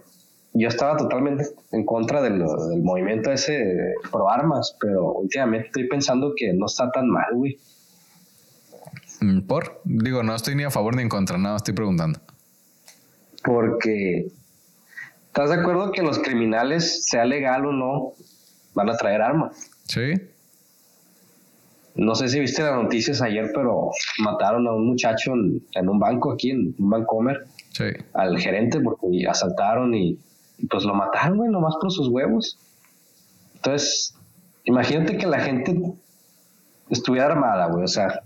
yo 0.59 0.69
estaba 0.69 0.97
totalmente 0.97 1.45
en 1.73 1.85
contra 1.85 2.23
del, 2.23 2.43
movimiento 2.83 3.31
ese 3.31 3.95
pro 4.11 4.31
armas, 4.31 4.77
pero 4.81 5.13
últimamente 5.13 5.67
estoy 5.67 5.89
pensando 5.89 6.33
que 6.37 6.53
no 6.53 6.67
está 6.67 6.91
tan 6.91 7.09
mal, 7.09 7.35
güey. 7.35 7.59
Mm, 9.21 9.41
¿Por? 9.43 9.81
Digo, 9.85 10.23
no 10.23 10.35
estoy 10.35 10.55
ni 10.55 10.65
a 10.65 10.71
favor 10.71 10.97
ni 10.97 11.03
en 11.03 11.09
contra, 11.09 11.39
nada, 11.39 11.57
estoy 11.57 11.75
preguntando. 11.75 12.21
Porque, 13.45 14.29
¿estás 15.27 15.51
de 15.51 15.57
acuerdo 15.57 15.93
que 15.93 16.03
los 16.03 16.19
criminales, 16.19 17.07
sea 17.07 17.25
legal 17.25 17.67
o 17.67 17.73
no, 17.73 18.13
van 18.75 18.91
a 18.91 18.97
traer 18.97 19.23
armas? 19.23 19.71
Sí. 19.85 20.15
No 21.95 22.15
sé 22.15 22.29
si 22.29 22.41
viste 22.41 22.63
las 22.63 22.75
noticias 22.75 23.23
ayer, 23.23 23.51
pero 23.55 23.91
mataron 24.19 24.67
a 24.67 24.73
un 24.73 24.87
muchacho 24.87 25.33
en, 25.33 25.89
un 25.89 25.99
banco 25.99 26.33
aquí, 26.33 26.51
en 26.51 26.75
un 26.79 26.91
Bancomer. 26.91 27.47
Sí. 27.71 27.85
Al 28.13 28.39
gerente 28.39 28.81
porque 28.81 29.27
asaltaron 29.27 29.95
y 29.95 30.19
pues 30.71 30.85
lo 30.85 30.95
mataron, 30.95 31.39
güey, 31.39 31.51
nomás 31.51 31.75
por 31.81 31.93
sus 31.93 32.09
huevos. 32.09 32.59
Entonces, 33.55 34.15
imagínate 34.65 35.19
que 35.19 35.27
la 35.27 35.41
gente 35.41 35.77
estuviera 36.91 37.27
armada, 37.27 37.67
güey, 37.67 37.85
o 37.85 37.89
sea, 37.89 38.23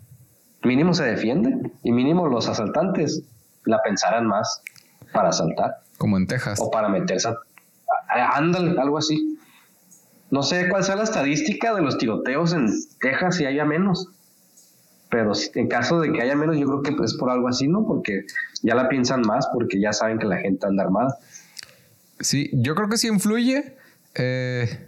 mínimo 0.62 0.94
se 0.94 1.04
defiende 1.04 1.72
y 1.82 1.92
mínimo 1.92 2.26
los 2.26 2.48
asaltantes 2.48 3.22
la 3.64 3.80
pensaran 3.82 4.26
más 4.26 4.62
para 5.12 5.30
asaltar. 5.30 5.76
Como 5.98 6.16
en 6.16 6.26
Texas. 6.26 6.58
O 6.60 6.70
para 6.70 6.88
meterse 6.88 7.28
a, 7.28 8.36
ándale, 8.36 8.78
algo 8.80 8.98
así. 8.98 9.38
No 10.30 10.42
sé 10.42 10.68
cuál 10.68 10.84
sea 10.84 10.96
la 10.96 11.02
estadística 11.02 11.74
de 11.74 11.82
los 11.82 11.98
tiroteos 11.98 12.52
en 12.52 12.68
Texas 13.00 13.36
si 13.36 13.46
haya 13.46 13.64
menos. 13.64 14.08
Pero 15.10 15.32
en 15.54 15.68
caso 15.68 16.00
de 16.00 16.12
que 16.12 16.22
haya 16.22 16.36
menos, 16.36 16.56
yo 16.56 16.66
creo 16.66 16.82
que 16.82 17.04
es 17.04 17.14
por 17.14 17.30
algo 17.30 17.48
así, 17.48 17.66
¿no? 17.66 17.84
Porque 17.84 18.24
ya 18.62 18.76
la 18.76 18.88
piensan 18.88 19.22
más, 19.22 19.48
porque 19.52 19.80
ya 19.80 19.92
saben 19.92 20.18
que 20.18 20.26
la 20.26 20.36
gente 20.36 20.66
anda 20.66 20.84
armada. 20.84 21.18
Sí, 22.20 22.50
yo 22.52 22.74
creo 22.74 22.88
que 22.88 22.98
sí 22.98 23.08
influye. 23.08 23.76
Eh, 24.14 24.86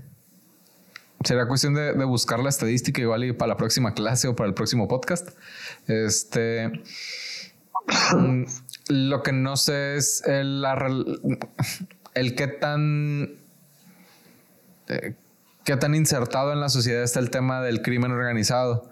será 1.24 1.48
cuestión 1.48 1.74
de, 1.74 1.92
buscar 2.04 2.40
la 2.40 2.50
estadística 2.50 3.00
igual 3.00 3.24
y 3.24 3.32
para 3.32 3.48
la 3.50 3.56
próxima 3.56 3.94
clase 3.94 4.28
o 4.28 4.36
para 4.36 4.48
el 4.48 4.54
próximo 4.54 4.86
podcast. 4.86 5.30
Este. 5.86 6.70
Mm, 8.16 8.44
lo 8.88 9.22
que 9.22 9.32
no 9.32 9.56
sé 9.56 9.96
es 9.96 10.22
el, 10.26 10.64
qué 12.36 12.46
tan. 12.48 13.38
Eh, 14.88 15.14
qué 15.64 15.76
tan 15.76 15.94
insertado 15.94 16.52
en 16.52 16.60
la 16.60 16.68
sociedad 16.68 17.02
está 17.02 17.20
el 17.20 17.30
tema 17.30 17.62
del 17.62 17.82
crimen 17.82 18.12
organizado. 18.12 18.90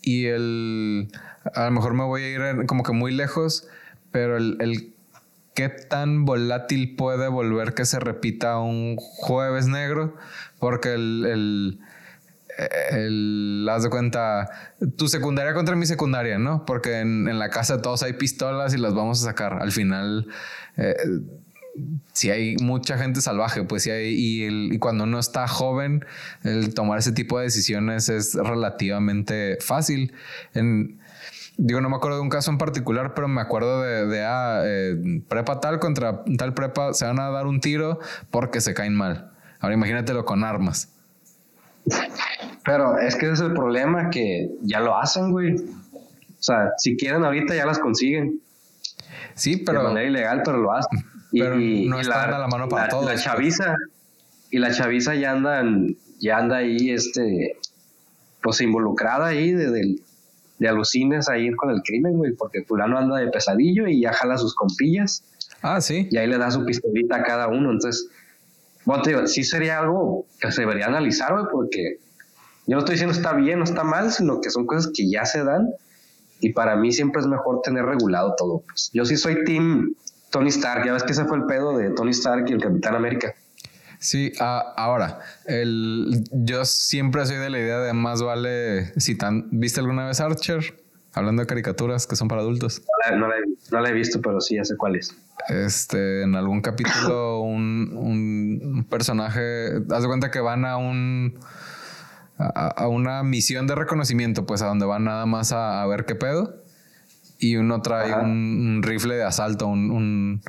Y 0.00 0.26
el. 0.26 1.08
A 1.54 1.66
lo 1.66 1.70
mejor 1.72 1.94
me 1.94 2.04
voy 2.04 2.22
a 2.22 2.28
ir 2.28 2.66
como 2.66 2.84
que 2.84 2.92
muy 2.92 3.12
lejos, 3.12 3.68
pero 4.10 4.38
el 4.38 4.92
qué 5.54 5.68
tan 5.68 6.24
volátil 6.24 6.96
puede 6.96 7.28
volver 7.28 7.74
que 7.74 7.84
se 7.84 8.00
repita 8.00 8.58
un 8.58 8.96
jueves 8.96 9.66
negro, 9.66 10.16
porque 10.58 10.94
el, 10.94 11.26
el, 11.26 11.80
el 12.90 13.68
haz 13.70 13.82
de 13.82 13.90
cuenta, 13.90 14.50
tu 14.96 15.08
secundaria 15.08 15.54
contra 15.54 15.76
mi 15.76 15.86
secundaria, 15.86 16.38
¿no? 16.38 16.64
Porque 16.64 17.00
en, 17.00 17.38
la 17.38 17.50
casa 17.50 17.82
todos 17.82 18.02
hay 18.02 18.14
pistolas 18.14 18.74
y 18.74 18.78
las 18.78 18.94
vamos 18.94 19.22
a 19.22 19.26
sacar. 19.26 19.60
Al 19.60 19.72
final, 19.72 20.28
eh, 20.76 20.94
si 22.12 22.30
hay 22.30 22.56
mucha 22.56 22.98
gente 22.98 23.20
salvaje, 23.20 23.64
pues 23.64 23.82
sí 23.82 23.90
hay, 23.90 24.14
y, 24.14 24.74
y, 24.74 24.78
cuando 24.78 25.04
uno 25.04 25.18
está 25.18 25.48
joven, 25.48 26.04
el 26.44 26.74
tomar 26.74 26.98
ese 26.98 27.12
tipo 27.12 27.38
de 27.38 27.44
decisiones 27.44 28.08
es 28.08 28.34
relativamente 28.34 29.58
fácil. 29.60 30.12
En, 30.54 31.01
digo, 31.56 31.80
no 31.80 31.88
me 31.88 31.96
acuerdo 31.96 32.18
de 32.18 32.22
un 32.22 32.28
caso 32.28 32.50
en 32.50 32.58
particular, 32.58 33.14
pero 33.14 33.28
me 33.28 33.40
acuerdo 33.40 33.82
de, 33.82 34.06
de 34.06 34.24
ah, 34.24 34.62
eh, 34.64 35.22
prepa 35.28 35.60
tal 35.60 35.78
contra 35.78 36.24
tal 36.38 36.54
prepa, 36.54 36.94
se 36.94 37.04
van 37.04 37.20
a 37.20 37.30
dar 37.30 37.46
un 37.46 37.60
tiro 37.60 37.98
porque 38.30 38.60
se 38.60 38.74
caen 38.74 38.94
mal. 38.94 39.32
Ahora 39.60 39.74
imagínatelo 39.74 40.24
con 40.24 40.44
armas. 40.44 40.92
Pero 42.64 42.98
es 42.98 43.16
que 43.16 43.26
ese 43.26 43.34
es 43.34 43.40
el 43.40 43.54
problema, 43.54 44.10
que 44.10 44.50
ya 44.62 44.80
lo 44.80 44.96
hacen, 44.96 45.30
güey. 45.30 45.56
O 45.56 46.44
sea, 46.44 46.72
si 46.78 46.96
quieren 46.96 47.24
ahorita 47.24 47.54
ya 47.54 47.66
las 47.66 47.78
consiguen. 47.78 48.40
Sí, 49.34 49.56
pero... 49.56 49.82
De 49.82 49.88
manera 49.88 50.08
ilegal, 50.08 50.42
pero 50.44 50.58
lo 50.58 50.72
hacen. 50.72 51.04
Pero 51.32 51.58
y, 51.58 51.88
no 51.88 52.00
está 52.00 52.26
la, 52.28 52.38
la 52.38 52.48
mano 52.48 52.68
para 52.68 52.88
todos. 52.88 53.06
La 53.06 53.16
chaviza, 53.16 53.76
y 54.50 54.58
la 54.58 54.72
chaviza 54.72 55.14
ya 55.14 55.32
andan, 55.32 55.96
ya 56.20 56.38
anda 56.38 56.58
ahí, 56.58 56.90
este, 56.90 57.56
pues 58.42 58.60
involucrada 58.60 59.28
ahí 59.28 59.52
de, 59.52 59.96
de, 60.62 60.68
de 60.68 60.68
alucines 60.68 61.28
ahí 61.28 61.50
con 61.52 61.70
el 61.70 61.82
crimen, 61.82 62.16
güey, 62.16 62.32
porque 62.34 62.64
fulano 62.64 62.98
anda 62.98 63.18
de 63.18 63.28
pesadillo 63.28 63.86
y 63.86 64.02
ya 64.02 64.12
jala 64.12 64.38
sus 64.38 64.54
compillas. 64.54 65.24
Ah, 65.60 65.80
sí. 65.80 66.08
Y 66.10 66.16
ahí 66.16 66.26
le 66.26 66.38
da 66.38 66.50
su 66.50 66.64
pistolita 66.64 67.16
a 67.16 67.22
cada 67.22 67.48
uno. 67.48 67.70
Entonces, 67.70 68.08
bueno, 68.84 69.02
te 69.02 69.10
digo, 69.10 69.26
sí 69.26 69.44
sería 69.44 69.80
algo 69.80 70.26
que 70.40 70.50
se 70.50 70.62
debería 70.62 70.86
analizar, 70.86 71.32
güey, 71.32 71.44
porque 71.52 71.98
yo 72.66 72.74
no 72.74 72.78
estoy 72.78 72.94
diciendo 72.94 73.14
está 73.14 73.32
bien 73.34 73.60
o 73.60 73.64
está 73.64 73.84
mal, 73.84 74.12
sino 74.12 74.40
que 74.40 74.50
son 74.50 74.66
cosas 74.66 74.90
que 74.94 75.08
ya 75.10 75.24
se 75.24 75.44
dan. 75.44 75.68
Y 76.40 76.52
para 76.52 76.76
mí 76.76 76.92
siempre 76.92 77.20
es 77.20 77.26
mejor 77.26 77.60
tener 77.62 77.84
regulado 77.84 78.34
todo. 78.36 78.62
Pues 78.66 78.90
yo 78.92 79.04
sí 79.04 79.16
soy 79.16 79.44
team 79.44 79.94
Tony 80.30 80.48
Stark. 80.48 80.84
Ya 80.84 80.92
ves 80.92 81.04
que 81.04 81.12
ese 81.12 81.24
fue 81.24 81.38
el 81.38 81.44
pedo 81.46 81.76
de 81.76 81.90
Tony 81.90 82.10
Stark 82.10 82.48
y 82.48 82.52
el 82.52 82.60
Capitán 82.60 82.96
América. 82.96 83.34
Sí, 84.02 84.32
ahora, 84.40 85.20
el, 85.46 86.24
yo 86.32 86.64
siempre 86.64 87.24
soy 87.24 87.36
de 87.36 87.50
la 87.50 87.58
idea 87.58 87.78
de 87.78 87.92
más 87.92 88.20
vale 88.20 88.92
si 89.00 89.16
tan, 89.16 89.48
¿viste 89.52 89.78
alguna 89.78 90.06
vez 90.06 90.20
Archer? 90.20 90.82
Hablando 91.14 91.42
de 91.42 91.46
caricaturas 91.46 92.06
que 92.06 92.16
son 92.16 92.26
para 92.26 92.40
adultos. 92.40 92.82
No 93.70 93.80
la, 93.80 93.88
he 93.88 93.92
visto, 93.92 94.20
pero 94.20 94.40
sí, 94.40 94.56
ya 94.56 94.64
sé 94.64 94.76
cuál 94.76 94.96
es. 94.96 95.14
Este, 95.48 96.22
en 96.22 96.34
algún 96.34 96.62
capítulo, 96.62 97.40
un, 97.42 97.92
un 97.94 98.86
personaje, 98.90 99.74
haz 99.90 100.02
de 100.02 100.08
cuenta 100.08 100.32
que 100.32 100.40
van 100.40 100.64
a 100.64 100.78
un 100.78 101.38
a, 102.38 102.88
una 102.88 103.22
misión 103.22 103.68
de 103.68 103.76
reconocimiento, 103.76 104.46
pues 104.46 104.62
a 104.62 104.66
donde 104.66 104.84
van 104.84 105.04
nada 105.04 105.26
más 105.26 105.52
a, 105.52 105.86
ver 105.86 106.04
qué 106.06 106.14
pedo. 106.14 106.62
Y 107.38 107.56
uno 107.56 107.82
trae 107.82 108.14
un, 108.14 108.82
rifle 108.82 109.14
de 109.14 109.24
asalto, 109.24 109.66
un, 109.66 109.90
un, 109.90 110.42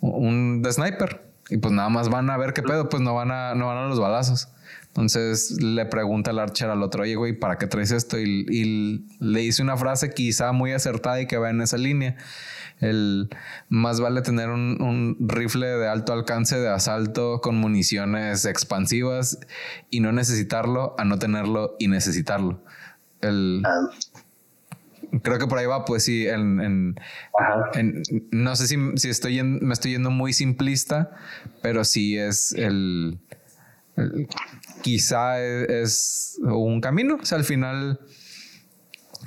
un, 0.00 0.62
de 0.62 0.72
sniper. 0.72 1.29
Y 1.50 1.58
pues 1.58 1.74
nada 1.74 1.88
más 1.88 2.08
van 2.08 2.30
a 2.30 2.36
ver 2.36 2.52
qué 2.52 2.62
pedo, 2.62 2.88
pues 2.88 3.02
no 3.02 3.14
van 3.14 3.30
a, 3.30 3.54
no 3.54 3.66
van 3.66 3.78
a 3.78 3.88
los 3.88 4.00
balazos. 4.00 4.48
Entonces 4.88 5.62
le 5.62 5.86
pregunta 5.86 6.32
el 6.32 6.38
archer 6.38 6.68
al 6.68 6.82
otro, 6.82 7.02
oye, 7.02 7.14
güey, 7.14 7.32
¿para 7.32 7.58
qué 7.58 7.66
traes 7.66 7.92
esto? 7.92 8.18
Y, 8.18 8.46
y, 8.48 9.06
le 9.20 9.40
dice 9.40 9.62
una 9.62 9.76
frase 9.76 10.10
quizá 10.10 10.50
muy 10.52 10.72
acertada 10.72 11.20
y 11.20 11.26
que 11.26 11.38
va 11.38 11.50
en 11.50 11.60
esa 11.60 11.76
línea. 11.76 12.16
El 12.80 13.28
más 13.68 14.00
vale 14.00 14.22
tener 14.22 14.48
un, 14.48 15.16
rifle 15.20 15.66
de 15.66 15.86
alto 15.86 16.12
alcance 16.12 16.58
de 16.58 16.68
asalto 16.68 17.40
con 17.40 17.56
municiones 17.56 18.46
expansivas 18.46 19.38
y 19.90 20.00
no 20.00 20.12
necesitarlo 20.12 20.94
a 20.98 21.04
no 21.04 21.18
tenerlo 21.18 21.76
y 21.78 21.88
necesitarlo. 21.88 22.64
El, 23.20 23.62
ah. 23.66 23.90
Creo 25.22 25.38
que 25.38 25.46
por 25.46 25.58
ahí 25.58 25.66
va, 25.66 25.84
pues 25.84 26.04
sí, 26.04 26.26
en, 26.28 26.94
no 28.30 28.56
sé 28.56 28.66
si, 28.68 28.76
si 28.96 29.08
estoy 29.08 29.42
me 29.42 29.72
estoy 29.72 29.92
yendo 29.92 30.10
muy 30.10 30.32
simplista, 30.32 31.10
pero 31.62 31.84
sí 31.84 32.16
es 32.16 32.52
el, 32.52 33.18
quizá 34.82 35.40
es, 35.40 36.38
un 36.42 36.80
camino. 36.80 37.18
O 37.20 37.24
sea, 37.24 37.38
al 37.38 37.44
final, 37.44 38.00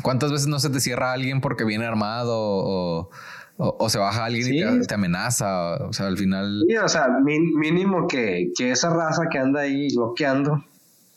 ¿cuántas 0.02 0.32
veces 0.32 0.48
no 0.48 0.60
se 0.60 0.70
te 0.70 0.80
cierra 0.80 1.12
alguien 1.12 1.42
porque 1.42 1.66
viene 1.66 1.86
armado 1.86 2.38
o, 2.38 3.10
o, 3.58 3.90
se 3.90 4.00
baja 4.00 4.26
alguien 4.26 4.54
y 4.54 4.88
te, 4.88 4.94
amenaza. 4.94 5.76
O 5.86 5.94
sea, 5.94 6.08
al 6.08 6.18
final. 6.18 6.66
Sí, 6.68 6.78
o 6.78 6.90
sea, 6.90 7.08
mínimo 7.20 8.08
que, 8.08 8.52
que, 8.56 8.72
esa 8.72 8.90
raza 8.90 9.24
que 9.32 9.38
anda 9.38 9.62
ahí 9.62 9.94
bloqueando, 9.96 10.64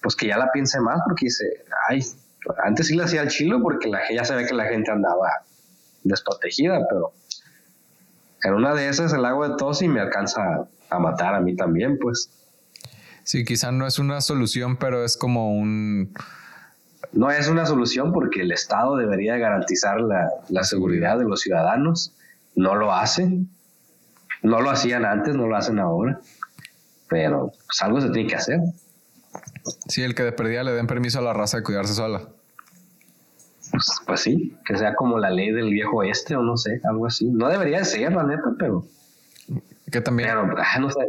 pues 0.02 0.14
que 0.16 0.28
ya 0.28 0.38
la 0.38 0.50
piense 0.52 0.80
más, 0.80 1.00
porque 1.06 1.26
dice, 1.26 1.44
ay, 1.88 2.02
antes 2.64 2.88
sí 2.88 2.96
le 2.96 3.04
hacía 3.04 3.22
el 3.22 3.28
chilo 3.28 3.62
porque 3.62 3.88
la, 3.88 4.00
ya 4.12 4.24
se 4.24 4.34
ve 4.34 4.46
que 4.46 4.54
la 4.54 4.66
gente 4.66 4.90
andaba 4.90 5.28
desprotegida, 6.02 6.86
pero 6.88 7.12
en 8.42 8.54
una 8.54 8.74
de 8.74 8.88
esas 8.88 9.12
el 9.12 9.24
agua 9.24 9.50
de 9.50 9.56
tos 9.56 9.82
y 9.82 9.88
me 9.88 10.00
alcanza 10.00 10.68
a 10.90 10.98
matar 10.98 11.34
a 11.34 11.40
mí 11.40 11.56
también, 11.56 11.98
pues. 11.98 12.30
Sí, 13.24 13.44
quizá 13.44 13.72
no 13.72 13.86
es 13.86 13.98
una 13.98 14.20
solución, 14.20 14.76
pero 14.76 15.04
es 15.04 15.16
como 15.16 15.56
un. 15.56 16.14
No 17.12 17.30
es 17.30 17.48
una 17.48 17.66
solución 17.66 18.12
porque 18.12 18.42
el 18.42 18.52
Estado 18.52 18.96
debería 18.96 19.36
garantizar 19.36 20.00
la, 20.00 20.28
la 20.48 20.64
seguridad 20.64 21.18
de 21.18 21.24
los 21.24 21.40
ciudadanos 21.40 22.12
no 22.56 22.74
lo 22.74 22.92
hacen. 22.92 23.48
No 24.42 24.60
lo 24.60 24.70
hacían 24.70 25.04
antes, 25.04 25.34
no 25.34 25.46
lo 25.46 25.56
hacen 25.56 25.78
ahora. 25.78 26.20
Pero 27.08 27.52
pues, 27.66 27.82
algo 27.82 28.00
se 28.00 28.10
tiene 28.10 28.28
que 28.28 28.36
hacer. 28.36 28.60
Sí, 29.88 30.02
el 30.02 30.14
que 30.14 30.22
de 30.22 30.32
perdida 30.32 30.62
le 30.62 30.72
den 30.72 30.86
permiso 30.86 31.18
a 31.18 31.22
la 31.22 31.32
raza 31.32 31.58
de 31.58 31.62
cuidarse 31.62 31.94
sola. 31.94 32.28
Pues, 33.70 33.86
pues, 34.06 34.20
sí, 34.20 34.56
que 34.64 34.76
sea 34.76 34.94
como 34.94 35.18
la 35.18 35.30
ley 35.30 35.50
del 35.50 35.70
viejo 35.70 36.02
este 36.02 36.36
o 36.36 36.42
no 36.42 36.56
sé, 36.56 36.80
algo 36.84 37.06
así. 37.06 37.26
No 37.26 37.48
debería 37.48 37.78
de 37.78 37.84
ser, 37.84 38.12
la 38.12 38.22
neta, 38.22 38.54
pero. 38.58 38.86
Que 39.90 40.00
también. 40.00 40.28
Pero, 40.28 40.54
ah, 40.58 40.78
no 40.78 40.90
sé. 40.90 41.00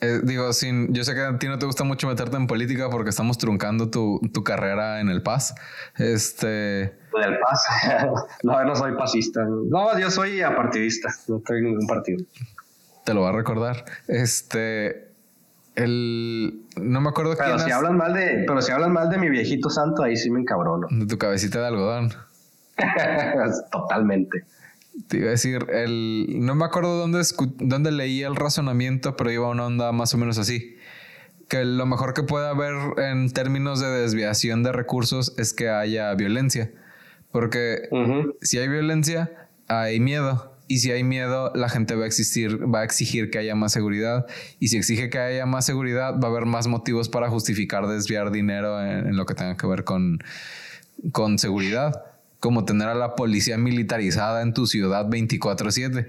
Eh, 0.00 0.20
digo, 0.22 0.52
sin, 0.52 0.94
yo 0.94 1.02
sé 1.02 1.14
que 1.14 1.20
a 1.22 1.38
ti 1.38 1.48
no 1.48 1.58
te 1.58 1.66
gusta 1.66 1.82
mucho 1.82 2.06
meterte 2.06 2.36
en 2.36 2.46
política 2.46 2.88
porque 2.88 3.10
estamos 3.10 3.36
truncando 3.36 3.90
tu, 3.90 4.20
tu 4.32 4.44
carrera 4.44 5.00
en 5.00 5.08
el 5.08 5.22
PAS. 5.22 5.54
Este. 5.96 6.82
En 6.82 7.24
el 7.24 7.38
PAS. 7.38 7.64
no, 8.42 8.64
no 8.64 8.76
soy 8.76 8.96
pasista. 8.96 9.44
No, 9.44 9.98
yo 9.98 10.10
soy 10.10 10.40
apartidista. 10.40 11.08
No 11.26 11.38
estoy 11.38 11.58
en 11.58 11.64
ningún 11.64 11.86
partido. 11.86 12.24
Te 13.04 13.12
lo 13.12 13.22
va 13.22 13.30
a 13.30 13.32
recordar. 13.32 13.84
Este. 14.06 15.07
El. 15.78 16.64
No 16.76 17.00
me 17.00 17.08
acuerdo 17.08 17.34
pero 17.38 17.58
si 17.58 17.70
hablan 17.70 17.96
mal 17.96 18.12
de 18.12 18.44
Pero 18.46 18.60
si 18.62 18.72
hablan 18.72 18.92
mal 18.92 19.08
de 19.10 19.18
mi 19.18 19.28
viejito 19.30 19.70
santo, 19.70 20.02
ahí 20.02 20.16
sí 20.16 20.30
me 20.30 20.40
encabrono. 20.40 20.88
De 20.90 21.06
tu 21.06 21.18
cabecita 21.18 21.60
de 21.60 21.66
algodón. 21.68 22.12
Totalmente. 23.72 24.44
Te 25.06 25.18
iba 25.18 25.28
a 25.28 25.30
decir, 25.30 25.66
el, 25.70 26.26
no 26.40 26.56
me 26.56 26.64
acuerdo 26.64 26.98
dónde, 26.98 27.22
dónde 27.58 27.92
leí 27.92 28.22
el 28.22 28.34
razonamiento, 28.34 29.16
pero 29.16 29.30
iba 29.30 29.48
una 29.48 29.66
onda 29.66 29.92
más 29.92 30.12
o 30.14 30.18
menos 30.18 30.38
así. 30.38 30.76
Que 31.48 31.64
lo 31.64 31.86
mejor 31.86 32.14
que 32.14 32.24
puede 32.24 32.48
haber 32.48 32.74
en 32.98 33.30
términos 33.30 33.80
de 33.80 33.88
desviación 33.88 34.64
de 34.64 34.72
recursos 34.72 35.34
es 35.38 35.54
que 35.54 35.68
haya 35.70 36.12
violencia. 36.14 36.72
Porque 37.30 37.88
si 38.42 38.58
hay 38.58 38.68
violencia, 38.68 39.48
hay 39.68 40.00
miedo. 40.00 40.57
Y 40.68 40.78
si 40.78 40.90
hay 40.92 41.02
miedo, 41.02 41.50
la 41.54 41.68
gente 41.68 41.94
va 41.94 42.04
a 42.04 42.06
existir, 42.06 42.72
va 42.72 42.80
a 42.80 42.84
exigir 42.84 43.30
que 43.30 43.38
haya 43.38 43.54
más 43.54 43.72
seguridad. 43.72 44.26
Y 44.60 44.68
si 44.68 44.76
exige 44.76 45.10
que 45.10 45.18
haya 45.18 45.46
más 45.46 45.66
seguridad, 45.66 46.20
va 46.20 46.28
a 46.28 46.30
haber 46.30 46.44
más 46.44 46.66
motivos 46.66 47.08
para 47.08 47.28
justificar 47.30 47.86
desviar 47.86 48.30
dinero 48.30 48.80
en, 48.80 49.08
en 49.08 49.16
lo 49.16 49.26
que 49.26 49.34
tenga 49.34 49.56
que 49.56 49.66
ver 49.66 49.84
con, 49.84 50.18
con 51.10 51.38
seguridad 51.38 52.04
como 52.40 52.64
tener 52.64 52.88
a 52.88 52.94
la 52.94 53.14
policía 53.14 53.58
militarizada 53.58 54.42
en 54.42 54.54
tu 54.54 54.66
ciudad 54.66 55.06
24/7. 55.06 56.06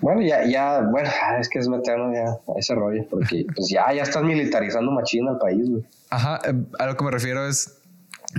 Bueno, 0.00 0.20
ya, 0.20 0.44
ya, 0.44 0.80
bueno, 0.82 1.08
ah, 1.22 1.38
es 1.38 1.48
que 1.48 1.58
es 1.58 1.68
meternos 1.68 2.14
ya 2.14 2.24
a 2.54 2.58
ese 2.58 2.74
rollo, 2.74 3.06
porque 3.08 3.46
pues 3.54 3.70
ya, 3.70 3.90
ya 3.92 4.02
estás 4.02 4.22
militarizando 4.22 4.90
machina 4.90 5.30
al 5.30 5.38
país, 5.38 5.70
güey. 5.70 5.82
Ajá, 6.10 6.40
eh, 6.44 6.52
a 6.78 6.86
lo 6.86 6.96
que 6.96 7.04
me 7.04 7.10
refiero 7.10 7.48
es 7.48 7.80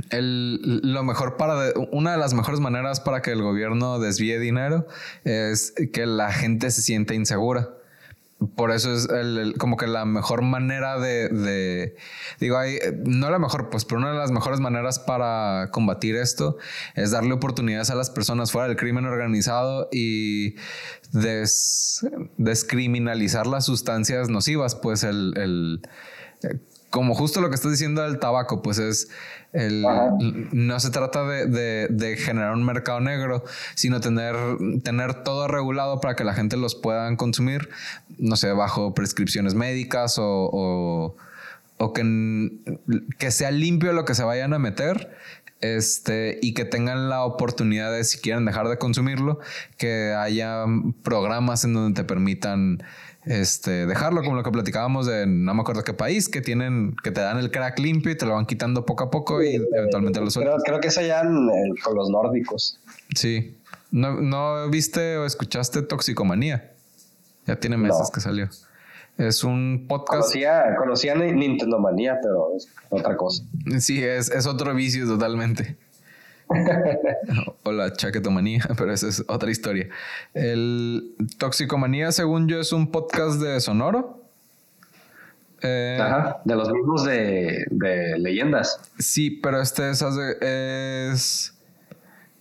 el, 0.09 0.81
lo 0.83 1.03
mejor 1.03 1.37
para, 1.37 1.71
una 1.91 2.11
de 2.11 2.17
las 2.17 2.33
mejores 2.33 2.59
maneras 2.59 2.99
para 2.99 3.21
que 3.21 3.31
el 3.31 3.41
gobierno 3.41 3.99
desvíe 3.99 4.39
dinero 4.39 4.87
es 5.23 5.73
que 5.93 6.05
la 6.05 6.31
gente 6.31 6.71
se 6.71 6.81
sienta 6.81 7.13
insegura. 7.13 7.69
Por 8.55 8.71
eso 8.71 8.93
es 8.93 9.07
el, 9.09 9.55
como 9.57 9.77
que 9.77 9.87
la 9.87 10.03
mejor 10.03 10.41
manera 10.41 10.99
de, 10.99 11.95
digo, 12.41 12.57
hay, 12.57 12.79
no 13.05 13.29
la 13.29 13.39
mejor, 13.39 13.69
pues, 13.69 13.85
pero 13.85 13.99
una 13.99 14.11
de 14.11 14.17
las 14.17 14.31
mejores 14.31 14.59
maneras 14.59 14.99
para 14.99 15.69
combatir 15.71 16.17
esto 16.17 16.57
es 16.95 17.11
darle 17.11 17.31
oportunidades 17.33 17.89
a 17.91 17.95
las 17.95 18.09
personas 18.09 18.51
fuera 18.51 18.67
del 18.67 18.75
crimen 18.75 19.05
organizado 19.05 19.87
y 19.91 20.55
descriminalizar 22.37 23.47
las 23.47 23.65
sustancias 23.65 24.27
nocivas, 24.29 24.75
pues 24.75 25.05
el, 25.05 25.33
el 25.37 25.81
como 26.95 27.13
justo 27.13 27.41
lo 27.41 27.49
que 27.49 27.55
estás 27.55 27.71
diciendo 27.71 28.03
del 28.03 28.19
tabaco, 28.19 28.61
pues 28.61 28.79
es 28.79 29.09
el, 29.51 29.85
no 30.53 30.79
se 30.79 30.91
trata 30.91 31.25
de, 31.25 32.17
generar 32.17 32.53
un 32.53 32.63
mercado 32.63 33.01
negro, 33.01 33.43
sino 33.73 33.99
tener, 33.99 34.33
tener 34.81 35.25
todo 35.25 35.49
regulado 35.49 35.99
para 35.99 36.15
que 36.15 36.23
la 36.23 36.33
gente 36.33 36.55
los 36.55 36.73
pueda 36.73 37.13
consumir, 37.17 37.67
no 38.17 38.37
sé, 38.37 38.53
bajo 38.53 38.93
prescripciones 38.93 39.55
médicas 39.55 40.15
o, 40.19 41.17
o, 41.77 41.93
que, 41.93 42.61
que 43.17 43.29
sea 43.29 43.51
limpio 43.51 43.91
lo 43.91 44.05
que 44.05 44.15
se 44.15 44.23
vayan 44.23 44.53
a 44.53 44.59
meter 44.59 45.17
este, 45.59 46.39
y 46.41 46.53
que 46.53 46.63
tengan 46.63 47.09
la 47.09 47.25
oportunidad 47.25 47.91
de, 47.91 48.05
si 48.05 48.19
quieren 48.19 48.45
dejar 48.45 48.69
de 48.69 48.77
consumirlo, 48.77 49.41
que 49.77 50.13
haya 50.17 50.63
programas 51.03 51.65
en 51.65 51.73
donde 51.73 52.01
te 52.01 52.07
permitan 52.07 52.83
este, 53.25 53.85
dejarlo, 53.85 54.21
como 54.23 54.35
lo 54.35 54.43
que 54.43 54.51
platicábamos 54.51 55.07
de 55.07 55.25
no 55.25 55.53
me 55.53 55.61
acuerdo 55.61 55.83
qué 55.83 55.93
país, 55.93 56.29
que 56.29 56.41
tienen, 56.41 56.95
que 57.03 57.11
te 57.11 57.21
dan 57.21 57.37
el 57.37 57.51
crack 57.51 57.79
limpio 57.79 58.11
y 58.11 58.17
te 58.17 58.25
lo 58.25 58.33
van 58.33 58.45
quitando 58.45 58.85
poco 58.85 59.05
a 59.05 59.11
poco 59.11 59.43
y 59.43 59.55
eventualmente 59.55 60.19
lo 60.21 60.29
sueltan. 60.29 60.55
Creo, 60.57 60.63
creo 60.63 60.79
que 60.79 60.87
eso 60.89 61.01
ya 61.01 61.23
con 61.83 61.95
los 61.95 62.09
nórdicos. 62.09 62.79
Sí. 63.15 63.57
¿No, 63.91 64.21
¿No 64.21 64.69
viste 64.69 65.17
o 65.17 65.25
escuchaste 65.25 65.81
Toxicomanía? 65.81 66.71
Ya 67.47 67.59
tiene 67.59 67.77
meses 67.77 68.11
que 68.13 68.19
salió. 68.19 68.49
Es 69.17 69.43
un 69.43 69.85
podcast. 69.87 70.23
Conocía, 70.23 70.75
conocía 70.77 71.15
Nintendo 71.15 71.79
Manía, 71.79 72.19
pero 72.21 72.49
es 72.55 72.67
otra 72.89 73.15
cosa. 73.15 73.43
Sí, 73.79 74.03
es, 74.03 74.29
es 74.29 74.45
otro 74.45 74.73
vicio 74.75 75.07
totalmente. 75.07 75.77
o 77.63 77.71
la 77.71 77.93
chaquetomanía, 77.93 78.63
pero 78.77 78.93
esa 78.93 79.07
es 79.07 79.23
otra 79.27 79.51
historia. 79.51 79.89
El 80.33 81.15
Toxicomanía, 81.37 82.11
según 82.11 82.47
yo, 82.47 82.59
es 82.59 82.71
un 82.71 82.91
podcast 82.91 83.39
de 83.41 83.59
Sonoro. 83.59 84.21
Eh, 85.61 85.97
Ajá, 85.99 86.41
de 86.43 86.55
los 86.55 86.71
mismos 86.71 87.05
de, 87.05 87.65
de, 87.71 88.19
leyendas. 88.19 88.79
Sí, 88.99 89.31
pero 89.31 89.61
este 89.61 89.89
es, 89.89 90.03
es. 90.41 91.53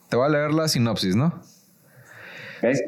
Te 0.09 0.17
voy 0.17 0.27
a 0.27 0.29
leer 0.29 0.53
la 0.53 0.69
sinopsis, 0.69 1.17
¿no? 1.17 1.41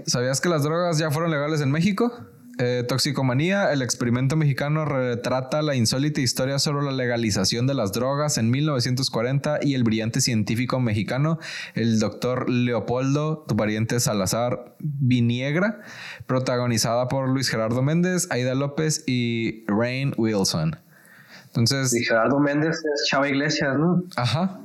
¿Sabías 0.07 0.41
que 0.41 0.49
las 0.49 0.63
drogas 0.63 0.99
ya 0.99 1.11
fueron 1.11 1.31
legales 1.31 1.61
en 1.61 1.71
México? 1.71 2.13
Eh, 2.59 2.85
Toxicomanía, 2.89 3.71
el 3.73 3.83
experimento 3.83 4.35
mexicano 4.35 4.87
retrata 4.87 5.61
la 5.61 5.75
insólita 5.75 6.23
historia 6.23 6.59
sobre 6.59 6.87
la 6.87 6.93
legalización 6.93 7.67
de 7.67 7.75
las 7.75 7.93
drogas 7.93 8.39
en 8.39 8.51
1940 8.51 9.59
y 9.61 9.75
el 9.75 9.85
brillante 9.85 10.23
científico 10.23 10.81
mexicano, 10.81 11.39
el 11.75 11.99
doctor 11.99 12.49
Leopoldo, 12.49 13.45
tu 13.47 13.57
pariente 13.57 14.01
Salazar 14.01 14.75
Viniegra, 14.79 15.83
protagonizada 16.27 17.09
por 17.09 17.29
Luis 17.29 17.51
Gerardo 17.51 17.83
Méndez, 17.83 18.27
Aida 18.31 18.55
López 18.55 19.05
y 19.07 19.65
Rain 19.67 20.15
Wilson. 20.17 20.79
Entonces. 21.49 21.95
Y 21.95 22.05
Gerardo 22.05 22.39
Méndez 22.39 22.77
es 22.77 23.07
Chava 23.07 23.29
Iglesias, 23.29 23.79
¿no? 23.79 24.03
Ajá. 24.17 24.61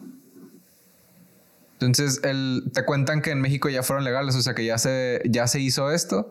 Entonces, 1.74 2.22
el, 2.24 2.72
te 2.74 2.86
cuentan 2.86 3.22
que 3.22 3.32
en 3.32 3.42
México 3.42 3.68
ya 3.68 3.82
fueron 3.82 4.06
legales, 4.06 4.36
o 4.36 4.42
sea 4.42 4.54
que 4.54 4.64
ya 4.64 4.78
se, 4.78 5.20
ya 5.26 5.48
se 5.48 5.60
hizo 5.60 5.92
esto, 5.92 6.30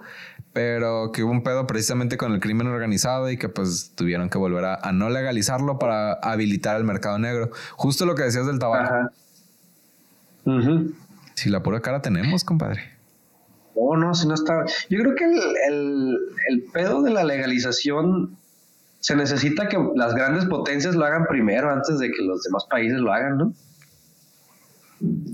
pero 0.52 1.12
que 1.12 1.22
hubo 1.22 1.30
un 1.30 1.42
pedo 1.42 1.66
precisamente 1.66 2.16
con 2.16 2.32
el 2.32 2.40
crimen 2.40 2.66
organizado 2.66 3.30
y 3.30 3.36
que 3.36 3.48
pues 3.48 3.92
tuvieron 3.94 4.30
que 4.30 4.38
volver 4.38 4.64
a, 4.64 4.92
no 4.92 5.10
legalizarlo 5.10 5.78
para 5.78 6.14
habilitar 6.14 6.76
el 6.76 6.84
mercado 6.84 7.18
negro. 7.18 7.50
Justo 7.76 8.06
lo 8.06 8.14
que 8.14 8.24
decías 8.24 8.46
del 8.46 8.58
tabaco. 8.58 8.94
Ajá. 8.94 9.12
Si 11.34 11.48
la 11.48 11.62
pura 11.62 11.80
cara 11.80 12.02
tenemos, 12.02 12.44
compadre. 12.44 12.82
Oh, 13.74 13.96
no, 13.96 14.14
si 14.14 14.26
no 14.26 14.34
está. 14.34 14.64
Yo 14.88 14.98
creo 14.98 15.14
que 15.14 15.24
el, 15.24 16.18
el 16.48 16.62
pedo 16.72 17.02
de 17.02 17.10
la 17.10 17.24
legalización 17.24 18.36
se 18.98 19.16
necesita 19.16 19.68
que 19.68 19.78
las 19.94 20.14
grandes 20.14 20.44
potencias 20.46 20.94
lo 20.94 21.04
hagan 21.04 21.26
primero 21.26 21.70
antes 21.70 21.98
de 21.98 22.10
que 22.10 22.22
los 22.22 22.42
demás 22.42 22.66
países 22.68 22.98
lo 22.98 23.12
hagan, 23.12 23.38
¿no? 23.38 23.54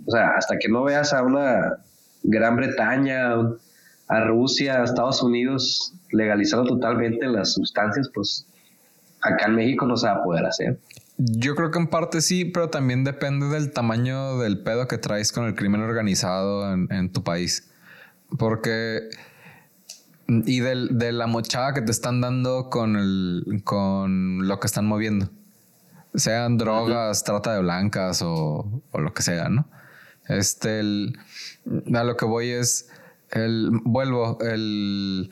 O 0.07 0.11
sea, 0.11 0.35
hasta 0.37 0.59
que 0.59 0.69
no 0.69 0.85
veas 0.85 1.13
a 1.13 1.23
una 1.23 1.79
Gran 2.23 2.57
Bretaña, 2.57 3.35
a 4.09 4.25
Rusia, 4.25 4.81
a 4.81 4.85
Estados 4.85 5.23
Unidos 5.23 5.93
legalizando 6.11 6.65
totalmente 6.65 7.27
las 7.27 7.55
sustancias, 7.55 8.11
pues 8.15 8.47
acá 9.21 9.47
en 9.47 9.57
México 9.57 9.87
no 9.87 9.97
se 9.97 10.07
va 10.07 10.15
a 10.15 10.23
poder 10.23 10.47
hacer. 10.47 10.79
Yo 11.19 11.55
creo 11.55 11.71
que 11.71 11.79
en 11.79 11.89
parte 11.89 12.21
sí, 12.21 12.45
pero 12.45 12.69
también 12.69 13.03
depende 13.03 13.47
del 13.47 13.73
tamaño 13.73 14.39
del 14.39 14.63
pedo 14.63 14.87
que 14.87 14.99
traes 14.99 15.33
con 15.33 15.47
el 15.47 15.55
crimen 15.55 15.81
organizado 15.81 16.73
en, 16.73 17.13
tu 17.13 17.25
país. 17.25 17.71
Porque. 18.39 19.09
Y 20.29 20.61
de 20.61 21.13
la 21.13 21.27
mochada 21.29 21.73
que 21.73 21.83
te 21.83 21.93
están 21.93 22.21
dando 22.21 22.69
con, 22.69 22.97
el, 22.97 23.63
con 23.65 24.47
lo 24.47 24.59
que 24.59 24.67
están 24.67 24.87
moviendo 24.87 25.31
sean 26.17 26.57
drogas, 26.57 27.25
trata 27.25 27.55
de 27.55 27.61
blancas 27.61 28.23
o, 28.23 28.83
lo 28.93 29.15
que 29.15 29.23
sea, 29.23 29.49
¿no? 29.49 29.69
Este, 30.29 30.81
el, 30.81 31.19
a 31.95 32.03
lo 32.03 32.17
que 32.17 32.25
voy 32.25 32.51
es, 32.51 32.89
el, 33.31 33.71
vuelvo, 33.85 34.39
el, 34.41 35.31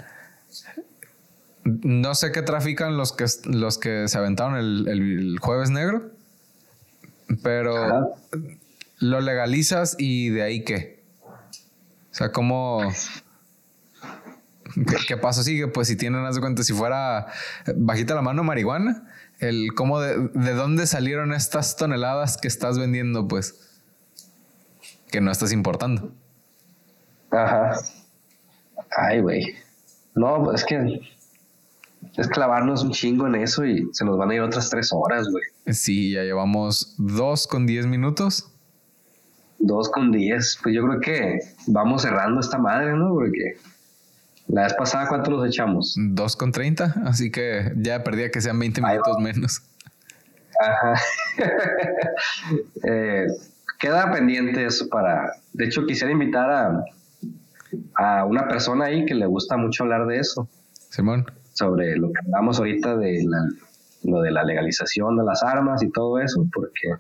no 1.65 2.15
sé 2.15 2.33
qué 2.33 2.43
trafican 2.43 2.97
los 2.97 3.13
que, 3.13 3.27
los 3.45 3.79
que 3.79 4.09
se 4.09 4.19
aventaron 4.19 4.57
el, 4.57 5.39
jueves 5.41 5.71
negro, 5.71 6.11
pero 7.43 8.17
lo 8.99 9.21
legalizas 9.21 9.97
y 9.99 10.31
de 10.31 10.43
ahí 10.43 10.65
qué. 10.65 11.03
O 11.23 12.17
sea, 12.17 12.33
¿cómo... 12.33 12.81
¿Qué, 14.75 14.97
qué 15.07 15.17
paso 15.17 15.43
sigue? 15.43 15.69
Pues 15.69 15.89
si 15.89 15.97
tienen, 15.97 16.25
haz 16.25 16.35
de 16.35 16.41
cuenta, 16.41 16.65
si 16.65 16.73
fuera 16.73 17.29
bajita 17.77 18.15
la 18.15 18.23
mano 18.23 18.43
marihuana, 18.43 19.09
el 19.41 19.75
cómo 19.75 20.01
de, 20.01 20.55
dónde 20.55 20.87
salieron 20.87 21.33
estas 21.33 21.77
toneladas 21.77 22.37
que 22.37 22.49
estás 22.49 22.79
vendiendo, 22.79 23.29
pues, 23.29 23.83
que 25.11 25.21
no 25.21 25.31
estás 25.31 25.53
importando. 25.53 26.13
Ajá. 27.31 27.79
Ay, 28.97 29.21
güey. 29.21 29.55
No, 30.15 30.53
es 30.53 30.65
que 30.65 31.01
es 32.17 32.29
clavarnos 32.29 32.85
un 32.85 32.93
chingo 32.93 33.27
en 33.27 33.37
eso 33.37 33.65
y 33.65 33.89
se 33.93 34.05
nos 34.05 34.17
van 34.19 34.31
a 34.31 34.35
ir 34.35 34.41
otras 34.41 34.71
tres 34.71 34.91
horas, 34.93 35.29
güey. 35.31 35.45
Sí, 35.75 36.13
ya 36.13 36.23
llevamos 36.23 36.95
dos 36.99 37.47
con 37.47 37.67
diez 37.67 37.87
minutos. 37.87 38.51
Dos 39.59 39.89
con 39.91 40.13
diez. 40.13 40.59
Pues 40.63 40.75
yo 40.75 40.87
creo 40.87 41.01
que 41.01 41.39
vamos 41.67 42.03
cerrando 42.03 42.41
esta 42.41 42.59
madre, 42.59 42.93
¿no? 42.95 43.15
Porque 43.15 43.57
la 44.49 44.65
vez 44.65 44.75
pasada, 44.75 45.09
¿cuánto 45.09 45.31
nos 45.31 45.47
echamos? 45.47 45.95
2 45.99 46.37
con 46.37 46.53
30, 46.53 47.03
así 47.07 47.31
que 47.31 47.73
ya 47.77 48.05
perdía 48.05 48.31
que 48.31 48.41
sean 48.41 48.59
20 48.59 48.83
minutos 48.83 49.19
menos. 49.19 49.63
Ajá. 50.61 50.95
Eh, 52.87 53.27
queda 53.81 54.13
pendiente 54.13 54.67
eso 54.67 54.89
para. 54.89 55.33
De 55.55 55.65
hecho, 55.65 55.87
quisiera 55.87 56.13
invitar 56.13 56.51
a, 56.51 56.85
a 57.97 58.25
una 58.25 58.49
persona 58.49 58.87
ahí 58.87 59.07
que 59.07 59.15
le 59.15 59.27
gusta 59.27 59.57
mucho 59.57 59.85
hablar 59.85 60.07
de 60.07 60.19
eso. 60.19 60.49
Simón. 60.91 61.27
Sobre 61.53 61.97
lo 61.97 62.09
que 62.09 62.21
hablamos 62.25 62.59
ahorita 62.59 62.97
de 62.97 63.27
lo 64.05 64.21
de 64.21 64.31
la 64.31 64.45
legalización 64.45 65.17
de 65.17 65.25
las 65.25 65.43
armas 65.43 65.83
y 65.83 65.91
todo 65.91 66.19
eso, 66.19 66.47
porque 66.53 66.95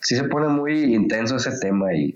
sí 0.00 0.16
se 0.16 0.24
pone 0.24 0.48
muy 0.48 0.94
intenso 0.94 1.36
ese 1.36 1.58
tema 1.58 1.92
y 1.94 2.14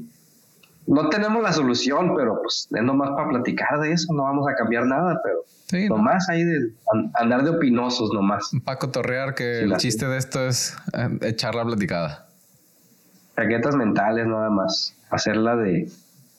no 0.86 1.08
tenemos 1.08 1.42
la 1.42 1.52
solución, 1.52 2.14
pero 2.16 2.40
pues 2.42 2.68
es 2.74 2.82
nomás 2.82 3.10
para 3.10 3.28
platicar 3.28 3.80
de 3.80 3.92
eso, 3.92 4.12
no 4.12 4.24
vamos 4.24 4.48
a 4.48 4.54
cambiar 4.54 4.86
nada, 4.86 5.20
pero 5.22 5.88
nomás 5.88 6.28
ahí 6.28 6.44
de 6.44 6.72
andar 7.14 7.44
de 7.44 7.50
opinosos 7.50 8.10
nomás. 8.12 8.50
Paco 8.64 8.90
Torrear, 8.90 9.34
que 9.34 9.60
el 9.60 9.76
chiste 9.76 10.06
de 10.06 10.18
esto 10.18 10.44
es 10.46 10.76
eh, 10.92 11.18
echar 11.22 11.54
la 11.54 11.64
platicada. 11.64 12.26
Chaquetas 13.36 13.76
mentales 13.76 14.26
nada 14.26 14.50
más, 14.50 14.96
hacerla 15.10 15.56
de 15.56 15.88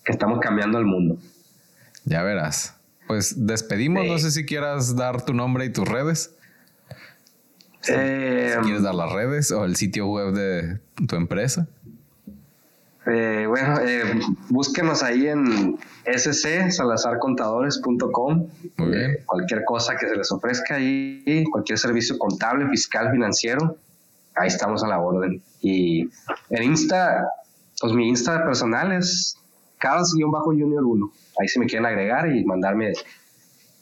que 0.04 0.12
estamos 0.12 0.40
cambiando 0.40 0.80
el 0.80 0.86
mundo. 0.86 1.18
Ya 2.06 2.24
verás. 2.24 2.76
Pues 3.08 3.46
despedimos, 3.46 4.06
no 4.06 4.18
sé 4.18 4.32
si 4.32 4.46
quieras 4.46 4.96
dar 4.96 5.26
tu 5.26 5.34
nombre 5.34 5.66
y 5.66 5.70
tus 5.70 5.88
redes. 5.88 6.34
Eh, 7.88 8.54
si 8.56 8.64
quieres 8.64 8.84
dar 8.84 8.96
las 8.96 9.12
redes 9.12 9.52
o 9.52 9.66
el 9.66 9.76
sitio 9.76 10.08
web 10.08 10.34
de 10.34 10.80
tu 11.08 11.16
empresa. 11.16 11.68
Eh, 13.08 13.46
bueno, 13.48 13.80
eh, 13.80 14.04
búsquenos 14.50 15.02
ahí 15.02 15.26
en 15.28 15.80
scsalazarcontadores.com. 16.06 18.48
Eh, 18.78 19.24
cualquier 19.26 19.64
cosa 19.66 19.96
que 19.96 20.08
se 20.08 20.16
les 20.16 20.32
ofrezca 20.32 20.76
ahí, 20.76 21.44
cualquier 21.52 21.80
servicio 21.80 22.20
contable, 22.20 22.70
fiscal, 22.70 23.12
financiero, 23.12 23.76
ahí 24.36 24.50
estamos 24.50 24.84
a 24.84 24.88
la 24.88 25.00
orden. 25.00 25.42
Y 25.62 26.12
en 26.52 26.64
Insta, 26.64 27.28
pues 27.80 27.92
mi 27.94 28.08
Insta 28.08 28.46
personal 28.46 28.92
es 28.92 29.36
Carlos-Junior 29.82 30.84
1. 30.84 31.12
Ahí 31.40 31.48
se 31.48 31.60
me 31.60 31.66
quieren 31.66 31.86
agregar 31.86 32.34
y 32.34 32.46
mandarme 32.46 32.94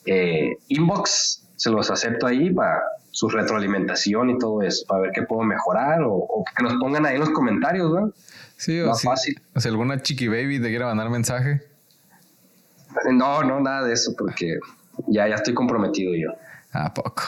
eh, 0.06 0.58
inbox, 0.70 1.48
se 1.56 1.70
los 1.70 1.92
acepto 1.92 2.26
ahí 2.26 2.52
para 2.52 2.82
su 3.12 3.28
retroalimentación 3.30 4.30
y 4.30 4.38
todo 4.38 4.62
eso, 4.62 4.86
para 4.88 5.02
ver 5.02 5.12
qué 5.14 5.24
puedo 5.24 5.44
mejorar 5.44 6.02
o, 6.04 6.14
o 6.14 6.44
que 6.46 6.64
nos 6.64 6.76
pongan 6.76 7.06
ahí 7.06 7.16
en 7.16 7.22
los 7.22 7.32
comentarios, 7.32 7.92
¿no? 7.92 8.14
Sí, 8.56 8.80
o 8.80 8.94
si, 8.94 9.08
fácil. 9.08 9.42
O 9.56 9.60
si 9.60 9.68
alguna 9.68 10.02
chiqui 10.02 10.28
baby 10.28 10.60
te 10.60 10.70
quiere 10.70 10.86
mandar 10.86 11.10
mensaje. 11.10 11.62
No, 13.12 13.44
no, 13.44 13.60
nada 13.60 13.84
de 13.84 13.94
eso, 13.94 14.14
porque 14.18 14.60
ya, 15.08 15.28
ya 15.28 15.36
estoy 15.36 15.54
comprometido 15.54 16.14
yo. 16.16 16.32
¿A 16.72 16.94
poco? 16.94 17.24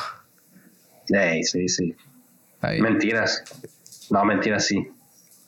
Sí, 1.05 1.43
sí, 1.43 1.69
sí. 1.69 1.95
Mentiras. 2.79 3.43
No, 4.09 4.23
mentiras 4.25 4.65
sí. 4.65 4.87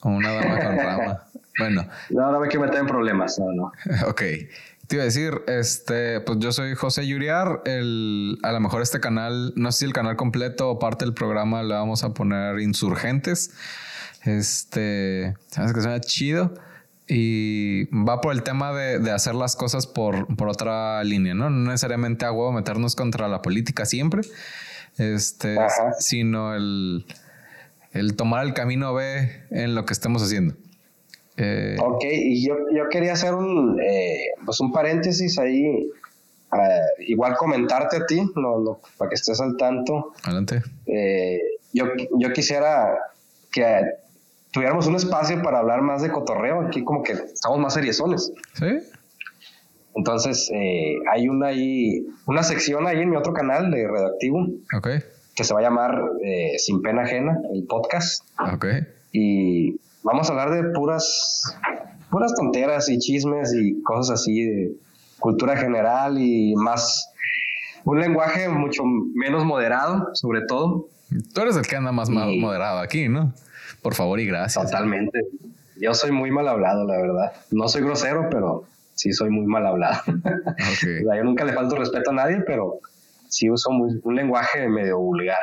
Una 0.02 0.32
dama 0.32 0.60
con 0.60 0.76
rama. 0.76 1.23
Bueno. 1.58 1.86
No, 2.10 2.32
no 2.32 2.40
me 2.40 2.48
quiero 2.48 2.66
meter 2.66 2.80
en 2.80 2.86
problemas, 2.86 3.38
no, 3.38 3.52
no. 3.52 3.72
ok. 4.08 4.22
Te 4.86 4.96
iba 4.96 5.02
a 5.02 5.06
decir, 5.06 5.42
este, 5.46 6.20
pues 6.20 6.38
yo 6.40 6.52
soy 6.52 6.74
José 6.74 7.06
Yuriar. 7.06 7.62
El, 7.64 8.38
a 8.42 8.52
lo 8.52 8.60
mejor 8.60 8.82
este 8.82 9.00
canal, 9.00 9.52
no 9.56 9.72
sé 9.72 9.80
si 9.80 9.84
el 9.86 9.92
canal 9.92 10.16
completo 10.16 10.70
o 10.70 10.78
parte 10.78 11.04
del 11.04 11.14
programa 11.14 11.62
le 11.62 11.74
vamos 11.74 12.04
a 12.04 12.12
poner 12.12 12.60
Insurgentes. 12.60 13.54
Este, 14.24 15.34
sabes 15.48 15.72
que 15.72 15.80
suena 15.80 16.00
chido 16.00 16.54
y 17.06 17.84
va 17.86 18.20
por 18.20 18.32
el 18.32 18.42
tema 18.42 18.72
de, 18.72 19.10
hacer 19.10 19.34
las 19.34 19.56
cosas 19.56 19.86
por, 19.86 20.26
otra 20.46 21.04
línea, 21.04 21.34
¿no? 21.34 21.50
No 21.50 21.70
necesariamente 21.70 22.24
a 22.24 22.32
huevo 22.32 22.52
meternos 22.52 22.96
contra 22.96 23.28
la 23.28 23.42
política 23.42 23.84
siempre, 23.84 24.22
este, 24.96 25.58
sino 25.98 26.54
el, 26.54 27.04
el 27.92 28.16
tomar 28.16 28.46
el 28.46 28.54
camino 28.54 28.94
B 28.94 29.44
en 29.50 29.74
lo 29.74 29.84
que 29.84 29.92
estemos 29.92 30.22
haciendo. 30.22 30.54
Eh, 31.36 31.76
ok, 31.80 32.04
y 32.04 32.46
yo, 32.46 32.54
yo, 32.72 32.88
quería 32.88 33.12
hacer 33.12 33.34
un, 33.34 33.80
eh, 33.80 34.28
pues 34.44 34.60
un 34.60 34.72
paréntesis 34.72 35.38
ahí, 35.38 35.64
eh, 35.66 36.80
igual 37.08 37.36
comentarte 37.36 37.96
a 37.96 38.06
ti, 38.06 38.22
no, 38.36 38.80
para 38.96 39.08
que 39.08 39.16
estés 39.16 39.40
al 39.40 39.56
tanto. 39.56 40.12
Adelante. 40.22 40.62
yo, 41.72 41.86
yo 42.18 42.32
quisiera 42.32 42.96
que 43.50 43.80
tuviéramos 44.52 44.86
un 44.86 44.94
espacio 44.94 45.42
para 45.42 45.58
hablar 45.58 45.82
más 45.82 46.02
de 46.02 46.12
cotorreo, 46.12 46.60
aquí 46.66 46.84
como 46.84 47.02
que 47.02 47.12
estamos 47.12 47.58
más 47.58 47.74
seriezones. 47.74 48.32
Sí. 48.52 48.78
Entonces, 49.96 50.50
hay 51.10 51.28
una 51.28 51.48
ahí, 51.48 52.06
una 52.26 52.42
sección 52.42 52.86
ahí 52.86 53.00
en 53.00 53.10
mi 53.10 53.16
otro 53.16 53.32
canal 53.32 53.70
de 53.70 53.88
Redactivo. 53.88 54.46
Ok. 54.76 54.88
Que 55.34 55.42
se 55.42 55.52
va 55.52 55.60
a 55.60 55.62
llamar 55.64 56.00
Sin 56.58 56.80
Pena 56.82 57.02
Ajena, 57.02 57.40
el 57.52 57.64
podcast. 57.64 58.24
Ok. 58.52 58.66
Y 59.12 59.80
vamos 60.04 60.28
a 60.28 60.32
hablar 60.32 60.50
de 60.50 60.70
puras, 60.70 61.58
puras 62.10 62.32
tonteras 62.34 62.88
y 62.88 62.98
chismes 62.98 63.52
y 63.54 63.82
cosas 63.82 64.20
así 64.20 64.44
de 64.44 64.72
cultura 65.18 65.56
general 65.56 66.18
y 66.18 66.54
más 66.54 67.10
un 67.84 68.00
lenguaje 68.00 68.48
mucho 68.48 68.82
menos 69.14 69.44
moderado, 69.44 70.10
sobre 70.12 70.42
todo. 70.46 70.88
Tú 71.34 71.40
eres 71.40 71.56
el 71.56 71.66
que 71.66 71.76
anda 71.76 71.92
más 71.92 72.08
moderado 72.08 72.78
aquí, 72.78 73.08
¿no? 73.08 73.32
Por 73.82 73.94
favor 73.94 74.20
y 74.20 74.26
gracias. 74.26 74.64
Totalmente. 74.64 75.20
Yo 75.80 75.92
soy 75.94 76.12
muy 76.12 76.30
mal 76.30 76.48
hablado, 76.48 76.86
la 76.86 76.96
verdad. 76.96 77.32
No 77.50 77.68
soy 77.68 77.82
grosero, 77.82 78.28
pero 78.30 78.64
sí 78.94 79.12
soy 79.12 79.30
muy 79.30 79.46
mal 79.46 79.66
hablado. 79.66 80.00
yo 81.16 81.24
nunca 81.24 81.44
le 81.44 81.52
falto 81.52 81.76
respeto 81.76 82.10
a 82.10 82.14
nadie, 82.14 82.42
pero 82.46 82.78
sí 83.28 83.50
uso 83.50 83.70
un 83.70 84.14
lenguaje 84.14 84.68
medio 84.68 84.98
vulgar. 84.98 85.38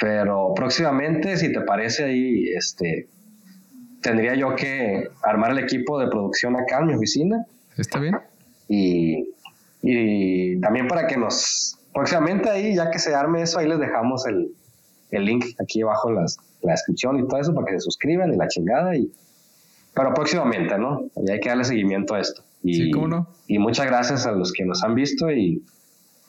Pero 0.00 0.54
próximamente, 0.54 1.36
si 1.36 1.52
te 1.52 1.60
parece 1.60 2.04
ahí, 2.04 2.48
este, 2.56 3.08
tendría 4.02 4.34
yo 4.34 4.54
que 4.54 5.08
armar 5.22 5.52
el 5.52 5.58
equipo 5.58 5.98
de 5.98 6.08
producción 6.08 6.56
acá 6.56 6.80
en 6.80 6.86
mi 6.86 6.94
oficina. 6.94 7.44
Está 7.76 7.98
bien. 7.98 8.18
Y, 8.68 9.34
y 9.82 10.60
también 10.60 10.88
para 10.88 11.06
que 11.06 11.16
nos, 11.16 11.78
próximamente 11.92 12.50
ahí, 12.50 12.74
ya 12.74 12.90
que 12.90 12.98
se 12.98 13.14
arme 13.14 13.42
eso, 13.42 13.58
ahí 13.58 13.68
les 13.68 13.78
dejamos 13.78 14.26
el, 14.26 14.52
el 15.10 15.24
link 15.24 15.44
aquí 15.60 15.82
abajo 15.82 16.10
en 16.10 16.16
las, 16.16 16.38
la 16.62 16.72
descripción 16.72 17.18
y 17.18 17.26
todo 17.26 17.40
eso 17.40 17.54
para 17.54 17.66
que 17.66 17.72
se 17.74 17.80
suscriban 17.80 18.32
y 18.32 18.36
la 18.36 18.48
chingada. 18.48 18.96
Y, 18.96 19.10
pero 19.94 20.12
próximamente, 20.14 20.78
¿no? 20.78 21.04
Y 21.16 21.30
hay 21.30 21.40
que 21.40 21.48
darle 21.48 21.64
seguimiento 21.64 22.14
a 22.14 22.20
esto. 22.20 22.42
Y, 22.62 22.74
sí, 22.74 22.90
¿cómo 22.90 23.08
no? 23.08 23.28
Y 23.46 23.58
muchas 23.58 23.86
gracias 23.86 24.26
a 24.26 24.32
los 24.32 24.52
que 24.52 24.64
nos 24.64 24.82
han 24.82 24.94
visto 24.94 25.30
y, 25.30 25.64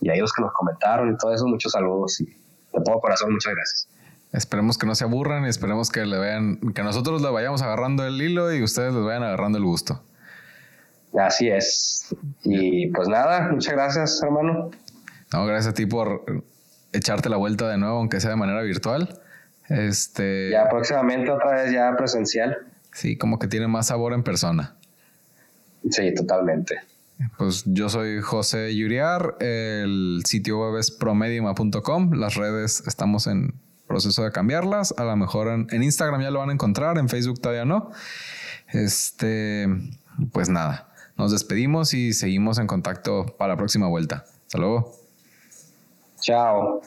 y 0.01 0.09
a 0.09 0.13
ellos 0.13 0.31
que 0.33 0.41
nos 0.41 0.53
comentaron 0.53 1.11
y 1.11 1.17
todo 1.17 1.33
eso. 1.33 1.47
Muchos 1.47 1.71
saludos 1.71 2.21
y 2.21 2.25
de 2.25 2.83
todo 2.85 2.99
corazón, 2.99 3.33
muchas 3.33 3.53
gracias. 3.53 3.87
Esperemos 4.31 4.77
que 4.77 4.85
no 4.85 4.93
se 4.93 5.03
aburran 5.03 5.45
y 5.45 5.49
esperemos 5.49 5.89
que 5.89 6.05
le 6.05 6.17
vean, 6.19 6.59
que 6.73 6.83
nosotros 6.83 7.21
le 7.21 7.29
vayamos 7.29 7.61
agarrando 7.61 8.05
el 8.05 8.21
hilo 8.21 8.53
y 8.53 8.61
ustedes 8.61 8.93
les 8.93 9.03
vayan 9.03 9.23
agarrando 9.23 9.57
el 9.57 9.63
gusto. 9.63 10.03
Así 11.17 11.49
es. 11.49 12.15
Y 12.43 12.87
pues 12.87 13.07
nada, 13.07 13.49
muchas 13.51 13.73
gracias, 13.73 14.21
hermano. 14.21 14.69
No, 15.33 15.45
gracias 15.45 15.71
a 15.71 15.73
ti 15.73 15.85
por 15.87 16.23
echarte 16.93 17.29
la 17.29 17.37
vuelta 17.37 17.67
de 17.69 17.77
nuevo, 17.77 17.97
aunque 17.97 18.19
sea 18.19 18.31
de 18.31 18.35
manera 18.35 18.61
virtual. 18.61 19.19
Este. 19.67 20.49
Ya 20.51 20.69
próximamente 20.69 21.31
otra 21.31 21.63
vez 21.63 21.71
ya 21.71 21.95
presencial. 21.97 22.57
Sí, 22.93 23.17
como 23.17 23.39
que 23.39 23.47
tiene 23.47 23.67
más 23.67 23.87
sabor 23.87 24.13
en 24.13 24.23
persona. 24.23 24.75
Sí, 25.89 26.13
totalmente. 26.13 26.79
Pues 27.37 27.63
yo 27.65 27.89
soy 27.89 28.21
José 28.21 28.75
Yuriar, 28.75 29.35
el 29.39 30.21
sitio 30.25 30.59
web 30.59 30.79
es 30.79 30.89
promediuma.com, 30.89 32.13
las 32.13 32.35
redes 32.35 32.83
estamos 32.87 33.27
en 33.27 33.53
proceso 33.89 34.23
de 34.23 34.31
cambiarlas. 34.31 34.93
A 34.97 35.03
lo 35.03 35.17
mejor 35.17 35.49
en, 35.49 35.83
Instagram 35.83 36.21
ya 36.21 36.31
lo 36.31 36.39
van 36.39 36.51
a 36.51 36.53
encontrar, 36.53 36.97
en 36.97 37.09
Facebook 37.09 37.41
todavía 37.41 37.65
no. 37.65 37.91
Este, 38.69 39.67
pues 40.31 40.47
nada, 40.47 40.93
nos 41.17 41.31
despedimos 41.31 41.93
y 41.93 42.13
seguimos 42.13 42.59
en 42.59 42.67
contacto 42.67 43.25
para 43.37 43.53
la 43.53 43.57
próxima 43.57 43.87
vuelta. 43.87 44.23
Hasta 44.45 44.59
luego. 44.59 44.93
Chao. 46.21 46.81